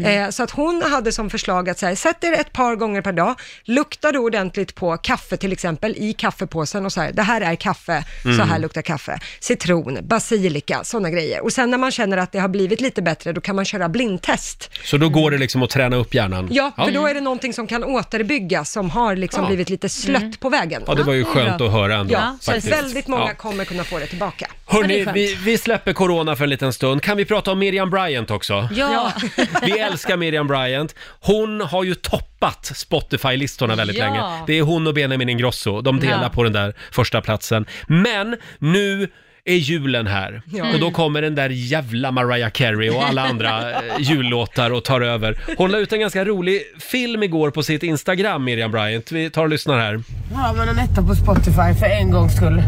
Eh, 0.05 0.29
så 0.29 0.43
att 0.43 0.51
hon 0.51 0.81
hade 0.91 1.11
som 1.11 1.29
förslag 1.29 1.69
att 1.69 1.79
säga, 1.79 1.95
sätt 1.95 2.23
er 2.23 2.33
ett 2.33 2.53
par 2.53 2.75
gånger 2.75 3.01
per 3.01 3.11
dag, 3.13 3.35
lukta 3.63 4.11
då 4.11 4.19
ordentligt 4.19 4.75
på 4.75 4.97
kaffe 4.97 5.37
till 5.37 5.51
exempel 5.51 5.95
i 5.97 6.13
kaffepåsen 6.13 6.85
och 6.85 6.93
så 6.93 7.01
här, 7.01 7.11
det 7.11 7.21
här 7.21 7.41
är 7.41 7.55
kaffe, 7.55 8.03
så 8.23 8.29
Mm. 8.29 8.49
här 8.49 8.59
luktar 8.59 8.81
kaffe. 8.81 9.19
Citron, 9.39 9.97
basilika, 10.01 10.83
sådana 10.83 11.09
grejer. 11.09 11.43
Och 11.43 11.53
sen 11.53 11.69
när 11.71 11.77
man 11.77 11.91
känner 11.91 12.17
att 12.17 12.32
det 12.33 12.39
har 12.39 12.47
blivit 12.47 12.81
lite 12.81 13.01
bättre, 13.01 13.31
då 13.33 13.41
kan 13.41 13.55
man 13.55 13.65
köra 13.65 13.89
blindtest. 13.89 14.71
Så 14.83 14.97
då 14.97 15.09
går 15.09 15.31
det 15.31 15.37
liksom 15.37 15.63
att 15.63 15.69
träna 15.69 15.95
upp 15.95 16.13
hjärnan. 16.13 16.47
Ja, 16.51 16.71
för 16.75 16.91
då 16.91 17.07
är 17.07 17.13
det 17.13 17.21
någonting 17.21 17.53
som 17.53 17.67
kan 17.67 17.83
återbyggas 17.83 18.71
som 18.71 18.89
har 18.89 19.15
liksom 19.15 19.43
Ja. 19.43 19.47
blivit 19.47 19.69
lite 19.69 19.89
slött 19.89 20.39
på 20.39 20.49
vägen. 20.49 20.83
Ja, 20.87 20.93
det 20.95 21.03
var 21.03 21.13
ju 21.13 21.23
skönt 21.25 21.61
att 21.61 21.71
höra 21.71 21.95
ändå. 21.95 22.13
Ja, 22.13 22.37
så 22.39 22.51
faktiskt. 22.51 22.73
väldigt 22.73 23.07
många 23.07 23.27
Ja. 23.27 23.33
kommer 23.33 23.65
kunna 23.65 23.83
få 23.83 23.99
det 23.99 24.05
tillbaka. 24.05 24.47
Hörni, 24.65 25.05
vi, 25.13 25.35
vi 25.35 25.57
släpper 25.57 25.93
corona 25.93 26.35
för 26.35 26.43
en 26.43 26.49
liten 26.49 26.73
stund. 26.73 27.01
Kan 27.01 27.17
vi 27.17 27.25
prata 27.25 27.51
om 27.51 27.59
Miriam 27.59 27.89
Bryant 27.89 28.31
också? 28.31 28.69
Ja. 28.75 29.13
Vi 29.61 29.79
älskar 29.79 30.17
Miriam 30.17 30.47
Bryant. 30.47 30.95
Hon 31.19 31.61
har 31.61 31.83
ju 31.83 31.95
toppat 31.95 32.71
Spotify-listorna 32.75 33.75
väldigt 33.75 33.97
Ja. 33.97 34.05
länge. 34.05 34.21
Det 34.47 34.53
är 34.57 34.61
hon 34.61 34.87
och 34.87 34.93
Benjamin 34.93 35.29
Ingrosso. 35.29 35.81
De 35.81 35.99
delar 35.99 36.23
Ja. 36.23 36.29
på 36.29 36.43
den 36.43 36.53
där 36.53 36.73
första 36.91 37.21
platsen. 37.21 37.65
Men 37.87 38.35
nu 38.59 39.09
är 39.45 39.55
julen 39.55 40.07
här 40.07 40.41
Ja. 40.45 40.73
och 40.73 40.79
då 40.79 40.91
kommer 40.91 41.21
den 41.21 41.35
där 41.35 41.49
jävla 41.49 42.11
Mariah 42.11 42.49
Carey 42.49 42.89
och 42.89 43.05
alla 43.07 43.21
andra 43.21 43.71
eh, 43.71 43.77
jullåtar 43.99 44.71
och 44.71 44.83
tar 44.83 45.01
över. 45.01 45.39
Hon 45.57 45.71
la 45.71 45.77
ut 45.77 45.93
en 45.93 45.99
ganska 45.99 46.25
rolig 46.25 46.61
film 46.91 47.23
igår 47.23 47.51
på 47.51 47.63
sitt 47.63 47.83
Instagram, 47.83 48.43
Miriam 48.43 48.71
Bryant. 48.71 49.11
Vi 49.11 49.29
tar 49.29 49.43
och 49.43 49.49
lyssnar 49.49 49.79
här. 49.79 50.03
Ja, 50.33 50.53
men 50.57 50.69
en 50.69 50.79
etta 50.79 51.03
på 51.03 51.15
Spotify 51.15 51.73
för 51.79 51.85
en 51.85 52.11
gångs 52.11 52.35
skull. 52.35 52.63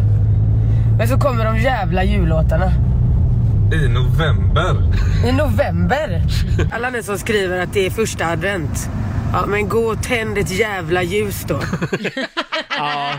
Men 0.97 1.07
så 1.07 1.17
kommer 1.19 1.45
de 1.45 1.57
jävla 1.59 2.03
jullåtarna. 2.03 2.71
I 3.73 3.88
november. 3.88 4.76
I 5.28 5.32
november. 5.32 6.21
Alla 6.71 6.89
ni 6.89 7.03
som 7.03 7.17
skriver 7.17 7.59
att 7.63 7.73
det 7.73 7.86
är 7.86 7.89
första 7.89 8.26
advent. 8.26 8.89
Ja, 9.36 9.45
men 9.45 9.69
gå 9.69 9.79
och 9.91 10.03
tänd 10.03 10.38
ett 10.38 10.51
jävla 10.51 11.03
ljus 11.03 11.41
då. 11.47 11.61
Ja. 12.77 13.11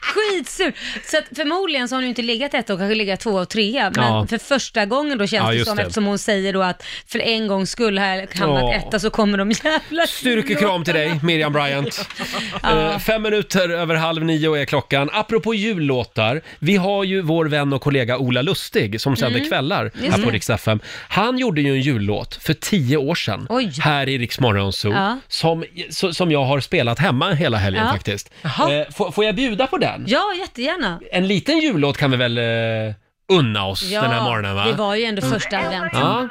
skitsur. 0.00 0.72
Så 1.10 1.18
att 1.18 1.24
förmodligen 1.36 1.88
så 1.88 1.94
har 1.94 1.96
hon 1.98 2.02
ju 2.04 2.08
inte 2.08 2.22
legat 2.22 2.54
ett 2.54 2.70
och 2.70 2.78
kanske 2.78 2.94
legat 2.94 3.20
två 3.20 3.30
och 3.30 3.48
trea. 3.48 3.92
Men 3.96 4.04
Ja. 4.04 4.26
för 4.30 4.38
första 4.38 4.84
gången 4.86 5.18
då 5.18 5.26
känns 5.26 5.42
Ja, 5.44 5.48
det 5.50 5.54
just 5.56 5.66
som, 5.68 5.76
det. 5.76 5.82
eftersom 5.82 6.04
hon 6.04 6.18
säger 6.18 6.52
då 6.52 6.62
att 6.62 6.82
för 7.06 7.18
en 7.18 7.46
gång 7.46 7.66
skulle 7.66 8.00
här 8.00 8.26
hamnat 8.38 8.62
Åh. 8.62 8.76
etta 8.76 8.98
så 9.00 9.10
kommer 9.10 9.38
de 9.38 9.50
jävla 9.50 10.06
Styrkekram 10.06 10.84
till 10.84 10.94
dig, 10.94 11.20
Miriam 11.22 11.52
Bryant. 11.52 12.08
Ja. 12.62 12.92
Eh, 12.92 12.98
Fem 12.98 13.22
minuter 13.22 13.68
över 13.68 13.94
halv 13.94 14.24
nio 14.24 14.54
är 14.54 14.64
klockan. 14.64 15.10
Apropå 15.12 15.54
jullåtar, 15.54 16.40
vi 16.58 16.76
har 16.76 17.04
ju 17.04 17.20
vår 17.22 17.44
vän 17.44 17.72
och 17.72 17.82
kollega 17.82 18.18
Ola 18.18 18.42
Lustig 18.42 19.00
som 19.00 19.16
sänder 19.16 19.38
Mm, 19.38 19.48
kvällar 19.50 19.84
just 19.94 20.16
här 20.16 20.22
på 20.24 20.30
det. 20.30 20.36
Rix 20.36 20.50
FM. 20.50 20.80
Han 21.08 21.38
gjorde 21.38 21.60
ju 21.60 21.68
en 21.70 21.80
jullåt 21.80 22.34
för 22.42 22.54
tio 22.54 22.96
år 22.96 23.14
sedan 23.14 23.46
Oj. 23.50 23.72
här 23.80 24.08
i 24.08 24.18
Rix 24.18 24.40
Morgon 24.40 24.72
Zoo, 24.72 24.92
Ja. 24.92 25.18
Som, 25.28 25.64
so- 25.90 26.12
som 26.12 26.30
jag 26.32 26.44
har 26.44 26.60
spelat 26.60 26.98
hemma 26.98 27.30
hela 27.32 27.56
helgen 27.56 27.84
Ja. 27.86 27.92
faktiskt. 27.92 28.30
Eh, 28.44 28.50
får, 28.94 29.10
får 29.10 29.24
jag 29.24 29.34
bjuda 29.36 29.66
på 29.66 29.78
den? 29.78 30.04
Ja, 30.08 30.22
jättegärna. 30.38 31.00
En 31.12 31.28
liten 31.28 31.58
jullåt 31.58 31.96
kan 31.96 32.10
vi 32.10 32.16
väl 32.16 32.38
eh, 32.38 32.94
unna 33.28 33.66
oss 33.66 33.82
Ja, 33.82 34.02
den 34.02 34.10
här 34.10 34.22
morgonen 34.22 34.56
va? 34.56 34.64
det 34.66 34.72
var 34.72 34.94
ju 34.94 35.04
ändå 35.04 35.22
första 35.22 35.58
advent. 35.58 35.92
Ja. 35.92 36.28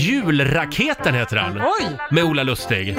Julraketen 0.00 1.14
heter 1.14 1.36
den. 1.36 1.62
Oj! 1.62 1.86
Med 2.10 2.24
Ola 2.24 2.42
Lustig. 2.42 2.96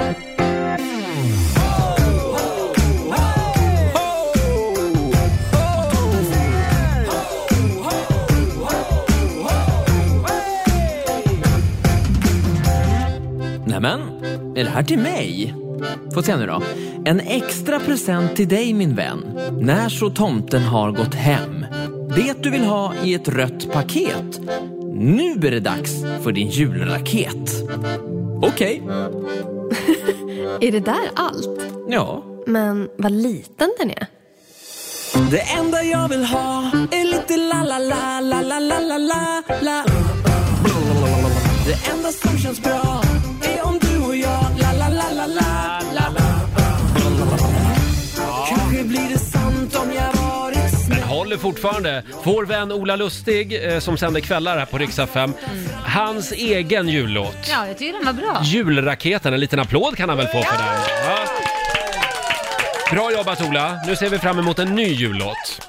Nämen, 13.66 14.17
är 14.58 14.64
det 14.64 14.70
här 14.70 14.82
till 14.82 14.98
mig? 14.98 15.54
Få 16.14 16.22
se 16.22 16.36
nu 16.36 16.46
då. 16.46 16.62
En 17.04 17.20
extra 17.20 17.80
present 17.80 18.36
till 18.36 18.48
dig 18.48 18.72
min 18.72 18.94
vän. 18.94 19.38
När 19.60 19.88
så 19.88 20.10
tomten 20.10 20.62
har 20.62 20.92
gått 20.92 21.14
hem. 21.14 21.66
Det 22.16 22.42
du 22.42 22.50
vill 22.50 22.64
ha 22.64 22.94
i 23.04 23.14
ett 23.14 23.28
rött 23.28 23.72
paket. 23.72 24.40
Nu 24.94 25.32
är 25.32 25.50
det 25.50 25.60
dags 25.60 25.92
för 26.22 26.32
din 26.32 26.48
julraket. 26.48 27.50
Okej. 28.42 28.82
Är 30.60 30.72
det 30.72 30.80
där 30.80 31.10
allt? 31.14 31.60
Ja. 31.88 32.24
Men 32.46 32.88
vad 32.96 33.12
liten 33.12 33.70
den 33.78 33.90
är. 33.90 34.06
Det 35.30 35.40
enda 35.40 35.82
jag 35.82 36.08
vill 36.08 36.24
ha 36.24 36.70
är 36.90 37.04
lite 37.04 37.36
la 37.36 37.62
la 37.62 37.78
la 37.78 38.20
la 38.20 38.40
la 38.40 38.58
la 38.58 38.78
la 38.78 38.98
la 38.98 39.42
la 39.60 39.84
Det 41.66 41.90
enda 41.92 42.12
som 42.12 42.38
känns 42.38 42.62
bra 42.62 42.97
håller 51.28 51.38
fortfarande. 51.38 52.02
Vår 52.24 52.46
vän 52.46 52.72
Ola 52.72 52.96
Lustig 52.96 53.72
eh, 53.72 53.78
som 53.78 53.98
sänder 53.98 54.20
kvällar 54.20 54.58
här 54.58 54.66
på 54.66 54.78
Rix 54.78 54.98
FM. 54.98 55.32
Hans 55.84 56.32
egen 56.32 56.88
jullåt. 56.88 57.36
Ja, 57.50 57.66
jag 57.66 57.78
tycker 57.78 57.92
den 57.92 58.06
var 58.06 58.12
bra. 58.12 58.42
Julraketen, 58.44 59.34
en 59.34 59.40
liten 59.40 59.60
applåd 59.60 59.96
kan 59.96 60.08
han 60.08 60.18
väl 60.18 60.26
få 60.26 60.42
för 60.42 60.58
den. 60.58 60.66
Ja. 61.04 61.18
Bra 62.90 63.12
jobbat 63.12 63.42
Ola, 63.42 63.78
nu 63.86 63.96
ser 63.96 64.08
vi 64.08 64.18
fram 64.18 64.38
emot 64.38 64.58
en 64.58 64.74
ny 64.74 64.86
jullåt. 64.86 65.60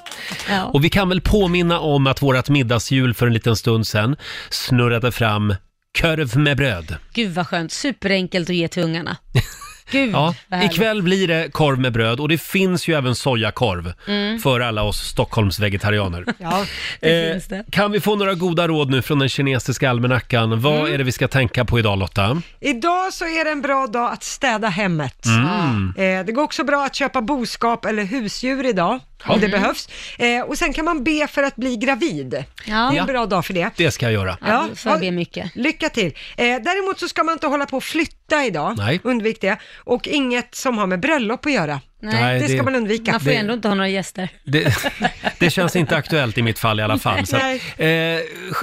Ja. 0.48 0.64
Och 0.64 0.84
vi 0.84 0.90
kan 0.90 1.08
väl 1.08 1.20
påminna 1.20 1.80
om 1.80 2.06
att 2.06 2.22
vårt 2.22 2.48
middagsjul 2.48 3.14
för 3.14 3.26
en 3.26 3.32
liten 3.32 3.56
stund 3.56 3.86
sedan 3.86 4.16
snurrade 4.50 5.12
fram 5.12 5.54
körv 5.98 6.36
med 6.36 6.56
bröd. 6.56 6.96
Gud 7.12 7.34
vad 7.34 7.46
skönt, 7.46 7.72
superenkelt 7.72 8.50
att 8.50 8.56
ge 8.56 8.68
till 8.68 8.82
ungarna. 8.82 9.16
Gud 9.90 10.10
Ja, 10.12 10.34
vad 10.48 10.58
härligt. 10.60 10.72
ikväll 10.74 11.02
blir 11.02 11.28
det 11.28 11.52
korv 11.52 11.78
med 11.80 11.92
bröd 11.92 12.20
och 12.20 12.28
det 12.28 12.38
finns 12.38 12.88
ju 12.88 12.94
även 12.94 13.14
sojakorv 13.14 13.92
Mm. 14.08 14.38
för 14.38 14.60
alla 14.60 14.82
oss 14.82 15.00
Stockholmsvegetarianer. 15.08 16.24
Ja, 16.38 16.64
det 17.00 17.32
finns 17.32 17.46
det. 17.48 17.64
Kan 17.70 17.92
vi 17.92 18.00
få 18.00 18.16
några 18.16 18.34
goda 18.34 18.68
råd 18.68 18.90
nu 18.90 19.02
från 19.02 19.18
den 19.18 19.28
kinesiska 19.28 19.90
almanackan? 19.90 20.60
Vad 20.60 20.74
Mm. 20.80 20.94
är 20.94 20.98
det 20.98 21.04
vi 21.04 21.12
ska 21.12 21.28
tänka 21.28 21.64
på 21.64 21.78
idag 21.78 21.98
Lotta? 21.98 22.42
Idag 22.60 23.12
så 23.12 23.24
är 23.24 23.44
det 23.44 23.50
en 23.50 23.60
bra 23.62 23.86
dag 23.86 24.12
att 24.12 24.22
städa 24.22 24.68
hemmet. 24.68 25.26
Mm. 25.26 25.94
Eh, 26.20 26.26
det 26.26 26.32
går 26.32 26.42
också 26.42 26.64
bra 26.64 26.84
att 26.84 26.94
köpa 26.94 27.20
boskap 27.22 27.84
eller 27.84 28.04
husdjur 28.04 28.66
idag. 28.66 29.00
Om 29.24 29.40
det 29.40 29.46
Mm. 29.46 29.60
behövs. 29.60 29.88
Eh, 30.18 30.40
och 30.42 30.58
sen 30.58 30.72
kan 30.72 30.84
man 30.84 31.04
be 31.04 31.26
för 31.26 31.42
att 31.42 31.56
bli 31.56 31.76
gravid. 31.76 32.26
Det 32.26 32.36
är 32.38 32.44
Ja. 32.64 32.96
en 33.00 33.06
bra 33.06 33.26
dag 33.26 33.46
för 33.46 33.54
det. 33.54 33.70
Det 33.76 33.90
ska 33.90 34.06
jag 34.06 34.12
göra. 34.12 34.36
Ja, 34.46 34.68
får 34.76 34.92
jag 34.92 35.00
be 35.00 35.10
mycket. 35.10 35.56
Lycka 35.56 35.88
till. 35.88 36.06
Eh, 36.06 36.12
däremot 36.44 36.98
så 36.98 37.08
ska 37.08 37.24
man 37.24 37.32
inte 37.32 37.46
hålla 37.46 37.66
på 37.66 37.76
och 37.76 37.84
flytta 37.84 38.44
idag. 38.44 38.74
Nej. 38.78 39.00
Undvik 39.04 39.40
det. 39.40 39.56
Och 39.84 40.08
inget 40.08 40.54
som 40.54 40.78
har 40.78 40.86
med 40.86 41.00
bröllop 41.00 41.46
att 41.46 41.52
göra. 41.52 41.80
Nej, 42.02 42.40
det, 42.40 42.46
det- 42.46 42.54
ska 42.54 42.62
man 42.62 42.74
undvika. 42.74 43.10
Man 43.12 43.20
får 43.20 43.32
ju 43.32 43.38
ändå 43.38 43.54
inte 43.54 43.68
ha 43.68 43.74
några 43.74 43.88
gäster. 43.88 44.28
Det, 44.44 44.74
det 45.40 45.50
känns 45.50 45.76
inte 45.76 45.96
aktuellt 45.96 46.38
i 46.38 46.42
mitt 46.42 46.58
fall 46.58 46.80
i 46.80 46.82
alla 46.82 46.98
fall. 46.98 47.26
Så 47.26 47.36
att, 47.36 47.42
eh, 47.76 47.88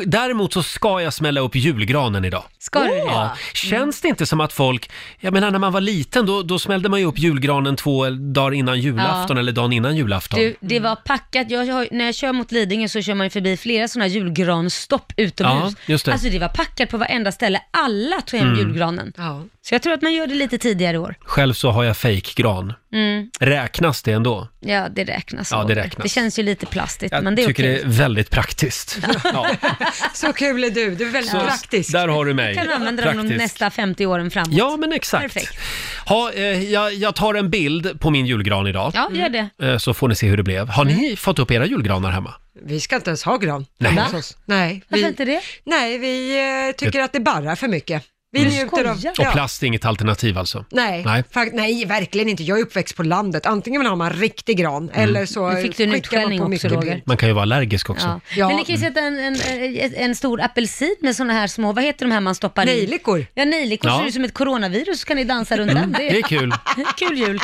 däremot 0.06 0.54
så 0.54 0.64
ska 0.64 1.02
jag 1.02 1.14
smälla 1.14 1.42
upp 1.42 1.56
julgranen 1.56 2.26
idag. 2.26 2.44
Ska 2.60 2.80
du 2.80 2.88
det? 2.90 2.98
Ja. 2.98 3.38
Känns 3.54 4.02
det 4.02 4.08
inte 4.08 4.26
som 4.26 4.42
att 4.42 4.54
folk, 4.54 4.90
jag 5.20 5.34
menar 5.34 5.52
när 5.52 5.60
man 5.60 5.74
var 5.74 5.82
liten 5.82 6.26
då, 6.26 6.42
då 6.44 6.60
smällde 6.60 6.90
man 6.90 7.00
ju 7.00 7.06
upp 7.06 7.20
julgranen 7.20 7.76
två 7.76 8.10
dagar 8.10 8.54
innan 8.54 8.80
julafton 8.82 9.38
Ja. 9.38 9.42
eller 9.42 9.52
dagen 9.52 9.74
innan 9.74 9.96
julafton. 9.96 10.40
Du, 10.40 10.56
det 10.60 10.80
var 10.80 10.96
packat. 10.96 11.52
Jag, 11.52 11.66
har- 11.66 11.88
när 11.92 12.06
jag 12.06 12.16
kör 12.16 12.34
mot 12.34 12.52
Lidingö 12.52 12.88
så 12.90 13.02
kör 13.02 13.14
man 13.14 13.26
ju 13.26 13.30
förbi 13.30 13.58
flera 13.58 13.88
sådana 13.88 14.08
julgranstopp 14.08 15.14
utomhus. 15.18 15.74
Ja, 15.78 15.84
just 15.86 16.06
det. 16.06 16.12
Alltså 16.14 16.30
det 16.30 16.40
var 16.40 16.48
packat 16.50 16.90
på 16.90 16.98
varenda 16.98 17.32
ställe. 17.32 17.62
Alla 17.72 18.22
tog 18.22 18.40
hem 18.40 18.48
Mm. 18.50 18.60
julgranen. 18.60 19.14
Så 19.62 19.74
jag 19.76 19.82
tror 19.82 19.94
att 19.94 20.02
man 20.02 20.14
gör 20.14 20.28
det 20.28 20.36
lite 20.36 20.58
tidigare 20.58 20.96
i 20.96 20.98
år. 20.98 21.16
Själv 21.22 21.54
så 21.54 21.72
har 21.72 21.84
jag 21.84 21.98
fejkgran. 21.98 22.74
Mm. 22.94 23.30
Räknas 23.40 24.04
det 24.04 24.12
ändå? 24.12 24.48
Ja, 24.68 24.88
det 24.90 25.04
räknas. 25.04 25.52
Ja, 25.52 25.64
det 25.64 25.76
räknas. 25.76 26.04
Det 26.04 26.10
känns 26.10 26.40
ju 26.40 26.44
lite 26.44 26.66
plastigt, 26.66 27.12
Jag 27.12 27.24
men 27.24 27.36
det 27.36 27.42
är 27.44 27.48
tycker 27.48 27.64
okej. 27.64 27.74
det 27.76 27.82
är 27.82 27.88
väldigt 27.90 28.30
praktiskt. 28.30 28.98
Ja. 29.24 29.50
Så 30.14 30.34
kul 30.34 30.64
är 30.64 30.70
du, 30.70 30.96
du 30.96 31.08
är 31.08 31.12
väldigt 31.12 31.32
Så, 31.32 31.40
praktisk. 31.40 31.92
där 31.92 32.08
har 32.08 32.26
du 32.26 32.34
mig. 32.34 32.56
kan 32.56 32.70
använda 32.70 33.04
dem 33.04 33.18
de 33.18 33.22
Praktisk. 33.22 33.42
nästa 33.42 33.70
50 33.70 34.06
åren 34.06 34.32
framåt. 34.32 34.50
Ja, 34.54 34.78
men 34.78 34.94
exakt. 34.94 35.34
Perfekt. 35.34 35.58
Ha, 36.06 36.32
eh, 36.32 36.64
jag, 36.72 36.94
jag 36.94 37.16
tar 37.16 37.34
en 37.34 37.50
bild 37.50 38.00
på 38.00 38.10
min 38.10 38.26
julgran 38.26 38.68
idag. 38.68 38.92
Ja, 38.96 39.10
gör 39.14 39.30
det. 39.30 39.50
Eh, 39.68 39.78
så 39.78 39.94
får 39.94 40.08
ni 40.08 40.16
se 40.16 40.28
hur 40.28 40.38
det 40.38 40.44
blev. 40.44 40.68
Har 40.70 40.86
ni 40.86 41.16
fått 41.16 41.40
upp 41.40 41.52
era 41.52 41.66
julgranar 41.66 42.12
hemma? 42.12 42.34
Vi 42.66 42.80
ska 42.80 42.96
inte 42.96 43.10
ens 43.10 43.24
ha 43.24 43.38
gran. 43.38 43.66
Nej. 43.78 43.96
hos 43.98 44.14
oss. 44.14 44.38
Nej, 44.46 44.84
Varför 44.90 45.04
vi, 45.04 45.10
inte 45.10 45.26
det? 45.26 45.42
nej, 45.64 45.98
vi 45.98 46.38
eh, 46.70 46.76
tycker 46.76 47.00
att 47.00 47.14
det 47.14 47.20
barrar 47.20 47.56
för 47.56 47.68
mycket. 47.68 48.04
Vi 48.32 48.40
Mm. 48.42 48.54
njuter 48.54 48.86
av... 48.86 48.98
Och 49.28 49.34
plast 49.34 49.64
är 49.64 49.68
inget 49.68 49.86
alternativ 49.86 50.38
alltså? 50.38 50.66
Nej, 50.72 51.04
Nej. 51.06 51.24
Nej, 51.54 51.86
verkligen 51.86 52.30
inte. 52.30 52.44
Jag 52.44 52.60
är 52.60 52.64
uppväxt 52.64 52.96
på 52.96 53.04
landet. 53.04 53.46
Antingen 53.46 53.82
vill 53.82 53.92
man 53.92 54.14
riktig 54.14 54.58
gran 54.58 54.90
Mm. 54.90 55.10
eller 55.10 55.26
så 55.26 55.50
Nu 55.52 55.62
fick 55.62 55.78
du 55.78 55.84
en 55.84 55.92
skickar 55.92 55.92
man 55.92 55.98
utskällning 55.98 56.40
på 56.40 56.44
också, 56.46 56.50
mycket 56.68 56.72
Roger. 56.72 57.02
Man 57.06 57.18
kan 57.18 57.30
ju 57.30 57.34
vara 57.34 57.42
allergisk 57.42 57.90
också. 57.90 58.08
Ja. 58.08 58.20
Ja. 58.36 58.48
Men 58.48 58.58
ni 58.58 58.64
kan 58.66 58.76
ju 58.76 58.82
sätta 58.82 59.00
en, 59.00 59.20
en, 59.20 59.36
en, 59.42 59.94
en 59.96 60.16
stor 60.16 60.42
apelsin 60.42 60.96
med 61.02 61.16
sådana 61.16 61.34
här 61.34 61.48
små, 61.48 61.74
vad 61.74 61.84
heter 61.84 62.06
de 62.06 62.12
här 62.12 62.20
man 62.22 62.36
stoppar 62.36 62.64
i? 62.64 62.66
Nejlikor. 62.66 63.26
Ja, 63.34 63.46
nejlikor. 63.46 63.92
Ja. 63.92 64.00
Ser 64.00 64.08
ut 64.08 64.14
som 64.14 64.24
ett 64.24 64.34
coronavirus 64.34 65.00
så 65.02 65.08
kan 65.08 65.18
ni 65.18 65.24
dansa 65.24 65.58
runt 65.58 65.72
Mm, 65.72 65.82
den. 65.84 65.92
det 65.92 66.18
är 66.18 66.22
kul. 66.22 66.54
kul 66.98 67.18
jul. 67.18 67.40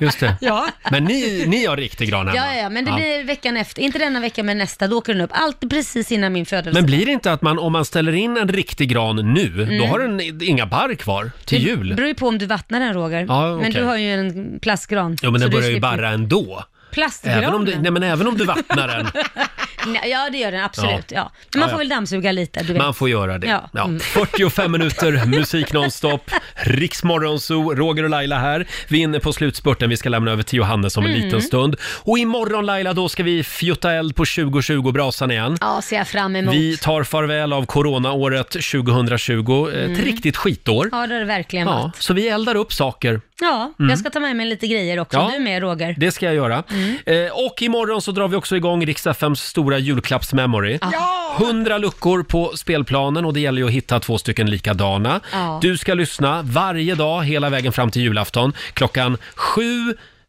Just 0.00 0.20
det. 0.20 0.34
Ja. 0.40 0.68
Men 0.90 1.04
ni, 1.04 1.44
ni 1.46 1.66
har 1.66 1.76
riktig 1.76 2.08
gran 2.10 2.28
hemma? 2.28 2.36
Ja, 2.36 2.54
ja, 2.62 2.68
men 2.68 2.84
det 2.84 2.92
blir 2.92 3.24
veckan 3.24 3.56
efter. 3.56 3.82
Inte 3.82 3.98
denna 3.98 4.20
vecka, 4.20 4.42
men 4.42 4.58
nästa. 4.58 4.86
Då 4.86 4.98
åker 4.98 5.12
den 5.14 5.22
upp. 5.22 5.30
Allt 5.34 5.70
precis 5.70 6.12
innan 6.12 6.32
min 6.32 6.46
födelse. 6.46 6.80
Men 6.80 6.86
blir 6.86 7.06
det 7.06 7.12
inte 7.12 7.32
att 7.32 7.42
man, 7.42 7.58
om 7.58 7.72
man 7.72 7.84
ställer 7.84 8.12
in 8.14 8.36
en 8.36 8.48
riktig 8.48 8.88
gran 8.88 9.34
nu, 9.34 9.48
då 9.48 9.62
Mm. 9.62 9.90
har 9.90 9.98
den 9.98 10.07
inga 10.42 10.66
barr 10.66 10.94
kvar 10.94 11.30
till 11.44 11.62
Det 11.64 11.70
jul? 11.70 11.94
beror 11.94 12.08
ju 12.08 12.14
på 12.14 12.28
om 12.28 12.38
du 12.38 12.46
vattnar 12.46 12.80
den, 12.80 12.94
Roger. 12.94 13.24
Ja, 13.28 13.46
Men 13.46 13.58
okej. 13.58 13.72
du 13.72 13.82
har 13.82 13.96
ju 13.96 14.12
en 14.14 14.58
plastgran. 14.60 15.16
Jo, 15.22 15.30
men 15.30 15.40
så 15.40 15.44
den 15.44 15.50
du 15.50 15.56
börjar 15.56 15.70
ju 15.70 15.74
slipper- 15.76 15.96
barra 15.96 16.08
ändå. 16.10 16.64
Plastgranen? 16.92 17.42
Även 17.42 17.54
om, 17.54 17.64
du, 17.64 17.78
nej, 17.78 17.90
men 17.92 18.02
även 18.02 18.26
om 18.26 18.36
du 18.36 18.44
vattnar 18.44 18.88
den. 18.88 19.06
Nej, 19.86 20.10
Ja, 20.10 20.28
det 20.32 20.38
gör 20.38 20.52
den 20.52 20.64
absolut. 20.64 20.92
Ja. 21.10 21.16
Ja. 21.16 21.30
Men 21.52 21.60
man 21.60 21.68
Ja, 21.68 21.72
får 21.72 21.72
ja. 21.74 21.78
väl 21.78 21.88
dammsuga 21.88 22.32
lite, 22.32 22.60
du 22.62 22.72
vet. 22.72 22.82
Man 22.82 22.94
får 22.94 23.08
göra 23.08 23.38
det. 23.38 23.46
Ja. 23.46 23.70
Ja. 23.72 23.84
Mm. 23.84 24.00
45 24.00 24.72
minuter 24.72 25.24
musik 25.26 25.72
nonstop. 25.72 26.30
Riksmorgonzoo, 26.54 27.74
Roger 27.74 28.02
och 28.04 28.10
Laila 28.10 28.38
här. 28.38 28.66
Vi 28.88 28.98
är 28.98 29.02
inne 29.02 29.20
på 29.20 29.32
slutspurten. 29.32 29.90
Vi 29.90 29.96
ska 29.96 30.08
lämna 30.08 30.30
över 30.30 30.42
till 30.42 30.56
Johannes 30.56 30.96
om 30.96 31.04
en 31.04 31.10
Mm. 31.10 31.24
liten 31.24 31.42
stund. 31.42 31.76
Och 31.82 32.18
imorgon 32.18 32.66
Laila, 32.66 32.92
då 32.92 33.08
ska 33.08 33.22
vi 33.22 33.44
fjutta 33.44 33.92
eld 33.92 34.16
på 34.16 34.24
2020-brasan 34.24 35.30
igen. 35.30 35.56
Ja, 35.60 35.82
ser 35.82 35.96
jag 35.96 36.08
fram 36.08 36.36
emot. 36.36 36.54
Vi 36.54 36.76
tar 36.76 37.02
farväl 37.02 37.52
av 37.52 37.66
coronaåret 37.66 38.50
2020. 38.50 39.68
Ett 39.68 39.74
Mm. 39.84 40.00
riktigt 40.00 40.36
skitår. 40.36 40.88
Ja, 40.92 41.06
det 41.06 41.14
har 41.14 41.20
det 41.20 41.26
verkligen 41.26 41.66
Ja, 41.68 41.82
varit. 41.82 41.96
så 42.02 42.14
vi 42.14 42.28
eldar 42.28 42.54
upp 42.54 42.72
saker. 42.72 43.20
Ja, 43.40 43.72
Mm. 43.78 43.90
jag 43.90 43.98
ska 43.98 44.10
ta 44.10 44.20
med 44.20 44.36
mig 44.36 44.46
lite 44.46 44.66
grejer 44.66 45.00
också. 45.00 45.16
Ja. 45.18 45.30
Du 45.34 45.38
med 45.44 45.62
Roger? 45.62 45.94
Det 45.98 46.10
ska 46.10 46.26
jag 46.26 46.34
göra. 46.34 46.62
Mm. 46.70 46.96
Eh, 47.26 47.32
och 47.32 47.62
imorgon 47.62 48.02
så 48.02 48.12
drar 48.12 48.28
vi 48.28 48.36
också 48.36 48.56
igång 48.56 48.86
Rix 48.86 49.06
FMs 49.06 49.42
stora 49.78 49.86
julklappsmemory. 49.86 50.78
Ja. 50.80 51.36
100 51.40 51.78
luckor 51.78 52.22
på 52.22 52.52
spelplanen 52.56 53.24
och 53.24 53.34
det 53.34 53.40
gäller 53.40 53.58
ju 53.58 53.66
att 53.66 53.72
hitta 53.72 54.00
två 54.00 54.18
stycken 54.18 54.50
likadana. 54.50 55.20
Ja. 55.32 55.58
Du 55.62 55.78
ska 55.78 55.94
lyssna 55.94 56.42
varje 56.42 56.94
dag 56.94 57.24
hela 57.24 57.50
vägen 57.50 57.72
fram 57.72 57.90
till 57.90 58.02
julafton. 58.02 58.52
Klockan 58.74 59.18
7, 59.34 59.62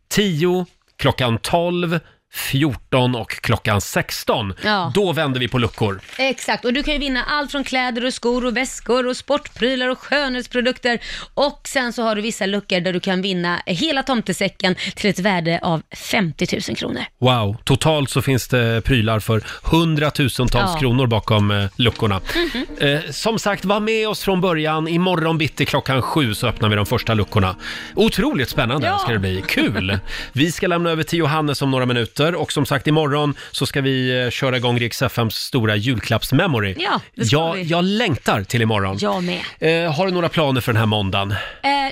10, 0.09 0.65
klockan 0.97 1.37
12, 1.37 1.99
14 2.33 3.15
och 3.15 3.29
klockan 3.31 3.81
16. 3.81 4.53
Ja. 4.63 4.91
Då 4.95 5.13
vänder 5.13 5.39
vi 5.39 5.47
på 5.47 5.57
luckor. 5.57 5.99
Exakt, 6.17 6.65
och 6.65 6.73
du 6.73 6.83
kan 6.83 6.93
ju 6.93 6.99
vinna 6.99 7.23
allt 7.23 7.51
från 7.51 7.63
kläder 7.63 8.05
och 8.05 8.13
skor 8.13 8.45
och 8.45 8.57
väskor 8.57 9.07
och 9.07 9.17
sportprylar 9.17 9.87
och 9.89 9.99
skönhetsprodukter. 9.99 10.99
Och 11.33 11.61
sen 11.67 11.93
så 11.93 12.03
har 12.03 12.15
du 12.15 12.21
vissa 12.21 12.45
luckor 12.45 12.79
där 12.79 12.93
du 12.93 12.99
kan 12.99 13.21
vinna 13.21 13.61
hela 13.65 14.03
tomtesäcken 14.03 14.75
till 14.95 15.09
ett 15.09 15.19
värde 15.19 15.59
av 15.63 15.81
50 15.95 16.47
000 16.69 16.77
kronor. 16.77 17.01
Wow, 17.19 17.57
totalt 17.63 18.09
så 18.09 18.21
finns 18.21 18.47
det 18.47 18.81
prylar 18.85 19.19
för 19.19 19.43
hundratusentals 19.63 20.71
Ja. 20.73 20.79
kronor 20.79 21.07
bakom 21.07 21.51
eh, 21.51 21.65
luckorna. 21.75 22.21
Mhm. 22.35 22.65
Eh, 22.89 23.11
som 23.11 23.39
sagt, 23.39 23.65
var 23.65 23.79
med 23.79 24.07
oss 24.09 24.23
från 24.23 24.41
början. 24.41 24.87
Imorgon 24.87 25.37
bitti 25.37 25.65
klockan 25.65 26.01
sju 26.01 26.33
så 26.33 26.47
öppnar 26.47 26.69
vi 26.69 26.75
de 26.75 26.85
första 26.85 27.13
luckorna. 27.13 27.55
Otroligt 27.95 28.49
spännande 28.49 28.87
Ja. 28.87 28.97
ska 28.97 29.11
det 29.13 29.19
bli. 29.19 29.43
Kul! 29.47 29.99
Vi 30.31 30.51
ska 30.51 30.67
lämna 30.67 30.89
över 30.89 31.03
till 31.03 31.19
Johannes 31.19 31.61
om 31.61 31.71
några 31.71 31.85
minuter 31.85 32.18
och 32.35 32.51
som 32.51 32.65
sagt 32.65 32.87
imorgon 32.87 33.33
så 33.51 33.65
ska 33.65 33.81
vi 33.81 34.23
eh, 34.23 34.29
köra 34.29 34.57
igång 34.57 34.79
Rix 34.79 35.01
FMs 35.01 35.35
stora 35.35 35.75
julklappsmemory. 35.75 36.75
Ja, 36.77 37.01
det 37.15 37.25
ska 37.25 37.35
jag, 37.35 37.53
vi. 37.53 37.63
jag 37.63 37.83
längtar 37.83 38.43
till 38.43 38.61
imorgon. 38.61 38.97
Jag 39.01 39.23
med. 39.23 39.85
Eh, 39.85 39.93
har 39.93 40.05
du 40.05 40.11
några 40.13 40.29
planer 40.29 40.61
för 40.61 40.73
den 40.73 40.79
här 40.79 40.85
måndagen? 40.85 41.31
Eh, 41.31 41.37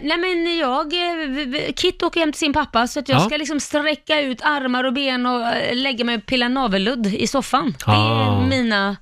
nej 0.03 0.17
men 0.17 0.57
jag, 0.57 0.93
eh, 0.93 1.73
Kit 1.75 2.03
åker 2.03 2.19
hem 2.19 2.31
till 2.31 2.39
sin 2.39 2.53
pappa 2.53 2.87
så 2.87 2.99
att 2.99 3.09
jag 3.09 3.17
Ja. 3.21 3.25
ska 3.25 3.37
liksom 3.37 3.59
sträcka 3.59 4.21
ut 4.21 4.41
armar 4.41 4.83
och 4.83 4.93
ben 4.93 5.25
och 5.25 5.47
eh, 5.47 5.75
lägga 5.75 6.05
mig 6.05 6.15
och 6.17 6.25
pilla 6.25 6.47
navelludd 6.47 7.07
i 7.07 7.27
soffan. 7.27 7.75
Det 7.85 7.91
Ah. 7.91 8.37
är 8.41 8.47
mina, 8.47 8.97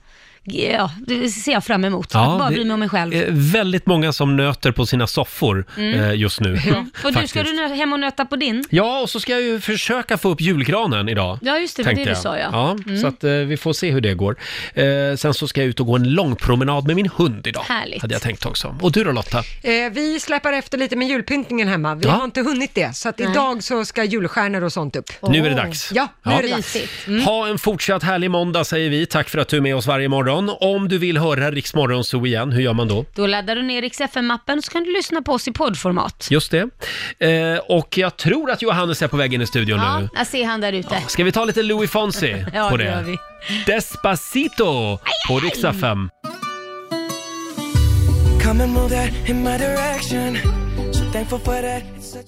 ja, 0.46 0.92
det 1.08 1.30
ser 1.30 1.52
jag 1.52 1.64
fram 1.64 1.86
emot. 1.86 2.06
att 2.06 2.12
bara 2.40 2.50
det 2.50 2.56
bry 2.56 2.64
mig 2.66 2.74
om 2.74 2.80
mig 2.80 2.90
själv. 2.90 3.14
är 3.14 3.26
väldigt 3.32 3.86
många 3.86 4.14
som 4.14 4.36
nöter 4.36 4.72
på 4.72 4.86
sina 4.86 5.08
soffor 5.08 5.66
Mm. 5.78 6.00
eh, 6.00 6.14
just 6.16 6.40
nu. 6.42 6.58
Ja. 6.68 6.78
Och 6.80 6.86
du, 7.04 7.14
faktiskt. 7.14 7.30
ska 7.30 7.44
du 7.44 7.54
nö- 7.54 7.76
hem 7.76 7.94
och 7.94 8.00
nöta 8.00 8.26
på 8.26 8.36
din? 8.36 8.64
Ja, 8.70 9.00
och 9.02 9.10
så 9.10 9.20
ska 9.20 9.32
jag 9.32 9.42
ju 9.42 9.60
försöka 9.60 10.18
få 10.18 10.30
upp 10.30 10.42
julgranen 10.42 11.10
idag. 11.10 11.40
Ja, 11.42 11.58
just 11.60 11.78
det, 11.78 11.84
det 11.84 11.90
var 11.90 11.94
tänkte 11.96 12.04
det 12.10 12.10
du 12.10 12.40
jag. 12.40 12.52
sa, 12.52 12.58
ja. 12.58 12.78
Mm. 12.88 13.02
Så 13.02 13.08
att 13.08 13.24
eh, 13.24 13.32
vi 13.32 13.58
får 13.58 13.74
se 13.74 13.92
hur 13.92 14.02
det 14.02 14.14
går. 14.14 14.36
Eh, 14.74 14.86
sen 15.18 15.34
så 15.34 15.48
ska 15.48 15.62
jag 15.62 15.68
ut 15.68 15.80
och 15.80 15.86
gå 15.86 15.96
en 15.96 16.10
lång 16.14 16.36
promenad 16.36 16.88
med 16.88 16.96
min 16.96 17.10
hund 17.16 17.48
idag. 17.48 17.64
Härligt. 17.68 18.02
Hade 18.02 18.14
jag 18.16 18.22
tänkt 18.22 18.46
också. 18.46 18.76
Och 18.82 18.92
du 18.92 19.04
då 19.04 19.12
Lotta? 19.12 19.38
Eh, 19.64 19.74
vi 19.92 20.20
släpar 20.20 20.54
efter 20.54 20.78
lite 20.78 20.96
med 20.96 21.08
julpyntningen 21.08 21.68
hemma. 21.68 21.96
Vi 21.96 22.06
Ja. 22.06 22.12
har 22.12 22.24
inte 22.26 22.42
hunnit 22.42 22.72
det, 22.76 22.96
så 22.96 23.10
att 23.10 23.20
idag 23.20 23.64
så 23.64 23.86
ska 23.86 24.04
julstjärnor 24.04 24.64
och 24.64 24.74
sånt 24.74 24.96
upp. 24.96 25.10
Nu 25.30 25.46
är 25.46 25.50
det 25.50 25.56
dags. 25.56 25.92
Ja, 25.94 26.08
nu 26.24 26.32
Ja. 26.32 26.38
är 26.40 26.44
det 26.44 26.50
dags. 26.50 26.78
Ha 27.26 27.48
en 27.48 27.58
fortsatt 27.60 28.04
härlig 28.04 28.32
måndag 28.32 28.64
säger 28.64 28.90
vi. 28.90 29.06
Tack 29.06 29.30
för 29.30 29.38
att 29.40 29.48
du 29.48 29.58
är 29.58 29.62
med 29.62 29.76
oss 29.76 29.88
varje 29.88 30.10
morgon. 30.10 30.35
Om 30.60 30.88
du 30.88 30.98
vill 30.98 31.18
höra 31.18 31.52
Rix 31.52 31.74
Morgon 31.74 32.04
Zoo 32.04 32.26
igen, 32.26 32.52
hur 32.52 32.62
gör 32.62 32.74
man 32.74 32.88
då? 32.88 33.06
Då 33.16 33.28
laddar 33.28 33.56
du 33.56 33.62
ner 33.62 33.82
Rix 33.82 34.02
FM-appen 34.02 34.62
så 34.62 34.72
kan 34.72 34.84
du 34.84 34.94
lyssna 34.94 35.22
på 35.22 35.32
oss 35.34 35.48
i 35.48 35.52
poddformat. 35.52 36.28
Just 36.32 36.52
det. 36.52 36.70
Eh, 37.20 37.58
och 37.70 37.98
jag 37.98 38.18
tror 38.18 38.52
att 38.52 38.62
Johannes 38.62 39.02
är 39.02 39.08
på 39.08 39.18
väg 39.18 39.34
in 39.34 39.42
i 39.42 39.48
studion 39.48 39.80
Ja, 39.80 40.00
nu. 40.00 40.10
jag 40.16 40.28
ser 40.28 40.46
han 40.46 40.62
där 40.62 40.74
ute. 40.74 41.02
Ska 41.08 41.24
vi 41.24 41.32
ta 41.32 41.46
lite 41.46 41.64
Louis 41.64 41.92
Fonsi 41.92 42.46
Ja, 42.54 42.70
på 42.70 42.78
det 42.78 42.84
det? 42.84 42.90
gör 42.92 43.02
vi. 43.04 43.18
Despacito 43.66 45.00
på 45.28 45.40
Rix 45.40 45.64
FM. 45.64 46.10
Come 48.44 48.64
and 48.64 48.74
move 48.74 48.90
that 48.90 49.30
in 49.30 49.44
my 49.44 49.58
direction. 49.58 50.38
So 50.94 51.04
thankful 51.12 51.40
for 51.40 51.62
that. 51.62 51.84
It's 51.98 52.12
such 52.12 52.24